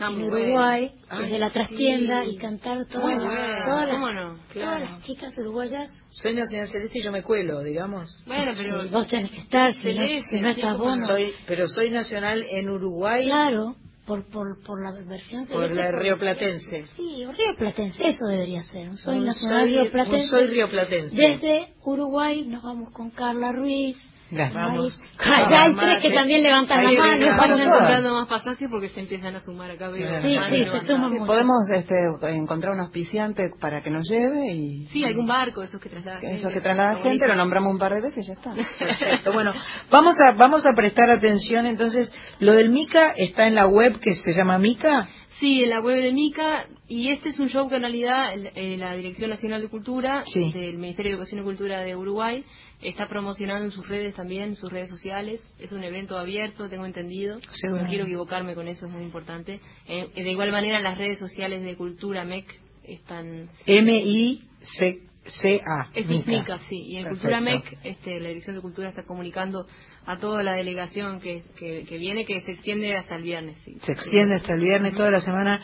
Ah, 0.00 0.10
en 0.12 0.22
Uruguay, 0.22 0.92
bueno. 1.08 1.22
desde 1.22 1.34
Ay, 1.34 1.40
la 1.40 1.50
trastienda 1.50 2.22
sí. 2.22 2.30
y 2.30 2.36
cantar 2.36 2.86
todas, 2.86 3.16
las- 3.18 3.24
bueno. 3.24 3.64
todas, 3.64 3.86
las, 3.88 3.94
¿Cómo 3.96 4.12
no? 4.12 4.28
todas 4.34 4.46
Claro. 4.52 4.80
las 4.84 5.02
chicas 5.02 5.36
uruguayas. 5.38 5.90
Sueño 6.10 6.44
señor 6.46 6.68
Celeste 6.68 7.00
y 7.00 7.02
yo 7.02 7.10
me 7.10 7.24
cuelo, 7.24 7.64
digamos. 7.64 8.22
Bueno, 8.24 8.52
pero 8.56 8.82
Sí, 8.84 8.88
vos 8.90 9.06
tenés 9.08 9.32
que 9.32 9.38
estar, 9.40 9.72
si 9.74 9.78
no, 9.80 9.84
Celeste, 9.84 10.22
si 10.30 10.40
no 10.40 10.48
estás 10.50 10.78
vos. 10.78 10.96
Soy- 11.04 11.32
pero 11.48 11.66
soy 11.68 11.90
nacional 11.90 12.46
en 12.48 12.68
Uruguay 12.70 13.24
Claro, 13.26 13.74
por, 14.08 14.24
por, 14.30 14.60
por 14.64 14.82
la 14.82 14.90
versión 15.02 15.46
por 15.46 15.70
la 15.70 15.92
rioplatense. 15.92 16.86
Sí, 16.96 17.24
rioplatense, 17.26 18.02
eso 18.08 18.24
debería 18.26 18.62
ser. 18.62 18.88
Un 18.88 18.96
Soy 18.96 19.18
Un 19.18 19.24
Nacional 19.26 19.66
soy- 19.68 19.78
Rioplatense. 19.78 20.22
un 20.22 20.28
soy 20.30 20.46
rioplatense. 20.48 21.14
Desde 21.16 21.68
Uruguay 21.84 22.46
nos 22.46 22.62
vamos 22.62 22.90
con 22.90 23.10
Carla 23.10 23.52
Ruiz. 23.52 23.96
Gracias. 24.30 24.62
Vamos. 24.62 25.00
Ah, 25.20 25.46
ya 25.50 25.62
hay 25.62 25.74
tres 25.74 26.02
que 26.02 26.10
también 26.10 26.42
levantan 26.42 26.84
la 26.84 26.92
mano. 26.92 27.02
Vayan 27.02 27.36
Vamos 27.36 27.60
comprando 27.78 28.14
más 28.14 28.28
pasajes 28.28 28.68
porque 28.70 28.88
se 28.88 29.00
empiezan 29.00 29.34
a 29.34 29.40
sumar 29.40 29.70
acá. 29.70 29.90
Sí, 29.94 30.38
sí, 30.50 30.64
se 30.64 30.80
suman 30.86 31.12
mucho. 31.12 31.26
Podemos 31.26 31.68
este, 31.74 31.94
encontrar 32.34 32.74
un 32.74 32.80
auspiciante 32.80 33.50
para 33.60 33.82
que 33.82 33.90
nos 33.90 34.08
lleve 34.08 34.52
y 34.52 34.86
Sí, 34.88 35.04
algún 35.04 35.26
barco, 35.26 35.62
esos 35.62 35.80
que 35.80 35.88
trasladan 35.88 36.24
eso 36.24 36.42
gente. 36.48 36.54
que 36.54 36.60
traslada 36.60 36.96
Está 36.98 37.08
gente, 37.08 37.26
lo 37.26 37.34
nombramos 37.36 37.72
un 37.72 37.78
par 37.78 37.94
de 37.94 38.02
veces 38.02 38.24
y 38.24 38.28
ya 38.28 38.34
está. 38.34 38.52
Perfecto. 38.78 39.32
Bueno, 39.32 39.52
vamos 39.90 40.16
a 40.20 40.36
vamos 40.36 40.64
a 40.66 40.74
prestar 40.76 41.10
atención 41.10 41.66
entonces. 41.66 42.12
Lo 42.40 42.52
del 42.52 42.70
Mica 42.70 43.12
está 43.16 43.46
en 43.46 43.54
la 43.54 43.66
web 43.66 43.98
que 44.00 44.14
se 44.14 44.32
llama 44.34 44.58
Mica. 44.58 45.08
Sí, 45.32 45.62
en 45.62 45.70
la 45.70 45.80
web 45.80 46.00
de 46.02 46.12
Mica, 46.12 46.66
y 46.88 47.10
este 47.10 47.28
es 47.28 47.38
un 47.38 47.48
show 47.48 47.68
que 47.68 47.76
en 47.76 47.82
realidad 47.82 48.32
el- 48.32 48.50
eh, 48.54 48.76
la 48.78 48.94
Dirección 48.96 49.30
Nacional 49.30 49.60
de 49.60 49.68
Cultura 49.68 50.24
Sí. 50.26 50.52
del 50.52 50.78
Ministerio 50.78 51.10
de 51.10 51.14
Educación 51.16 51.42
y 51.42 51.44
Cultura 51.44 51.80
de 51.80 51.94
Uruguay 51.94 52.44
está 52.80 53.08
promocionando 53.08 53.66
en 53.66 53.70
sus 53.70 53.86
redes 53.86 54.14
también, 54.14 54.44
en 54.44 54.56
sus 54.56 54.72
redes 54.72 54.88
sociales. 54.88 55.42
Es 55.58 55.70
un 55.72 55.84
evento 55.84 56.18
abierto, 56.18 56.68
tengo 56.68 56.86
entendido. 56.86 57.40
No 57.70 57.86
quiero 57.86 58.04
equivocarme 58.04 58.54
con 58.54 58.68
eso, 58.68 58.86
es 58.86 58.92
muy 58.92 59.02
importante. 59.02 59.60
Eh, 59.86 60.08
de 60.14 60.30
igual 60.30 60.50
manera, 60.50 60.80
las 60.80 60.96
redes 60.96 61.18
sociales 61.18 61.62
de 61.62 61.76
Cultura 61.76 62.24
MEC 62.24 62.46
están... 62.84 63.50
M 63.66 63.96
I 63.96 64.42
C 64.62 65.00
C 65.24 65.60
A. 65.66 65.90
Es 65.94 66.08
Mica, 66.26 66.58
sí. 66.70 66.76
Y 66.86 66.96
en 66.96 67.04
Perfecto. 67.04 67.20
Cultura 67.28 67.40
MEC, 67.42 67.78
este, 67.84 68.18
la 68.18 68.28
Dirección 68.28 68.56
de 68.56 68.62
Cultura 68.62 68.88
está 68.88 69.02
comunicando 69.04 69.66
a 70.08 70.16
toda 70.16 70.42
la 70.42 70.54
delegación 70.54 71.20
que, 71.20 71.44
que, 71.58 71.84
que 71.84 71.98
viene, 71.98 72.24
que 72.24 72.40
se 72.40 72.52
extiende 72.52 72.96
hasta 72.96 73.16
el 73.16 73.22
viernes. 73.22 73.58
sí. 73.58 73.76
Se 73.82 73.92
extiende 73.92 74.36
hasta 74.36 74.54
el 74.54 74.62
viernes 74.62 74.94
toda 74.94 75.10
la 75.10 75.20
semana. 75.20 75.60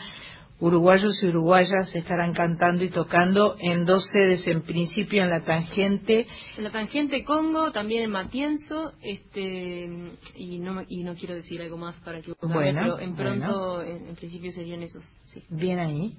Uruguayos 0.59 1.21
y 1.21 1.27
uruguayas 1.27 1.93
estarán 1.95 2.33
cantando 2.33 2.83
y 2.85 2.89
tocando 2.89 3.57
en 3.59 3.85
dos 3.85 4.07
sedes, 4.13 4.47
en 4.47 4.61
principio 4.61 5.23
en 5.23 5.31
la 5.31 5.43
tangente. 5.43 6.27
En 6.57 6.63
la 6.63 6.71
tangente 6.71 7.25
Congo, 7.25 7.71
también 7.71 8.03
en 8.03 8.11
Matienzo, 8.11 8.93
este, 9.01 9.89
y 10.35 10.59
no, 10.59 10.83
y 10.87 11.03
no 11.03 11.15
quiero 11.15 11.33
decir 11.33 11.61
algo 11.61 11.77
más 11.77 11.97
para 12.01 12.21
que 12.21 12.33
Bueno, 12.41 12.95
pero 12.95 12.99
en 12.99 13.15
pronto, 13.15 13.81
en, 13.81 14.09
en 14.09 14.15
principio 14.15 14.51
serían 14.51 14.83
esos, 14.83 15.03
sí. 15.25 15.43
Bien 15.49 15.79
ahí. 15.79 16.13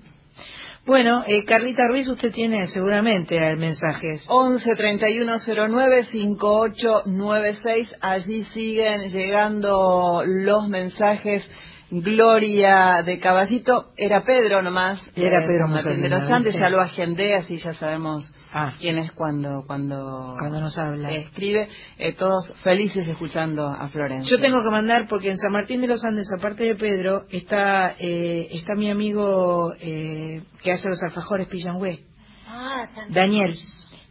Bueno, 0.86 1.24
eh, 1.26 1.44
Carlita 1.44 1.82
Ruiz, 1.88 2.06
usted 2.06 2.30
tiene 2.32 2.68
seguramente 2.68 3.40
mensajes. 3.56 4.24
11 4.28 4.76
3109 4.76 6.04
5896 6.04 7.94
allí 8.00 8.44
siguen 8.44 9.08
llegando 9.08 10.22
los 10.24 10.68
mensajes 10.68 11.50
Gloria 11.90 13.02
de 13.04 13.20
Caballito 13.20 13.92
era 13.96 14.24
Pedro 14.24 14.60
nomás 14.62 15.00
Era 15.14 15.44
eh, 15.44 15.46
Pedro 15.46 15.66
San 15.66 15.70
Martín 15.72 16.02
de 16.02 16.08
los 16.08 16.22
Andes 16.30 16.58
ya 16.58 16.68
lo 16.68 16.80
agendé 16.80 17.34
así 17.36 17.56
ya 17.58 17.72
sabemos 17.74 18.32
Ah. 18.52 18.72
quién 18.80 18.98
es 18.98 19.12
cuando 19.12 19.64
cuando 19.66 20.34
Cuando 20.38 20.60
nos 20.60 20.76
habla. 20.78 21.10
escribe 21.12 21.68
Eh, 21.98 22.12
todos 22.14 22.52
felices 22.62 23.06
escuchando 23.06 23.68
a 23.68 23.88
Florencia 23.88 24.28
Yo 24.30 24.40
tengo 24.42 24.62
que 24.62 24.70
mandar 24.70 25.06
porque 25.08 25.30
en 25.30 25.36
San 25.38 25.52
Martín 25.52 25.80
de 25.80 25.86
los 25.88 26.04
Andes, 26.04 26.26
aparte 26.36 26.64
de 26.64 26.74
Pedro, 26.74 27.24
está 27.30 27.94
eh, 27.98 28.48
está 28.52 28.74
mi 28.74 28.90
amigo 28.90 29.72
eh, 29.80 30.42
que 30.62 30.72
hace 30.72 30.88
los 30.88 31.02
alfajores 31.02 31.48
Pillangüe, 31.48 32.00
Ah. 32.48 32.86
Daniel. 33.10 33.54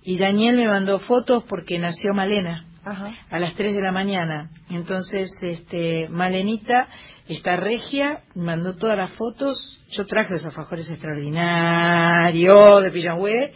Y 0.04 0.18
Daniel 0.18 0.56
me 0.58 0.68
mandó 0.68 1.00
fotos 1.00 1.44
porque 1.50 1.80
nació 1.80 2.14
Malena. 2.14 2.66
A 2.86 3.40
las 3.40 3.54
3 3.56 3.76
de 3.76 3.82
la 3.82 3.92
mañana. 3.92 4.50
Entonces, 4.70 5.32
este, 5.42 6.08
Malenita 6.10 6.88
está 7.28 7.56
regia, 7.56 8.22
mandó 8.36 8.76
todas 8.76 8.98
las 8.98 9.12
fotos. 9.14 9.80
Yo 9.90 10.06
traje 10.06 10.34
los 10.34 10.46
alfajores 10.46 10.90
extraordinarios 10.90 12.84
de 12.84 12.92
Pillangüe, 12.92 13.52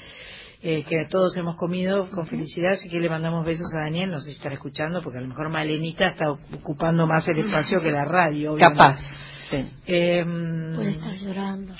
eh, 0.61 0.83
que 0.83 1.05
todos 1.09 1.35
hemos 1.37 1.55
comido 1.57 2.09
con 2.09 2.25
felicidad, 2.27 2.73
así 2.73 2.89
que 2.89 2.99
le 2.99 3.09
mandamos 3.09 3.45
besos 3.45 3.67
a 3.77 3.83
Daniel, 3.83 4.11
no 4.11 4.19
sé 4.19 4.31
si 4.31 4.37
estará 4.37 4.55
escuchando, 4.55 5.01
porque 5.01 5.19
a 5.19 5.21
lo 5.21 5.27
mejor 5.27 5.49
Malenita 5.49 6.07
está 6.07 6.31
ocupando 6.31 7.05
más 7.07 7.27
el 7.27 7.39
espacio 7.39 7.81
que 7.81 7.91
la 7.91 8.05
radio. 8.05 8.53
obviamente. 8.53 8.83
Capaz. 8.83 8.99
Sí. 9.49 9.65
Eh, 9.87 10.23
Puede 10.75 10.91
estar 10.91 11.15
llorando. 11.15 11.73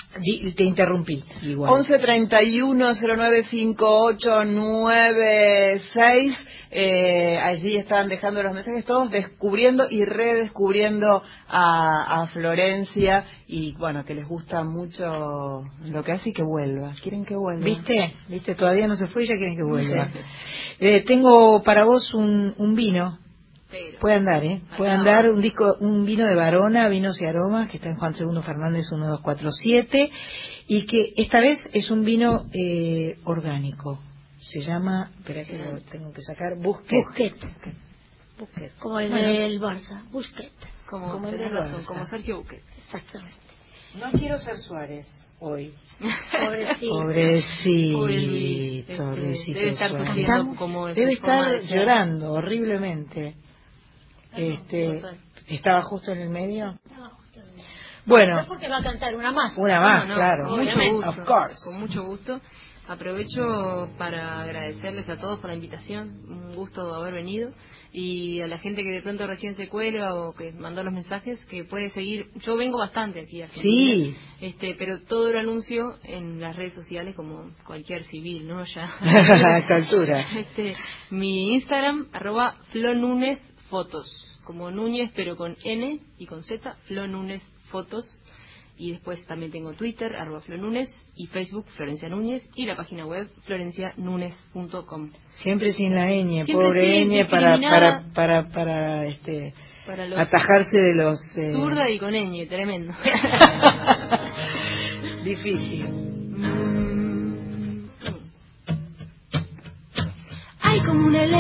te 0.55 0.63
interrumpí, 0.63 1.23
igual. 1.43 1.71
11 1.73 1.99
31 1.99 2.93
09 2.95 3.43
58 3.43 4.45
96 4.45 6.45
eh, 6.72 7.38
allí 7.38 7.78
están 7.78 8.10
dejando 8.10 8.44
los 8.44 8.54
mensajes 8.54 8.86
todos 8.86 9.10
descubriendo 9.10 9.88
y 9.90 10.06
redescubriendo 10.06 11.24
a, 11.48 12.22
a 12.22 12.28
Florencia 12.28 13.26
y 13.48 13.74
bueno 13.74 14.06
que 14.06 14.14
les 14.14 14.28
gusta 14.28 14.64
mucho 14.64 15.64
lo 15.86 16.04
que 16.04 16.12
hace 16.12 16.30
y 16.30 16.34
que 16.34 16.44
vuelva 16.44 16.94
quieren 17.02 17.26
que 17.26 17.36
vuelva 17.36 17.66
¿Viste? 17.66 18.14
¿Viste? 18.28 18.56
Todavía 18.56 18.88
no 18.88 18.96
se 18.96 19.08
fue 19.08 19.24
y 19.24 19.28
ya 19.28 19.36
quieren 19.36 19.56
que 19.56 19.64
vuelva. 19.64 20.10
Eh, 20.82 21.04
tengo 21.06 21.62
para 21.62 21.84
vos 21.84 22.14
un, 22.14 22.56
un 22.58 22.74
vino. 22.74 23.20
Puede 24.00 24.16
andar, 24.16 24.44
¿eh? 24.46 24.62
Puede 24.78 24.91
andar 24.91 25.30
un 25.30 25.41
disco, 25.41 25.76
un 25.82 26.06
vino 26.06 26.26
de 26.26 26.34
Varona, 26.36 26.88
Vinos 26.88 27.22
y 27.22 27.26
Aromas, 27.26 27.70
que 27.70 27.78
está 27.78 27.90
en 27.90 27.98
Juan 27.98 28.14
Segundo 28.14 28.41
Fernández 28.41 28.86
1247, 28.90 30.10
y 30.68 30.86
que 30.86 31.14
esta 31.18 31.40
vez 31.40 31.60
es 31.74 31.91
un 31.91 32.06
vino 32.06 32.46
eh, 32.54 33.18
orgánico. 33.26 34.00
Se 34.40 34.61
llama, 34.61 35.11
espera 35.20 35.44
que 35.45 35.57
lo 35.57 35.82
tengo 35.82 36.11
que 36.14 36.22
sacar, 36.22 36.56
Busquet. 36.57 37.03
Busquet. 37.06 37.34
Busquet. 38.40 38.74
Como 38.80 38.99
el 38.99 39.10
Bueno. 39.10 39.28
del 39.28 39.60
Barça. 39.60 40.03
Busquet. 40.11 40.52
Como, 40.90 41.11
Como 41.11 41.28
el 41.28 41.36
tenés 41.36 41.52
de 41.52 41.60
razón, 41.60 41.82
Barça. 41.82 41.86
como 41.86 42.06
Sergio 42.06 42.38
Buquet. 42.38 42.64
Exactamente. 42.78 43.36
No 43.95 44.11
quiero 44.18 44.38
ser 44.40 44.57
Suárez 44.57 45.07
hoy. 45.40 45.74
Pobrecito. 46.32 46.90
Pobrecito, 46.90 48.07
este, 48.07 48.95
pobrecito 48.98 49.60
debe 49.60 49.72
estar 49.72 49.90
Suárez. 49.91 50.07
sufriendo 50.07 50.56
como 50.56 50.88
de 50.88 50.94
Debe 50.94 51.14
estar 51.14 51.52
de 51.52 51.68
llorando 51.68 52.32
horriblemente. 52.34 53.36
Este, 54.36 55.02
estaba 55.48 55.82
justo 55.82 56.11
en 56.11 56.20
el 56.20 56.30
medio. 56.30 56.80
Bueno, 58.06 58.45
porque 58.48 58.68
va 58.70 58.78
a 58.78 58.84
cantar 58.84 59.16
una 59.16 59.32
más. 59.32 59.53
Una 59.57 59.80
más, 59.80 60.03
No, 60.07 60.10
no, 60.10 60.16
claro. 60.16 60.49
mucho 60.57 60.91
gusto, 60.94 61.10
Of 61.10 61.20
course. 61.28 61.60
Con 61.66 61.80
mucho 61.82 62.03
gusto. 62.06 62.40
Aprovecho 62.90 63.88
para 63.99 64.41
agradecerles 64.41 65.07
a 65.07 65.18
todos 65.18 65.40
por 65.40 65.52
la 65.52 65.56
invitación. 65.56 66.24
Un 66.28 66.56
gusto 66.56 66.82
haber 66.95 67.14
venido. 67.14 67.52
Y 67.94 68.41
a 68.41 68.48
la 68.48 68.57
gente 68.57 68.82
que 68.82 68.90
de 68.90 69.03
pronto 69.03 69.28
recién 69.28 69.53
se 69.53 69.70
cuelga 69.70 70.16
o 70.16 70.34
que 70.34 70.52
mandó 70.53 70.84
los 70.84 70.91
mensajes, 70.91 71.45
que 71.45 71.66
puede 71.66 71.91
seguir. 71.91 72.32
Yo 72.38 72.57
vengo 72.57 72.80
bastante 72.80 73.22
aquí 73.22 73.44
a 73.44 73.49
Sí. 73.49 74.16
Este, 74.41 74.74
pero 74.74 75.02
todo 75.02 75.32
lo 75.32 75.38
anuncio 75.38 75.99
en 76.03 76.41
las 76.41 76.56
redes 76.56 76.74
sociales 76.74 77.16
como 77.16 77.52
cualquier 77.64 78.06
civil, 78.06 78.48
¿no? 78.48 78.64
Ya. 78.64 78.91
A 79.02 79.60
esta 79.60 79.76
altura. 79.76 80.26
Este, 80.36 80.76
mi 81.11 81.53
Instagram, 81.53 82.07
arroba 82.11 82.57
Fotos, 83.70 84.40
como 84.45 84.72
Núñez 84.72 85.11
pero 85.16 85.36
con 85.36 85.56
N 85.64 85.99
y 86.18 86.26
con 86.26 86.41
Z, 86.41 86.74
Flonunes 86.88 87.44
Fotos. 87.68 88.03
Y 88.81 88.91
después 88.93 89.26
también 89.26 89.51
tengo 89.51 89.73
Twitter, 89.73 90.15
arroba 90.15 90.39
Flonunes, 90.39 90.88
y 91.14 91.27
Facebook, 91.27 91.65
Florencia 91.76 92.07
Núñez, 92.07 92.49
y 92.56 92.65
la 92.65 92.77
página 92.77 93.06
web, 93.06 93.27
florencianunes.com. 93.45 95.10
Siempre 95.34 95.73
sin 95.73 95.93
la 95.93 96.06
ñ, 96.07 96.45
Siempre 96.45 96.53
pobre 96.53 97.06
ñ 97.06 97.26
para, 97.30 97.60
para, 97.60 98.03
para, 98.15 98.47
para, 98.47 99.06
este, 99.06 99.51
Para 99.85 100.07
los 100.07 100.18
atajarse 100.18 100.77
de 100.77 100.95
los... 100.95 101.19
eh, 101.38 101.51
Zurda 101.51 101.89
y 101.89 101.99
con 101.99 102.14
ñ, 102.14 102.47
tremendo. 102.47 102.93
Difícil. 105.26 105.85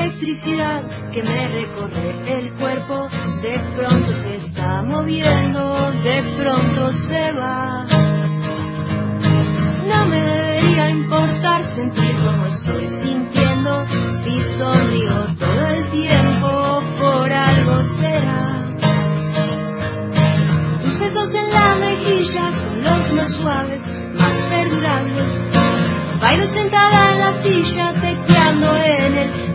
Electricidad 0.09 1.11
que 1.11 1.21
me 1.21 1.47
recorre 1.47 2.37
el 2.37 2.53
cuerpo, 2.53 3.07
de 3.41 3.59
pronto 3.75 4.11
se 4.23 4.37
está 4.37 4.81
moviendo, 4.81 5.91
de 6.03 6.23
pronto 6.35 6.91
se 7.07 7.31
va. 7.33 7.85
No 9.87 10.05
me 10.07 10.21
debería 10.21 10.89
importar 10.89 11.63
sentir 11.75 12.15
como 12.25 12.45
estoy 12.47 12.87
sintiendo, 12.87 13.85
si 14.23 14.41
sonrío 14.57 15.27
todo 15.37 15.67
el 15.67 15.89
tiempo, 15.89 16.83
por 16.99 17.31
algo 17.31 17.83
será. 17.99 18.65
Tus 20.81 20.99
besos 20.99 21.33
en 21.33 21.51
la 21.51 21.75
mejilla 21.75 22.51
son 22.51 22.83
los 22.83 23.13
más 23.13 23.31
suaves, 23.31 23.81
más 24.15 24.37
perdurables. 24.49 25.49
Bailo 26.21 26.45
sentada 26.53 27.13
en 27.13 27.19
la 27.19 27.43
silla, 27.43 27.93
tecleando 28.01 28.75
en 28.75 29.17
el 29.17 29.48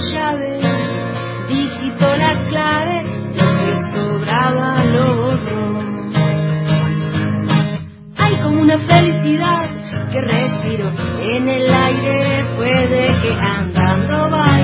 llaves. 0.00 0.62
Digitó 1.48 2.16
la 2.16 2.42
clave, 2.48 3.02
lo 3.34 3.48
que 3.58 3.72
sobraba 3.92 4.84
lo 4.84 5.16
borró. 5.16 5.66
Hay 8.18 8.36
como 8.42 8.60
una 8.62 8.78
felicidad 8.78 9.68
que 10.10 10.20
respiro 10.20 10.90
en 11.20 11.48
el 11.48 11.72
aire. 11.72 12.44
Puede 12.56 13.20
que 13.22 13.32
andando 13.32 14.30
baile, 14.30 14.55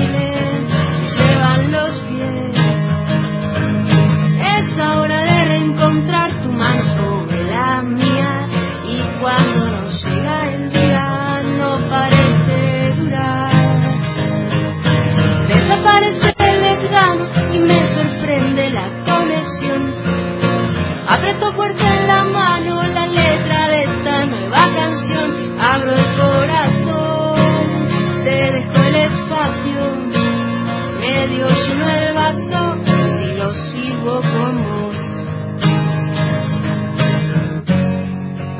medio 31.33 31.47
lleno 31.49 31.89
el 31.89 32.13
vaso 32.13 32.75
si 32.83 33.37
lo 33.37 33.53
sirvo 33.53 34.21
con 34.31 34.63
vos. 34.63 34.97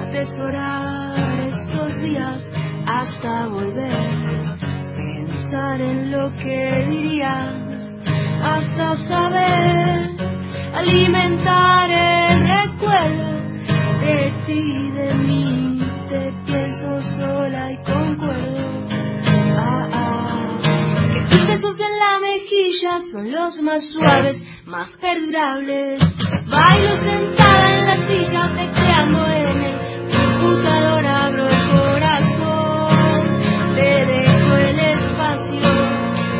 Atesorar 0.08 1.40
estos 1.40 2.02
días 2.02 2.50
hasta 2.88 3.48
volver, 3.48 4.58
pensar 4.98 5.82
en 5.82 6.12
lo 6.12 6.34
que 6.36 6.86
dirías, 6.90 7.94
hasta 8.41 8.98
saber 9.08 10.10
alimentar 10.74 11.90
el 11.90 12.40
recuerdo 12.48 13.32
de 14.02 14.34
ti 14.48 14.91
de 14.98 15.14
mí. 15.16 15.43
La 22.54 22.62
mejilla 22.62 23.00
son 23.12 23.32
los 23.32 23.62
más 23.62 23.84
suaves, 23.90 24.42
más 24.66 24.90
perdurables. 25.02 26.00
Bailo 26.48 26.98
sentada 26.98 27.80
en 27.80 27.86
la 27.86 27.96
silla, 28.08 28.52
tecleando 28.56 29.28
en 29.28 29.62
el 29.64 29.76
computador, 30.12 31.06
abro 31.06 31.48
el 31.48 31.68
corazón, 31.72 33.22
te 33.76 34.06
dejo 34.06 34.56
el 34.56 34.80
espacio, 34.80 35.72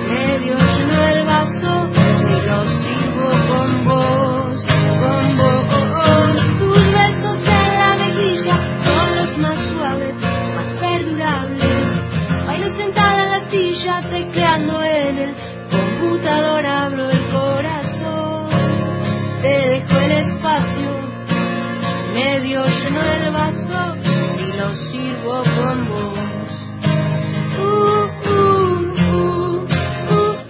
medio 0.10 0.56
lleno 0.56 1.03
el 1.03 1.26
vaso, 1.26 1.90
si 2.18 2.34
lo 2.48 2.60
sirvo 2.81 3.30
con 3.48 3.85
vos, 3.85 4.12
lleno 22.84 23.01
el 23.01 23.31
vaso, 23.31 23.95
si 24.35 24.45
lo 24.57 24.76
sirvo 24.89 25.43
con 25.43 25.88
vos. 25.88 26.19
Uh, 27.57 27.64
uh, 28.30 28.41
uh, 28.99 29.68
uh, 30.11 30.43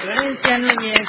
Florencia 0.00 0.58
Núñez 0.58 1.08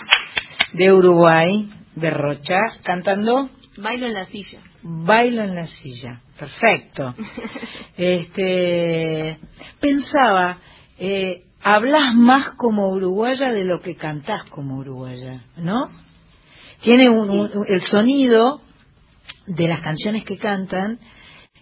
de 0.74 0.94
Uruguay, 0.94 1.70
de 1.96 2.10
Rocha 2.10 2.60
cantando 2.84 3.50
Bailo 3.78 4.08
en 4.08 4.14
la 4.14 4.26
silla. 4.26 4.62
Bailo 4.82 5.44
en 5.44 5.56
la 5.56 5.68
silla. 5.68 6.22
Perfecto. 6.38 7.14
este, 7.98 9.38
pensaba, 9.80 10.58
eh, 10.98 11.44
hablas 11.62 12.16
más 12.16 12.52
como 12.52 12.90
uruguaya 12.90 13.52
de 13.52 13.66
lo 13.66 13.82
que 13.82 13.96
cantás 13.96 14.44
como 14.46 14.78
uruguaya, 14.78 15.44
¿no? 15.58 15.90
Tiene 16.82 17.10
un, 17.10 17.30
un- 17.30 17.66
el 17.68 17.82
sonido 17.82 18.62
de 19.48 19.68
las 19.68 19.82
canciones 19.82 20.24
que 20.24 20.38
cantan 20.38 21.00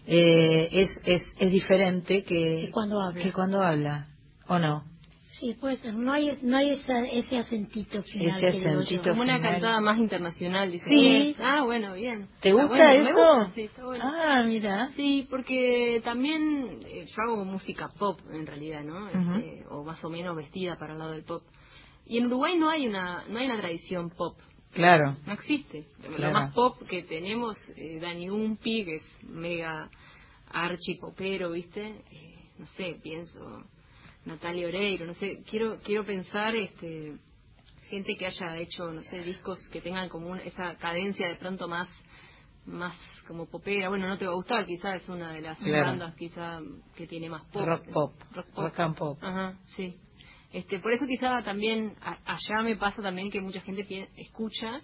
eh, 0.05 0.69
es, 0.71 0.89
es, 1.05 1.21
es 1.39 1.51
diferente 1.51 2.23
que, 2.23 2.69
cuando 2.71 3.01
habla. 3.01 3.21
que 3.23 3.33
cuando 3.33 3.61
habla, 3.63 4.07
¿o 4.47 4.59
no? 4.59 4.83
Sí, 5.27 5.55
puede 5.59 5.77
ser. 5.77 5.93
No 5.93 6.13
hay, 6.13 6.31
no 6.41 6.57
hay 6.57 6.71
esa, 6.71 7.05
ese 7.05 7.37
acentito 7.37 8.01
final. 8.01 8.43
Ese 8.43 8.61
que 8.61 8.67
acentito 8.69 9.09
Como 9.09 9.23
una 9.23 9.41
cantada 9.41 9.81
más 9.81 9.97
internacional, 9.97 10.71
dice. 10.71 10.89
Sí. 10.89 11.35
Ah, 11.39 11.63
bueno, 11.63 11.93
bien. 11.95 12.29
¿Te 12.39 12.53
gusta 12.53 12.69
bueno, 12.69 12.91
eso? 12.91 13.13
gusta, 13.13 13.53
sí, 13.53 13.61
está 13.63 13.83
bueno. 13.83 14.03
Ah, 14.07 14.43
mira. 14.43 14.89
Sí, 14.95 15.27
porque 15.29 16.01
también 16.03 16.79
eh, 16.85 17.05
yo 17.05 17.23
hago 17.23 17.43
música 17.43 17.89
pop 17.99 18.19
en 18.31 18.47
realidad, 18.47 18.83
¿no? 18.83 19.09
Este, 19.09 19.65
o 19.69 19.83
más 19.83 20.03
o 20.05 20.09
menos 20.09 20.35
vestida 20.35 20.77
para 20.77 20.93
el 20.93 20.99
lado 20.99 21.11
del 21.11 21.23
pop. 21.23 21.43
Y 22.05 22.17
en 22.19 22.27
Uruguay 22.27 22.57
no 22.57 22.69
hay 22.69 22.87
una 22.87 23.25
no 23.27 23.37
hay 23.37 23.47
una 23.47 23.57
tradición 23.57 24.09
pop. 24.09 24.39
Claro. 24.71 25.17
No 25.25 25.33
existe. 25.33 25.87
Claro. 26.15 26.19
Lo 26.19 26.31
más 26.31 26.53
pop 26.53 26.81
que 26.89 27.03
tenemos, 27.03 27.57
eh, 27.75 27.99
Dani 27.99 28.29
Umpi, 28.29 28.85
que 28.85 28.95
es 28.95 29.03
mega 29.23 29.89
archi 30.49 30.95
popero, 30.95 31.51
¿viste? 31.51 31.85
Eh, 32.11 32.35
no 32.59 32.65
sé, 32.65 32.97
pienso 33.03 33.65
Natalia 34.27 34.67
Oreiro, 34.67 35.05
no 35.05 35.13
sé, 35.13 35.41
quiero 35.49 35.79
quiero 35.83 36.05
pensar 36.05 36.55
este 36.55 37.17
gente 37.89 38.15
que 38.17 38.25
haya 38.25 38.57
hecho, 38.57 38.91
no 38.91 39.01
sé, 39.03 39.19
discos 39.23 39.57
que 39.71 39.79
tengan 39.81 40.09
como 40.09 40.27
un- 40.27 40.39
esa 40.41 40.75
cadencia 40.77 41.27
de 41.29 41.35
pronto 41.37 41.67
más 41.67 41.87
más 42.65 42.93
como 43.27 43.45
popera. 43.45 43.89
Bueno, 43.89 44.07
no 44.07 44.17
te 44.17 44.25
va 44.25 44.31
a 44.31 44.35
gustar, 44.35 44.65
quizás 44.65 45.01
es 45.01 45.09
una 45.09 45.31
de 45.33 45.41
las 45.41 45.57
Claro. 45.59 45.87
bandas 45.87 46.15
quizá 46.15 46.59
que 46.95 47.07
tiene 47.07 47.29
más 47.29 47.43
pop. 47.45 47.65
Rock 47.65 47.85
pop. 47.93 48.13
Rock 48.33 48.47
pop. 48.53 48.63
Rock 48.65 48.79
and 48.79 48.95
pop. 48.97 49.17
Ajá, 49.23 49.57
sí. 49.75 49.95
Este, 50.51 50.79
por 50.79 50.91
eso 50.91 51.05
quizá 51.07 51.41
también 51.43 51.93
a- 52.01 52.19
allá 52.25 52.61
me 52.63 52.75
pasa 52.75 53.01
también 53.01 53.29
que 53.29 53.41
mucha 53.41 53.61
gente 53.61 54.09
escucha 54.17 54.81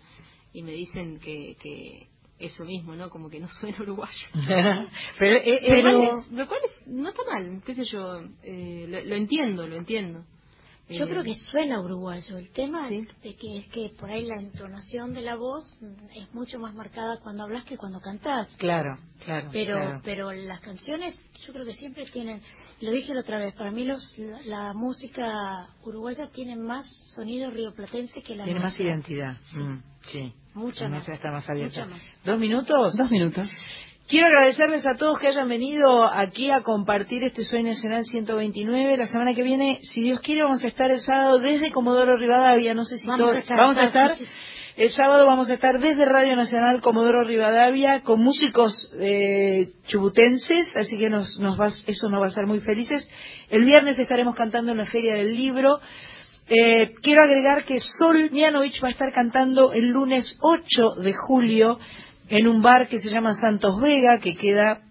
y 0.54 0.62
me 0.62 0.72
dicen 0.72 1.20
que, 1.20 1.56
que 1.62 2.08
eso 2.40 2.64
mismo, 2.66 2.96
¿no? 2.96 3.10
Como 3.10 3.30
que 3.30 3.40
no 3.40 3.48
suena 3.50 3.78
uruguayo. 3.82 4.28
Pero, 5.20 5.38
eh, 5.38 5.60
Lo 5.62 5.70
pero- 5.70 5.98
cual 6.00 6.20
es- 6.20 6.32
lo 6.32 6.48
cual 6.48 6.60
es- 6.66 6.88
no 6.88 7.10
está 7.10 7.22
mal, 7.30 7.62
qué 7.66 7.76
sé 7.76 7.84
yo, 7.86 8.22
eh, 8.44 8.86
lo, 8.90 9.02
lo 9.10 9.16
entiendo, 9.16 9.68
lo 9.68 9.76
entiendo. 9.76 10.26
Yo 10.90 11.06
Eh, 11.06 11.08
creo 11.08 11.24
que 11.24 11.34
suena 11.34 11.80
uruguayo. 11.80 12.38
El 12.38 12.52
tema 12.52 12.90
de 12.90 13.08
que 13.40 13.58
es 13.60 13.70
que 13.70 13.92
por 13.98 14.12
ahí 14.12 14.26
la 14.26 14.36
entonación 14.42 15.14
de 15.14 15.22
la 15.22 15.38
voz 15.38 15.64
mm, 15.82 16.06
es 16.18 16.34
mucho 16.34 16.60
más 16.60 16.76
marcada 16.76 17.20
cuando 17.24 17.44
hablas 17.44 17.64
que 17.64 17.78
cuando 17.78 18.02
cantás. 18.02 18.50
Claro, 18.58 18.98
claro. 19.24 19.50
Pero 19.54 19.76
claro. 19.78 20.02
pero 20.04 20.32
las 20.34 20.60
canciones 20.60 21.18
yo 21.48 21.54
creo 21.54 21.66
que 21.66 21.74
siempre 21.74 22.04
tienen, 22.12 22.42
lo 22.82 22.92
dije 22.92 23.14
la 23.14 23.22
otra 23.22 23.38
vez, 23.40 23.54
para 23.56 23.72
mí 23.72 23.86
los 23.86 24.18
la, 24.18 24.42
la 24.42 24.74
música 24.74 25.70
uruguaya 25.86 26.28
tiene 26.32 26.58
más 26.58 26.86
sonido 27.16 27.50
rioplatense 27.50 28.22
que 28.22 28.36
la 28.36 28.44
Tiene 28.44 28.60
más 28.60 28.78
nuestra. 28.78 28.86
identidad. 28.86 29.38
Mm, 29.56 29.78
sí. 30.08 30.34
Mucha 30.54 30.88
más. 30.90 31.08
está 31.08 31.32
más 31.32 31.50
abierta. 31.50 31.86
Mucha 31.86 31.94
más. 31.96 32.04
¿Dos 32.24 32.40
minutos? 32.40 32.96
Dos 32.98 33.12
minutos. 33.12 33.50
Quiero 34.08 34.28
agradecerles 34.28 34.86
a 34.86 34.96
todos 34.98 35.18
que 35.18 35.30
hayan 35.30 35.48
venido 35.48 36.04
aquí 36.12 36.52
a 36.52 36.62
compartir 36.62 37.24
este 37.24 37.44
Soy 37.46 37.64
Nacional 37.64 38.04
129. 38.04 38.98
La 38.98 39.08
semana 39.08 39.34
que 39.34 39.44
viene, 39.44 39.80
si 39.82 40.02
Dios 40.02 40.20
quiere, 40.20 40.44
vamos 40.44 40.64
a 40.64 40.68
estar 40.68 40.92
el 40.92 41.00
sábado 41.00 41.40
desde 41.40 41.72
Comodoro 41.72 42.18
Rivadavia. 42.18 42.74
No 42.74 42.84
sé 42.84 42.98
si 42.98 43.08
Vamos 43.08 43.22
todos- 43.22 43.36
a 43.36 43.40
estar, 43.40 43.58
vamos 43.58 43.78
a 43.78 43.86
estar. 43.86 44.16
sí, 44.16 44.26
sí, 44.26 44.32
sí. 44.32 44.38
El 44.76 44.90
sábado 44.90 45.26
vamos 45.28 45.50
a 45.52 45.54
estar 45.54 45.80
desde 45.80 46.04
Radio 46.04 46.36
Nacional 46.36 46.82
Comodoro 46.82 47.24
Rivadavia 47.24 48.02
con 48.02 48.20
músicos 48.22 48.90
eh, 49.00 49.70
chubutenses, 49.88 50.76
así 50.76 50.98
que 50.98 51.10
nos, 51.12 51.40
nos 51.40 51.60
va- 51.60 51.68
eso 51.88 52.10
nos 52.10 52.20
va 52.22 52.26
a 52.26 52.30
hacer 52.30 52.46
muy 52.48 52.60
felices. 52.60 53.10
El 53.52 53.66
viernes 53.66 53.98
estaremos 54.00 54.36
cantando 54.36 54.72
en 54.72 54.80
la 54.80 54.86
Feria 54.86 55.16
del 55.16 55.36
Libro. 55.38 55.80
Eh, 56.56 56.94
quiero 57.02 57.24
agregar 57.24 57.64
que 57.64 57.80
Sol 57.80 58.30
Mianovich 58.32 58.80
va 58.84 58.90
a 58.90 58.92
estar 58.92 59.12
cantando 59.12 59.74
el 59.74 59.88
lunes 59.88 60.38
8 60.40 61.02
de 61.02 61.12
julio 61.14 61.80
en 62.30 62.48
un 62.48 62.62
bar 62.62 62.88
que 62.88 63.00
se 63.00 63.10
llama 63.10 63.34
Santos 63.34 63.82
Vega, 63.82 64.20
que 64.20 64.36
queda 64.36 64.82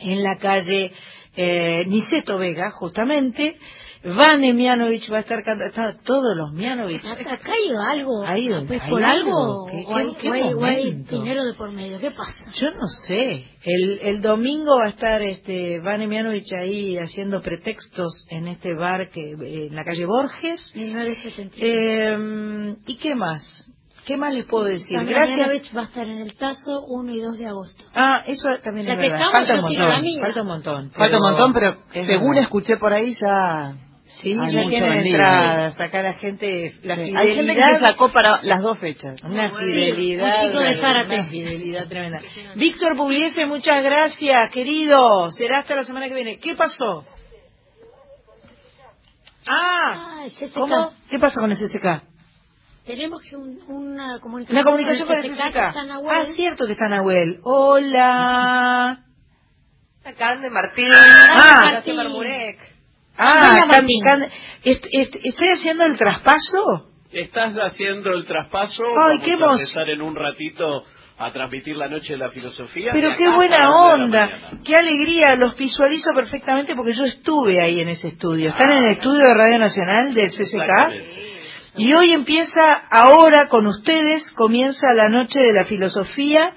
en 0.00 0.22
la 0.22 0.36
calle 0.36 0.92
eh, 1.34 1.84
Niceto 1.86 2.36
Vega, 2.36 2.70
justamente. 2.72 3.56
Vane 4.04 4.52
Mianovich 4.52 5.10
va 5.12 5.18
a 5.18 5.20
estar 5.20 5.42
cantando, 5.44 5.66
está- 5.66 6.02
todos 6.02 6.36
los 6.36 6.52
Mianovich. 6.52 7.04
Acá, 7.04 7.34
acá 7.34 7.52
hay 7.52 7.98
algo, 7.98 8.24
Hay- 8.26 8.48
pues, 8.66 8.80
hay 8.82 8.90
por 8.90 9.04
algo. 9.04 9.38
algo, 9.42 9.66
¿Qué- 9.70 9.84
o 9.86 9.96
hay, 9.96 10.14
qué- 10.20 10.28
o 10.28 10.32
hay- 10.32 10.54
o 10.54 10.64
hay 10.64 10.92
dinero 11.04 11.44
de 11.44 11.54
por 11.54 11.70
medio. 11.72 11.98
¿Qué 12.00 12.10
pasa? 12.10 12.44
Yo 12.54 12.70
no 12.72 12.86
sé. 13.06 13.44
El, 13.64 14.00
el 14.02 14.20
domingo 14.20 14.76
va 14.76 14.86
a 14.86 14.90
estar 14.90 15.22
este 15.22 15.78
Vane 15.80 16.08
Mianovich 16.08 16.52
ahí 16.52 16.98
haciendo 16.98 17.42
pretextos 17.42 18.26
en 18.28 18.48
este 18.48 18.74
bar 18.74 19.08
que 19.10 19.20
eh, 19.20 19.66
en 19.68 19.76
la 19.76 19.84
calle 19.84 20.04
Borges. 20.04 20.72
1975. 20.74 21.56
Eh, 21.64 22.76
¿Y 22.86 22.96
qué 22.98 23.14
más? 23.14 23.68
¿Qué 24.04 24.16
más 24.16 24.34
les 24.34 24.46
puedo 24.46 24.64
decir? 24.64 24.96
También 24.96 25.16
Gracias. 25.16 25.38
Mianovich 25.38 25.76
va 25.76 25.82
a 25.82 25.84
estar 25.84 26.08
en 26.08 26.18
el 26.18 26.34
Tazo 26.34 26.82
1 26.88 27.12
y 27.12 27.20
2 27.20 27.38
de 27.38 27.46
agosto. 27.46 27.84
Ah, 27.94 28.24
eso 28.26 28.48
también 28.64 28.84
Ya 28.84 28.94
es 28.94 28.98
que 28.98 29.10
verdad. 29.10 29.26
estamos, 29.28 29.32
falta, 29.48 29.54
un 29.54 29.60
montón, 29.62 30.20
falta 30.20 30.40
un 30.42 30.46
montón. 30.48 30.90
Falta 30.90 31.16
un 31.18 31.22
montón, 31.22 31.52
pero 31.52 31.70
es 31.94 32.06
según 32.08 32.30
verdad. 32.30 32.42
escuché 32.42 32.76
por 32.78 32.92
ahí 32.92 33.12
ya... 33.12 33.76
Sí, 34.20 34.36
hay 34.40 34.52
ya 34.54 34.68
tienen 34.68 35.06
entradas, 35.06 35.80
acá 35.80 36.02
la 36.02 36.12
gente, 36.14 36.72
la 36.82 36.96
Sí. 36.96 37.12
Hay 37.16 37.34
gente 37.34 37.54
que 37.54 37.62
se 37.62 37.78
sacó 37.78 38.12
para 38.12 38.42
las 38.42 38.60
dos 38.62 38.78
fechas. 38.78 39.22
Una 39.22 39.48
Sí, 39.50 39.56
fidelidad. 39.56 40.44
un 40.44 40.48
chico 40.50 40.60
de 40.60 40.76
Zárate. 40.80 41.14
Una 41.14 41.28
fidelidad 41.28 41.88
tremenda. 41.88 42.20
Víctor 42.56 42.96
Pugliese, 42.96 43.46
muchas 43.46 43.82
gracias, 43.82 44.52
querido. 44.52 45.30
Será 45.30 45.58
hasta 45.60 45.74
la 45.76 45.84
semana 45.84 46.08
que 46.08 46.14
viene. 46.14 46.38
¿Qué 46.38 46.54
pasó? 46.54 47.04
Ah, 49.46 50.20
Ah. 50.24 50.26
¿cómo? 50.54 50.92
¿Qué 51.10 51.18
pasa 51.18 51.40
con 51.40 51.50
el 51.50 51.56
CCK? 51.56 52.02
Tenemos 52.86 53.22
que 53.22 53.36
un- 53.36 53.60
una 53.68 54.18
comunicación, 54.20 54.56
Una 54.56 54.64
comunicación 54.64 55.06
con 55.08 55.16
el 55.16 55.24
en 55.26 55.88
Nahuel. 55.88 56.16
Ah, 56.20 56.24
cierto 56.34 56.66
que 56.66 56.72
está 56.72 56.88
Nahuel. 56.88 57.38
Hola. 57.44 58.98
Acá 60.04 60.36
de 60.36 60.50
Martín. 60.50 60.90
Ah, 60.92 61.60
Martín 61.64 61.96
Marmurek. 61.96 62.71
Ah, 63.16 63.66
Can- 64.04 64.28
est- 64.64 64.86
est- 64.90 65.16
¿estoy 65.24 65.48
haciendo 65.48 65.84
el 65.84 65.96
traspaso? 65.96 66.88
Estás 67.12 67.54
haciendo 67.58 68.12
el 68.14 68.24
traspaso. 68.24 68.84
Ay, 68.84 69.18
Vamos 69.18 69.24
qué 69.24 69.32
a 69.32 69.36
empezar 69.64 69.90
en 69.90 70.00
un 70.02 70.16
ratito 70.16 70.84
a 71.18 71.30
transmitir 71.32 71.76
la 71.76 71.88
noche 71.88 72.14
de 72.14 72.18
la 72.18 72.30
filosofía. 72.30 72.90
Pero 72.92 73.14
qué 73.14 73.28
buena 73.28 73.68
onda, 73.70 74.28
qué 74.64 74.74
alegría, 74.76 75.36
los 75.36 75.56
visualizo 75.56 76.10
perfectamente 76.14 76.74
porque 76.74 76.94
yo 76.94 77.04
estuve 77.04 77.62
ahí 77.62 77.80
en 77.80 77.88
ese 77.90 78.08
estudio. 78.08 78.48
Están 78.50 78.70
en 78.70 78.84
el 78.84 78.92
estudio 78.92 79.20
de 79.28 79.34
Radio 79.34 79.58
Nacional 79.58 80.14
del 80.14 80.30
CCK 80.30 80.70
y 81.76 81.92
hoy 81.92 82.12
empieza, 82.12 82.74
ahora 82.90 83.48
con 83.48 83.66
ustedes, 83.66 84.30
comienza 84.32 84.92
la 84.94 85.08
noche 85.10 85.38
de 85.38 85.52
la 85.52 85.64
filosofía 85.66 86.54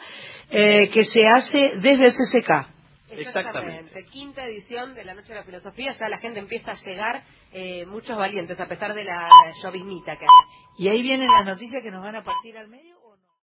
eh, 0.50 0.90
que 0.92 1.04
se 1.04 1.20
hace 1.36 1.74
desde 1.82 2.06
el 2.08 2.14
CCK. 2.14 2.75
Exactamente. 3.20 4.06
Quinta 4.06 4.46
edición 4.46 4.94
de 4.96 5.06
la 5.06 5.14
Noche 5.14 5.30
de 5.30 5.40
la 5.40 5.44
Filosofía. 5.44 5.94
Ya 5.94 6.10
la 6.10 6.18
gente 6.18 6.40
empieza 6.40 6.72
a 6.72 6.76
llegar, 6.76 7.24
eh, 7.52 7.86
muchos 7.86 8.18
valientes, 8.18 8.60
a 8.60 8.68
pesar 8.68 8.94
de 8.94 9.04
la 9.04 9.30
lloviznita 9.64 10.18
que 10.18 10.26
hay. 10.26 10.66
Y 10.78 10.90
ahí 10.90 11.02
vienen 11.02 11.28
las 11.28 11.46
noticias 11.46 11.82
que 11.84 11.92
nos 11.92 12.04
van 12.04 12.16
a 12.16 12.24
partir 12.24 12.58
al 12.58 12.68
medio. 12.68 12.95